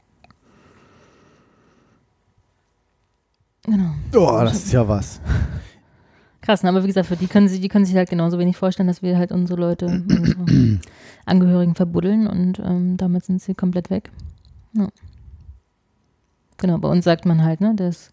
Genau. 3.64 3.90
Oh, 4.14 4.40
das 4.42 4.64
ist 4.64 4.72
ja 4.72 4.86
was. 4.86 5.20
Krass, 6.40 6.62
ne? 6.62 6.70
aber 6.70 6.82
wie 6.82 6.86
gesagt, 6.86 7.06
für 7.06 7.16
die 7.16 7.26
können, 7.26 7.48
sie, 7.48 7.60
die 7.60 7.68
können 7.68 7.84
sich 7.84 7.94
halt 7.96 8.08
genauso 8.08 8.38
wenig 8.38 8.56
vorstellen, 8.56 8.86
dass 8.86 9.02
wir 9.02 9.18
halt 9.18 9.30
unsere 9.30 9.60
Leute, 9.60 9.86
unsere 9.86 10.78
Angehörigen 11.26 11.74
verbuddeln 11.74 12.26
und 12.26 12.58
ähm, 12.60 12.96
damit 12.96 13.24
sind 13.24 13.42
sie 13.42 13.54
komplett 13.54 13.90
weg. 13.90 14.10
Ja. 14.72 14.88
Genau, 16.56 16.78
bei 16.78 16.88
uns 16.88 17.04
sagt 17.04 17.26
man 17.26 17.42
halt, 17.42 17.60
ne, 17.60 17.74
das 17.76 18.10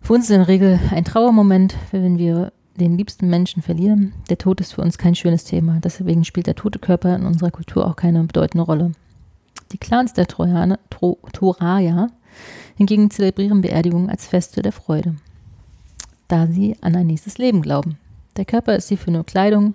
für 0.00 0.12
uns 0.12 0.24
ist 0.24 0.30
in 0.30 0.38
der 0.38 0.48
Regel 0.48 0.78
ein 0.90 1.04
Trauermoment, 1.04 1.74
wenn 1.90 2.18
wir 2.18 2.52
den 2.76 2.98
liebsten 2.98 3.28
Menschen 3.28 3.62
verlieren. 3.62 4.12
Der 4.28 4.38
Tod 4.38 4.60
ist 4.60 4.74
für 4.74 4.82
uns 4.82 4.98
kein 4.98 5.14
schönes 5.14 5.44
Thema. 5.44 5.78
Deswegen 5.82 6.24
spielt 6.24 6.46
der 6.46 6.56
tote 6.56 6.78
Körper 6.78 7.14
in 7.14 7.24
unserer 7.24 7.50
Kultur 7.50 7.86
auch 7.86 7.96
keine 7.96 8.22
bedeutende 8.24 8.64
Rolle. 8.64 8.92
Die 9.72 9.78
Clans 9.78 10.12
der 10.12 10.26
Trojaner, 10.26 10.78
Tro, 10.90 11.18
Toraya 11.32 12.08
hingegen 12.76 13.10
zelebrieren 13.10 13.60
Beerdigungen 13.60 14.10
als 14.10 14.26
Feste 14.26 14.62
der 14.62 14.72
Freude 14.72 15.14
da 16.26 16.46
sie 16.46 16.74
an 16.80 16.96
ein 16.96 17.06
nächstes 17.06 17.36
Leben 17.36 17.60
glauben. 17.60 17.98
Der 18.38 18.46
Körper 18.46 18.74
ist 18.74 18.88
sie 18.88 18.96
für 18.96 19.10
nur 19.10 19.24
Kleidung, 19.24 19.74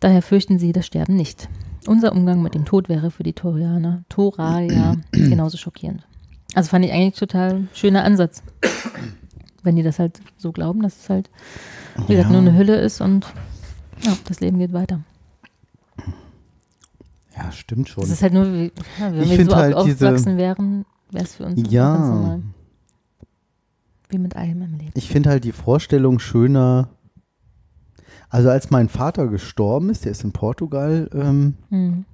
daher 0.00 0.22
fürchten 0.22 0.58
sie 0.58 0.72
das 0.72 0.84
Sterben 0.86 1.14
nicht. 1.14 1.48
Unser 1.86 2.10
Umgang 2.12 2.42
mit 2.42 2.54
dem 2.54 2.64
Tod 2.64 2.88
wäre 2.88 3.12
für 3.12 3.22
die 3.22 3.32
Torianer, 3.32 4.02
Toraya 4.08 4.96
genauso 5.12 5.56
schockierend. 5.56 6.04
Also 6.54 6.70
fand 6.70 6.84
ich 6.84 6.92
eigentlich 6.92 7.14
total 7.14 7.68
schöner 7.72 8.02
Ansatz. 8.02 8.42
Wenn 9.62 9.76
die 9.76 9.84
das 9.84 10.00
halt 10.00 10.20
so 10.36 10.50
glauben, 10.50 10.82
dass 10.82 10.96
es 11.04 11.08
halt, 11.08 11.30
wie 12.08 12.14
gesagt, 12.16 12.32
Ja. 12.32 12.32
nur 12.40 12.40
eine 12.50 12.58
Hülle 12.58 12.76
ist 12.80 13.00
und 13.00 13.24
ja, 14.02 14.16
das 14.26 14.40
Leben 14.40 14.58
geht 14.58 14.72
weiter. 14.72 15.00
Ja, 17.36 17.52
stimmt 17.52 17.88
schon. 17.88 18.02
Das 18.02 18.10
ist 18.10 18.22
halt 18.22 18.32
nur, 18.32 18.52
wie, 18.52 18.72
ja, 18.98 19.12
wenn 19.12 19.22
Ich 19.22 19.38
wir 19.38 19.44
so 19.44 19.54
halt 19.56 19.68
diese- 19.76 19.78
aufgewachsen 19.78 20.36
wären, 20.36 20.84
wäre 21.10 21.24
es 21.24 21.34
für 21.36 21.44
uns 21.46 21.70
Ja. 21.70 21.94
ganz 21.94 22.08
normal. 22.08 22.42
Wie 24.10 24.18
mit 24.18 24.36
allem 24.36 24.62
im 24.62 24.72
Leben. 24.78 24.92
Ich 24.94 25.08
finde 25.08 25.30
halt 25.30 25.44
die 25.44 25.52
Vorstellung 25.52 26.18
schöner. 26.18 26.88
Also 28.30 28.48
als 28.50 28.70
mein 28.70 28.88
Vater 28.88 29.28
gestorben 29.28 29.90
ist, 29.90 30.04
der 30.04 30.12
ist 30.12 30.24
in 30.24 30.32
Portugal 30.32 31.08
ähm, 31.12 31.54
Mhm. 31.70 32.04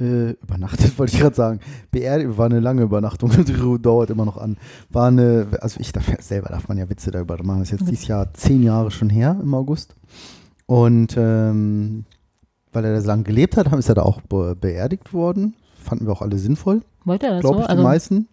äh, 0.00 0.30
übernachtet, 0.32 0.92
wollte 0.98 1.14
ich 1.14 1.20
gerade 1.20 1.36
sagen. 1.36 1.60
Beerdigt, 1.90 2.36
war 2.38 2.46
eine 2.46 2.60
lange 2.60 2.82
Übernachtung, 2.82 3.30
die 3.44 3.78
dauert 3.82 4.10
immer 4.10 4.24
noch 4.24 4.36
an. 4.38 4.56
War 4.90 5.08
eine, 5.08 5.48
also 5.60 5.80
ich 5.80 5.92
darf, 5.92 6.06
selber 6.20 6.48
darf 6.48 6.68
man 6.68 6.78
ja 6.78 6.88
Witze 6.88 7.10
darüber 7.10 7.42
machen. 7.42 7.60
Das 7.60 7.72
ist 7.72 7.80
jetzt 7.80 7.90
dieses 7.90 8.06
Jahr 8.08 8.32
zehn 8.34 8.62
Jahre 8.62 8.90
schon 8.90 9.10
her 9.10 9.38
im 9.42 9.52
August. 9.54 9.96
Und 10.66 11.14
ähm, 11.18 12.04
weil 12.72 12.84
er 12.84 12.92
da 12.94 13.00
so 13.00 13.06
lange 13.06 13.22
gelebt 13.24 13.56
hat, 13.56 13.72
ist 13.72 13.88
er 13.88 13.94
da 13.96 14.02
auch 14.02 14.20
be 14.22 14.54
beerdigt 14.58 15.12
worden. 15.14 15.54
Fanden 15.88 16.06
wir 16.06 16.12
auch 16.12 16.22
alle 16.22 16.38
sinnvoll, 16.38 16.82
Wollte 17.04 17.26
er 17.26 17.32
das 17.34 17.40
glaube 17.40 17.56
so? 17.56 17.60
ich, 17.62 17.66
die 17.66 17.70
Also 17.72 17.82
meisten. 17.82 18.28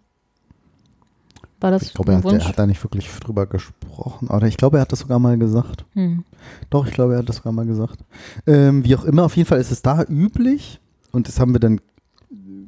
war 1.60 1.70
das 1.70 1.82
Ich 1.84 1.94
glaube, 1.94 2.12
er, 2.12 2.22
er 2.24 2.48
hat 2.48 2.58
da 2.58 2.66
nicht 2.66 2.82
wirklich 2.84 3.08
drüber 3.20 3.46
gesprochen. 3.46 4.28
Oder 4.28 4.46
ich 4.46 4.56
glaube, 4.58 4.76
er 4.78 4.82
hat 4.82 4.92
das 4.92 5.00
sogar 5.00 5.18
mal 5.18 5.38
gesagt. 5.38 5.84
Hm. 5.94 6.24
Doch, 6.70 6.86
ich 6.86 6.92
glaube, 6.92 7.14
er 7.14 7.20
hat 7.20 7.28
das 7.28 7.36
sogar 7.36 7.52
mal 7.52 7.64
gesagt. 7.66 8.00
Ähm, 8.46 8.84
wie 8.84 8.94
auch 8.94 9.04
immer, 9.04 9.24
auf 9.24 9.36
jeden 9.36 9.48
Fall 9.48 9.58
ist 9.60 9.70
es 9.72 9.80
da 9.82 10.02
üblich. 10.04 10.80
Und 11.12 11.28
das 11.28 11.40
haben 11.40 11.54
wir 11.54 11.60
dann 11.60 11.80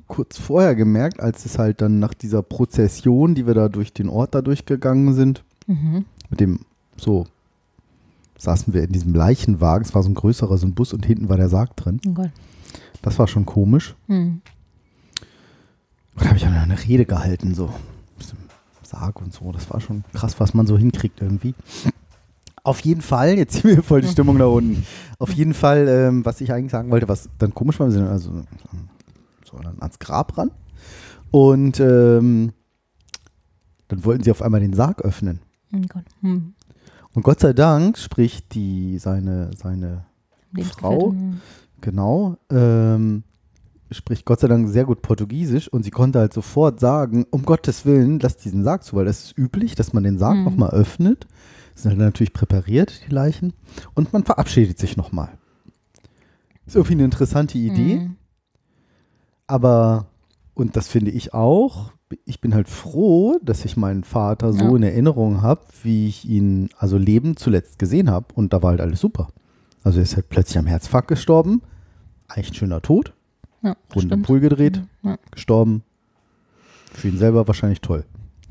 kurz 0.06 0.39
vorher 0.39 0.74
gemerkt, 0.74 1.20
als 1.20 1.44
es 1.44 1.59
halt 1.59 1.82
dann 1.82 1.98
nach 1.98 2.15
dieser 2.15 2.43
Prozession, 2.43 3.35
die 3.35 3.47
wir 3.47 3.52
da 3.52 3.69
durch 3.69 3.93
den 3.93 4.09
Ort 4.09 4.35
da 4.35 4.40
durchgegangen 4.40 5.12
sind, 5.12 5.44
Mhm. 5.66 6.06
mit 6.31 6.40
dem, 6.40 6.60
so, 6.97 7.27
saßen 8.39 8.73
wir 8.73 8.85
in 8.85 8.93
diesem 8.93 9.12
Leichenwagen. 9.15 9.85
Es 9.85 9.94
war 9.94 10.02
so 10.02 10.09
ein 10.09 10.15
größerer, 10.15 10.56
so 10.56 10.66
ein 10.66 10.73
Bus 10.74 10.94
und 10.94 11.05
hinten 11.05 11.28
war 11.28 11.36
der 11.36 11.51
Sarg 11.51 11.77
drin. 11.77 12.01
Oh. 12.09 12.24
Das 13.02 13.19
war 13.19 13.28
schon 13.28 13.44
komisch. 13.44 13.94
Hm. 14.06 14.40
Und 16.19 16.24
da 16.24 16.28
habe 16.28 16.36
ich 16.36 16.47
auch 16.47 16.51
noch 16.51 16.62
eine 16.62 16.82
Rede 16.82 17.05
gehalten, 17.05 17.55
so. 17.55 17.73
Sarg 18.82 19.20
und 19.20 19.32
so. 19.32 19.53
Das 19.53 19.70
war 19.70 19.81
schon 19.81 20.03
krass, 20.15 20.40
was 20.40 20.55
man 20.55 20.66
so 20.66 20.78
hinkriegt 20.78 21.20
irgendwie. 21.20 21.55
Auf 22.65 22.81
jeden 22.81 23.03
Fall, 23.03 23.36
jetzt 23.36 23.55
ziehen 23.55 23.77
wir 23.77 23.82
voll 23.82 24.01
die 24.01 24.09
Stimmung 24.09 24.39
nach 24.39 24.49
unten. 24.49 24.85
Auf 25.19 25.32
jeden 25.32 25.55
Fall, 25.55 25.86
ähm, 25.89 26.24
was 26.24 26.40
ich 26.40 26.53
eigentlich 26.53 26.73
sagen 26.73 26.90
wollte, 26.90 27.09
was 27.09 27.28
dann 27.39 27.55
komisch 27.55 27.78
war, 27.78 27.89
wir 27.89 27.93
sind 27.93 28.07
also 28.07 28.43
so 29.45 29.59
dann 29.59 29.77
ans 29.81 29.99
Grab 29.99 30.36
ran. 30.36 30.51
Und 31.31 31.81
ähm, 31.81 32.53
dann 33.89 34.05
wollten 34.05 34.24
sie 34.24 34.31
auf 34.31 34.43
einmal 34.43 34.61
den 34.61 34.73
Sarg 34.73 35.03
öffnen. 35.03 35.40
Oh 35.74 35.81
Gott. 35.89 36.05
Hm. 36.23 36.55
Und 37.15 37.23
Gott 37.23 37.40
sei 37.40 37.53
Dank 37.53 37.99
spricht 37.99 38.55
die, 38.55 38.99
seine, 38.99 39.51
seine 39.57 40.07
Frau? 40.78 41.12
Lebensgefährtin. 41.12 41.40
Genau. 41.81 42.36
Ähm, 42.51 43.24
spricht 43.90 44.24
Gott 44.27 44.40
sei 44.40 44.48
Dank 44.48 44.69
sehr 44.69 44.85
gut 44.85 45.01
Portugiesisch 45.02 45.69
und 45.69 45.82
sie 45.82 45.90
konnte 45.90 46.19
halt 46.19 46.32
sofort 46.32 46.78
sagen, 46.81 47.27
um 47.31 47.44
Gottes 47.44 47.86
Willen, 47.86 48.19
lass 48.20 48.36
diesen 48.36 48.62
Sarg 48.65 48.85
zu, 48.85 48.97
weil 48.97 49.06
das 49.06 49.24
ist 49.24 49.39
üblich, 49.39 49.74
dass 49.74 49.93
man 49.93 50.02
den 50.05 50.19
Sarg 50.19 50.36
Mhm. 50.36 50.44
nochmal 50.44 50.70
öffnet. 50.70 51.27
Sind 51.74 51.90
halt 51.93 51.98
natürlich 52.01 52.32
präpariert, 52.32 53.02
die 53.09 53.12
Leichen. 53.15 53.52
Und 53.94 54.12
man 54.12 54.24
verabschiedet 54.24 54.78
sich 54.78 54.97
nochmal. 54.97 55.31
Ist 56.66 56.77
irgendwie 56.77 56.94
eine 56.94 57.05
interessante 57.05 57.56
Idee, 57.56 57.97
Mhm. 58.01 58.16
aber, 59.47 60.06
und 60.55 60.77
das 60.77 60.89
finde 60.89 61.10
ich 61.10 61.32
auch, 61.35 61.93
ich 62.24 62.40
bin 62.40 62.55
halt 62.55 62.69
froh, 62.69 63.39
dass 63.43 63.65
ich 63.65 63.77
meinen 63.77 64.02
Vater 64.05 64.52
so 64.52 64.65
Ja. 64.65 64.77
in 64.77 64.82
Erinnerung 64.82 65.43
habe, 65.43 65.62
wie 65.82 66.09
ich 66.09 66.24
ihn 66.28 66.69
also 66.78 66.97
lebend 66.98 67.39
zuletzt 67.39 67.78
gesehen 67.78 68.10
habe. 68.10 68.27
Und 68.35 68.52
da 68.52 68.62
war 68.62 68.70
halt 68.70 68.81
alles 68.81 69.01
super. 69.01 69.28
Also 69.85 69.98
er 69.98 70.05
ist 70.05 70.16
halt 70.16 70.28
plötzlich 70.31 70.59
am 70.59 70.66
Herzinfarkt 70.66 71.09
gestorben. 71.09 71.60
Eigentlich 72.28 72.51
ein 72.51 72.55
schöner 72.55 72.81
Tod. 72.82 73.12
Ja, 73.62 73.76
Runde 73.94 74.14
im. 74.14 74.22
Pool 74.22 74.40
gedreht, 74.40 74.82
Ja. 75.02 75.18
gestorben. 75.30 75.82
Für 76.93 77.09
ihn 77.09 77.18
selber 77.18 77.47
wahrscheinlich 77.47 77.80
toll. 77.80 78.05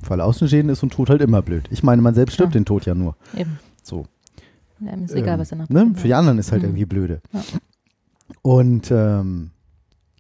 Weil 0.07 0.21
Außenstehenden 0.21 0.71
ist 0.73 0.79
so 0.81 0.88
ein 0.88 0.91
Tod 0.91 1.09
halt 1.09 1.21
immer 1.21 1.41
blöd. 1.41 1.67
Ich 1.71 1.81
meine, 1.84 2.01
man 2.01 2.13
selbst 2.13 2.34
stirbt 2.35 2.53
Ja. 2.53 2.59
den 2.59 2.65
Tod 2.65 2.85
ja 2.85 2.93
nur. 2.93 3.15
Eben. 3.35 3.59
So. 3.84 4.05
Ja, 4.79 4.91
ist 4.93 5.13
egal, 5.15 5.35
Ähm, 5.35 5.39
was 5.39 5.51
er 5.51 5.57
nach 5.57 5.69
ne? 5.69 5.91
Für 5.95 6.07
die 6.07 6.13
anderen 6.13 6.38
ist 6.38 6.51
halt 6.51 6.61
Mhm. 6.61 6.67
irgendwie 6.69 6.85
blöde. 6.85 7.21
Ja. 7.34 7.41
Und 8.41 8.91
ähm, 8.91 9.51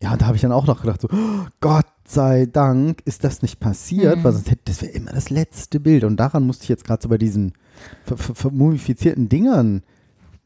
ja, 0.01 0.15
da 0.17 0.25
habe 0.27 0.35
ich 0.35 0.41
dann 0.41 0.51
auch 0.51 0.65
noch 0.67 0.81
gedacht, 0.81 1.01
so, 1.01 1.09
oh, 1.11 1.45
Gott 1.59 1.85
sei 2.05 2.45
Dank 2.45 3.01
ist 3.05 3.23
das 3.23 3.41
nicht 3.41 3.59
passiert, 3.59 4.17
Mhm. 4.17 4.23
weil 4.23 4.31
sonst 4.33 4.49
hätte 4.49 4.61
das 4.65 4.81
wäre 4.81 4.91
immer 4.93 5.11
das 5.11 5.29
letzte 5.29 5.79
Bild. 5.79 6.03
Und 6.03 6.17
daran 6.17 6.45
musste 6.47 6.63
ich 6.63 6.69
jetzt 6.69 6.85
gerade 6.85 7.03
so 7.03 7.09
bei 7.09 7.17
diesen 7.17 7.53
ver- 8.03 8.17
ver- 8.17 8.35
vermumifizierten 8.35 9.29
Dingern. 9.29 9.83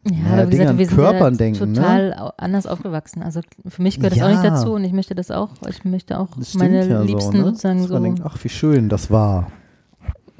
Ja, 0.03 0.11
Naja, 0.17 0.33
aber 0.33 0.47
wie 0.47 0.51
Dinge 0.51 0.63
gesagt, 0.63 0.79
wir 0.79 0.85
sind 0.87 0.95
Körpern 0.95 1.33
ja 1.33 1.37
denken, 1.37 1.71
ne? 1.71 1.75
total 1.77 2.13
au- 2.15 2.31
anders 2.37 2.65
aufgewachsen. 2.65 3.21
Also 3.21 3.41
für 3.67 3.81
mich 3.83 3.97
gehört 3.97 4.13
das 4.15 4.21
auch 4.23 4.29
nicht 4.29 4.43
Ja. 4.43 4.49
dazu 4.49 4.73
und 4.73 4.83
ich 4.83 4.93
möchte 4.93 5.13
das 5.13 5.29
auch. 5.29 5.49
Ich 5.69 5.85
möchte 5.85 6.19
auch 6.19 6.29
Das 6.37 6.55
meine 6.55 6.87
ja 6.87 7.01
Liebsten 7.03 7.31
so, 7.33 7.37
ne? 7.37 7.43
sozusagen 7.45 7.87
so. 7.87 7.99
denkt, 7.99 8.21
ach, 8.23 8.35
wie 8.43 8.49
schön 8.49 8.89
das 8.89 9.11
war. 9.11 9.51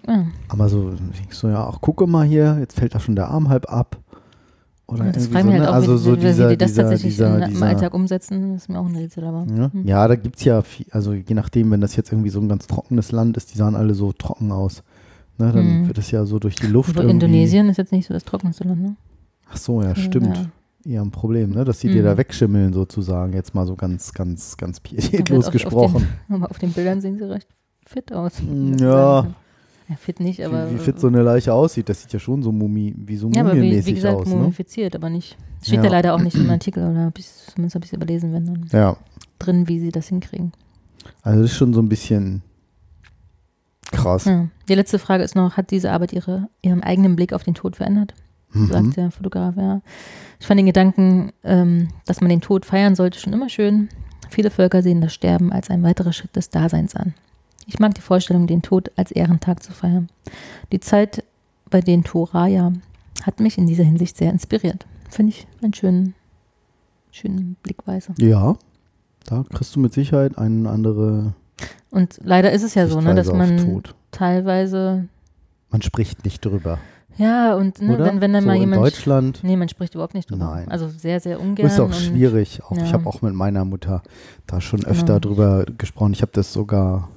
ja. 0.07 0.25
Aber 0.49 0.67
so, 0.67 0.93
ich 1.29 1.35
so, 1.35 1.47
ja, 1.47 1.67
ach, 1.67 1.79
gucke 1.79 2.07
mal 2.07 2.25
hier, 2.25 2.57
jetzt 2.59 2.77
fällt 2.79 2.95
da 2.95 2.99
schon 2.99 3.15
der 3.15 3.27
Arm 3.29 3.49
halb 3.49 3.71
ab. 3.71 3.97
Oder 4.87 5.05
Ja, 5.05 5.11
das 5.11 5.27
frage 5.27 5.43
so, 5.43 5.51
mich 5.51 5.53
halt 5.59 5.63
ne? 5.63 5.69
auch, 5.69 5.73
also 5.75 5.93
wie, 5.93 5.97
so 5.99 6.11
wie, 6.13 6.19
dieser, 6.19 6.45
wie 6.47 6.51
die 6.53 6.57
das 6.57 6.71
dieser, 6.71 6.81
tatsächlich 6.81 7.13
dieser, 7.13 7.45
in, 7.47 7.55
im 7.55 7.63
Alltag 7.63 7.93
umsetzen, 7.93 8.55
ist 8.55 8.67
mir 8.67 8.79
auch 8.79 8.87
ein 8.87 8.95
Rätsel. 8.95 9.23
Aber, 9.25 9.45
Ja, 9.55 9.71
hm. 9.71 9.87
ja 9.87 10.07
da 10.07 10.15
gibt 10.15 10.37
es 10.37 10.43
ja, 10.43 10.61
viel, 10.63 10.87
also 10.91 11.13
je 11.13 11.35
nachdem, 11.35 11.69
wenn 11.71 11.81
das 11.81 11.95
jetzt 11.95 12.11
irgendwie 12.11 12.29
so 12.31 12.41
ein 12.41 12.49
ganz 12.49 12.65
trockenes 12.67 13.11
Land 13.11 13.37
ist, 13.37 13.53
die 13.53 13.57
sahen 13.59 13.75
alle 13.75 13.93
so 13.93 14.11
trocken 14.11 14.51
aus. 14.51 14.81
Ne, 15.37 15.51
dann 15.53 15.81
Mhm. 15.83 15.87
wird 15.87 15.97
es 15.97 16.11
ja 16.11 16.25
so 16.25 16.39
durch 16.39 16.55
die 16.55 16.67
Luft 16.67 16.97
Aber. 16.99 17.07
Indonesien 17.07 17.69
ist 17.69 17.77
jetzt 17.77 17.91
nicht 17.93 18.05
so 18.07 18.13
das 18.13 18.25
trockenste 18.25 18.63
Land, 18.67 18.81
ne? 18.81 18.95
Ach 19.51 19.57
so, 19.57 19.81
ja, 19.81 19.95
stimmt. 19.95 20.37
Ja. 20.37 20.45
Eher 20.93 21.01
ein 21.03 21.11
Problem, 21.11 21.51
ne? 21.51 21.63
dass 21.63 21.79
die 21.79 21.89
dir 21.89 22.01
Mhm. 22.01 22.05
da 22.05 22.17
wegschimmeln 22.17 22.73
sozusagen. 22.73 23.33
Jetzt 23.33 23.53
mal 23.53 23.67
so 23.67 23.75
ganz, 23.75 24.13
ganz, 24.13 24.57
ganz 24.57 24.79
pietätlos 24.79 25.41
auf- 25.41 25.47
auf 25.47 25.51
gesprochen. 25.53 26.07
den- 26.29 26.35
Aber 26.35 26.49
auf 26.49 26.57
den 26.57 26.71
Bildern 26.71 27.01
sehen 27.01 27.17
sie 27.17 27.29
recht 27.29 27.47
fit 27.85 28.11
aus. 28.13 28.33
Ja. 28.79 29.27
Ja, 29.89 29.95
fit 29.97 30.19
nicht, 30.21 30.41
aber. 30.45 30.69
wie, 30.71 30.75
wie 30.75 30.79
fit 30.79 30.99
so 30.99 31.07
eine 31.07 31.21
Leiche 31.21 31.53
aussieht, 31.53 31.89
das 31.89 32.01
sieht 32.01 32.13
ja 32.13 32.19
schon 32.19 32.41
so 32.41 32.51
mumi, 32.53 32.95
wie 32.97 33.17
so 33.17 33.29
Ja, 33.29 33.41
aber 33.41 33.51
wie, 33.53 33.57
mumienmäßig 33.57 33.87
wie 33.91 33.95
gesagt, 33.95 34.15
aus. 34.15 34.27
Ne? 34.27 34.35
mumifiziert, 34.35 34.95
aber 34.95 35.09
nicht. 35.09 35.37
Steht 35.61 35.75
Ja. 35.75 35.81
da 35.83 35.89
leider 35.89 36.15
auch 36.15 36.21
nicht 36.21 36.35
im 36.37 36.49
Artikel, 36.49 36.89
oder 36.89 37.05
hab 37.07 37.17
zumindest 37.21 37.75
habe 37.75 37.83
ich 37.85 37.91
es 37.91 37.93
überlesen, 37.97 38.31
wenn 38.31 38.45
dann 38.45 38.65
Ja, 38.71 38.95
drin, 39.37 39.67
wie 39.67 39.79
sie 39.81 39.91
das 39.91 40.07
hinkriegen. 40.07 40.53
also 41.23 41.41
das 41.41 41.51
ist 41.51 41.57
schon 41.57 41.73
so 41.73 41.81
ein 41.81 41.89
bisschen 41.89 42.41
krass. 43.91 44.25
Ja. 44.25 44.47
Die 44.69 44.75
letzte 44.75 44.97
Frage 44.99 45.23
ist 45.23 45.35
noch: 45.35 45.57
Hat 45.57 45.71
diese 45.71 45.91
Arbeit 45.91 46.13
ihre, 46.13 46.47
ihren 46.61 46.81
eigenen 46.83 47.15
Blick 47.15 47.33
auf 47.33 47.43
den 47.43 47.53
Tod 47.53 47.75
verändert? 47.75 48.13
Sagt 48.53 48.85
Mhm. 48.87 48.91
der 48.93 49.11
Fotograf. 49.11 49.55
Ja. 49.57 49.81
Ich 50.39 50.47
fand 50.47 50.57
den 50.59 50.65
Gedanken, 50.65 51.31
ähm, 51.43 51.89
dass 52.05 52.21
man 52.21 52.29
den 52.29 52.41
Tod 52.41 52.65
feiern 52.65 52.95
sollte, 52.95 53.19
schon 53.19 53.33
immer 53.33 53.49
schön. 53.49 53.89
Viele 54.29 54.49
Völker 54.49 54.81
sehen 54.81 55.01
das 55.01 55.13
Sterben 55.13 55.51
als 55.51 55.69
ein 55.69 55.83
weiterer 55.83 56.13
Schritt 56.13 56.35
des 56.35 56.49
Daseins 56.49 56.95
an. 56.95 57.13
Ich 57.67 57.79
mag 57.79 57.93
die 57.95 58.01
Vorstellung, 58.01 58.47
den 58.47 58.61
Tod 58.61 58.91
als 58.95 59.11
Ehrentag 59.11 59.61
zu 59.63 59.71
feiern. 59.71 60.09
Die 60.71 60.79
Zeit 60.79 61.23
bei 61.69 61.79
den 61.81 62.03
Toraya 62.03 62.73
hat 63.23 63.39
mich 63.39 63.57
in 63.57 63.67
dieser 63.67 63.83
Hinsicht 63.83 64.17
sehr 64.17 64.31
inspiriert. 64.31 64.85
Finde 65.09 65.31
ich 65.33 65.47
einen 65.61 65.73
schönen, 65.73 66.13
schönen 67.11 67.55
Blickweise. 67.61 68.13
Ja, 68.17 68.55
da 69.25 69.43
kriegst 69.53 69.75
du 69.75 69.79
mit 69.79 69.93
Sicherheit 69.93 70.37
eine 70.37 70.69
andere 70.69 71.33
Und 71.91 72.19
leider 72.23 72.51
ist 72.51 72.63
es 72.63 72.73
ja 72.73 72.87
so, 72.87 72.99
ne, 73.01 73.13
dass 73.15 73.31
man 73.31 73.83
teilweise, 74.11 75.07
Man 75.69 75.81
spricht 75.81 76.25
nicht 76.25 76.43
drüber. 76.43 76.79
Ja, 77.17 77.55
und 77.55 77.81
ne, 77.81 77.97
wenn, 77.99 78.21
wenn 78.21 78.33
dann 78.33 78.43
so 78.43 78.47
mal 78.47 78.55
in 78.55 78.61
jemand. 78.61 78.81
Deutschland 78.83 79.39
Nee, 79.43 79.55
man 79.57 79.69
spricht 79.69 79.93
überhaupt 79.95 80.13
nicht 80.13 80.29
drüber. 80.29 80.45
Nein. 80.45 80.67
Also 80.69 80.87
sehr, 80.87 81.19
sehr 81.19 81.39
ungern. 81.39 81.67
ist 81.67 81.79
auch 81.79 81.93
schwierig. 81.93 82.61
Auch, 82.63 82.71
Ich 82.77 82.83
ja. 82.87 82.93
habe 82.93 83.05
auch 83.07 83.21
mit 83.21 83.33
meiner 83.33 83.65
Mutter 83.65 84.01
da 84.47 84.61
schon 84.61 84.83
öfter 84.85 85.19
Genau. 85.19 85.35
drüber 85.35 85.65
gesprochen. 85.77 86.13
Ich 86.13 86.21
habe 86.21 86.31
das 86.33 86.51
sogar, 86.53 87.09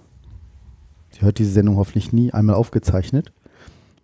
sie 1.10 1.22
hört 1.22 1.38
diese 1.38 1.50
Sendung 1.52 1.76
hoffentlich 1.76 2.12
nie, 2.12 2.32
einmal 2.32 2.56
aufgezeichnet, 2.56 3.32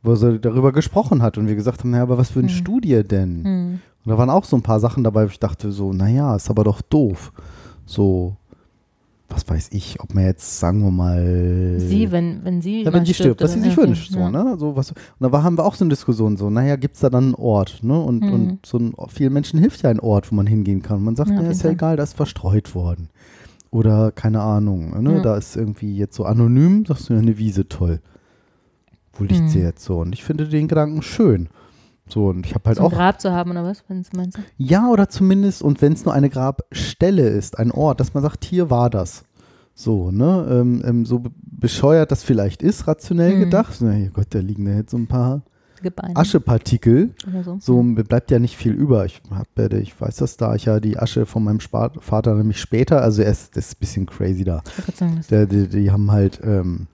wo 0.03 0.15
sie 0.15 0.39
darüber 0.39 0.73
gesprochen 0.73 1.23
hat 1.23 1.37
und 1.39 1.47
wir 1.49 1.55
gesagt 1.57 1.81
haben, 1.81 1.95
ja, 1.95 2.03
aber 2.03 2.17
was 2.19 2.31
für 2.31 2.39
eine 2.39 2.49
Hm. 2.49 2.55
Studie 2.57 3.03
denn? 3.05 3.45
Hm. 3.45 3.81
Und 4.05 4.11
da 4.11 4.17
waren 4.17 4.31
auch 4.31 4.45
so 4.45 4.57
ein 4.57 4.63
paar 4.63 4.81
Sachen 4.81 5.05
dabei, 5.05 5.25
wo 5.25 5.31
ich 5.31 5.39
dachte 5.39 5.71
so, 5.73 5.93
naja, 5.93 6.35
ist 6.37 6.49
aber 6.49 6.65
doch 6.65 6.81
doof. 6.81 7.33
So, 7.85 8.37
was 9.31 9.49
weiß 9.49 9.69
ich, 9.73 10.01
ob 10.01 10.15
man 10.15 10.25
jetzt, 10.25 10.59
sagen 10.61 10.83
wir 10.83 10.91
mal. 10.91 11.75
Sie, 11.79 12.11
wenn, 12.13 12.45
wenn 12.45 12.61
sie. 12.61 12.83
Ja, 12.83 12.93
wenn 12.93 13.05
sie 13.05 13.15
stirbt, 13.15 13.41
was 13.43 13.53
sie 13.53 13.61
sich 13.61 13.77
wünscht. 13.77 14.11
So, 14.13 14.19
ja. 14.19 14.31
ne? 14.31 14.57
so, 14.59 14.77
was, 14.77 14.91
und 14.91 15.33
da 15.33 15.43
haben 15.43 15.57
wir 15.57 15.65
auch 15.65 15.75
so 15.75 15.85
eine 15.85 15.91
Diskussion, 15.91 16.37
so, 16.37 16.51
naja, 16.51 16.77
gibt 16.77 16.95
es 16.97 17.01
da 17.01 17.11
dann 17.11 17.25
einen 17.25 17.35
Ort? 17.35 17.81
Ne? 17.83 17.99
Und, 17.99 18.21
Mhm. 18.25 18.33
und 18.33 18.67
so 18.67 18.79
ein, 18.79 18.95
vielen 19.09 19.33
Menschen 19.33 19.59
hilft 19.61 19.83
ja 19.83 19.91
ein 19.91 20.01
Ort, 20.01 20.31
wo 20.31 20.37
man 20.37 20.47
hingehen 20.47 20.83
kann. 20.83 20.99
Und 20.99 21.05
man 21.05 21.17
sagt, 21.17 21.31
Ja, 21.31 21.37
naja, 21.37 21.51
ist 21.51 21.63
ja 21.63 21.71
egal, 21.71 21.97
da 21.97 22.03
ist 22.03 22.15
verstreut 22.17 22.75
worden. 22.75 23.09
Oder 23.71 24.11
keine 24.11 24.41
Ahnung, 24.43 25.01
ne? 25.03 25.15
Ja. 25.17 25.21
da 25.23 25.37
ist 25.37 25.57
irgendwie 25.57 25.97
jetzt 25.97 26.17
so 26.17 26.25
anonym, 26.25 26.85
sagst 26.87 27.09
du, 27.09 27.15
eine 27.15 27.39
Wiese, 27.39 27.69
toll. 27.69 28.01
Wo 29.13 29.25
liegt 29.25 29.43
Mhm. 29.43 29.49
sie 29.49 29.61
jetzt 29.61 29.85
so? 29.85 29.99
Und 30.01 30.13
ich 30.13 30.25
finde 30.25 30.49
den 30.49 30.67
Gedanken 30.67 31.03
schön. 31.03 31.49
So, 32.11 32.29
und 32.29 32.45
ich 32.47 32.55
habe 32.55 32.69
halt 32.69 32.79
ein 32.79 32.85
auch 32.85 32.93
Grab 32.93 33.21
zu 33.21 33.33
haben 33.33 33.51
oder 33.53 33.65
was, 33.65 33.83
wenn 33.89 34.01
es 34.01 34.13
meinst 34.13 34.37
du? 34.39 34.43
ja, 34.59 34.89
oder 34.89 35.09
zumindest, 35.09 35.63
und 35.63 35.81
wenn 35.81 35.93
es 35.93 36.05
nur 36.05 36.13
eine 36.15 36.29
Grabstelle 36.31 37.29
ist, 37.29 37.59
ein 37.59 37.71
Ort, 37.71 38.01
dass 38.01 38.15
man 38.15 38.23
sagt, 38.23 38.45
hier 38.45 38.69
war 38.71 38.91
das. 38.91 39.25
So, 39.75 40.11
ne? 40.11 40.47
Ähm, 40.51 40.83
ähm, 40.85 41.07
so 41.07 41.21
be- 41.21 41.31
bescheuert 41.43 42.11
das 42.11 42.23
vielleicht 42.23 42.63
ist, 42.63 42.87
rationell 42.87 43.37
Mhm. 43.37 43.41
gedacht. 43.41 43.77
Na, 43.81 43.93
hier 43.93 44.11
Gott, 44.11 44.27
da 44.31 44.41
liegen 44.41 44.65
da 44.67 44.73
jetzt 44.73 44.91
so 44.91 44.99
ein 44.99 45.07
paar 45.07 45.43
Gebeine 45.83 46.15
Aschepartikel. 46.17 47.15
oder 47.27 47.43
so. 47.45 47.57
So 47.61 47.83
bleibt 47.83 48.31
ja 48.31 48.39
nicht 48.39 48.57
viel 48.59 48.73
über. 48.73 49.07
Ich, 49.07 49.23
hab, 49.31 49.47
ich 49.73 49.99
weiß 49.99 50.17
das, 50.17 50.37
da 50.37 50.55
ich 50.55 50.67
ja 50.67 50.81
die 50.81 50.99
Asche 50.99 51.25
von 51.25 51.43
meinem 51.45 51.61
Spa 51.61 51.91
Vater 52.01 52.35
nämlich 52.35 52.61
später, 52.61 53.01
also 53.01 53.23
er 53.23 53.31
ist, 53.31 53.57
das 53.57 53.69
ist 53.69 53.77
ein 53.77 53.81
bisschen 53.81 54.07
crazy 54.07 54.45
da. 54.45 54.63
Ich 54.87 54.95
sagen, 54.97 55.21
Der, 55.31 55.47
die, 55.47 55.69
die 55.69 55.91
haben 55.91 56.11
halt, 56.11 56.41
ähm, 56.45 56.87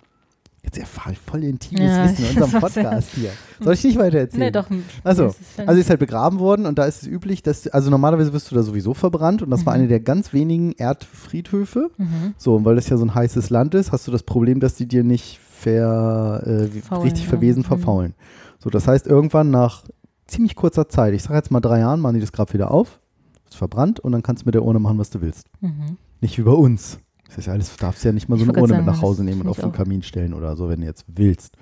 jetzt 0.66 0.76
erfahre 0.78 1.12
ich 1.12 1.18
voll 1.18 1.42
intimes 1.44 1.80
Ja, 1.80 2.04
Wissen 2.04 2.24
in 2.36 2.42
unserem. 2.42 2.60
Podcast 2.60 3.10
hier. 3.14 3.30
Soll 3.60 3.72
ich 3.74 3.84
nicht 3.84 3.98
weiter 3.98 4.18
erzählen? 4.18 4.40
Nee, 4.40 4.50
doch. 4.50 4.66
Also, 5.02 5.26
ist 5.28 5.36
schon- 5.56 5.68
Also 5.68 5.80
ist 5.80 5.88
halt 5.88 6.00
begraben 6.00 6.38
worden 6.38 6.66
und 6.66 6.78
da 6.78 6.84
ist 6.84 7.02
es 7.02 7.08
üblich, 7.08 7.42
dass, 7.42 7.66
also 7.68 7.88
normalerweise 7.90 8.32
wirst 8.34 8.50
du 8.50 8.54
da 8.54 8.62
sowieso 8.62 8.92
verbrannt 8.92 9.40
und 9.42 9.50
das 9.50 9.64
war 9.64 9.72
Mhm. 9.74 9.80
eine 9.80 9.88
der 9.88 10.00
ganz 10.00 10.32
wenigen 10.34 10.72
Erdfriedhöfe. 10.72 11.90
mhm. 11.96 12.34
So, 12.36 12.56
und 12.56 12.64
weil 12.64 12.74
das 12.76 12.88
ja 12.88 12.96
so 12.98 13.04
ein 13.04 13.14
heißes 13.14 13.48
Land 13.50 13.74
ist, 13.74 13.92
hast 13.92 14.06
du 14.06 14.10
das 14.10 14.22
Problem, 14.22 14.60
dass 14.60 14.74
die 14.74 14.86
dir 14.86 15.04
nicht 15.04 15.38
ver, 15.50 16.42
äh, 16.44 16.68
Faulen, 16.82 17.02
richtig 17.02 17.24
ja. 17.24 17.30
verwesen 17.30 17.60
Mhm. 17.62 17.66
verfaulen. 17.66 18.14
So, 18.58 18.68
das 18.70 18.86
heißt, 18.86 19.06
irgendwann 19.06 19.50
nach 19.50 19.84
ziemlich 20.26 20.54
kurzer 20.56 20.88
Zeit, 20.88 21.14
ich 21.14 21.22
sage 21.22 21.36
jetzt 21.36 21.50
mal 21.50 21.60
drei 21.60 21.78
Jahren, 21.78 22.00
machen 22.00 22.14
die 22.14 22.20
das 22.20 22.32
Grab 22.32 22.52
wieder 22.52 22.70
auf, 22.72 23.00
ist 23.48 23.56
verbrannt 23.56 24.00
und 24.00 24.12
dann 24.12 24.22
kannst 24.22 24.42
du 24.42 24.46
mit 24.46 24.54
der 24.54 24.64
Urne 24.64 24.80
machen, 24.80 24.98
was 24.98 25.10
du 25.10 25.20
willst. 25.20 25.46
Mhm. 25.60 25.96
Nicht 26.20 26.36
wie 26.38 26.42
bei 26.42 26.50
uns. 26.52 26.98
Das 27.28 27.38
ist 27.38 27.46
ja 27.46 27.52
alles, 27.52 27.74
du 27.74 27.80
darfst 27.80 28.04
ja 28.04 28.12
nicht 28.12 28.28
mal 28.28 28.38
so 28.38 28.44
eine 28.44 28.52
Urne 28.52 28.68
grad 28.74 28.76
mit 28.78 28.86
nach 28.86 28.94
sagen, 28.94 29.06
Hause 29.06 29.24
nehmen 29.24 29.42
und 29.42 29.48
auf 29.48 29.58
den. 29.58 29.72
Kamin 29.72 30.02
stellen 30.02 30.32
oder 30.34 30.56
so, 30.56 30.68
wenn 30.68 30.80
du 30.80 30.86
jetzt 30.86 31.04
willst. 31.08 31.56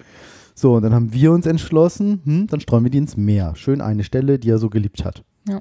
So, 0.54 0.74
und 0.76 0.82
dann 0.82 0.94
haben 0.94 1.12
wir 1.12 1.32
uns 1.32 1.46
entschlossen, 1.46 2.20
hm, 2.24 2.46
dann 2.46 2.60
streuen 2.60 2.84
wir 2.84 2.90
die 2.90 2.98
ins 2.98 3.16
Meer. 3.16 3.54
Schön 3.56 3.80
eine 3.80 4.04
Stelle, 4.04 4.38
die 4.38 4.50
er 4.50 4.58
so 4.58 4.70
geliebt 4.70 5.04
hat. 5.04 5.24
Ja. 5.48 5.60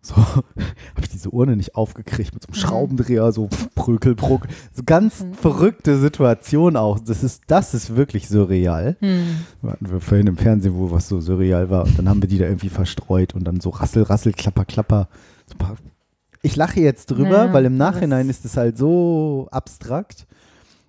So, 0.00 0.14
habe 0.16 0.42
ich 1.02 1.08
diese 1.08 1.30
Urne 1.30 1.56
nicht 1.56 1.74
aufgekriegt 1.74 2.32
mit 2.32 2.42
so 2.42 2.46
einem 2.48 2.54
Mhm. 2.56 2.60
Schraubendreher, 2.66 3.32
so 3.32 3.48
brökel, 3.74 4.14
bruck. 4.14 4.46
So 4.72 4.82
ganz 4.86 5.22
Mhm. 5.24 5.34
verrückte 5.34 5.98
Situation 5.98 6.76
auch. 6.76 6.98
Das 7.00 7.22
ist, 7.24 7.42
das 7.48 7.74
ist 7.74 7.96
wirklich 7.96 8.28
surreal. 8.28 8.96
Hm. 9.00 9.26
Hatten 9.68 9.90
wir 9.90 10.00
vorhin 10.00 10.28
im 10.28 10.36
Fernsehen, 10.38 10.74
wo 10.76 10.90
was 10.90 11.08
so 11.08 11.20
surreal 11.20 11.68
war. 11.68 11.84
Und 11.84 11.98
dann 11.98 12.08
haben 12.08 12.22
wir 12.22 12.28
die 12.28 12.38
da 12.38 12.46
irgendwie 12.46 12.68
verstreut 12.70 13.34
und 13.34 13.44
dann 13.44 13.60
so 13.60 13.70
Rassel, 13.70 14.04
Rassel, 14.04 14.32
Klapper, 14.32 14.64
Klapper. 14.64 15.08
So 15.46 15.54
ein 15.56 15.58
paar 15.58 15.76
ich 16.42 16.56
lache 16.56 16.80
jetzt 16.80 17.10
drüber, 17.10 17.46
Ja, 17.46 17.52
weil 17.52 17.64
im 17.64 17.76
Nachhinein 17.76 18.28
ist 18.28 18.44
es 18.44 18.56
halt 18.56 18.78
so 18.78 19.48
abstrakt 19.50 20.26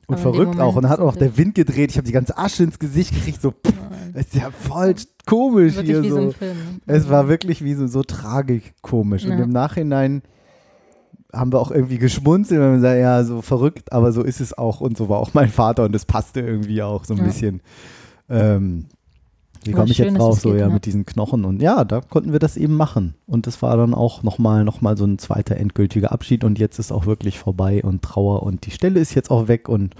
und 0.08 0.16
Aber 0.16 0.22
verrückt 0.22 0.60
auch. 0.60 0.76
Und 0.76 0.84
dann 0.84 0.92
hat 0.92 1.00
auch 1.00 1.16
der 1.16 1.38
Wind 1.38 1.56
gedreht. 1.56 1.92
Ich 1.92 1.98
habe 1.98 2.06
die 2.06 2.12
ganze 2.14 2.38
Asche 2.38 2.64
ins 2.64 2.80
Gesicht 2.80 3.14
gekriegt. 3.14 3.42
So, 3.42 3.52
pff, 3.52 3.74
das 4.14 4.26
ist 4.28 4.36
ja 4.36 4.52
voll 4.52 4.96
komisch 5.26 5.80
hier 5.80 6.04
so 6.04 6.10
so. 6.10 6.32
Film. 6.32 6.58
ne? 6.58 6.80
Es 6.88 7.10
war 7.10 7.28
wirklich 7.28 7.64
wie 7.64 7.74
so, 7.76 7.88
so 7.88 8.04
tragikomisch. 8.04 9.26
Und 9.26 9.38
Ja. 9.38 9.44
im 9.44 9.50
Nachhinein 9.52 10.22
haben 11.32 11.54
wir 11.54 11.60
auch 11.60 11.70
irgendwie 11.72 12.00
geschmunzelt, 12.00 12.60
weil 12.60 12.74
wir 12.74 12.80
sagen, 12.80 13.00
ja, 13.02 13.24
so 13.24 13.42
verrückt, 13.44 13.92
aber 13.94 14.12
so 14.12 14.24
ist 14.24 14.40
es 14.42 14.58
auch. 14.58 14.82
Und 14.82 14.98
so 14.98 15.10
war 15.10 15.20
auch 15.20 15.34
mein 15.36 15.50
Vater 15.50 15.84
und 15.86 15.94
das 15.94 16.06
passte 16.06 16.40
irgendwie 16.42 16.82
auch 16.82 17.06
so 17.06 17.14
ein 17.14 17.20
Ja. 17.20 17.26
bisschen. 17.26 17.62
Ähm, 18.30 18.86
wie 19.64 19.72
komme 19.72 19.90
ich 19.90 19.98
schön, 19.98 20.08
jetzt 20.08 20.18
drauf? 20.20 20.40
So, 20.40 20.52
geht, 20.52 20.62
ja, 20.62 20.68
ne? 20.68 20.74
mit 20.74 20.86
diesen 20.86 21.06
Knochen. 21.06 21.46
Und 21.46 21.62
ja, 21.62 21.84
da 21.84 22.02
konnten 22.02 22.32
wir 22.32 22.40
das 22.40 22.58
eben 22.58 22.76
machen. 22.76 23.16
Und 23.28 23.48
das 23.48 23.62
war 23.62 23.76
dann 23.78 23.94
auch 23.94 24.24
nochmal 24.24 24.64
noch 24.64 24.82
mal 24.82 24.98
so 24.98 25.06
ein 25.06 25.18
zweiter 25.20 25.58
endgültiger 25.58 26.12
Abschied. 26.12 26.44
Und 26.44 26.60
jetzt 26.60 26.80
ist 26.80 26.92
auch 26.92 27.06
wirklich 27.06 27.40
vorbei 27.40 27.84
und 27.84 28.02
Trauer. 28.02 28.44
Und 28.44 28.66
die 28.66 28.72
Stelle 28.72 29.00
ist 29.00 29.16
jetzt 29.16 29.32
auch 29.32 29.48
weg. 29.48 29.68
Und 29.70 29.96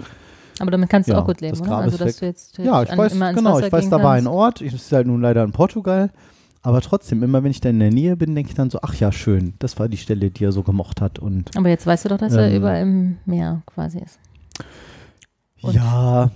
Aber 0.58 0.70
damit 0.70 0.88
kannst 0.88 1.08
du 1.08 1.12
Ja, 1.12 1.20
auch 1.20 1.26
gut 1.26 1.40
leben, 1.40 1.58
das 1.58 1.66
oder? 1.66 1.76
Also, 1.76 1.98
dass 1.98 2.16
du 2.16 2.26
jetzt 2.26 2.58
ja, 2.58 2.82
ich 2.82 2.90
an, 2.90 2.98
weiß, 2.98 3.12
genau, 3.12 3.54
Wasser 3.54 3.66
ich 3.66 3.72
weiß, 3.72 3.90
da 3.90 4.02
war 4.02 4.12
ein. 4.14 4.26
Ort. 4.26 4.60
Ich 4.60 4.72
ist 4.74 4.90
halt 4.92 5.06
nun 5.06 5.20
leider 5.20 5.44
in 5.44 5.52
Portugal. 5.52 6.10
Aber 6.62 6.82
trotzdem, 6.82 7.22
immer 7.22 7.42
wenn 7.42 7.50
ich 7.50 7.62
da 7.62 7.70
in 7.70 7.78
der 7.80 7.90
Nähe 7.90 8.16
bin, 8.16 8.34
denke 8.34 8.50
ich 8.50 8.54
dann 8.54 8.68
so, 8.68 8.80
ach 8.82 8.94
ja, 8.94 9.12
schön, 9.12 9.54
das 9.60 9.78
war 9.78 9.88
die 9.88 9.96
Stelle, 9.96 10.30
die 10.30 10.44
er 10.44 10.52
so 10.52 10.62
gemocht 10.62 11.00
hat. 11.00 11.18
Und 11.18 11.56
Aber 11.56 11.70
jetzt 11.70 11.86
weißt 11.86 12.04
du 12.04 12.10
doch, 12.10 12.18
dass 12.18 12.34
er 12.34 12.50
Ähm. 12.50 12.56
überall 12.56 12.82
im 12.82 13.16
Meer 13.24 13.62
quasi 13.66 13.98
ist. 13.98 14.18
Und- 15.62 15.74
ja, 15.74 16.30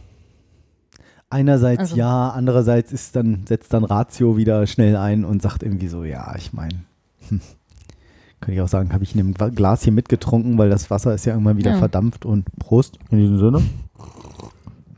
einerseits 1.35 1.81
Also- 1.81 1.97
ja, 1.97 2.31
andererseits 2.31 2.93
ist 2.93 3.15
dann, 3.17 3.47
setzt 3.47 3.73
dann 3.75 3.85
Ratio 3.85 4.37
wieder 4.37 4.67
schnell 4.67 4.97
ein 4.97 5.25
und 5.25 5.43
sagt 5.43 5.63
irgendwie 5.63 5.89
so, 5.89 6.05
ja, 6.05 6.35
ich 6.37 6.53
meine, 6.53 6.75
hm, 7.29 7.41
könnte 8.41 8.55
ich 8.55 8.61
auch 8.61 8.69
sagen, 8.69 8.93
habe 8.93 9.05
ich 9.05 9.13
in 9.15 9.19
dem 9.19 9.35
Gla- 9.35 9.51
Glas 9.51 9.83
hier 9.83 9.93
mitgetrunken, 9.93 10.57
weil 10.59 10.71
das 10.71 10.91
Wasser 10.91 11.15
ist 11.15 11.25
ja 11.27 11.33
irgendwann 11.33 11.57
wieder 11.57 11.73
Ja. 11.73 11.79
verdampft 11.79 12.25
und 12.25 12.47
Prost 12.59 12.99
in 13.11 13.19
diesem 13.19 13.39
Sinne. 13.39 13.63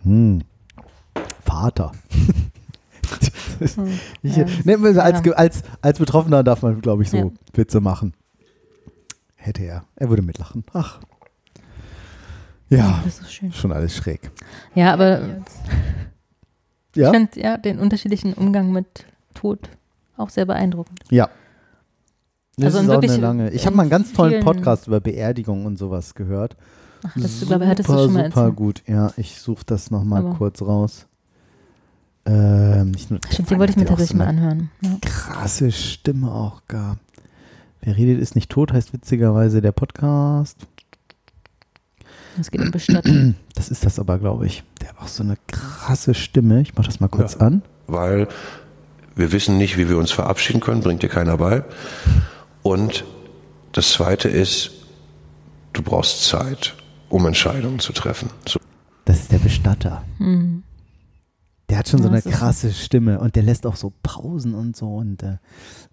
Hm. 0.04 0.42
Vater. 1.42 1.92
Hm. 3.58 3.88
Ich, 4.22 4.36
Ja, 4.36 4.44
das 4.44 4.64
ne, 4.66 5.02
als, 5.02 5.24
ja. 5.24 5.32
Als, 5.32 5.62
als 5.80 5.98
Betroffener 5.98 6.44
darf 6.44 6.60
man, 6.60 6.78
glaube 6.82 7.02
ich, 7.04 7.08
so 7.08 7.16
Ja. 7.16 7.30
Witze 7.54 7.80
machen. 7.80 8.12
Hätte 9.34 9.62
er. 9.62 9.84
Er 9.94 10.10
würde 10.10 10.20
mitlachen. 10.20 10.62
Ach. 10.74 11.00
Ja, 12.68 13.00
Das 13.04 13.20
ist 13.20 13.32
schön. 13.32 13.52
schon 13.54 13.72
alles 13.72 13.96
schräg. 13.96 14.30
Ja, 14.74 14.92
aber 14.92 15.20
Ja? 16.96 17.10
ich 17.10 17.16
finde 17.16 17.40
ja 17.40 17.56
den 17.56 17.78
unterschiedlichen 17.78 18.32
Umgang 18.34 18.72
mit 18.72 19.06
Tod 19.34 19.68
auch 20.16 20.30
sehr 20.30 20.46
beeindruckend. 20.46 21.00
Ja. 21.10 21.28
Das 22.56 22.74
Also 22.74 22.90
ist 22.90 22.96
auch 22.96 23.02
eine 23.02 23.16
lange. 23.18 23.50
Ich 23.50 23.66
habe 23.66 23.76
mal 23.76 23.82
einen 23.82 23.90
ganz 23.90 24.12
tollen 24.14 24.42
Podcast 24.42 24.86
über 24.86 25.00
Beerdigung 25.00 25.66
und 25.66 25.78
sowas 25.78 26.14
gehört. 26.14 26.56
Ach, 27.06 27.12
das 27.14 27.40
glaube 27.46 27.64
ich, 27.64 27.70
hattest 27.70 27.88
du 27.88 27.92
super, 27.92 28.04
schon 28.04 28.12
mal 28.14 28.24
super 28.26 28.40
erzählt. 28.40 28.56
gut. 28.56 28.82
Ja, 28.86 29.12
ich 29.18 29.38
suche 29.38 29.62
das 29.66 29.90
nochmal 29.90 30.24
kurz 30.36 30.62
raus. 30.62 31.06
Ähm, 32.24 32.90
nicht 32.92 33.10
nur, 33.10 33.20
Stimmt, 33.30 33.50
den 33.50 33.58
wollte 33.60 33.70
ich 33.72 33.76
mir 33.76 33.84
tatsächlich 33.84 34.12
so 34.12 34.16
mal 34.16 34.26
anhören. 34.28 34.70
Ja. 34.80 34.96
krasse 35.02 35.70
Stimme 35.70 36.32
auch 36.32 36.62
gab. 36.66 36.98
Wer 37.82 37.96
redet 37.96 38.20
ist 38.20 38.34
nicht 38.34 38.50
tot, 38.50 38.72
heißt 38.72 38.92
witzigerweise 38.92 39.60
der 39.60 39.70
Podcast. 39.72 40.66
Es 42.38 42.50
geht 42.50 42.60
um 42.60 42.70
Bestattung. 42.70 43.34
Das 43.54 43.70
ist 43.70 43.84
das 43.86 43.98
aber, 43.98 44.18
glaube 44.18 44.46
ich. 44.46 44.62
Der 44.82 44.88
hat 44.90 44.98
auch 44.98 45.08
so 45.08 45.22
eine 45.22 45.36
krasse 45.46 46.12
Stimme. 46.14 46.60
Ich 46.60 46.74
mache 46.74 46.86
das 46.86 47.00
mal 47.00 47.08
kurz 47.08 47.36
an. 47.36 47.62
weil 47.86 48.28
wir 49.14 49.32
wissen 49.32 49.56
nicht, 49.56 49.78
wie 49.78 49.88
wir 49.88 49.96
uns 49.96 50.10
verabschieden 50.10 50.60
können, 50.60 50.82
bringt 50.82 51.02
dir 51.02 51.08
keiner 51.08 51.38
bei. 51.38 51.64
Und 52.62 53.04
das 53.72 53.92
Zweite 53.92 54.28
ist, 54.28 54.72
du 55.72 55.82
brauchst 55.82 56.24
Zeit, 56.24 56.74
um 57.08 57.24
Entscheidungen 57.26 57.78
zu 57.78 57.92
treffen. 57.94 58.28
So. 58.46 58.60
Das 59.06 59.20
ist 59.20 59.32
der 59.32 59.38
Bestatter. 59.38 60.04
Hm. 60.18 60.62
Der 61.70 61.78
hat 61.78 61.88
schon 61.88 62.00
so 62.00 62.04
Ja, 62.04 62.10
eine 62.10 62.18
das 62.22 62.26
ist- 62.26 62.38
krasse 62.38 62.72
Stimme 62.72 63.18
und 63.18 63.34
der 63.36 63.42
lässt 63.42 63.66
auch 63.66 63.76
so 63.76 63.92
Pausen 64.02 64.54
und 64.54 64.76
so. 64.76 64.94
Und 64.96 65.22
äh, 65.22 65.38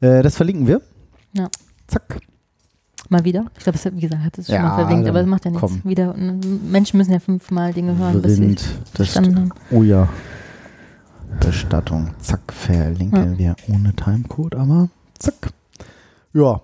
äh, 0.01 0.21
das 0.21 0.35
verlinken 0.35 0.67
wir. 0.67 0.81
Ja. 1.33 1.47
Zack. 1.87 2.19
Mal 3.09 3.23
wieder. 3.25 3.45
Ich 3.57 3.63
glaube, 3.63 3.80
wie 3.95 4.01
gesagt, 4.01 4.23
hat 4.23 4.38
es 4.38 4.45
schon 4.47 4.55
Ja, 4.55 4.61
mal 4.63 4.75
verwinkt, 4.75 5.07
aber 5.07 5.19
das 5.19 5.27
macht 5.27 5.45
ja 5.45 5.51
nichts. 5.51 5.61
komm. 5.61 5.81
Wieder. 5.84 6.13
Menschen 6.15 6.97
müssen 6.97 7.11
ja 7.11 7.19
fünfmal 7.19 7.73
Dinge 7.73 7.97
hören, 7.97 8.21
bis 8.21 8.35
sie 8.38 8.43
Rind. 8.43 8.61
Das 8.93 8.95
verstanden 8.95 9.39
haben. 9.39 9.51
oh 9.71 9.84
ja. 9.84 10.07
Bestattung. 11.39 12.11
Zack, 12.19 12.53
verlinken 12.53 13.38
wir 13.38 13.55
ohne 13.67 13.93
Timecode, 13.93 14.55
aber 14.55 14.89
zack. 15.19 15.49
Ja. 16.34 16.61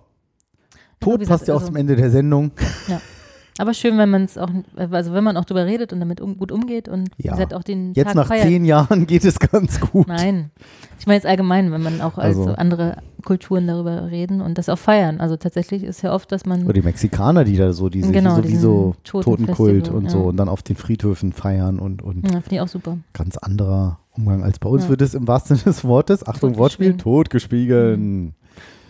Tod 0.99 1.16
wie 1.16 1.20
gesagt, 1.20 1.28
passt 1.40 1.48
ja 1.48 1.53
auch 1.53 1.60
also- 1.60 1.68
zum 1.68 1.76
Ende 1.76 1.95
der 1.95 2.10
Sendung. 2.11 2.52
Aber 3.60 3.73
schön, 3.73 3.98
wenn 3.98 4.10
man 4.10 4.23
es 4.23 4.38
auch, 4.38 4.49
also 4.77 5.14
wenn 5.14 5.23
man 5.23 5.36
auch 5.36 5.44
drüber 5.44 5.65
redet 5.65 5.91
und 5.91 5.99
damit 5.99 6.22
um, 6.22 6.38
gut 6.38 6.52
umgeht 6.52 6.88
und 6.88 7.10
Ja. 7.18 7.26
wie 7.26 7.27
gesagt, 7.36 7.53
auch 7.53 7.64
den 7.64 7.94
Jetzt 7.94 8.07
Tag 8.07 8.15
nach 8.15 8.27
feiert. 8.27 8.45
zehn 8.48 8.64
Jahren 8.64 9.06
geht 9.07 9.26
es 9.26 9.38
ganz 9.38 9.81
gut. 9.81 10.07
Nein. 10.07 10.49
Ich 10.98 11.06
meine 11.07 11.15
jetzt 11.18 11.26
allgemein, 11.26 11.69
wenn 11.73 11.84
man 11.84 11.99
auch 11.99 12.18
als 12.18 12.38
Also- 12.38 12.44
so 12.45 12.49
andere 12.52 12.98
Kulturen 13.26 13.68
darüber 13.68 14.10
reden 14.10 14.40
und 14.40 14.57
das 14.57 14.69
auch 14.69 14.77
feiern. 14.77 15.19
Also 15.19 15.36
tatsächlich 15.36 15.84
ist 15.84 16.02
ja 16.03 16.14
oft, 16.14 16.31
dass 16.31 16.45
man 16.45 16.64
Oder 16.64 16.72
die 16.73 16.81
Mexikaner, 16.81 17.44
die 17.44 17.57
da 17.57 17.73
so 17.73 17.90
diese 17.90 18.11
Genau, 18.14 18.38
sowieso 18.38 18.95
diesen 19.03 19.03
Totenkult 19.03 19.26
Totenfestival, 19.57 19.98
und 19.98 20.10
so 20.10 20.19
ja. 20.19 20.23
und 20.26 20.38
dann 20.38 20.48
auf 20.48 20.64
den 20.64 20.77
Friedhöfen 20.77 21.34
feiern 21.34 21.80
und, 21.80 22.02
und 22.02 22.23
ja, 22.26 22.40
finde 22.40 22.56
ich 22.56 22.61
auch 22.61 22.68
super. 22.69 22.98
ganz 23.11 23.36
anderer 23.38 23.99
Umgang 24.15 24.41
als 24.44 24.57
bei 24.60 24.69
uns 24.69 24.84
Ja. 24.86 24.90
wird 24.91 25.02
es 25.02 25.14
im 25.15 25.27
wahrsten 25.27 25.57
Sinne 25.57 25.73
des 25.73 25.84
Wortes, 25.84 26.26
Achtung 26.26 26.57
Wortspiel, 26.57 26.95
totgeschwiegen. 26.95 28.34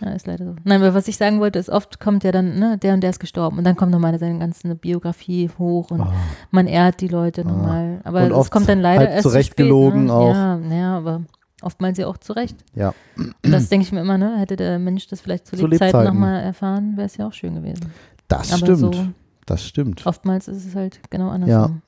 Ja, 0.01 0.11
ist 0.11 0.27
leider 0.27 0.45
so. 0.45 0.55
Nein, 0.63 0.81
aber 0.81 0.93
was 0.93 1.07
ich 1.07 1.17
sagen 1.17 1.39
wollte, 1.39 1.59
ist, 1.59 1.69
oft 1.69 1.99
kommt 1.99 2.23
ja 2.23 2.31
dann, 2.31 2.57
ne, 2.57 2.77
der 2.77 2.93
und 2.93 3.01
der 3.01 3.09
ist 3.09 3.19
gestorben 3.19 3.57
und 3.57 3.63
dann 3.65 3.75
kommt 3.75 3.91
nochmal 3.91 4.17
seine 4.19 4.39
ganze 4.39 4.75
Biografie 4.75 5.49
hoch 5.59 5.91
und 5.91 6.01
Ah. 6.01 6.13
man 6.51 6.67
ehrt 6.67 7.01
die 7.01 7.07
Leute 7.07 7.43
nochmal. 7.45 7.99
Aber 8.03 8.23
Und 8.23 8.31
es 8.41 8.51
kommt 8.51 8.69
dann 8.69 8.79
leider 8.79 9.01
halb 9.01 9.09
erst 9.11 9.23
zu 9.23 9.29
zurechtgelogen 9.29 10.03
spät, 10.03 10.07
ne? 10.07 10.13
auch. 10.13 10.33
Ja, 10.33 10.59
ja, 10.75 10.97
aber 10.97 11.21
oftmals 11.61 11.97
ja 11.97 12.07
auch 12.07 12.17
zurecht. 12.17 12.57
Ja. 12.75 12.93
Und 13.17 13.33
das 13.43 13.67
denke 13.69 13.83
ich 13.85 13.91
mir 13.91 14.01
immer, 14.01 14.17
ne, 14.17 14.37
hätte 14.37 14.55
der 14.55 14.79
Mensch 14.79 15.07
das 15.07 15.21
vielleicht 15.21 15.47
zu, 15.47 15.57
Zu 15.57 15.67
Lebzeiten 15.67 15.97
Lebzeiten. 15.97 16.13
nochmal 16.13 16.41
erfahren, 16.41 16.95
wäre 16.95 17.05
es 17.07 17.17
ja 17.17 17.27
auch 17.27 17.33
schön 17.33 17.55
gewesen. 17.55 17.91
Das 18.27 18.53
aber 18.53 18.73
stimmt. 18.75 18.95
so 18.95 19.05
das 19.45 19.65
stimmt. 19.65 20.05
oftmals 20.05 20.47
ist 20.47 20.65
es 20.65 20.75
halt 20.75 20.99
genau 21.09 21.29
andersrum. 21.29 21.81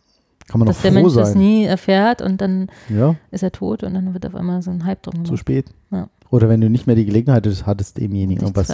Kann 0.48 0.60
man 0.60 0.68
Dass 0.68 0.82
der 0.82 0.92
Mensch 0.92 1.14
das 1.14 1.30
sein. 1.30 1.38
nie 1.38 1.64
erfährt 1.64 2.22
und 2.22 2.42
dann 2.42 2.68
Ja, 2.90 3.16
ist 3.30 3.44
er 3.44 3.52
tot 3.54 3.84
und 3.84 3.94
dann 3.94 4.14
wird 4.14 4.26
auf 4.26 4.36
einmal 4.36 4.62
so 4.62 4.72
ein 4.72 4.84
Hype 4.86 5.02
drum 5.04 5.14
zu 5.24 5.32
gemacht. 5.32 5.40
spät. 5.40 5.66
Ja. 5.92 6.08
Oder 6.32 6.48
wenn 6.50 6.62
du 6.62 6.70
nicht 6.70 6.88
mehr 6.88 6.96
die 6.96 7.06
Gelegenheit 7.06 7.46
hattest, 7.66 7.98
demjenigen 7.98 8.42
irgendwas 8.42 8.74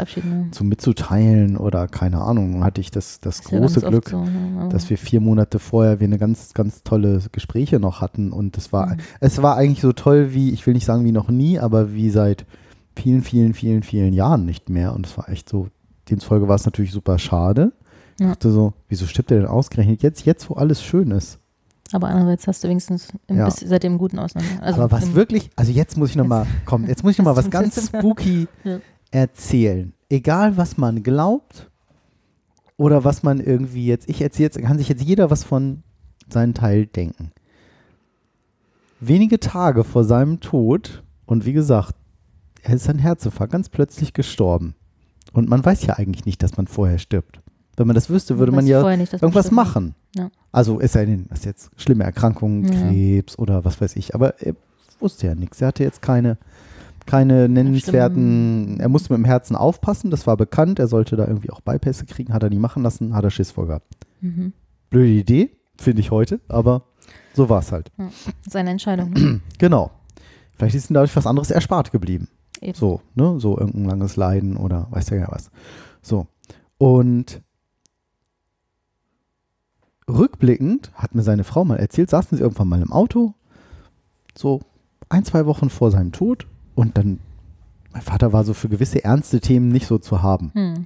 zu 0.52 0.64
mitzuteilen 0.64 1.58
oder 1.58 1.88
keine 1.88 2.22
Ahnung, 2.22 2.52
Nun 2.52 2.64
hatte 2.64 2.80
ich 2.82 2.92
das, 2.92 3.20
das 3.20 3.42
ja 3.50 3.60
große 3.60 3.82
Glück, 3.82 4.10
so, 4.10 4.18
aber- 4.18 4.70
dass 4.70 4.90
wir 4.90 4.98
vier 4.98 5.20
Monate 5.22 5.58
vorher 5.60 6.00
wir 6.00 6.06
eine 6.06 6.20
ganz, 6.20 6.54
ganz 6.54 6.84
tolle 6.84 7.20
Gespräche 7.32 7.80
noch 7.80 8.00
hatten 8.00 8.32
und 8.32 8.58
es 8.58 8.72
war, 8.72 8.92
Mhm. 8.94 8.98
es 9.22 9.42
war 9.42 9.58
eigentlich 9.58 9.82
so 9.82 9.92
toll 9.92 10.34
wie, 10.34 10.52
ich 10.52 10.66
will 10.68 10.76
nicht 10.76 10.86
sagen 10.86 11.04
wie 11.04 11.12
noch 11.12 11.30
nie, 11.30 11.60
aber 11.60 11.94
wie 11.94 12.10
seit 12.12 12.46
vielen, 12.96 13.24
vielen, 13.24 13.54
vielen, 13.56 13.82
vielen 13.84 14.14
Jahren 14.14 14.46
nicht 14.46 14.70
mehr 14.70 14.94
und 14.94 15.06
es 15.08 15.18
war 15.18 15.28
echt 15.30 15.50
so, 15.50 15.68
demzufolge 16.10 16.48
war 16.48 16.56
es 16.56 16.66
natürlich 16.66 16.92
super 16.92 17.18
schade. 17.20 17.74
Ich 18.18 18.22
Ja. 18.22 18.30
dachte 18.30 18.52
so, 18.52 18.74
wieso 18.88 19.06
stirbt 19.08 19.32
der 19.32 19.40
denn 19.40 19.48
ausgerechnet 19.48 20.04
jetzt, 20.04 20.26
jetzt 20.26 20.50
wo 20.50 20.54
alles 20.56 20.82
schön 20.84 21.12
ist? 21.12 21.40
Aber 21.94 22.08
andererseits 22.10 22.48
hast 22.48 22.64
du 22.64 22.70
wenigstens 22.70 23.10
im, 23.28 23.38
Ja. 23.38 23.46
bis, 23.46 23.56
seit 23.62 23.84
dem 23.84 23.98
guten 23.98 24.20
auseinander. 24.20 24.62
Also 24.64 24.82
Aber 24.82 24.92
was 24.92 25.14
wirklich, 25.16 25.50
also 25.56 25.72
jetzt 25.72 25.98
muss 25.98 26.10
ich 26.12 26.16
nochmal, 26.16 26.46
komm, 26.66 26.86
jetzt 26.88 27.04
muss 27.04 27.14
ich 27.14 27.18
nochmal 27.18 27.36
was 27.38 27.50
ganz 27.50 27.88
spooky 27.88 28.48
Ja. 28.64 28.80
erzählen. 29.12 29.94
Egal, 30.10 30.58
was 30.58 30.78
man 30.78 31.04
glaubt 31.04 31.70
oder 32.78 33.04
was 33.04 33.24
man 33.24 33.40
irgendwie 33.40 33.86
jetzt, 33.88 34.10
ich 34.10 34.22
erzähle 34.22 34.46
jetzt, 34.48 34.62
kann 34.62 34.78
sich 34.78 34.90
jetzt 34.90 35.04
jeder 35.04 35.30
was 35.30 35.44
von 35.44 35.84
seinem 36.30 36.54
Teil 36.54 36.86
denken. 36.86 37.32
Wenige 39.00 39.40
Tage 39.40 39.84
vor 39.84 40.04
seinem 40.04 40.40
Tod 40.40 41.04
und 41.26 41.46
wie 41.46 41.54
gesagt, 41.54 41.96
er 42.64 42.74
ist 42.76 42.90
an 42.90 43.00
Herzinfarkt 43.00 43.52
ganz 43.54 43.70
plötzlich 43.70 44.14
gestorben. 44.14 44.76
Und 45.34 45.48
man 45.50 45.64
weiß 45.64 45.86
ja 45.86 45.96
eigentlich 45.98 46.26
nicht, 46.26 46.42
dass 46.42 46.58
man 46.58 46.68
vorher 46.68 46.98
stirbt. 46.98 47.42
Wenn 47.78 47.88
man 47.88 47.94
das 47.94 48.10
wüsste, 48.10 48.40
würde 48.40 48.52
man 48.52 48.66
ja 48.66 48.96
nicht, 48.98 49.14
irgendwas 49.14 49.52
machen. 49.52 49.94
Ja. 50.16 50.30
Also 50.52 50.80
ist 50.80 50.96
er 50.96 51.04
in 51.04 51.28
was 51.30 51.46
jetzt 51.46 51.70
schlimme 51.78 52.04
Erkrankungen, 52.04 52.66
Ja. 52.66 52.90
Krebs 52.90 53.38
oder 53.38 53.64
was 53.64 53.80
weiß 53.80 53.96
ich. 53.96 54.16
Aber 54.16 54.42
er 54.42 54.56
wusste 55.00 55.28
ja 55.28 55.36
nichts. 55.36 55.62
Er 55.62 55.68
hatte 55.68 55.84
jetzt 55.84 56.02
keine, 56.02 56.38
keine 57.06 57.48
nennenswerten. 57.48 58.66
Schlimm. 58.66 58.80
Er 58.80 58.90
musste 58.90 59.14
mit 59.14 59.20
dem 59.20 59.26
Herzen 59.26 59.56
aufpassen, 59.56 60.10
das 60.10 60.26
war 60.26 60.36
bekannt. 60.38 60.80
Er 60.80 60.88
sollte 60.88 61.16
da 61.16 61.28
irgendwie 61.28 61.52
auch 61.52 61.62
Bypässe 61.62 62.06
kriegen, 62.06 62.34
hat 62.34 62.42
er 62.42 62.50
nie 62.50 62.58
machen 62.60 62.82
lassen, 62.82 63.14
hat 63.14 63.24
er 63.24 63.30
Schiss 63.32 63.52
vor 63.52 63.68
gehabt. 63.68 63.86
Mhm. 64.22 64.54
Blöde 64.90 65.12
Idee, 65.12 65.52
finde 65.78 66.02
ich 66.02 66.10
heute, 66.10 66.40
aber 66.48 66.82
so 67.36 67.48
war 67.48 67.60
es 67.60 67.72
halt. 67.72 67.92
Seine 68.50 68.72
Entscheidung. 68.72 69.12
Ne? 69.12 69.42
Genau. 69.60 69.92
Vielleicht 70.56 70.74
ist 70.76 70.90
ihm 70.90 70.96
dadurch 70.96 71.16
was 71.16 71.28
anderes 71.28 71.52
erspart 71.52 71.92
geblieben. 71.92 72.28
Eben. 72.60 72.74
So, 72.74 73.02
ne? 73.14 73.40
So 73.40 73.56
irgendein 73.60 73.86
langes 73.86 74.16
Leiden 74.16 74.58
oder 74.58 74.88
weiß 74.90 75.06
der 75.06 75.20
ja 75.20 75.28
was. 75.30 75.52
So. 76.02 76.26
Und 76.80 77.42
rückblickend 80.10 80.92
hat 80.96 81.16
mir 81.16 81.24
seine 81.24 81.44
Frau 81.44 81.66
mal 81.66 81.78
erzählt, 81.78 82.10
saßen 82.10 82.38
sie 82.38 82.44
irgendwann 82.44 82.68
mal 82.68 82.82
im 82.82 82.92
Auto, 82.92 83.34
so 84.38 84.62
ein, 85.10 85.26
zwei 85.26 85.46
Wochen 85.46 85.70
vor 85.70 85.92
seinem 85.92 86.12
Tod 86.12 86.46
und 86.76 86.98
dann, 86.98 87.20
mein 87.94 88.02
Vater 88.02 88.34
war 88.34 88.44
so 88.44 88.54
für 88.54 88.70
gewisse 88.70 89.04
ernste 89.04 89.40
Themen 89.40 89.70
nicht 89.70 89.88
so 89.88 89.98
zu 89.98 90.22
haben. 90.22 90.52
Hm. 90.54 90.86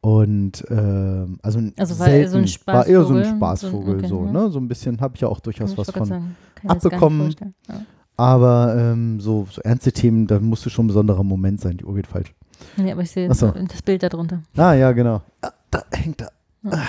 Und 0.00 0.64
ähm, 0.68 1.38
also, 1.42 1.60
Also 1.78 1.98
war 1.98 2.08
er 2.08 2.28
so 2.28 2.36
ein 2.36 2.46
selten, 2.46 2.66
war 2.66 2.86
eher 2.86 3.04
so 3.04 3.14
ein 3.14 3.24
Spaßvogel? 3.24 3.98
Spaßvogel, 4.00 4.00
So 4.00 4.04
ein- 4.04 4.08
so, 4.08 4.20
okay, 4.20 4.32
ne? 4.32 4.50
So 4.50 4.58
ein 4.60 4.68
bisschen 4.68 5.00
habe 5.00 5.14
ich 5.14 5.22
ja 5.22 5.28
auch 5.28 5.40
durchaus 5.40 5.76
was 5.78 5.90
von. 5.90 6.34
abbekommen. 6.66 7.34
Ja. 7.68 7.80
Aber 8.16 8.76
ähm, 8.78 9.18
so, 9.20 9.46
so 9.50 9.62
ernste 9.62 9.92
Themen, 9.92 10.26
da 10.26 10.38
musste 10.40 10.68
schon 10.70 10.84
ein 10.84 10.88
besonderer 10.88 11.24
Moment 11.24 11.60
sein. 11.62 11.78
Die 11.78 11.84
Uhr 11.84 11.94
geht 11.94 12.06
falsch. 12.06 12.34
Nee, 12.76 12.92
aber 12.92 13.00
ich 13.02 13.10
sehe 13.10 13.32
so. 13.34 13.50
das 13.50 13.82
Bild 13.82 14.02
darunter. 14.02 14.42
Ah, 14.56 14.74
ja, 14.74 14.92
genau. 14.92 15.22
Ah, 15.40 15.50
da 15.70 15.82
hängt 15.92 16.20
er. 16.20 16.30
Ja. 16.62 16.70
Ah. 16.72 16.82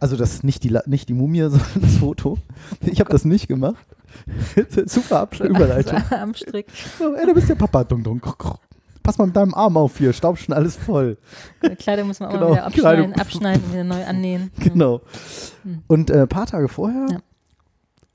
Also 0.00 0.16
das 0.16 0.32
ist 0.34 0.44
nicht 0.44 0.64
die, 0.64 0.76
nicht 0.86 1.08
die 1.08 1.14
Mumie, 1.14 1.40
sondern 1.50 1.80
das 1.82 1.96
Foto. 1.98 2.38
Ich 2.80 3.00
habe 3.00 3.10
das 3.10 3.24
nicht 3.24 3.46
gemacht. 3.48 3.84
Super 4.86 5.20
Absch 5.20 5.40
Überleitung. 5.40 6.02
Am 6.10 6.34
Strick. 6.34 6.66
Ey, 6.98 7.26
du 7.26 7.34
bist 7.34 7.48
der 7.48 7.54
Papa. 7.54 7.84
Dung, 7.84 8.02
dung. 8.02 8.20
Pass 9.02 9.18
mal 9.18 9.26
mit 9.26 9.36
deinem 9.36 9.54
Arm 9.54 9.76
auf 9.76 9.96
hier. 9.98 10.12
Staub 10.12 10.36
schon 10.38 10.54
alles 10.54 10.76
voll. 10.76 11.16
Kleidung 11.78 12.08
muss 12.08 12.20
man 12.20 12.28
auch 12.30 12.32
Genau, 12.32 12.48
mal 12.48 12.52
wieder 12.56 12.66
abschneiden, 12.66 13.12
Kleidung. 13.12 13.20
abschneiden 13.20 13.64
und 13.64 13.72
wieder 13.72 13.84
neu 13.84 14.04
annähen. 14.04 14.50
Genau. 14.58 15.00
Hm. 15.62 15.82
Und 15.86 16.10
äh, 16.10 16.22
ein 16.22 16.28
paar 16.28 16.46
Tage 16.46 16.68
vorher 16.68 17.06
Ja. 17.10 17.18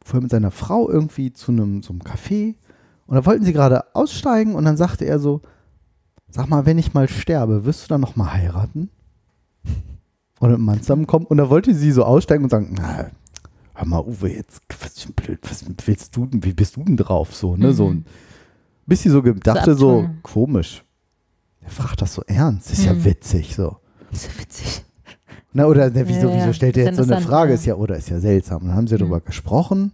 fuhr 0.03 0.19
er 0.19 0.23
mit 0.23 0.31
seiner 0.31 0.51
Frau 0.51 0.89
irgendwie 0.89 1.33
zu 1.33 1.51
einem 1.51 1.81
so 1.81 1.91
einem 1.93 2.01
Café 2.01 2.55
Und 3.07 3.15
da 3.15 3.25
wollten 3.25 3.45
sie 3.45 3.53
gerade 3.53 3.95
aussteigen 3.95 4.53
und 4.55 4.65
dann 4.65 4.77
sagte 4.77 5.05
er 5.05 5.19
so, 5.19 5.41
sag 6.29 6.49
mal, 6.49 6.65
wenn 6.65 6.77
ich 6.77 6.93
mal 6.93 7.07
sterbe, 7.07 7.65
wirst 7.65 7.83
du 7.83 7.87
dann 7.87 8.01
noch 8.01 8.15
mal 8.15 8.31
heiraten? 8.33 8.89
Und 10.45 10.51
mit 10.51 10.59
dem 10.59 10.65
Mann 10.65 10.79
zusammenkommen. 10.81 11.25
Und 11.25 11.37
da 11.37 11.49
wollte 11.49 11.73
sie 11.75 11.91
so 11.91 12.03
aussteigen 12.03 12.43
und 12.43 12.49
sagen, 12.49 12.75
na, 12.77 13.09
hör 13.73 13.85
mal, 13.87 13.99
Uwe, 14.05 14.29
jetzt, 14.33 14.61
was 14.81 15.05
blöd, 15.15 15.39
was 15.49 15.65
willst 15.85 16.15
du 16.15 16.25
denn, 16.25 16.43
wie 16.43 16.53
bist 16.53 16.75
du 16.75 16.83
denn 16.83 16.97
drauf? 16.97 17.35
So, 17.35 17.55
ne, 17.55 17.73
so 17.73 17.89
ein 17.89 18.05
bis 18.87 19.01
sie 19.01 19.09
so 19.09 19.21
dachte, 19.21 19.73
so, 19.75 20.07
komisch. 20.21 20.83
Er 21.61 21.71
fragt 21.71 22.01
das 22.03 22.13
so 22.13 22.21
ernst, 22.27 22.71
ist 22.71 22.85
ja 22.85 22.91
Hm. 22.91 23.03
witzig, 23.03 23.55
so. 23.55 23.77
Ist 24.11 24.27
ja 24.27 24.39
witzig. 24.39 24.85
Na, 25.53 25.65
oder 25.65 25.89
ne, 25.89 26.07
wieso, 26.07 26.27
Ja, 26.29 26.35
ja, 26.35 26.41
wieso 26.43 26.53
stellt 26.53 26.77
er 26.77 26.85
jetzt 26.85 26.97
so 26.97 27.03
eine 27.03 27.19
Frage? 27.21 27.49
ja. 27.51 27.55
Ist 27.55 27.65
ja, 27.65 27.75
oder 27.75 27.97
ist 27.97 28.09
ja 28.09 28.19
seltsam. 28.19 28.61
Und 28.61 28.67
dann 28.67 28.77
haben 28.77 28.87
sie 28.87 28.97
darüber 28.97 29.21
gesprochen. 29.21 29.93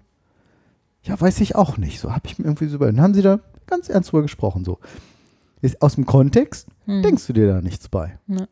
Ja, 1.03 1.19
weiß 1.19 1.39
ich 1.39 1.55
auch 1.55 1.77
nicht. 1.77 1.99
So 2.01 2.11
habe 2.11 2.27
ich 2.27 2.37
mir 2.37 2.45
irgendwie 2.45 2.67
so 2.67 2.75
über. 2.75 2.87
Dann 2.87 2.99
haben 2.99 3.13
sie 3.13 3.21
da 3.21 3.39
ganz 3.67 3.87
ernst 3.87 4.11
drüber 4.11 4.23
gesprochen. 4.23 4.65
So. 4.65 4.79
Ist 5.61 5.81
aus 5.81 5.95
dem 5.95 6.05
Kontext 6.05 6.67
Hm. 6.85 7.01
denkst 7.03 7.25
du 7.27 7.33
dir 7.33 7.47
da 7.47 7.61
nichts 7.61 7.87
bei. 7.87 8.17
Ja. 8.27 8.47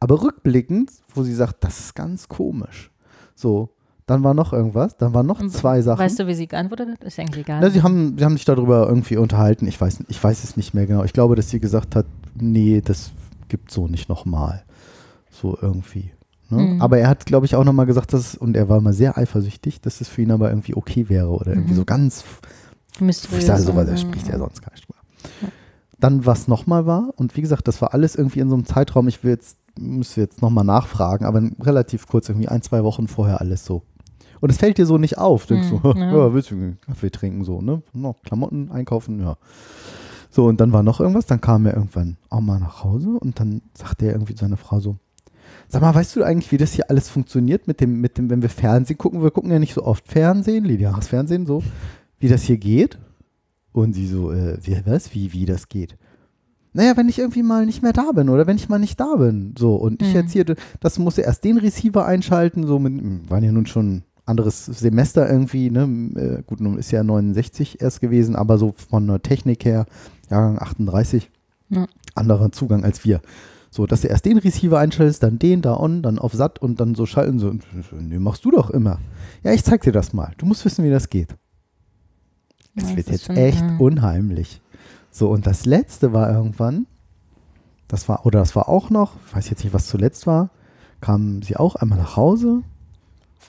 Aber 0.00 0.22
rückblickend, 0.22 0.90
wo 1.14 1.22
sie 1.22 1.34
sagt, 1.34 1.62
das 1.62 1.78
ist 1.78 1.94
ganz 1.94 2.28
komisch. 2.28 2.90
So, 3.34 3.70
dann 4.06 4.24
war 4.24 4.34
noch 4.34 4.52
irgendwas, 4.52 4.96
dann 4.96 5.14
waren 5.14 5.26
noch 5.26 5.46
zwei 5.48 5.82
Sachen. 5.82 6.00
Weißt 6.00 6.18
du, 6.18 6.26
wie 6.26 6.34
sie 6.34 6.46
geantwortet 6.48 6.88
hat? 6.90 7.04
Ist 7.04 7.18
eigentlich 7.20 7.44
egal. 7.44 7.60
Na, 7.60 7.70
sie, 7.70 7.82
haben, 7.82 8.16
sie 8.18 8.24
haben 8.24 8.36
sich 8.36 8.44
darüber 8.44 8.88
irgendwie 8.88 9.16
unterhalten. 9.18 9.66
Ich 9.68 9.80
weiß, 9.80 10.04
ich 10.08 10.22
weiß 10.22 10.42
es 10.42 10.56
nicht 10.56 10.74
mehr 10.74 10.86
genau. 10.86 11.04
Ich 11.04 11.12
glaube, 11.12 11.36
dass 11.36 11.50
sie 11.50 11.60
gesagt 11.60 11.94
hat, 11.94 12.06
nee, 12.34 12.80
das 12.84 13.12
gibt 13.48 13.70
so 13.70 13.86
nicht 13.88 14.08
nochmal. 14.08 14.64
So 15.30 15.56
irgendwie. 15.60 16.10
Ne? 16.48 16.62
Mhm. 16.62 16.82
Aber 16.82 16.98
er 16.98 17.08
hat, 17.08 17.26
glaube 17.26 17.46
ich, 17.46 17.54
auch 17.54 17.62
nochmal 17.64 17.86
gesagt, 17.86 18.12
dass, 18.12 18.34
und 18.34 18.56
er 18.56 18.68
war 18.68 18.80
mal 18.80 18.92
sehr 18.92 19.16
eifersüchtig, 19.16 19.80
dass 19.80 20.00
es 20.00 20.08
für 20.08 20.22
ihn 20.22 20.32
aber 20.32 20.48
irgendwie 20.50 20.74
okay 20.74 21.08
wäre 21.08 21.28
oder 21.28 21.48
irgendwie 21.52 21.72
Mhm. 21.74 21.76
so 21.76 21.84
ganz 21.84 22.24
Mysteriös. 22.98 23.42
ich 23.42 23.46
sage 23.46 23.62
sowas, 23.62 23.88
er 23.88 23.96
spricht 23.96 24.26
ja 24.28 24.38
sonst 24.38 24.60
gar 24.62 24.72
nicht 24.72 24.86
drüber. 24.88 24.98
Dann, 26.00 26.24
was 26.26 26.48
nochmal 26.48 26.86
war, 26.86 27.10
und 27.16 27.36
wie 27.36 27.42
gesagt, 27.42 27.68
das 27.68 27.80
war 27.82 27.92
alles 27.94 28.16
irgendwie 28.16 28.40
in 28.40 28.48
so 28.48 28.54
einem 28.54 28.64
Zeitraum, 28.64 29.06
ich 29.06 29.22
will 29.22 29.30
jetzt, 29.32 29.58
müsste 29.80 30.20
jetzt 30.20 30.42
nochmal 30.42 30.64
nachfragen, 30.64 31.24
aber 31.24 31.42
relativ 31.60 32.06
kurz, 32.06 32.28
irgendwie 32.28 32.48
ein, 32.48 32.62
zwei 32.62 32.84
Wochen 32.84 33.08
vorher 33.08 33.40
alles 33.40 33.64
so. 33.64 33.82
Und 34.40 34.50
es 34.50 34.58
fällt 34.58 34.78
dir 34.78 34.86
so 34.86 34.98
nicht 34.98 35.18
auf. 35.18 35.46
Du 35.46 35.54
denkst 35.54 35.70
Hm, 35.70 35.80
so, 35.82 35.94
ja. 35.98 36.12
ja. 36.12 36.34
willst 36.34 36.50
du 36.50 36.54
einen 36.54 36.78
Kaffee 36.80 37.10
trinken, 37.10 37.44
so, 37.44 37.60
ne? 37.60 37.82
Noch 37.92 38.22
Klamotten 38.22 38.70
einkaufen, 38.70 39.20
ja. 39.20 39.36
So, 40.30 40.46
und 40.46 40.60
dann 40.60 40.72
war 40.72 40.82
noch 40.82 41.00
irgendwas, 41.00 41.26
dann 41.26 41.40
kam 41.40 41.66
er 41.66 41.74
irgendwann 41.74 42.16
auch 42.28 42.40
mal 42.40 42.60
nach 42.60 42.84
Hause 42.84 43.10
und 43.18 43.40
dann 43.40 43.62
sagte 43.74 44.06
er 44.06 44.12
irgendwie 44.12 44.34
zu 44.34 44.44
seiner 44.44 44.56
Frau 44.56 44.78
so, 44.78 44.96
sag 45.68 45.82
mal, 45.82 45.94
weißt 45.94 46.14
du 46.16 46.22
eigentlich, 46.22 46.52
wie 46.52 46.56
das 46.56 46.72
hier 46.72 46.88
alles 46.88 47.08
funktioniert 47.08 47.66
mit 47.66 47.80
dem, 47.80 48.00
mit 48.00 48.16
dem, 48.16 48.30
wenn 48.30 48.40
wir 48.40 48.48
Fernsehen 48.48 48.96
gucken, 48.96 49.22
wir 49.22 49.32
gucken 49.32 49.50
ja 49.50 49.58
nicht 49.58 49.74
so 49.74 49.84
oft 49.84 50.06
Fernsehen, 50.06 50.64
lineares 50.64 51.08
Fernsehen, 51.08 51.46
so, 51.46 51.62
wie 52.20 52.28
das 52.28 52.42
hier 52.42 52.58
geht? 52.58 52.98
Und 53.72 53.92
sie 53.92 54.06
so, 54.06 54.32
äh, 54.32 54.58
wie, 54.62 54.80
was, 54.84 55.14
wie, 55.14 55.32
wie 55.32 55.46
das 55.46 55.68
geht? 55.68 55.96
Naja, 56.72 56.96
wenn 56.96 57.08
ich 57.08 57.18
irgendwie 57.18 57.42
mal 57.42 57.66
nicht 57.66 57.82
mehr 57.82 57.92
da 57.92 58.12
bin 58.12 58.28
oder 58.28 58.46
wenn 58.46 58.56
ich 58.56 58.68
mal 58.68 58.78
nicht 58.78 59.00
da 59.00 59.16
bin, 59.16 59.54
so, 59.58 59.74
und 59.74 60.02
ich 60.02 60.08
Mhm. 60.10 60.14
jetzt 60.14 60.32
hier, 60.32 60.44
das 60.80 60.98
muss 60.98 61.18
er 61.18 61.24
erst 61.24 61.42
den 61.44 61.58
Receiver 61.58 62.06
einschalten, 62.06 62.66
so, 62.66 62.78
mit, 62.78 63.02
waren 63.30 63.42
ja 63.42 63.50
nun 63.52 63.66
schon 63.66 64.02
anderes 64.24 64.66
Semester 64.66 65.28
irgendwie, 65.28 65.70
ne, 65.70 65.82
äh, 66.14 66.42
gut, 66.46 66.60
nun 66.60 66.78
ist 66.78 66.92
ja 66.92 67.02
69 67.02 67.80
erst 67.80 68.00
gewesen, 68.00 68.36
aber 68.36 68.58
so 68.58 68.72
von 68.88 69.06
der 69.08 69.20
Technik 69.22 69.64
her, 69.64 69.86
Jahrgang 70.30 70.60
38, 70.60 71.28
Ja. 71.70 71.86
anderer 72.14 72.52
Zugang 72.52 72.84
als 72.84 73.04
wir. 73.04 73.20
So, 73.72 73.86
dass 73.86 74.00
du 74.02 74.08
erst 74.08 74.24
den 74.24 74.38
Receiver 74.38 74.78
einschaltest, 74.78 75.22
dann 75.24 75.38
den 75.40 75.62
da 75.62 75.76
on, 75.76 76.02
dann 76.02 76.18
auf 76.20 76.32
satt 76.32 76.60
und 76.60 76.80
dann 76.80 76.94
so 76.96 77.06
schalten. 77.06 77.38
So, 77.38 77.52
nee, 78.00 78.18
machst 78.18 78.44
du 78.44 78.50
doch 78.52 78.70
immer. 78.70 78.98
Ja, 79.44 79.52
ich 79.52 79.62
zeig 79.64 79.82
dir 79.82 79.92
das 79.92 80.12
mal. 80.12 80.32
Du 80.38 80.46
musst 80.46 80.64
wissen, 80.64 80.84
wie 80.84 80.90
das 80.90 81.08
geht. 81.08 81.36
Es 82.76 82.90
Ja, 82.90 82.96
wird 82.96 83.10
jetzt 83.10 83.24
schon, 83.26 83.36
echt 83.36 83.60
ja. 83.60 83.76
unheimlich. 83.78 84.60
So, 85.10 85.28
und 85.30 85.46
das 85.46 85.66
letzte 85.66 86.12
war 86.12 86.30
irgendwann, 86.30 86.86
das 87.88 88.08
war, 88.08 88.24
oder 88.26 88.38
das 88.38 88.54
war 88.54 88.68
auch 88.68 88.90
noch, 88.90 89.14
ich 89.26 89.34
weiß 89.34 89.50
jetzt 89.50 89.64
nicht, 89.64 89.72
was 89.74 89.86
zuletzt 89.88 90.26
war, 90.26 90.50
kam 91.00 91.42
sie 91.42 91.56
auch 91.56 91.74
einmal 91.76 91.98
nach 91.98 92.16
Hause 92.16 92.62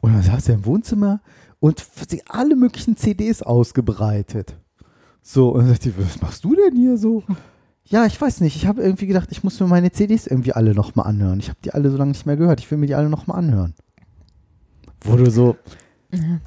und 0.02 0.14
dann 0.14 0.24
saß 0.24 0.46
sie 0.46 0.54
im 0.54 0.66
Wohnzimmer 0.66 1.22
und 1.60 1.80
f- 1.80 2.06
sie 2.10 2.24
alle 2.28 2.56
möglichen 2.56 2.98
CDs 2.98 3.44
ausgebreitet. 3.44 4.56
So, 5.22 5.50
und 5.50 5.60
dann 5.62 5.70
sagt 5.70 5.84
sie, 5.84 5.94
was 5.98 6.20
machst 6.22 6.44
du 6.44 6.56
denn 6.56 6.76
hier 6.76 6.98
so? 6.98 7.24
Ja, 7.86 8.06
ich 8.06 8.20
weiß 8.20 8.42
nicht. 8.42 8.56
Ich 8.56 8.66
habe 8.66 8.82
irgendwie 8.82 9.06
gedacht, 9.06 9.28
ich 9.32 9.44
muss 9.44 9.60
mir 9.60 9.68
meine 9.68 9.92
CDs 9.92 10.26
irgendwie 10.26 10.54
alle 10.54 10.74
nochmal 10.74 11.06
anhören. 11.06 11.40
Ich 11.40 11.50
habe 11.50 11.60
die 11.64 11.74
alle 11.74 11.92
so 11.92 11.98
lange 11.98 12.12
nicht 12.12 12.26
mehr 12.26 12.38
gehört. 12.38 12.60
Ich 12.60 12.72
will 12.72 12.78
mir 12.80 12.88
die 12.88 12.96
alle 12.96 13.10
nochmal 13.10 13.38
anhören. 13.38 13.76
Wo 15.02 15.16
du 15.18 15.30
so, 15.30 15.58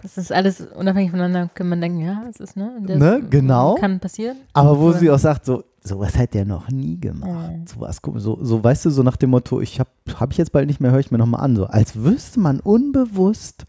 das 0.03 0.19
ist 0.19 0.33
alles 0.33 0.61
unabhängig 0.61 1.11
voneinander, 1.11 1.51
kann 1.55 1.69
man 1.69 1.81
denken, 1.81 2.01
ja, 2.01 2.23
das 2.27 2.37
ist, 2.37 2.57
ne? 2.57 2.79
Ne, 2.81 3.23
genau. 3.29 3.75
Kann 3.77 4.01
passieren. 4.01 4.37
aber 4.53 4.79
wo 4.79 4.89
Oder- 4.89 4.99
sie 4.99 5.11
auch 5.11 5.19
sagt, 5.19 5.47
so, 5.47 5.65
sowas 5.83 6.17
hat 6.19 6.35
der 6.35 6.45
noch 6.45 6.69
nie 6.71 6.99
gemacht. 7.01 7.29
Ja. 7.31 7.51
Sowas, 7.75 8.01
so, 8.17 8.39
so, 8.43 8.63
weißt 8.65 8.85
du, 8.87 8.91
so 8.91 9.03
nach 9.03 9.17
dem 9.17 9.31
Motto, 9.31 9.61
ich 9.61 9.81
habe 9.81 9.91
hab 10.19 10.33
ich 10.33 10.39
jetzt 10.39 10.53
bald 10.53 10.67
nicht 10.67 10.81
mehr, 10.81 10.91
höre 10.91 11.01
ich 11.01 11.11
mir 11.11 11.19
nochmal 11.19 11.41
an. 11.43 11.57
So, 11.57 11.67
als 11.67 11.97
wüsste 11.97 12.41
man 12.41 12.61
unbewusst, 12.61 13.65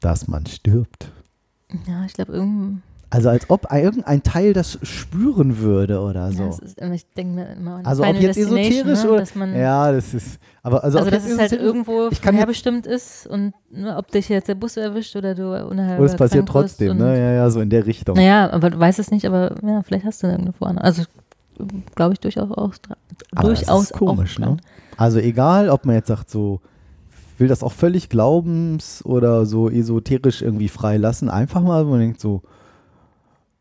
dass 0.00 0.28
man 0.28 0.46
stirbt. 0.46 1.10
Ja, 1.86 2.04
ich 2.04 2.14
glaube, 2.14 2.32
irgendwie. 2.32 2.80
Also 3.10 3.30
als 3.30 3.48
ob 3.48 3.66
ein- 3.66 3.82
irgendein 3.82 4.22
Teil 4.22 4.52
das 4.52 4.78
spüren 4.82 5.58
würde 5.58 6.00
oder 6.00 6.30
so. 6.30 6.42
Ja, 6.42 6.48
ist, 6.50 6.76
ich 6.94 7.06
denke 7.14 7.34
mir 7.36 7.52
immer 7.52 7.80
also 7.84 8.02
ob 8.04 8.14
jetzt 8.16 8.36
Destination, 8.36 8.70
esoterisch 8.90 9.02
ne? 9.04 9.10
oder 9.10 9.18
dass 9.20 9.34
man, 9.34 9.56
ja, 9.56 9.92
das 9.92 10.12
ist 10.14 10.38
aber 10.62 10.84
also, 10.84 10.98
also, 10.98 11.10
dass 11.10 11.24
es 11.26 11.38
halt 11.38 11.52
irgendwo 11.52 12.08
ich 12.10 12.20
kann 12.20 12.34
jetzt- 12.34 12.40
vorherbestimmt 12.42 12.86
ist 12.86 13.26
und 13.26 13.54
ne, 13.70 13.96
ob 13.96 14.10
dich 14.10 14.28
jetzt 14.28 14.48
der 14.48 14.56
Bus 14.56 14.76
erwischt 14.76 15.16
oder 15.16 15.34
du 15.34 15.66
unerhört 15.66 15.98
oder 16.00 16.06
es 16.10 16.16
passiert 16.16 16.46
trotzdem, 16.46 16.98
ne? 16.98 17.16
Ja, 17.18 17.32
ja, 17.32 17.50
so 17.50 17.60
in 17.60 17.70
der 17.70 17.86
Richtung. 17.86 18.14
Naja, 18.16 18.50
aber 18.50 18.68
du 18.70 18.78
weißt 18.78 18.98
es 18.98 19.10
nicht, 19.10 19.24
aber 19.26 19.54
ja, 19.66 19.80
vielleicht 19.82 20.04
hast 20.04 20.22
du 20.22 20.26
irgendwo 20.26 20.52
vorne. 20.52 20.82
Also 20.84 21.04
glaube 21.94 22.12
ich 22.12 22.20
durchaus 22.20 22.50
auch 22.50 22.72
Aber 23.34 23.48
das 23.50 23.60
durchaus 23.60 23.84
ist 23.84 23.92
komisch, 23.94 24.38
ne? 24.38 24.58
Also 24.98 25.18
egal, 25.18 25.70
ob 25.70 25.86
man 25.86 25.94
jetzt 25.94 26.08
sagt, 26.08 26.28
so 26.28 26.60
will 27.38 27.48
das 27.48 27.62
auch 27.62 27.72
völlig 27.72 28.08
glaubens- 28.10 29.02
oder 29.04 29.46
so 29.46 29.70
esoterisch 29.70 30.42
irgendwie 30.42 30.68
freilassen, 30.68 31.30
einfach 31.30 31.62
mal, 31.62 31.86
wo 31.86 31.90
man 31.92 32.00
denkt 32.00 32.20
so, 32.20 32.42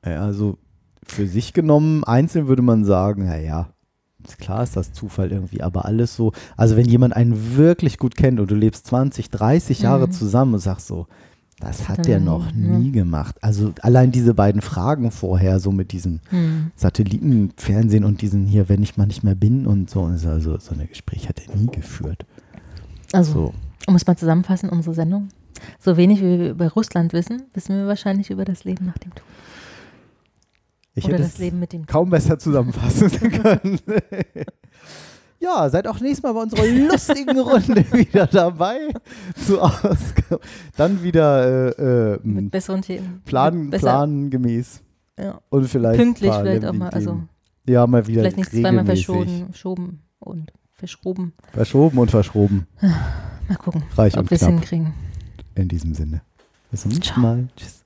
ja, 0.09 0.23
also 0.25 0.57
für 1.05 1.27
sich 1.27 1.53
genommen, 1.53 2.03
einzeln 2.03 2.47
würde 2.47 2.61
man 2.61 2.83
sagen, 2.85 3.25
naja, 3.25 3.69
klar 4.39 4.63
ist 4.63 4.75
das 4.75 4.91
Zufall 4.91 5.31
irgendwie, 5.31 5.61
aber 5.63 5.85
alles 5.85 6.15
so, 6.15 6.33
also 6.57 6.75
wenn 6.75 6.85
jemand 6.85 7.15
einen 7.15 7.55
wirklich 7.55 7.97
gut 7.97 8.15
kennt 8.17 8.39
und 8.39 8.51
du 8.51 8.55
lebst 8.55 8.85
20, 8.87 9.29
30 9.29 9.79
Jahre 9.81 10.07
Mhm. 10.07 10.11
zusammen 10.11 10.53
und 10.55 10.59
sagst 10.59 10.87
so, 10.87 11.07
das 11.59 11.87
hat 11.89 11.99
er 11.99 12.03
der 12.03 12.19
noch 12.19 12.53
nie, 12.53 12.91
gemacht. 12.91 13.35
Also 13.41 13.73
allein 13.81 14.11
diese 14.11 14.33
beiden 14.35 14.61
Fragen 14.61 15.09
vorher, 15.11 15.59
so 15.59 15.71
mit 15.71 15.91
diesem 15.91 16.19
Hm. 16.29 16.71
Satellitenfernsehen 16.75 18.03
und 18.03 18.21
diesen 18.21 18.45
hier, 18.45 18.69
wenn 18.69 18.83
ich 18.83 18.97
mal 18.97 19.07
nicht 19.07 19.23
mehr 19.23 19.33
bin 19.35 19.65
und 19.65 19.89
so. 19.89 20.03
Also, 20.03 20.29
also 20.29 20.57
so 20.59 20.75
ein 20.75 20.87
Gespräch 20.87 21.27
hat 21.29 21.41
er 21.47 21.55
nie 21.55 21.67
geführt. 21.67 22.25
Also, 23.13 23.31
So. 23.33 23.53
um 23.87 23.95
es 23.95 24.05
mal 24.05 24.17
zusammenfassen, 24.17 24.69
unsere 24.69 24.93
Sendung. 24.93 25.29
So 25.79 25.97
wenig 25.97 26.19
wie 26.19 26.37
wir 26.39 26.49
über 26.51 26.69
Russland 26.73 27.13
wissen, 27.13 27.43
wissen 27.53 27.75
wir 27.77 27.87
wahrscheinlich 27.87 28.29
über 28.29 28.45
das 28.45 28.63
Leben 28.63 28.85
nach 28.85 28.97
dem 28.99 29.15
Tod. 29.15 29.23
Ich 30.97 31.05
Oder 31.05 31.19
das 31.19 31.37
Leben 31.37 31.59
mit 31.59 31.73
dem 31.73 31.85
kaum 31.85 32.09
besser 32.09 32.39
zusammenfassen 32.39 33.11
können. 33.31 33.79
ja, 35.39 35.69
seid 35.69 35.87
auch 35.87 35.99
nächstes 35.99 36.23
Mal 36.23 36.33
bei 36.33 36.41
unserer 36.41 36.65
lustigen 36.65 37.39
Runde 37.39 37.85
wieder 37.91 38.25
dabei. 38.25 38.79
Zu 39.45 39.61
Ausgabe. 39.61 40.39
Dann 40.75 41.03
wieder 41.03 41.77
äh, 41.77 42.13
äh, 42.15 42.19
Mit 42.23 42.49
besseren 42.49 42.81
Themen. 42.81 43.21
Plan, 43.25 43.69
besser, 43.69 43.89
plangemäß. 43.89 44.81
Ja. 45.19 45.39
Und 45.49 45.67
vielleicht 45.67 45.99
Pünktlich 45.99 46.33
vielleicht 46.33 46.65
auch 46.65 46.73
mal. 46.73 46.89
Also 46.89 47.21
ja, 47.67 47.85
mal 47.85 48.07
wieder 48.07 48.21
vielleicht 48.21 48.37
nicht 48.37 48.51
zweimal 48.51 48.85
verschoben, 48.85 49.45
verschoben 49.51 49.99
und 50.17 50.51
verschroben. 50.73 51.33
Verschoben 51.53 51.99
und 51.99 52.09
verschroben. 52.09 52.65
Mal 53.47 53.57
gucken, 53.57 53.83
Reich 53.95 54.15
ob 54.15 54.21
und 54.21 54.31
wir 54.31 54.35
es 54.37 54.47
hinkriegen. 54.47 54.93
In 55.53 55.67
diesem 55.67 55.93
Sinne. 55.93 56.21
Bis 56.71 56.81
zum 56.81 56.91
nächsten. 56.91 57.21
Mal. 57.21 57.47
Tschüss. 57.55 57.85